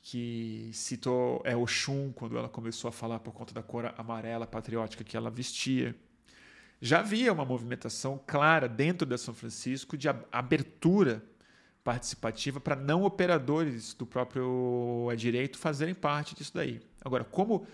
que 0.00 0.70
citou 0.72 1.42
é 1.44 1.56
Oxum 1.56 2.12
quando 2.12 2.38
ela 2.38 2.48
começou 2.48 2.88
a 2.88 2.92
falar 2.92 3.18
por 3.18 3.34
conta 3.34 3.52
da 3.52 3.62
cor 3.62 3.92
amarela 3.98 4.46
patriótica 4.46 5.02
que 5.02 5.16
ela 5.16 5.30
vestia. 5.32 5.96
Já 6.80 7.00
havia 7.00 7.32
uma 7.32 7.44
movimentação 7.44 8.20
clara 8.24 8.68
dentro 8.68 9.04
da 9.04 9.18
São 9.18 9.34
Francisco 9.34 9.96
de 9.96 10.08
abertura 10.30 11.24
participativa 11.84 12.58
para 12.58 12.74
não 12.74 13.04
operadores 13.04 13.92
do 13.92 14.06
próprio 14.06 15.06
direito 15.16 15.58
fazerem 15.58 15.94
parte 15.94 16.34
disso 16.34 16.52
daí. 16.54 16.80
Agora, 17.04 17.22
como 17.22 17.66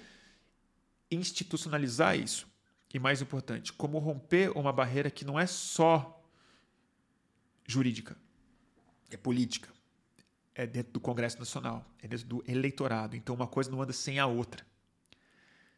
institucionalizar 1.08 2.18
isso? 2.18 2.50
E 2.92 2.98
mais 2.98 3.22
importante, 3.22 3.72
como 3.72 4.00
romper 4.00 4.50
uma 4.58 4.72
barreira 4.72 5.08
que 5.12 5.24
não 5.24 5.38
é 5.38 5.46
só 5.46 6.20
jurídica, 7.64 8.16
é 9.12 9.16
política, 9.16 9.68
é 10.56 10.66
dentro 10.66 10.92
do 10.92 11.00
Congresso 11.00 11.38
Nacional, 11.38 11.88
é 12.02 12.08
dentro 12.08 12.26
do 12.26 12.44
eleitorado. 12.48 13.14
Então, 13.14 13.32
uma 13.32 13.46
coisa 13.46 13.70
não 13.70 13.80
anda 13.80 13.92
sem 13.92 14.18
a 14.18 14.26
outra. 14.26 14.66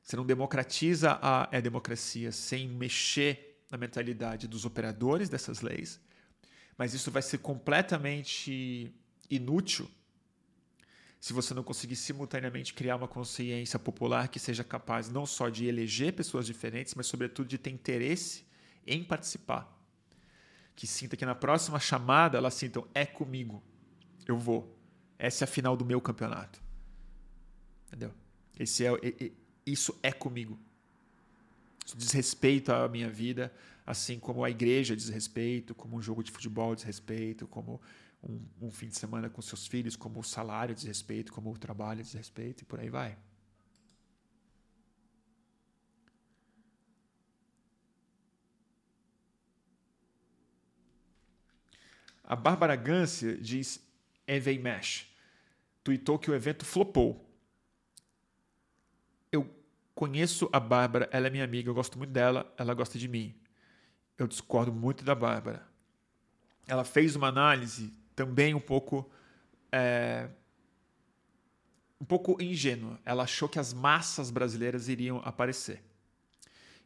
Você 0.02 0.16
não 0.16 0.24
democratiza 0.24 1.18
a, 1.20 1.54
a 1.54 1.60
democracia 1.60 2.32
sem 2.32 2.66
mexer 2.66 3.62
na 3.70 3.76
mentalidade 3.76 4.48
dos 4.48 4.64
operadores 4.64 5.28
dessas 5.28 5.60
leis 5.60 6.00
mas 6.76 6.94
isso 6.94 7.10
vai 7.10 7.22
ser 7.22 7.38
completamente 7.38 8.92
inútil 9.30 9.88
se 11.22 11.32
você 11.32 11.54
não 11.54 11.62
conseguir 11.62 11.94
simultaneamente 11.94 12.74
criar 12.74 12.96
uma 12.96 13.06
consciência 13.06 13.78
popular 13.78 14.26
que 14.26 14.40
seja 14.40 14.64
capaz 14.64 15.08
não 15.08 15.24
só 15.24 15.48
de 15.48 15.66
eleger 15.66 16.12
pessoas 16.12 16.44
diferentes, 16.44 16.96
mas 16.96 17.06
sobretudo 17.06 17.46
de 17.46 17.56
ter 17.56 17.70
interesse 17.70 18.44
em 18.84 19.04
participar. 19.04 19.72
Que 20.74 20.84
sinta 20.84 21.16
que 21.16 21.24
na 21.24 21.36
próxima 21.36 21.78
chamada 21.78 22.38
elas 22.38 22.54
sintam 22.54 22.88
é 22.92 23.06
comigo, 23.06 23.62
eu 24.26 24.36
vou. 24.36 24.76
Essa 25.16 25.44
é 25.44 25.46
a 25.46 25.48
final 25.48 25.76
do 25.76 25.84
meu 25.84 26.00
campeonato. 26.00 26.60
Entendeu? 27.86 28.12
Esse 28.58 28.84
é, 28.84 28.90
isso 29.64 29.96
é 30.02 30.10
comigo. 30.10 30.58
Isso 31.86 31.96
diz 31.96 32.10
respeito 32.10 32.72
à 32.72 32.88
minha 32.88 33.08
vida, 33.08 33.54
assim 33.84 34.18
como 34.18 34.44
a 34.44 34.50
igreja 34.50 34.96
diz 34.96 35.08
respeito, 35.08 35.74
como 35.74 35.96
um 35.96 36.02
jogo 36.02 36.22
de 36.22 36.30
futebol 36.30 36.74
diz 36.74 36.84
respeito, 36.84 37.46
como 37.46 37.80
um, 38.22 38.40
um, 38.60 38.70
fim 38.70 38.88
de 38.88 38.96
semana 38.96 39.28
com 39.28 39.42
seus 39.42 39.66
filhos, 39.66 39.96
como 39.96 40.20
o 40.20 40.24
salário 40.24 40.74
diz 40.74 40.84
respeito, 40.84 41.32
como 41.32 41.50
o 41.50 41.58
trabalho 41.58 42.02
diz 42.02 42.12
respeito 42.12 42.62
e 42.62 42.64
por 42.64 42.78
aí 42.78 42.88
vai. 42.88 43.18
A 52.22 52.36
Bárbara 52.36 52.76
Gância 52.76 53.36
diz 53.36 53.84
Evey 54.26 54.58
Mesh. 54.58 55.12
Tweetou 55.84 56.18
que 56.18 56.30
o 56.30 56.34
evento 56.34 56.64
flopou. 56.64 57.28
Eu 59.30 59.52
conheço 59.94 60.48
a 60.52 60.60
Bárbara, 60.60 61.08
ela 61.12 61.26
é 61.26 61.30
minha 61.30 61.44
amiga, 61.44 61.68
eu 61.68 61.74
gosto 61.74 61.98
muito 61.98 62.10
dela, 62.10 62.50
ela 62.56 62.72
gosta 62.72 62.96
de 62.96 63.08
mim 63.08 63.41
eu 64.18 64.26
discordo 64.26 64.72
muito 64.72 65.04
da 65.04 65.14
Bárbara. 65.14 65.66
Ela 66.66 66.84
fez 66.84 67.16
uma 67.16 67.28
análise 67.28 67.92
também 68.14 68.54
um 68.54 68.60
pouco 68.60 69.10
é, 69.70 70.28
um 72.00 72.04
pouco 72.04 72.42
ingênua. 72.42 72.98
Ela 73.04 73.22
achou 73.22 73.48
que 73.48 73.58
as 73.58 73.72
massas 73.72 74.30
brasileiras 74.30 74.88
iriam 74.88 75.22
aparecer. 75.24 75.82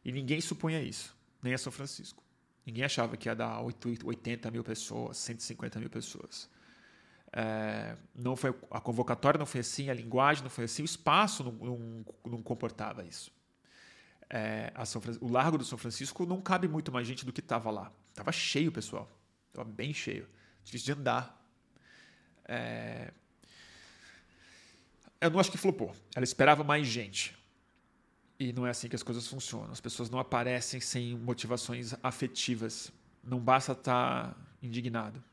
E 0.05 0.11
ninguém 0.11 0.39
supunha 0.39 0.81
isso, 0.81 1.15
nem 1.41 1.53
a 1.53 1.57
São 1.57 1.71
Francisco. 1.71 2.23
Ninguém 2.65 2.83
achava 2.83 3.17
que 3.17 3.27
ia 3.27 3.35
dar 3.35 3.61
80 3.61 4.51
mil 4.51 4.63
pessoas, 4.63 5.17
150 5.17 5.79
mil 5.79 5.89
pessoas. 5.89 6.49
É, 7.33 7.97
não 8.15 8.35
foi 8.35 8.53
a 8.71 8.79
convocatória 8.79 9.37
não 9.37 9.45
foi 9.45 9.59
assim, 9.59 9.89
a 9.89 9.93
linguagem 9.93 10.43
não 10.43 10.49
foi 10.49 10.63
assim, 10.63 10.81
o 10.81 10.85
espaço 10.85 11.43
não, 11.43 11.51
não, 11.51 12.05
não 12.25 12.41
comportava 12.41 13.03
isso. 13.03 13.31
É, 14.29 14.73
o 15.21 15.31
Largo 15.31 15.57
do 15.57 15.63
São 15.63 15.77
Francisco 15.77 16.25
não 16.25 16.41
cabe 16.41 16.67
muito 16.67 16.91
mais 16.91 17.07
gente 17.07 17.25
do 17.25 17.31
que 17.31 17.39
estava 17.39 17.71
lá. 17.71 17.91
Tava 18.13 18.31
cheio, 18.31 18.71
pessoal. 18.71 19.09
Tava 19.53 19.69
bem 19.69 19.93
cheio. 19.93 20.27
Difícil 20.63 20.93
de 20.93 20.99
andar. 20.99 21.49
É... 22.45 23.11
Eu 25.19 25.29
não 25.29 25.39
acho 25.39 25.51
que 25.51 25.57
flopou. 25.57 25.95
Ela 26.15 26.23
esperava 26.23 26.63
mais 26.63 26.87
gente. 26.87 27.37
E 28.39 28.53
não 28.53 28.67
é 28.67 28.69
assim 28.69 28.87
que 28.87 28.95
as 28.95 29.03
coisas 29.03 29.27
funcionam. 29.27 29.71
As 29.71 29.81
pessoas 29.81 30.09
não 30.09 30.19
aparecem 30.19 30.79
sem 30.79 31.15
motivações 31.17 31.95
afetivas. 32.03 32.91
Não 33.23 33.39
basta 33.39 33.71
estar 33.71 34.33
tá 34.33 34.37
indignado. 34.61 35.23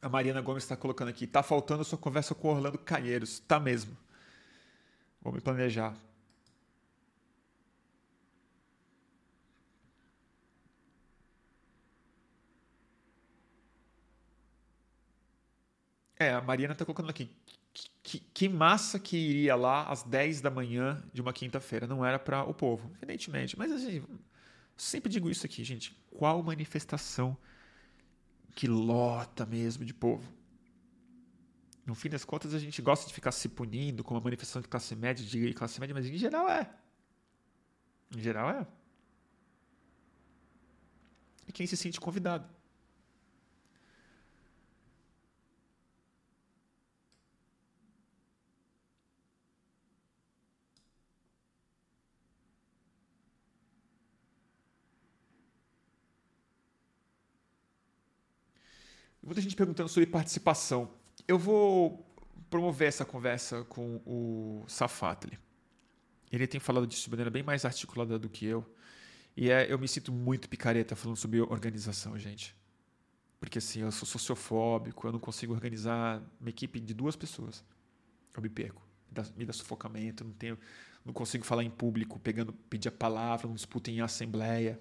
A 0.00 0.08
Mariana 0.08 0.40
Gomes 0.40 0.62
está 0.64 0.76
colocando 0.76 1.08
aqui. 1.08 1.26
Tá 1.26 1.42
faltando 1.42 1.84
sua 1.84 1.98
conversa 1.98 2.34
com 2.34 2.48
o 2.48 2.52
Orlando 2.52 2.78
Calheiros. 2.78 3.40
Tá 3.40 3.58
mesmo. 3.58 3.96
Vou 5.20 5.32
me 5.32 5.40
planejar. 5.40 5.94
É, 16.18 16.32
a 16.32 16.40
Mariana 16.40 16.72
está 16.72 16.84
colocando 16.84 17.10
aqui. 17.10 17.30
Que, 18.02 18.18
que, 18.20 18.48
massa 18.48 18.98
que 18.98 19.16
iria 19.16 19.54
lá 19.54 19.84
às 19.84 20.02
10 20.02 20.40
da 20.40 20.50
manhã 20.50 21.02
de 21.12 21.20
uma 21.20 21.32
quinta-feira. 21.32 21.86
Não 21.86 22.04
era 22.04 22.18
para 22.18 22.42
o 22.44 22.54
povo, 22.54 22.90
evidentemente. 22.96 23.56
Mas 23.58 23.70
assim, 23.70 24.02
sempre 24.76 25.10
digo 25.10 25.30
isso 25.30 25.44
aqui, 25.46 25.62
gente. 25.62 25.96
Qual 26.10 26.42
manifestação 26.42 27.36
que 28.58 28.66
lota 28.66 29.46
mesmo 29.46 29.84
de 29.84 29.94
povo? 29.94 30.28
No 31.86 31.94
fim 31.94 32.08
das 32.08 32.24
contas, 32.24 32.52
a 32.52 32.58
gente 32.58 32.82
gosta 32.82 33.06
de 33.06 33.14
ficar 33.14 33.30
se 33.30 33.48
punindo 33.48 34.02
com 34.02 34.14
uma 34.14 34.20
manifestação 34.20 34.60
de 34.60 34.66
classe 34.66 34.96
média, 34.96 35.24
de 35.24 35.54
classe 35.54 35.78
média, 35.78 35.94
mas 35.94 36.06
em 36.06 36.18
geral 36.18 36.50
é. 36.50 36.68
Em 38.16 38.18
geral 38.20 38.50
é. 38.50 38.66
E 41.46 41.52
quem 41.52 41.68
se 41.68 41.76
sente 41.76 42.00
convidado. 42.00 42.52
Muita 59.22 59.40
gente 59.40 59.56
perguntando 59.56 59.88
sobre 59.88 60.06
participação. 60.06 60.90
Eu 61.26 61.38
vou 61.38 62.06
promover 62.48 62.88
essa 62.88 63.04
conversa 63.04 63.64
com 63.64 64.00
o 64.06 64.64
Safatli. 64.66 65.38
Ele 66.30 66.46
tem 66.46 66.60
falado 66.60 66.86
disso 66.86 67.04
de 67.04 67.10
maneira 67.10 67.30
bem 67.30 67.42
mais 67.42 67.64
articulada 67.64 68.18
do 68.18 68.28
que 68.28 68.46
eu. 68.46 68.64
E 69.36 69.50
é, 69.50 69.70
eu 69.72 69.78
me 69.78 69.86
sinto 69.86 70.12
muito 70.12 70.48
picareta 70.48 70.96
falando 70.96 71.16
sobre 71.16 71.40
organização, 71.40 72.18
gente. 72.18 72.56
Porque 73.40 73.58
assim, 73.58 73.80
eu 73.80 73.92
sou 73.92 74.06
sociofóbico, 74.06 75.06
eu 75.06 75.12
não 75.12 75.20
consigo 75.20 75.52
organizar 75.52 76.22
uma 76.40 76.50
equipe 76.50 76.80
de 76.80 76.92
duas 76.92 77.16
pessoas. 77.16 77.64
Eu 78.34 78.42
me 78.42 78.48
perco. 78.48 78.82
Me 79.08 79.14
dá, 79.14 79.24
me 79.36 79.44
dá 79.44 79.52
sufocamento, 79.52 80.24
não 80.24 80.32
tenho, 80.32 80.58
não 81.04 81.12
consigo 81.12 81.44
falar 81.44 81.62
em 81.62 81.70
público, 81.70 82.18
pegando, 82.18 82.52
pedir 82.52 82.88
a 82.88 82.92
palavra, 82.92 83.46
não 83.46 83.54
disputo 83.54 83.90
em 83.90 84.00
assembleia. 84.00 84.80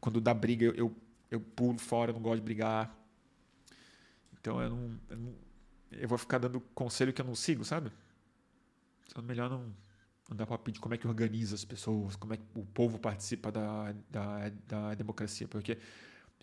Quando 0.00 0.20
dá 0.20 0.32
briga, 0.32 0.66
eu, 0.66 0.74
eu, 0.74 0.96
eu 1.30 1.40
pulo 1.40 1.78
fora, 1.78 2.10
eu 2.10 2.14
não 2.14 2.22
gosto 2.22 2.36
de 2.36 2.42
brigar. 2.42 2.96
Então 4.40 4.60
eu 4.60 4.70
não, 4.70 5.00
eu 5.10 5.16
não, 5.16 5.34
eu 5.92 6.08
vou 6.08 6.18
ficar 6.18 6.38
dando 6.38 6.60
conselho 6.74 7.12
que 7.12 7.20
eu 7.20 7.26
não 7.26 7.34
sigo, 7.34 7.64
sabe? 7.64 7.90
Então 9.08 9.22
melhor 9.22 9.50
não, 9.50 9.74
não 10.28 10.46
para 10.46 10.58
pedir 10.58 10.80
como 10.80 10.94
é 10.94 10.98
que 10.98 11.06
organiza 11.06 11.54
as 11.54 11.64
pessoas, 11.64 12.16
como 12.16 12.34
é 12.34 12.36
que 12.36 12.44
o 12.54 12.64
povo 12.64 12.98
participa 12.98 13.50
da, 13.50 13.94
da, 14.08 14.48
da 14.66 14.94
democracia, 14.94 15.46
porque 15.48 15.78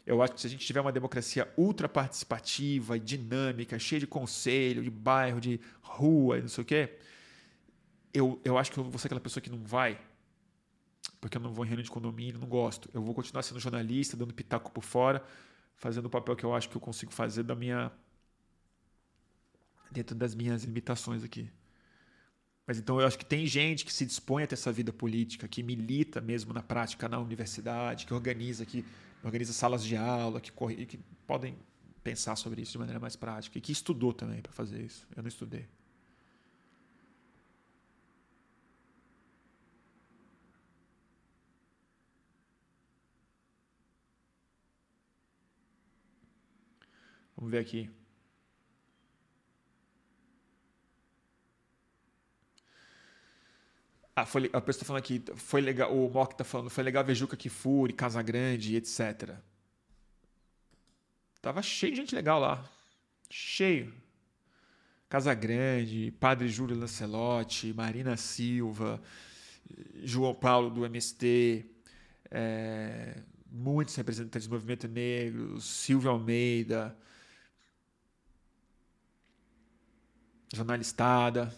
eu 0.05 0.21
acho 0.21 0.33
que 0.33 0.41
se 0.41 0.47
a 0.47 0.49
gente 0.49 0.65
tiver 0.65 0.79
uma 0.79 0.91
democracia 0.91 1.51
ultra 1.57 1.89
participativa 1.89 2.97
dinâmica, 2.97 3.77
cheia 3.77 3.99
de 3.99 4.07
conselho, 4.07 4.81
de 4.81 4.89
bairro, 4.89 5.41
de 5.41 5.59
rua 5.81 6.37
e 6.37 6.41
não 6.41 6.47
sei 6.47 6.61
o 6.61 6.65
quê, 6.65 6.97
eu, 8.13 8.39
eu 8.43 8.57
acho 8.57 8.71
que 8.71 8.77
eu 8.77 8.83
vou 8.83 8.97
ser 8.97 9.07
aquela 9.07 9.19
pessoa 9.19 9.41
que 9.41 9.49
não 9.49 9.61
vai, 9.63 9.99
porque 11.19 11.37
eu 11.37 11.41
não 11.41 11.53
vou 11.53 11.65
em 11.65 11.67
reunião 11.67 11.83
de 11.83 11.91
condomínio, 11.91 12.39
não 12.39 12.47
gosto. 12.47 12.89
Eu 12.93 13.01
vou 13.01 13.13
continuar 13.13 13.43
sendo 13.43 13.59
jornalista, 13.59 14.15
dando 14.15 14.33
pitaco 14.33 14.71
por 14.71 14.83
fora, 14.83 15.23
fazendo 15.77 16.07
o 16.07 16.09
papel 16.09 16.35
que 16.35 16.43
eu 16.43 16.53
acho 16.53 16.69
que 16.69 16.75
eu 16.75 16.81
consigo 16.81 17.13
fazer 17.13 17.43
da 17.43 17.55
minha 17.55 17.91
dentro 19.91 20.15
das 20.15 20.35
minhas 20.35 20.63
limitações 20.63 21.23
aqui. 21.23 21.49
Mas 22.65 22.77
então 22.77 22.99
eu 22.99 23.07
acho 23.07 23.17
que 23.17 23.25
tem 23.25 23.45
gente 23.45 23.85
que 23.85 23.93
se 23.93 24.05
dispõe 24.05 24.43
a 24.43 24.47
ter 24.47 24.55
essa 24.55 24.71
vida 24.71 24.91
política, 24.91 25.47
que 25.47 25.63
milita 25.63 26.19
mesmo 26.19 26.53
na 26.53 26.61
prática 26.61 27.07
na 27.07 27.17
universidade, 27.17 28.05
que 28.05 28.13
organiza 28.13 28.65
que 28.65 28.83
organiza 29.23 29.53
salas 29.53 29.83
de 29.83 29.95
aula, 29.95 30.41
que, 30.41 30.51
corre, 30.51 30.85
que 30.85 30.97
podem 31.25 31.57
pensar 32.03 32.35
sobre 32.35 32.61
isso 32.61 32.73
de 32.73 32.77
maneira 32.77 32.99
mais 32.99 33.15
prática 33.15 33.57
e 33.57 33.61
que 33.61 33.71
estudou 33.71 34.11
também 34.13 34.41
para 34.41 34.51
fazer 34.51 34.81
isso. 34.81 35.07
Eu 35.15 35.23
não 35.23 35.29
estudei. 35.29 35.67
Vamos 47.37 47.51
ver 47.51 47.59
aqui. 47.59 47.89
Ah, 54.15 54.25
foi, 54.25 54.49
a 54.51 54.59
pessoa 54.59 54.71
está 54.71 54.85
falando 54.85 55.03
aqui, 55.03 55.23
foi 55.35 55.61
legal, 55.61 55.95
o 55.95 56.09
Mock 56.09 56.33
está 56.33 56.43
falando, 56.43 56.71
foi 56.71 56.83
legal 56.83 57.05
ver 57.05 57.13
Juca 57.13 57.37
Kifuri, 57.37 57.93
Casa 57.93 58.19
Grande, 58.23 58.75
etc. 58.75 59.35
Tava 61.39 61.61
cheio 61.61 61.93
de 61.93 62.01
gente 62.01 62.15
legal 62.15 62.39
lá. 62.39 62.67
Cheio. 63.29 63.93
Casa 65.07 65.35
Grande, 65.35 66.11
Padre 66.19 66.49
Júlio 66.49 66.75
Lancelotti, 66.75 67.71
Marina 67.73 68.17
Silva, 68.17 68.99
João 70.03 70.33
Paulo 70.33 70.71
do 70.71 70.83
MST, 70.83 71.63
é, 72.31 73.21
muitos 73.51 73.95
representantes 73.95 74.47
do 74.47 74.53
movimento 74.53 74.87
negro, 74.87 75.61
Silvio 75.61 76.09
Almeida, 76.09 76.97
jornalistada. 80.53 81.53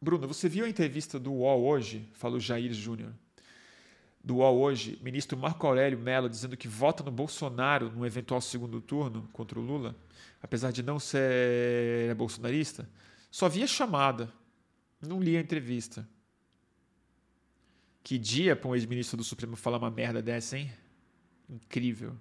Bruno, 0.00 0.28
você 0.28 0.48
viu 0.48 0.64
a 0.64 0.68
entrevista 0.68 1.18
do 1.18 1.32
UOL 1.32 1.64
hoje? 1.64 2.08
Falou 2.14 2.38
Jair 2.38 2.72
Júnior. 2.72 3.12
Do 4.22 4.36
UOL 4.36 4.58
hoje, 4.58 4.98
ministro 5.02 5.36
Marco 5.36 5.66
Aurélio 5.66 5.98
Mello 5.98 6.28
dizendo 6.28 6.56
que 6.56 6.68
vota 6.68 7.02
no 7.02 7.10
Bolsonaro 7.10 7.90
no 7.90 8.06
eventual 8.06 8.40
segundo 8.40 8.80
turno 8.80 9.28
contra 9.32 9.58
o 9.58 9.62
Lula, 9.62 9.96
apesar 10.42 10.70
de 10.70 10.82
não 10.82 10.98
ser 10.98 12.14
bolsonarista. 12.14 12.88
Só 13.30 13.48
via 13.48 13.66
chamada, 13.66 14.32
não 15.00 15.20
li 15.20 15.36
a 15.36 15.40
entrevista. 15.40 16.08
Que 18.02 18.18
dia 18.18 18.56
para 18.56 18.68
um 18.68 18.74
ex-ministro 18.74 19.16
do 19.16 19.24
Supremo 19.24 19.56
falar 19.56 19.78
uma 19.78 19.90
merda 19.90 20.22
dessa, 20.22 20.56
hein? 20.56 20.72
Incrível. 21.48 22.16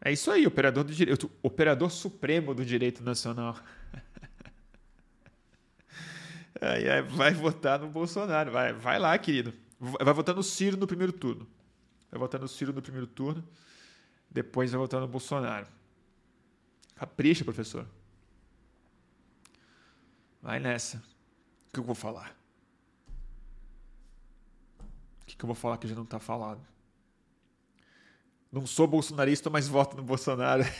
É 0.00 0.12
isso 0.12 0.30
aí, 0.30 0.46
operador 0.46 0.84
do 0.84 0.92
direito, 0.92 1.30
operador 1.42 1.90
supremo 1.90 2.54
do 2.54 2.64
direito 2.64 3.02
nacional. 3.02 3.56
aí, 6.60 7.02
vai 7.02 7.34
votar 7.34 7.80
no 7.80 7.88
Bolsonaro, 7.88 8.52
vai, 8.52 8.72
vai 8.72 8.98
lá, 8.98 9.16
querido. 9.18 9.52
Vai 9.80 10.14
votar 10.14 10.34
no 10.34 10.42
Ciro 10.42 10.76
no 10.76 10.86
primeiro 10.86 11.12
turno. 11.12 11.46
Vai 12.10 12.18
votar 12.18 12.40
no 12.40 12.48
Ciro 12.48 12.72
no 12.72 12.80
primeiro 12.80 13.06
turno, 13.06 13.46
depois 14.30 14.70
vai 14.70 14.78
votar 14.78 15.00
no 15.00 15.08
Bolsonaro. 15.08 15.66
Capricha, 16.94 17.44
professor. 17.44 17.86
Vai 20.42 20.58
nessa. 20.58 21.02
O 21.68 21.72
que 21.72 21.80
eu 21.80 21.84
vou 21.84 21.94
falar? 21.94 22.36
O 25.22 25.26
que 25.26 25.44
eu 25.44 25.46
vou 25.46 25.54
falar 25.54 25.76
que 25.76 25.86
já 25.86 25.94
não 25.94 26.04
está 26.04 26.18
falado? 26.18 26.66
Não 28.50 28.66
sou 28.66 28.86
bolsonarista, 28.86 29.50
mas 29.50 29.68
voto 29.68 29.96
no 29.96 30.02
Bolsonaro. 30.02 30.64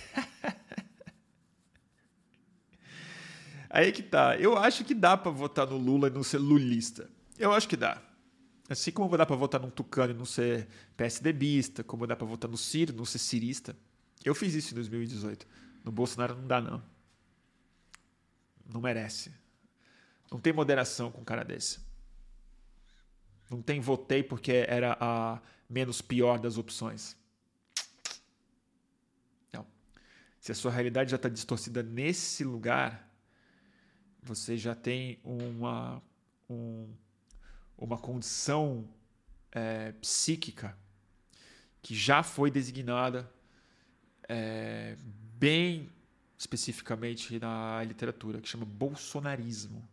Aí 3.68 3.92
que 3.92 4.02
tá. 4.02 4.36
Eu 4.36 4.56
acho 4.56 4.84
que 4.84 4.94
dá 4.94 5.16
para 5.16 5.30
votar 5.30 5.66
no 5.66 5.76
Lula 5.76 6.08
e 6.08 6.10
não 6.10 6.22
ser 6.22 6.38
lulista. 6.38 7.10
Eu 7.38 7.52
acho 7.52 7.68
que 7.68 7.76
dá. 7.76 8.02
Assim 8.68 8.90
como 8.90 9.16
dá 9.16 9.24
para 9.24 9.36
votar 9.36 9.60
num 9.60 9.70
Tucano 9.70 10.12
e 10.12 10.16
não 10.16 10.24
ser 10.24 10.68
PSDBista, 10.96 11.84
como 11.84 12.06
dá 12.06 12.16
para 12.16 12.26
votar 12.26 12.50
no 12.50 12.56
Ciro 12.56 12.92
e 12.92 12.96
não 12.96 13.04
ser 13.04 13.18
cirista. 13.18 13.76
Eu 14.24 14.34
fiz 14.34 14.54
isso 14.54 14.72
em 14.72 14.74
2018. 14.74 15.46
No 15.84 15.92
Bolsonaro 15.92 16.34
não 16.34 16.46
dá, 16.46 16.60
não. 16.60 16.82
Não 18.66 18.80
merece. 18.80 19.32
Não 20.30 20.38
tem 20.38 20.52
moderação 20.52 21.10
com 21.10 21.22
um 21.22 21.24
cara 21.24 21.44
desse. 21.44 21.80
Não 23.50 23.62
tem 23.62 23.80
votei 23.80 24.22
porque 24.22 24.66
era 24.68 24.96
a 25.00 25.40
menos 25.68 26.02
pior 26.02 26.38
das 26.38 26.58
opções. 26.58 27.16
Se 30.40 30.52
a 30.52 30.54
sua 30.54 30.70
realidade 30.70 31.10
já 31.10 31.16
está 31.16 31.28
distorcida 31.28 31.82
nesse 31.82 32.44
lugar, 32.44 33.08
você 34.22 34.56
já 34.56 34.74
tem 34.74 35.18
uma, 35.24 36.02
um, 36.48 36.88
uma 37.76 37.98
condição 37.98 38.88
é, 39.52 39.92
psíquica 39.92 40.76
que 41.80 41.94
já 41.94 42.22
foi 42.22 42.50
designada 42.50 43.30
é, 44.28 44.96
bem 45.38 45.90
especificamente 46.38 47.38
na 47.40 47.82
literatura, 47.82 48.40
que 48.40 48.48
chama 48.48 48.64
bolsonarismo. 48.64 49.86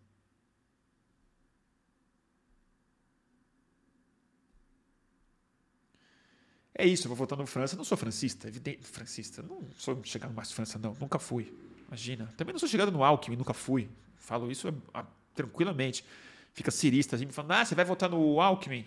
É 6.77 6.85
isso, 6.85 7.05
eu 7.05 7.09
vou 7.09 7.15
votar 7.15 7.37
no 7.37 7.47
França. 7.47 7.77
não 7.77 7.85
sou 7.85 7.97
francista, 7.97 8.49
evidente. 8.49 8.85
Francista, 8.85 9.41
não 9.41 9.65
sou 9.77 10.01
chegado 10.03 10.33
mais 10.33 10.51
França, 10.51 10.77
não. 10.77 10.93
Nunca 10.99 11.17
fui. 11.17 11.53
Imagina. 11.87 12.33
Também 12.35 12.51
não 12.51 12.59
sou 12.59 12.67
chegado 12.67 12.91
no 12.91 13.01
Alckmin, 13.01 13.37
nunca 13.37 13.53
fui. 13.53 13.89
Falo 14.17 14.51
isso 14.51 14.67
ah, 14.93 15.05
tranquilamente. 15.33 16.03
Fica 16.51 16.71
cirista 16.71 17.15
assim, 17.15 17.25
me 17.25 17.31
falando: 17.31 17.51
ah, 17.51 17.63
você 17.63 17.73
vai 17.73 17.85
votar 17.85 18.09
no 18.09 18.41
Alckmin? 18.41 18.85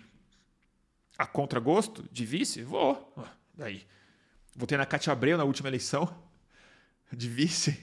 A 1.17 1.25
contragosto 1.25 2.07
de 2.11 2.25
vice? 2.25 2.61
Vou. 2.61 3.11
Ah, 3.17 3.31
daí. 3.55 3.87
Votei 4.55 4.77
na 4.77 4.85
Cátia 4.85 5.11
Abreu 5.11 5.37
na 5.37 5.43
última 5.43 5.67
eleição 5.67 6.15
de 7.11 7.27
vice. 7.27 7.75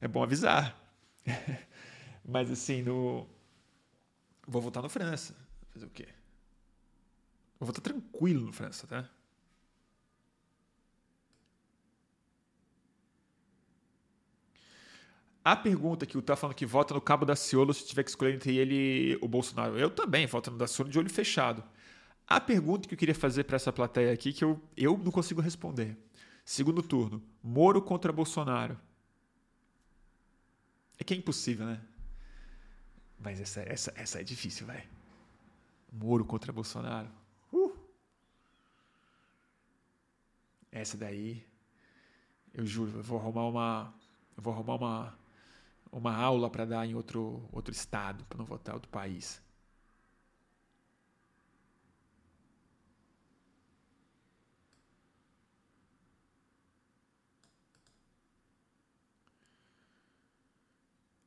É 0.00 0.08
bom 0.08 0.22
avisar. 0.22 0.76
Mas 2.24 2.50
assim, 2.50 2.82
no. 2.82 3.26
Vou 4.46 4.60
votar 4.60 4.82
no 4.82 4.88
França. 4.88 5.34
Fazer 5.72 5.86
o 5.86 5.90
quê? 5.90 6.08
Eu 7.62 7.66
vou 7.66 7.70
estar 7.70 7.80
tranquilo 7.80 8.46
no 8.46 8.52
França, 8.52 8.88
tá? 8.88 9.08
A 15.44 15.54
pergunta 15.54 16.04
que 16.04 16.18
o 16.18 16.22
tá 16.22 16.34
falando 16.34 16.56
que 16.56 16.66
vota 16.66 16.92
no 16.92 17.00
Cabo 17.00 17.24
da 17.24 17.36
Ciolo 17.36 17.72
se 17.72 17.86
tiver 17.86 18.02
que 18.02 18.10
escolher 18.10 18.34
entre 18.34 18.56
ele 18.56 19.12
e 19.12 19.18
o 19.22 19.28
Bolsonaro. 19.28 19.78
Eu 19.78 19.90
também 19.90 20.26
voto 20.26 20.50
no 20.50 20.58
Daciolo 20.58 20.90
de 20.90 20.98
olho 20.98 21.08
fechado. 21.08 21.62
A 22.26 22.40
pergunta 22.40 22.88
que 22.88 22.94
eu 22.94 22.98
queria 22.98 23.14
fazer 23.14 23.44
para 23.44 23.54
essa 23.54 23.72
plateia 23.72 24.12
aqui, 24.12 24.32
que 24.32 24.42
eu, 24.42 24.60
eu 24.76 24.98
não 24.98 25.12
consigo 25.12 25.40
responder. 25.40 25.96
Segundo 26.44 26.82
turno, 26.82 27.22
Moro 27.40 27.80
contra 27.80 28.12
Bolsonaro. 28.12 28.76
É 30.98 31.04
que 31.04 31.14
é 31.14 31.16
impossível, 31.16 31.66
né? 31.66 31.80
Mas 33.20 33.40
essa, 33.40 33.60
essa, 33.60 33.92
essa 33.94 34.20
é 34.20 34.24
difícil, 34.24 34.66
vai. 34.66 34.84
Moro 35.92 36.24
contra 36.24 36.52
Bolsonaro. 36.52 37.21
Essa 40.72 40.96
daí, 40.96 41.44
eu 42.54 42.64
juro, 42.66 42.90
eu 42.98 43.02
vou 43.02 43.18
arrumar 43.18 43.46
uma, 43.48 43.94
eu 44.36 44.42
vou 44.42 44.52
arrumar 44.52 44.74
uma, 44.76 45.18
uma 45.92 46.14
aula 46.16 46.50
para 46.50 46.64
dar 46.66 46.86
em 46.86 46.94
outro, 46.94 47.48
outro 47.52 47.72
estado, 47.72 48.24
para 48.26 48.38
não 48.38 48.46
votar 48.46 48.74
outro 48.74 48.90
país. 48.90 49.42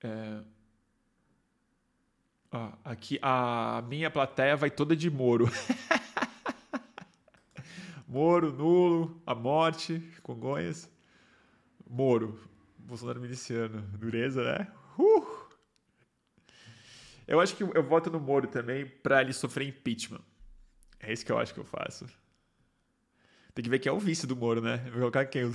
É... 0.04 0.46
Aqui 2.86 3.20
a 3.22 3.84
minha 3.88 4.10
plateia 4.10 4.56
vai 4.56 4.72
toda 4.72 4.96
de 4.96 5.10
Moro. 5.10 5.50
Moro, 8.08 8.52
nulo, 8.52 9.22
a 9.26 9.34
morte, 9.34 10.00
Congonhas. 10.22 10.90
Moro, 11.90 12.40
Bolsonaro 12.78 13.20
miliciano. 13.20 13.82
Dureza, 13.98 14.44
né? 14.44 14.72
Uh! 14.98 15.46
Eu 17.28 17.40
acho 17.40 17.56
que 17.56 17.64
eu 17.64 17.84
voto 17.84 18.12
no 18.12 18.20
Moro 18.20 18.48
também 18.48 18.86
para 18.86 19.22
ele 19.22 19.34
sofrer 19.34 19.68
impeachment. 19.68 20.22
É 21.00 21.12
isso 21.12 21.26
que 21.26 21.32
eu 21.32 21.40
acho 21.40 21.54
que 21.54 21.60
eu 21.60 21.66
faço. 21.66 22.06
Tem 23.54 23.64
que 23.64 23.70
ver 23.70 23.80
quem 23.80 23.90
é 23.90 23.94
o 23.94 24.00
vice 24.00 24.28
do 24.28 24.36
Moro, 24.36 24.62
né? 24.62 24.78
Vou 24.90 25.00
colocar 25.00 25.26
quem? 25.26 25.46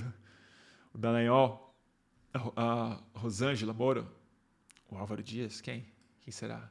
O 0.93 0.97
Dallagnol? 0.97 1.73
A 2.55 3.01
Rosângela 3.13 3.73
Moro? 3.73 4.07
O 4.89 4.97
Álvaro 4.97 5.23
Dias? 5.23 5.61
Quem? 5.61 5.85
Quem 6.21 6.31
será? 6.31 6.69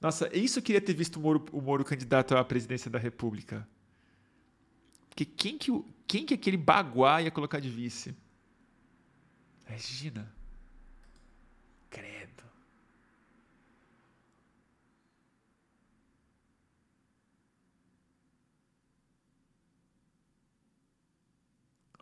Nossa, 0.00 0.34
isso 0.36 0.58
eu 0.58 0.62
queria 0.62 0.80
ter 0.80 0.94
visto 0.94 1.16
o 1.16 1.20
Moro, 1.20 1.44
o 1.52 1.60
Moro 1.60 1.84
candidato 1.84 2.36
à 2.36 2.44
presidência 2.44 2.90
da 2.90 2.98
República. 2.98 3.66
Porque 5.14 5.24
quem 5.24 5.56
que, 5.56 5.70
quem 6.08 6.26
que 6.26 6.34
aquele 6.34 6.56
baguá 6.56 7.22
ia 7.22 7.30
colocar 7.30 7.60
de 7.60 7.70
vice? 7.70 8.16
Imagina. 9.64 10.34
Credo. 11.88 12.42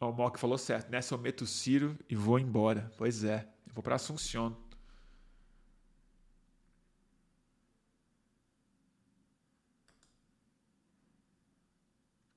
O 0.00 0.10
Mock 0.10 0.40
falou 0.40 0.56
certo. 0.56 0.90
Nessa 0.90 1.14
eu 1.14 1.18
meto 1.18 1.42
o 1.42 1.46
Ciro 1.46 1.98
e 2.08 2.16
vou 2.16 2.38
embora. 2.38 2.90
Pois 2.96 3.24
é. 3.24 3.46
Eu 3.66 3.74
vou 3.74 3.82
para 3.82 3.96
Assunção. 3.96 4.56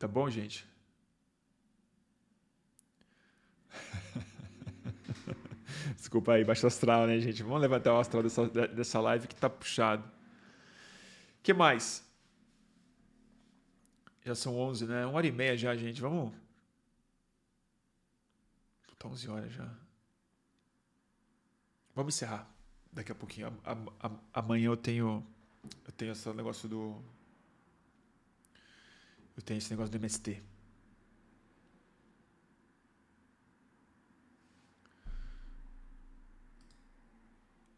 Tá 0.05 0.07
bom, 0.07 0.29
gente? 0.29 0.63
Desculpa 5.97 6.33
aí, 6.33 6.43
baixo 6.43 6.67
astral, 6.67 7.07
né, 7.07 7.19
gente? 7.19 7.41
Vamos 7.41 7.59
levantar 7.59 7.91
o 7.91 7.99
astral 7.99 8.21
dessa, 8.21 8.47
dessa 8.47 9.01
live 9.01 9.27
que 9.27 9.33
tá 9.33 9.49
puxado. 9.49 10.07
Que 11.41 11.55
mais? 11.55 12.07
Já 14.23 14.35
são 14.35 14.55
11, 14.55 14.85
né? 14.85 15.07
Uma 15.07 15.17
hora 15.17 15.25
e 15.25 15.31
meia 15.31 15.57
já, 15.57 15.75
gente. 15.75 15.99
Vamos. 15.99 16.31
Tá 18.99 19.07
11 19.07 19.27
horas 19.27 19.51
já. 19.53 19.67
Vamos 21.95 22.13
encerrar 22.13 22.47
daqui 22.93 23.11
a 23.11 23.15
pouquinho. 23.15 23.51
Amanhã 24.31 24.67
eu 24.67 24.77
tenho. 24.77 25.25
Eu 25.83 25.91
tenho 25.93 26.11
esse 26.11 26.31
negócio 26.31 26.69
do 26.69 27.03
eu 29.35 29.43
tenho 29.43 29.57
esse 29.57 29.69
negócio 29.71 29.91
do 29.91 29.97
MST. 29.97 30.41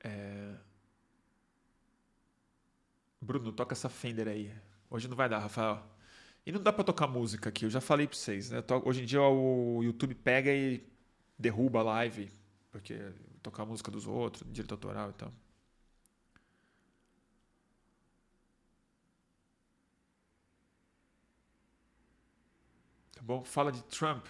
É... 0.03 0.55
Bruno, 3.21 3.51
toca 3.51 3.73
essa 3.73 3.89
Fender 3.89 4.27
aí. 4.27 4.53
Hoje 4.89 5.07
não 5.07 5.15
vai 5.17 5.27
dar, 5.27 5.39
Rafael. 5.39 5.84
E 6.45 6.51
não 6.51 6.61
dá 6.61 6.71
para 6.71 6.84
tocar 6.84 7.07
música 7.07 7.49
aqui, 7.49 7.65
eu 7.65 7.69
já 7.69 7.81
falei 7.81 8.07
para 8.07 8.15
vocês. 8.17 8.49
Né? 8.51 8.63
Hoje 8.85 9.01
em 9.03 9.05
dia 9.05 9.21
o 9.21 9.84
YouTube 9.84 10.15
pega 10.15 10.53
e 10.53 10.81
derruba 11.38 11.79
a 11.81 11.84
live, 11.84 12.31
porque 12.71 13.11
tocar 13.43 13.63
a 13.63 13.65
música 13.65 13.91
dos 13.91 14.07
outros, 14.07 14.49
direito 14.49 14.71
autoral 14.71 15.09
e 15.09 15.13
tal. 15.13 15.34
Bom? 23.27 23.43
Fala 23.43 23.73
de 23.73 23.83
Trump. 23.83 24.25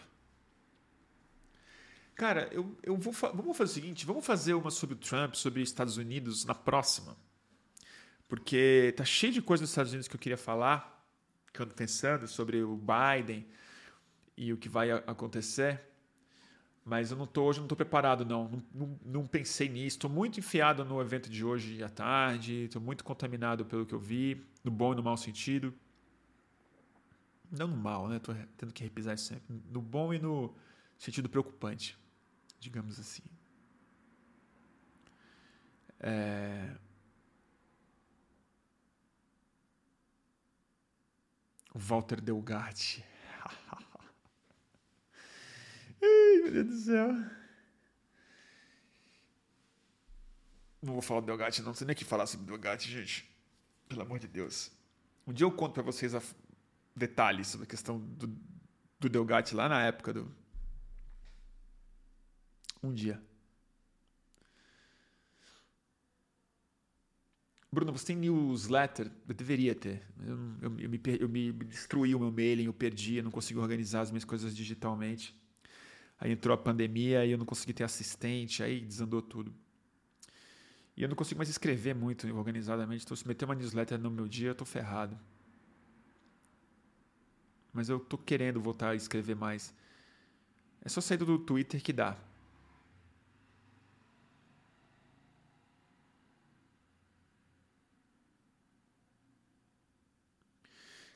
Cara, 2.15 2.49
eu, 2.51 2.75
eu 2.81 2.97
vou 2.97 3.13
vamos 3.13 3.55
fazer 3.55 3.71
o 3.71 3.73
seguinte, 3.75 4.05
vamos 4.07 4.25
fazer 4.25 4.55
uma 4.55 4.71
sobre 4.71 4.95
o 4.95 4.97
Trump, 4.97 5.35
sobre 5.35 5.61
os 5.61 5.69
Estados 5.69 5.97
Unidos 5.97 6.45
na 6.45 6.55
próxima. 6.55 7.15
Porque 8.27 8.91
tá 8.97 9.05
cheio 9.05 9.31
de 9.31 9.41
coisas 9.41 9.61
dos 9.61 9.69
Estados 9.69 9.91
Unidos 9.91 10.07
que 10.07 10.15
eu 10.15 10.19
queria 10.19 10.37
falar, 10.37 11.07
que 11.53 11.61
eu 11.61 11.65
ando 11.65 11.75
pensando 11.75 12.27
sobre 12.27 12.63
o 12.63 12.75
Biden 12.75 13.47
e 14.35 14.51
o 14.51 14.57
que 14.57 14.67
vai 14.67 14.89
acontecer. 14.89 15.79
Mas 16.83 17.11
eu 17.11 17.17
não 17.17 17.27
tô, 17.27 17.43
hoje 17.43 17.59
não 17.59 17.65
estou 17.65 17.75
preparado, 17.75 18.25
não. 18.25 18.49
Não, 18.49 18.63
não. 18.73 18.99
não, 19.05 19.27
pensei 19.27 19.69
nisso. 19.69 19.97
Estou 19.97 20.09
muito 20.09 20.39
enfiado 20.39 20.83
no 20.83 20.99
evento 20.99 21.29
de 21.29 21.45
hoje 21.45 21.83
à 21.83 21.89
tarde. 21.89 22.63
Estou 22.63 22.81
muito 22.81 23.03
contaminado 23.03 23.63
pelo 23.63 23.85
que 23.85 23.93
eu 23.93 23.99
vi, 23.99 24.43
no 24.63 24.71
bom 24.71 24.93
e 24.93 24.95
no 24.95 25.03
mau 25.03 25.17
sentido. 25.17 25.71
Não 27.51 27.67
no 27.67 27.77
mal, 27.77 28.07
né? 28.07 28.19
Tô 28.19 28.33
tendo 28.57 28.73
que 28.73 28.83
repisar 28.83 29.15
isso 29.15 29.25
sempre. 29.25 29.61
No 29.71 29.81
bom 29.81 30.13
e 30.13 30.19
no 30.19 30.53
sentido 30.97 31.29
preocupante, 31.29 31.97
digamos 32.59 32.99
assim. 32.99 33.23
É... 35.99 36.75
Walter 41.73 42.19
Delgatti. 42.19 43.03
Ai, 46.01 46.41
meu 46.43 46.51
Deus 46.51 46.67
do 46.67 46.77
céu. 46.77 47.13
Não 50.81 50.93
vou 50.93 51.01
falar 51.01 51.21
do 51.21 51.25
Delgatti, 51.27 51.61
não. 51.61 51.67
Não 51.67 51.73
sei 51.73 51.87
nem 51.87 51.93
o 51.93 51.97
que 51.97 52.05
falar 52.05 52.25
sobre 52.25 52.45
Delgatti, 52.45 52.89
gente. 52.89 53.29
Pelo 53.87 54.01
amor 54.01 54.19
de 54.19 54.27
Deus. 54.27 54.71
Um 55.25 55.33
dia 55.33 55.45
eu 55.45 55.51
conto 55.51 55.73
para 55.73 55.83
vocês 55.83 56.13
a 56.13 56.21
detalhes 56.97 57.47
sobre 57.47 57.65
a 57.65 57.67
questão 57.67 57.99
do, 57.99 58.27
do 58.99 59.09
Delgatti 59.09 59.55
lá 59.55 59.69
na 59.69 59.83
época 59.83 60.13
do, 60.13 60.31
Um 62.83 62.93
dia. 62.93 63.21
Bruno, 67.71 67.91
você 67.91 68.05
tem 68.07 68.15
newsletter? 68.15 69.11
Eu 69.27 69.35
deveria 69.35 69.75
ter. 69.75 70.01
Eu, 70.25 70.37
eu, 70.61 70.79
eu, 70.79 70.89
me, 70.89 71.01
eu 71.19 71.29
me 71.29 71.51
destruí 71.51 72.15
o 72.15 72.19
meu 72.19 72.31
mailing, 72.31 72.65
eu 72.65 72.73
perdi, 72.73 73.15
eu 73.17 73.23
não 73.23 73.31
consigo 73.31 73.59
organizar 73.59 74.01
as 74.01 74.09
minhas 74.09 74.23
coisas 74.25 74.55
digitalmente. 74.55 75.35
Aí 76.19 76.31
entrou 76.31 76.53
a 76.53 76.57
pandemia 76.57 77.25
e 77.25 77.31
eu 77.31 77.37
não 77.37 77.45
consegui 77.45 77.73
ter 77.73 77.83
assistente, 77.83 78.63
aí 78.63 78.79
desandou 78.79 79.21
tudo. 79.21 79.53
E 80.95 81.03
eu 81.03 81.09
não 81.09 81.15
consigo 81.15 81.37
mais 81.37 81.49
escrever 81.49 81.93
muito 81.93 82.25
organizadamente, 82.35 83.03
então 83.03 83.15
se 83.15 83.27
meter 83.27 83.45
uma 83.45 83.53
newsletter 83.53 83.99
no 83.99 84.09
meu 84.09 84.27
dia, 84.27 84.49
eu 84.49 84.55
tô 84.55 84.65
ferrado. 84.65 85.19
Mas 87.77 87.89
eu 87.89 87.99
tô 87.99 88.17
querendo 88.17 88.59
voltar 88.59 88.89
a 88.89 88.95
escrever 88.95 89.35
mais. 89.35 89.71
É 90.81 90.89
só 90.89 90.99
sair 90.99 91.17
do 91.17 91.37
Twitter 91.37 91.79
que 91.79 91.93
dá. 91.93 92.17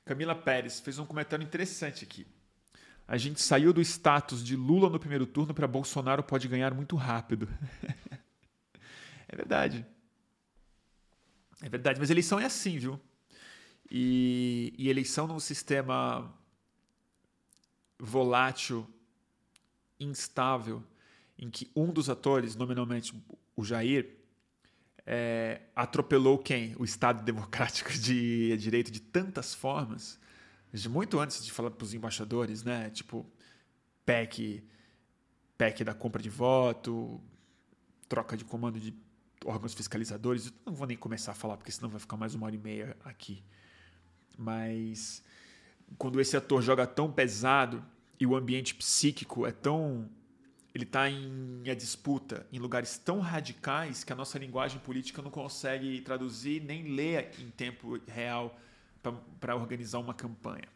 Camila 0.05 0.35
Pérez 0.35 0.79
fez 0.79 0.99
um 0.99 1.05
comentário 1.07 1.43
interessante 1.43 2.03
aqui. 2.03 2.27
A 3.07 3.17
gente 3.17 3.41
saiu 3.41 3.73
do 3.73 3.81
status 3.81 4.43
de 4.43 4.55
Lula 4.55 4.88
no 4.88 4.99
primeiro 4.99 5.25
turno 5.25 5.55
para 5.55 5.67
Bolsonaro 5.67 6.21
pode 6.21 6.47
ganhar 6.47 6.75
muito 6.75 6.95
rápido. 6.95 7.49
é 9.27 9.35
verdade. 9.35 9.83
É 11.59 11.69
verdade, 11.69 11.99
mas 11.99 12.11
eleição 12.11 12.39
é 12.39 12.45
assim, 12.45 12.77
viu? 12.77 13.01
E, 13.89 14.75
e 14.77 14.89
eleição 14.91 15.25
num 15.25 15.39
sistema 15.39 16.39
volátil, 18.01 18.87
instável, 19.99 20.83
em 21.37 21.49
que 21.49 21.69
um 21.75 21.93
dos 21.93 22.09
atores, 22.09 22.55
nominalmente 22.55 23.13
o 23.55 23.63
Jair, 23.63 24.17
é, 25.05 25.61
atropelou 25.75 26.39
quem? 26.39 26.75
O 26.79 26.83
Estado 26.83 27.23
Democrático 27.23 27.91
de 27.93 28.57
Direito 28.57 28.91
de 28.91 28.99
tantas 28.99 29.53
formas, 29.53 30.19
de 30.73 30.89
muito 30.89 31.19
antes 31.19 31.45
de 31.45 31.51
falar 31.51 31.69
para 31.69 31.83
os 31.85 31.93
embaixadores, 31.93 32.63
né? 32.63 32.89
Tipo, 32.89 33.25
PEC, 34.05 34.63
PEC 35.57 35.83
da 35.83 35.93
compra 35.93 36.21
de 36.21 36.29
voto, 36.29 37.21
troca 38.09 38.35
de 38.35 38.43
comando 38.43 38.79
de 38.79 38.93
órgãos 39.45 39.73
fiscalizadores. 39.73 40.51
não 40.65 40.73
vou 40.73 40.87
nem 40.87 40.97
começar 40.97 41.33
a 41.33 41.35
falar, 41.35 41.57
porque 41.57 41.71
senão 41.71 41.89
vai 41.89 41.99
ficar 41.99 42.17
mais 42.17 42.33
uma 42.33 42.47
hora 42.47 42.55
e 42.55 42.59
meia 42.59 42.97
aqui. 43.03 43.43
Mas 44.37 45.23
quando 45.97 46.19
esse 46.19 46.35
ator 46.35 46.61
joga 46.61 46.85
tão 46.88 47.11
pesado 47.11 47.84
e 48.19 48.26
o 48.26 48.35
ambiente 48.35 48.76
psíquico 48.76 49.45
é 49.45 49.51
tão 49.51 50.09
ele 50.73 50.85
está 50.85 51.09
em 51.09 51.63
a 51.69 51.73
disputa 51.73 52.47
em 52.51 52.59
lugares 52.59 52.97
tão 52.97 53.19
radicais 53.19 54.03
que 54.03 54.13
a 54.13 54.15
nossa 54.15 54.39
linguagem 54.39 54.80
política 54.80 55.22
não 55.22 55.30
consegue 55.30 55.99
traduzir 56.01 56.61
nem 56.61 56.95
ler 56.95 57.31
em 57.39 57.49
tempo 57.49 57.99
real 58.07 58.57
para 59.39 59.55
organizar 59.55 59.99
uma 59.99 60.13
campanha 60.13 60.69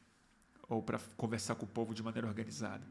ou 0.67 0.81
para 0.81 0.99
conversar 1.15 1.55
com 1.55 1.65
o 1.65 1.69
povo 1.69 1.93
de 1.93 2.01
maneira 2.01 2.27
organizada. 2.27 2.85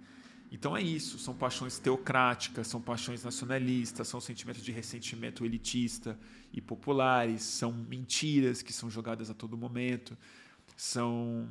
Então 0.51 0.77
é 0.77 0.81
isso, 0.81 1.19
são 1.19 1.35
paixões 1.35 1.79
teocráticas, 1.79 2.69
são 2.69 2.81
paixões 2.81 3.25
nacionalistas, 3.25 4.07
são 4.07 4.21
sentimentos 4.21 4.63
de 4.63 4.71
ressentimento 4.71 5.45
elitista 5.45 6.17
e 6.53 6.61
populares, 6.61 7.43
são 7.43 7.73
mentiras 7.73 8.63
que 8.63 8.73
são 8.73 8.89
jogadas 8.89 9.29
a 9.31 9.35
todo 9.35 9.57
momento, 9.57 10.17
são 10.77 11.49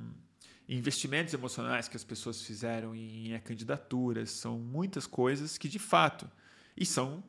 investimentos 0.67 1.33
emocionais 1.33 1.87
que 1.87 1.97
as 1.97 2.03
pessoas 2.03 2.41
fizeram 2.41 2.95
em 2.95 3.37
candidaturas, 3.41 4.31
são 4.31 4.57
muitas 4.57 5.05
coisas 5.05 5.57
que 5.57 5.67
de 5.67 5.79
fato, 5.79 6.29
e 6.75 6.85
são 6.85 7.23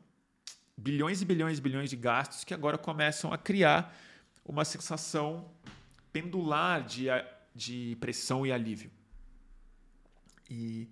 bilhões 0.77 1.21
e 1.21 1.25
bilhões 1.25 1.57
e 1.57 1.61
bilhões 1.61 1.89
de 1.89 1.95
gastos 1.95 2.43
que 2.43 2.53
agora 2.53 2.77
começam 2.77 3.31
a 3.31 3.37
criar 3.37 3.95
uma 4.43 4.63
sensação 4.63 5.51
pendular 6.11 6.85
de, 6.85 7.07
de 7.53 7.97
pressão 7.99 8.45
e 8.45 8.51
alívio. 8.51 8.91
E, 10.49 10.89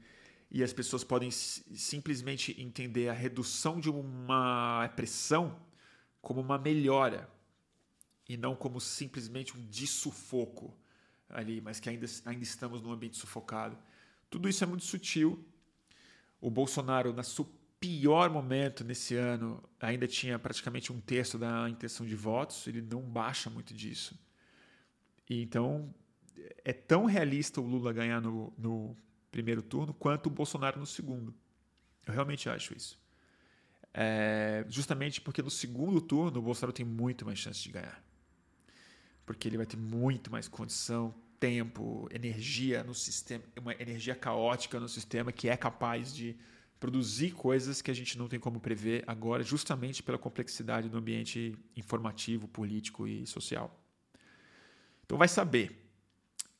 e 0.50 0.64
as 0.64 0.74
pessoas 0.74 1.04
podem 1.04 1.30
simplesmente 1.32 2.60
entender 2.62 3.10
a 3.10 3.14
redução 3.14 3.80
de 3.80 3.90
uma 3.90 4.90
pressão 4.96 5.60
como 6.22 6.42
uma 6.42 6.58
melhora 6.58 7.30
e 8.28 8.38
não 8.38 8.56
como 8.56 8.80
simplesmente 8.80 9.56
um 9.58 9.66
dissufoco 9.68 10.76
ali, 11.34 11.60
mas 11.60 11.80
que 11.80 11.90
ainda, 11.90 12.06
ainda 12.26 12.44
estamos 12.44 12.82
num 12.82 12.92
ambiente 12.92 13.18
sufocado. 13.18 13.78
Tudo 14.30 14.48
isso 14.48 14.64
é 14.64 14.68
muito 14.68 14.86
sutil. 14.86 15.46
O 16.40 16.50
Bolsonaro, 16.50 17.12
no 17.12 17.24
seu 17.24 17.46
pior 17.80 18.30
momento 18.30 18.84
nesse 18.84 19.16
ano, 19.16 19.62
ainda 19.80 20.08
tinha 20.08 20.40
praticamente 20.40 20.94
um 20.94 21.02
terço 21.02 21.38
da 21.38 21.70
intenção 21.70 22.06
de 22.06 22.16
votos, 22.16 22.66
ele 22.68 22.82
não 22.82 23.02
baixa 23.02 23.50
muito 23.50 23.74
disso. 23.74 24.18
E 25.30 25.42
então, 25.42 25.94
é 26.64 26.72
tão 26.72 27.06
realista 27.06 27.60
o 27.60 27.66
Lula 27.66 27.92
ganhar 27.92 28.22
no, 28.22 28.54
no 28.58 28.96
primeiro 29.32 29.62
turno 29.62 29.94
quanto 29.94 30.28
o 30.28 30.30
Bolsonaro 30.30 30.80
no 30.80 30.86
segundo. 30.86 31.34
Eu 32.06 32.14
realmente 32.14 32.50
acho 32.50 32.76
isso. 32.76 33.00
É, 33.94 34.66
justamente 34.70 35.22
porque 35.22 35.42
no 35.42 35.52
segundo 35.52 36.02
turno 36.02 36.40
o 36.40 36.42
Bolsonaro 36.42 36.74
tem 36.74 36.86
muito 36.86 37.26
mais 37.26 37.40
chance 37.40 37.62
de 37.62 37.72
ganhar. 37.72 38.04
Porque 39.26 39.48
ele 39.48 39.58
vai 39.58 39.66
ter 39.66 39.78
muito 39.78 40.32
mais 40.32 40.48
condição, 40.48 41.14
tempo, 41.44 42.08
energia 42.10 42.86
no 42.86 42.96
sistema, 42.96 43.44
uma 43.60 43.74
energia 43.74 44.16
caótica 44.16 44.80
no 44.80 44.88
sistema 44.88 45.30
que 45.30 45.50
é 45.50 45.58
capaz 45.58 46.16
de 46.16 46.38
produzir 46.80 47.32
coisas 47.32 47.82
que 47.82 47.92
a 47.92 47.94
gente 47.94 48.18
não 48.18 48.30
tem 48.30 48.40
como 48.40 48.62
prever 48.62 49.04
agora, 49.06 49.44
justamente 49.44 50.02
pela 50.02 50.18
complexidade 50.18 50.88
do 50.88 50.98
ambiente 50.98 51.54
informativo, 51.76 52.48
político 52.48 53.06
e 53.06 53.28
social. 53.28 53.78
Então 55.06 55.18
vai 55.18 55.28
saber. 55.28 55.86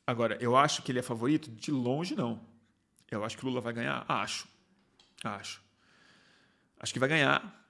Agora, 0.06 0.38
eu 0.42 0.58
acho 0.58 0.82
que 0.84 0.92
ele 0.92 1.00
é 1.00 1.02
favorito? 1.02 1.50
De 1.50 1.72
longe, 1.72 2.14
não. 2.14 2.46
Eu 3.10 3.24
acho 3.24 3.38
que 3.38 3.46
o 3.46 3.48
Lula 3.48 3.62
vai 3.62 3.72
ganhar? 3.72 4.04
Acho. 4.06 4.50
Acho. 5.24 5.64
Acho 6.78 6.92
que 6.92 7.00
vai 7.00 7.08
ganhar. 7.08 7.66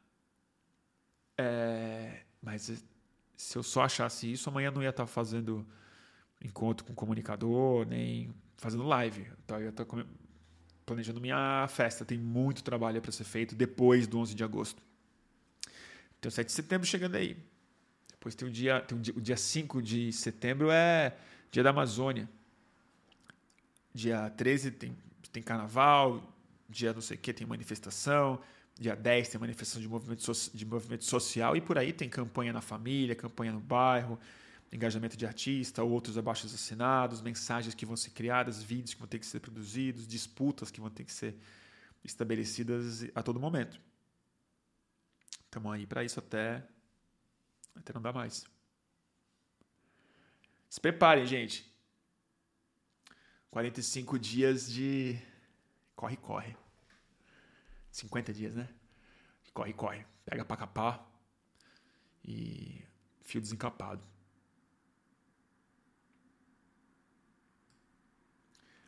É... 1.38 2.23
Mas 2.41 2.84
se 3.38 3.56
eu 3.56 3.61
só 3.61 3.84
achasse 3.84 4.31
isso, 4.31 4.49
amanhã 4.49 4.72
não 4.72 4.81
ia 4.81 4.90
estar 4.90 5.06
fazendo 5.06 5.64
encontro 6.44 6.86
com 6.86 6.94
comunicador, 6.94 7.86
nem 7.88 8.34
fazendo 8.57 8.84
live. 8.84 9.26
Então, 9.44 9.60
eu 9.60 9.70
estou 9.70 9.86
planejando 10.86 11.22
minha 11.22 11.65
festa. 11.70 12.03
Tem 12.03 12.18
muito 12.18 12.64
trabalho 12.64 13.02
para 13.02 13.11
ser 13.11 13.24
feito 13.24 13.56
depois 13.56 14.06
do 14.06 14.20
11 14.20 14.36
de 14.36 14.44
agosto. 14.44 14.82
Tem 16.20 16.30
o 16.30 16.32
7 16.32 16.48
de 16.48 16.53
setembro 16.53 16.86
chegando 16.86 17.15
aí. 17.15 17.38
Depois 18.11 18.36
tem 18.36 18.48
o 18.48 18.52
dia, 18.52 18.82
tem 18.82 18.98
o 18.98 19.02
dia, 19.02 19.14
o 19.15 19.22
dia 19.22 19.38
5 19.38 19.82
de 19.82 20.11
setembro 20.11 20.70
é 20.72 21.15
dia 21.52 21.64
da 21.64 21.70
Amazônia. 21.70 22.30
Dia 23.94 24.30
13 24.30 24.72
tem, 24.72 24.98
tem 25.32 25.44
carnaval. 25.44 26.24
Dia 26.70 26.94
não 26.94 27.02
sei 27.02 27.18
o 27.18 27.20
que 27.20 27.34
tem 27.34 27.45
manifestação. 27.45 28.40
Dia 28.80 28.95
10 28.95 29.30
tem 29.30 29.40
manifestação 29.40 29.82
de 29.82 29.88
movimento, 29.88 30.32
de 30.53 30.65
movimento 30.65 31.06
social. 31.06 31.56
E 31.56 31.61
por 31.61 31.78
aí 31.78 31.94
tem 31.94 32.10
campanha 32.10 32.52
na 32.52 32.61
família, 32.61 33.15
campanha 33.15 33.52
no 33.52 33.60
bairro 33.60 34.20
engajamento 34.74 35.16
de 35.16 35.26
artista, 35.26 35.84
outros 35.84 36.18
abaixo 36.18 36.48
assinados, 36.48 37.22
mensagens 37.22 37.76
que 37.76 37.86
vão 37.86 37.95
ser 37.95 38.10
criadas, 38.10 38.64
vídeos 38.64 38.94
que 38.94 39.00
vão 39.00 39.08
ter 39.08 39.20
que 39.20 39.26
ser 39.26 39.40
produzidos, 39.40 40.08
disputas 40.08 40.72
que 40.72 40.82
vão 40.82 40.90
ter 40.90 41.04
que 41.04 41.14
ser 41.14 41.38
estabelecidas 42.04 43.06
a 43.14 43.22
todo 43.22 43.40
momento. 43.40 43.80
Estamos 45.45 45.72
aí 45.72 45.86
para 45.86 46.04
isso 46.04 46.18
até, 46.20 46.68
até 47.76 47.94
não 47.94 48.02
dar 48.02 48.12
mais. 48.12 48.45
Se 50.68 50.82
preparem, 50.82 51.26
gente. 51.28 51.72
45 53.52 54.18
dias 54.18 54.72
de 54.72 55.20
corre, 55.95 56.18
corre. 56.18 56.58
50 57.91 58.34
dias, 58.34 58.56
né? 58.56 58.68
Corre, 59.54 59.72
corre. 59.72 60.04
Pega 60.26 60.44
para 60.44 60.58
capar 60.58 61.08
e 62.26 62.84
fio 63.22 63.40
desencapado. 63.40 64.12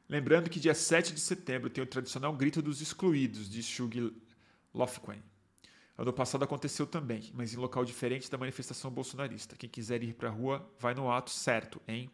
Lembrando 0.07 0.49
que 0.49 0.60
dia 0.60 0.76
7 0.76 1.14
de 1.14 1.19
setembro 1.19 1.69
tem 1.69 1.84
o 1.84 1.88
tradicional 1.88 2.32
Grito 2.34 2.61
dos 2.61 2.80
Excluídos, 2.80 3.49
de 3.49 3.64
Shug 3.64 4.15
Lofgren. 4.73 5.23
Ano 5.98 6.14
passado 6.14 6.44
aconteceu 6.44 6.86
também, 6.86 7.32
mas 7.34 7.53
em 7.53 7.57
local 7.57 7.84
diferente 7.84 8.30
da 8.30 8.38
manifestação 8.38 8.91
bolsonarista. 8.91 9.56
Quem 9.56 9.69
quiser 9.69 10.03
ir 10.03 10.14
para 10.14 10.30
a 10.30 10.32
rua, 10.32 10.69
vai 10.77 10.94
no 10.94 11.11
ato 11.11 11.32
certo, 11.32 11.82
hein? 11.88 12.10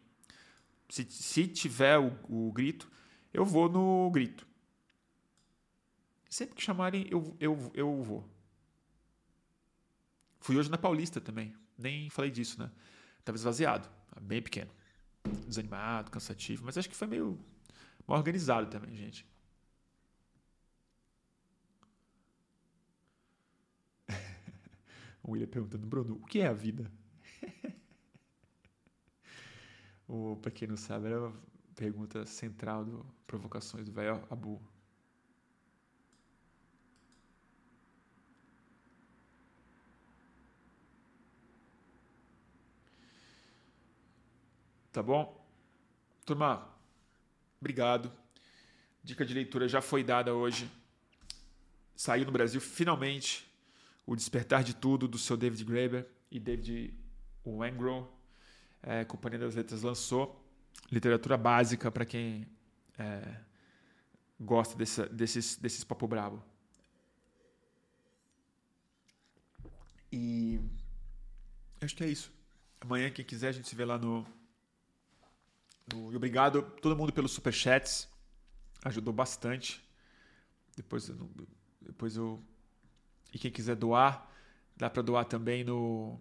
Se, 0.88 1.04
se 1.10 1.46
tiver 1.48 1.98
o, 1.98 2.16
o 2.28 2.52
grito, 2.52 2.90
eu 3.32 3.44
vou 3.44 3.68
no 3.68 4.10
grito. 4.10 4.46
Sempre 6.30 6.54
que 6.54 6.62
chamarem, 6.62 7.06
eu, 7.10 7.36
eu, 7.38 7.70
eu 7.74 8.02
vou. 8.02 8.26
Fui 10.40 10.56
hoje 10.56 10.70
na 10.70 10.78
Paulista 10.78 11.20
também. 11.20 11.54
Nem 11.76 12.08
falei 12.08 12.30
disso, 12.30 12.58
né? 12.58 12.70
Tava 13.24 13.36
esvaziado, 13.36 13.88
bem 14.20 14.40
pequeno. 14.40 14.70
Desanimado, 15.46 16.10
cansativo, 16.10 16.64
mas 16.64 16.78
acho 16.78 16.88
que 16.88 16.96
foi 16.96 17.06
meio 17.06 17.38
Mal 18.06 18.18
organizado 18.18 18.68
também, 18.70 18.94
gente. 18.96 19.26
O 25.22 25.32
William 25.32 25.48
perguntando, 25.48 25.86
Bruno, 25.86 26.14
o 26.22 26.26
que 26.26 26.40
é 26.40 26.46
a 26.46 26.52
vida? 26.52 26.90
o, 30.08 30.36
pra 30.36 30.50
quem 30.50 30.68
não 30.68 30.76
sabe, 30.76 31.06
era 31.06 31.28
a 31.28 31.32
pergunta 31.74 32.24
central 32.26 32.84
do 32.84 33.04
Provocações 33.26 33.84
do 33.86 33.92
velho 33.92 34.22
Abu. 34.30 34.60
Tá 44.92 45.02
bom? 45.02 45.44
Turma, 46.26 46.71
obrigado. 47.62 48.12
Dica 49.04 49.24
de 49.24 49.32
leitura 49.32 49.68
já 49.68 49.80
foi 49.80 50.02
dada 50.02 50.34
hoje. 50.34 50.68
Saiu 51.94 52.26
no 52.26 52.32
Brasil 52.32 52.60
finalmente 52.60 53.48
O 54.04 54.16
Despertar 54.16 54.64
de 54.64 54.74
Tudo 54.74 55.06
do 55.06 55.16
seu 55.16 55.36
David 55.36 55.64
Graeber 55.64 56.06
e 56.30 56.40
David 56.40 56.92
Wengrow. 57.46 58.12
É, 58.82 59.04
Companhia 59.04 59.38
das 59.38 59.54
Letras 59.54 59.82
lançou. 59.82 60.44
Literatura 60.90 61.36
básica 61.36 61.90
para 61.90 62.04
quem 62.04 62.48
é, 62.98 63.36
gosta 64.40 64.76
desse, 64.76 65.06
desses, 65.06 65.56
desses 65.56 65.84
papo 65.84 66.08
brabo. 66.08 66.42
E 70.10 70.60
acho 71.80 71.94
que 71.94 72.02
é 72.02 72.08
isso. 72.08 72.32
Amanhã, 72.80 73.08
quem 73.10 73.24
quiser, 73.24 73.48
a 73.48 73.52
gente 73.52 73.68
se 73.68 73.76
vê 73.76 73.84
lá 73.84 73.96
no 73.96 74.26
e 76.12 76.16
obrigado 76.16 76.62
todo 76.80 76.96
mundo 76.96 77.12
pelos 77.12 77.32
superchats. 77.32 78.08
Ajudou 78.84 79.12
bastante. 79.12 79.82
Depois, 80.76 81.10
depois 81.80 82.16
eu. 82.16 82.42
E 83.32 83.38
quem 83.38 83.50
quiser 83.50 83.76
doar, 83.76 84.30
dá 84.76 84.90
para 84.90 85.02
doar 85.02 85.24
também 85.24 85.64
no. 85.64 86.20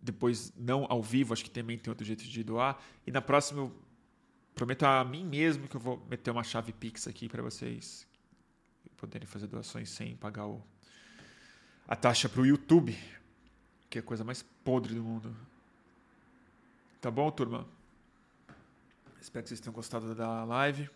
Depois, 0.00 0.52
não 0.56 0.86
ao 0.88 1.02
vivo, 1.02 1.32
acho 1.32 1.44
que 1.44 1.50
também 1.50 1.78
tem 1.78 1.90
outro 1.90 2.04
jeito 2.04 2.24
de 2.24 2.42
doar. 2.42 2.80
E 3.06 3.10
na 3.10 3.20
próxima, 3.20 3.62
eu 3.62 3.82
prometo 4.54 4.84
a 4.84 5.04
mim 5.04 5.24
mesmo 5.24 5.68
que 5.68 5.76
eu 5.76 5.80
vou 5.80 6.04
meter 6.08 6.30
uma 6.30 6.42
chave 6.42 6.72
Pix 6.72 7.06
aqui 7.06 7.28
para 7.28 7.42
vocês 7.42 8.08
poderem 8.98 9.26
fazer 9.26 9.46
doações 9.46 9.88
sem 9.88 10.16
pagar 10.16 10.46
o, 10.46 10.62
a 11.86 11.94
taxa 11.94 12.28
para 12.28 12.40
o 12.40 12.46
YouTube, 12.46 12.98
que 13.88 13.98
é 13.98 14.00
a 14.00 14.04
coisa 14.04 14.24
mais 14.24 14.42
podre 14.64 14.94
do 14.94 15.02
mundo. 15.02 15.34
Tá 17.00 17.10
bom, 17.10 17.30
turma? 17.30 17.66
Espero 19.20 19.42
que 19.42 19.48
vocês 19.48 19.60
tenham 19.60 19.74
gostado 19.74 20.14
da 20.14 20.44
live. 20.44 20.88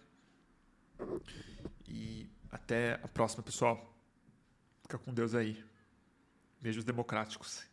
E 1.87 2.31
até 2.51 2.95
a 3.03 3.09
próxima, 3.09 3.43
pessoal. 3.43 3.95
Fica 4.83 4.99
com 4.99 5.13
Deus 5.13 5.35
aí. 5.35 5.65
Beijos 6.61 6.85
democráticos. 6.85 7.72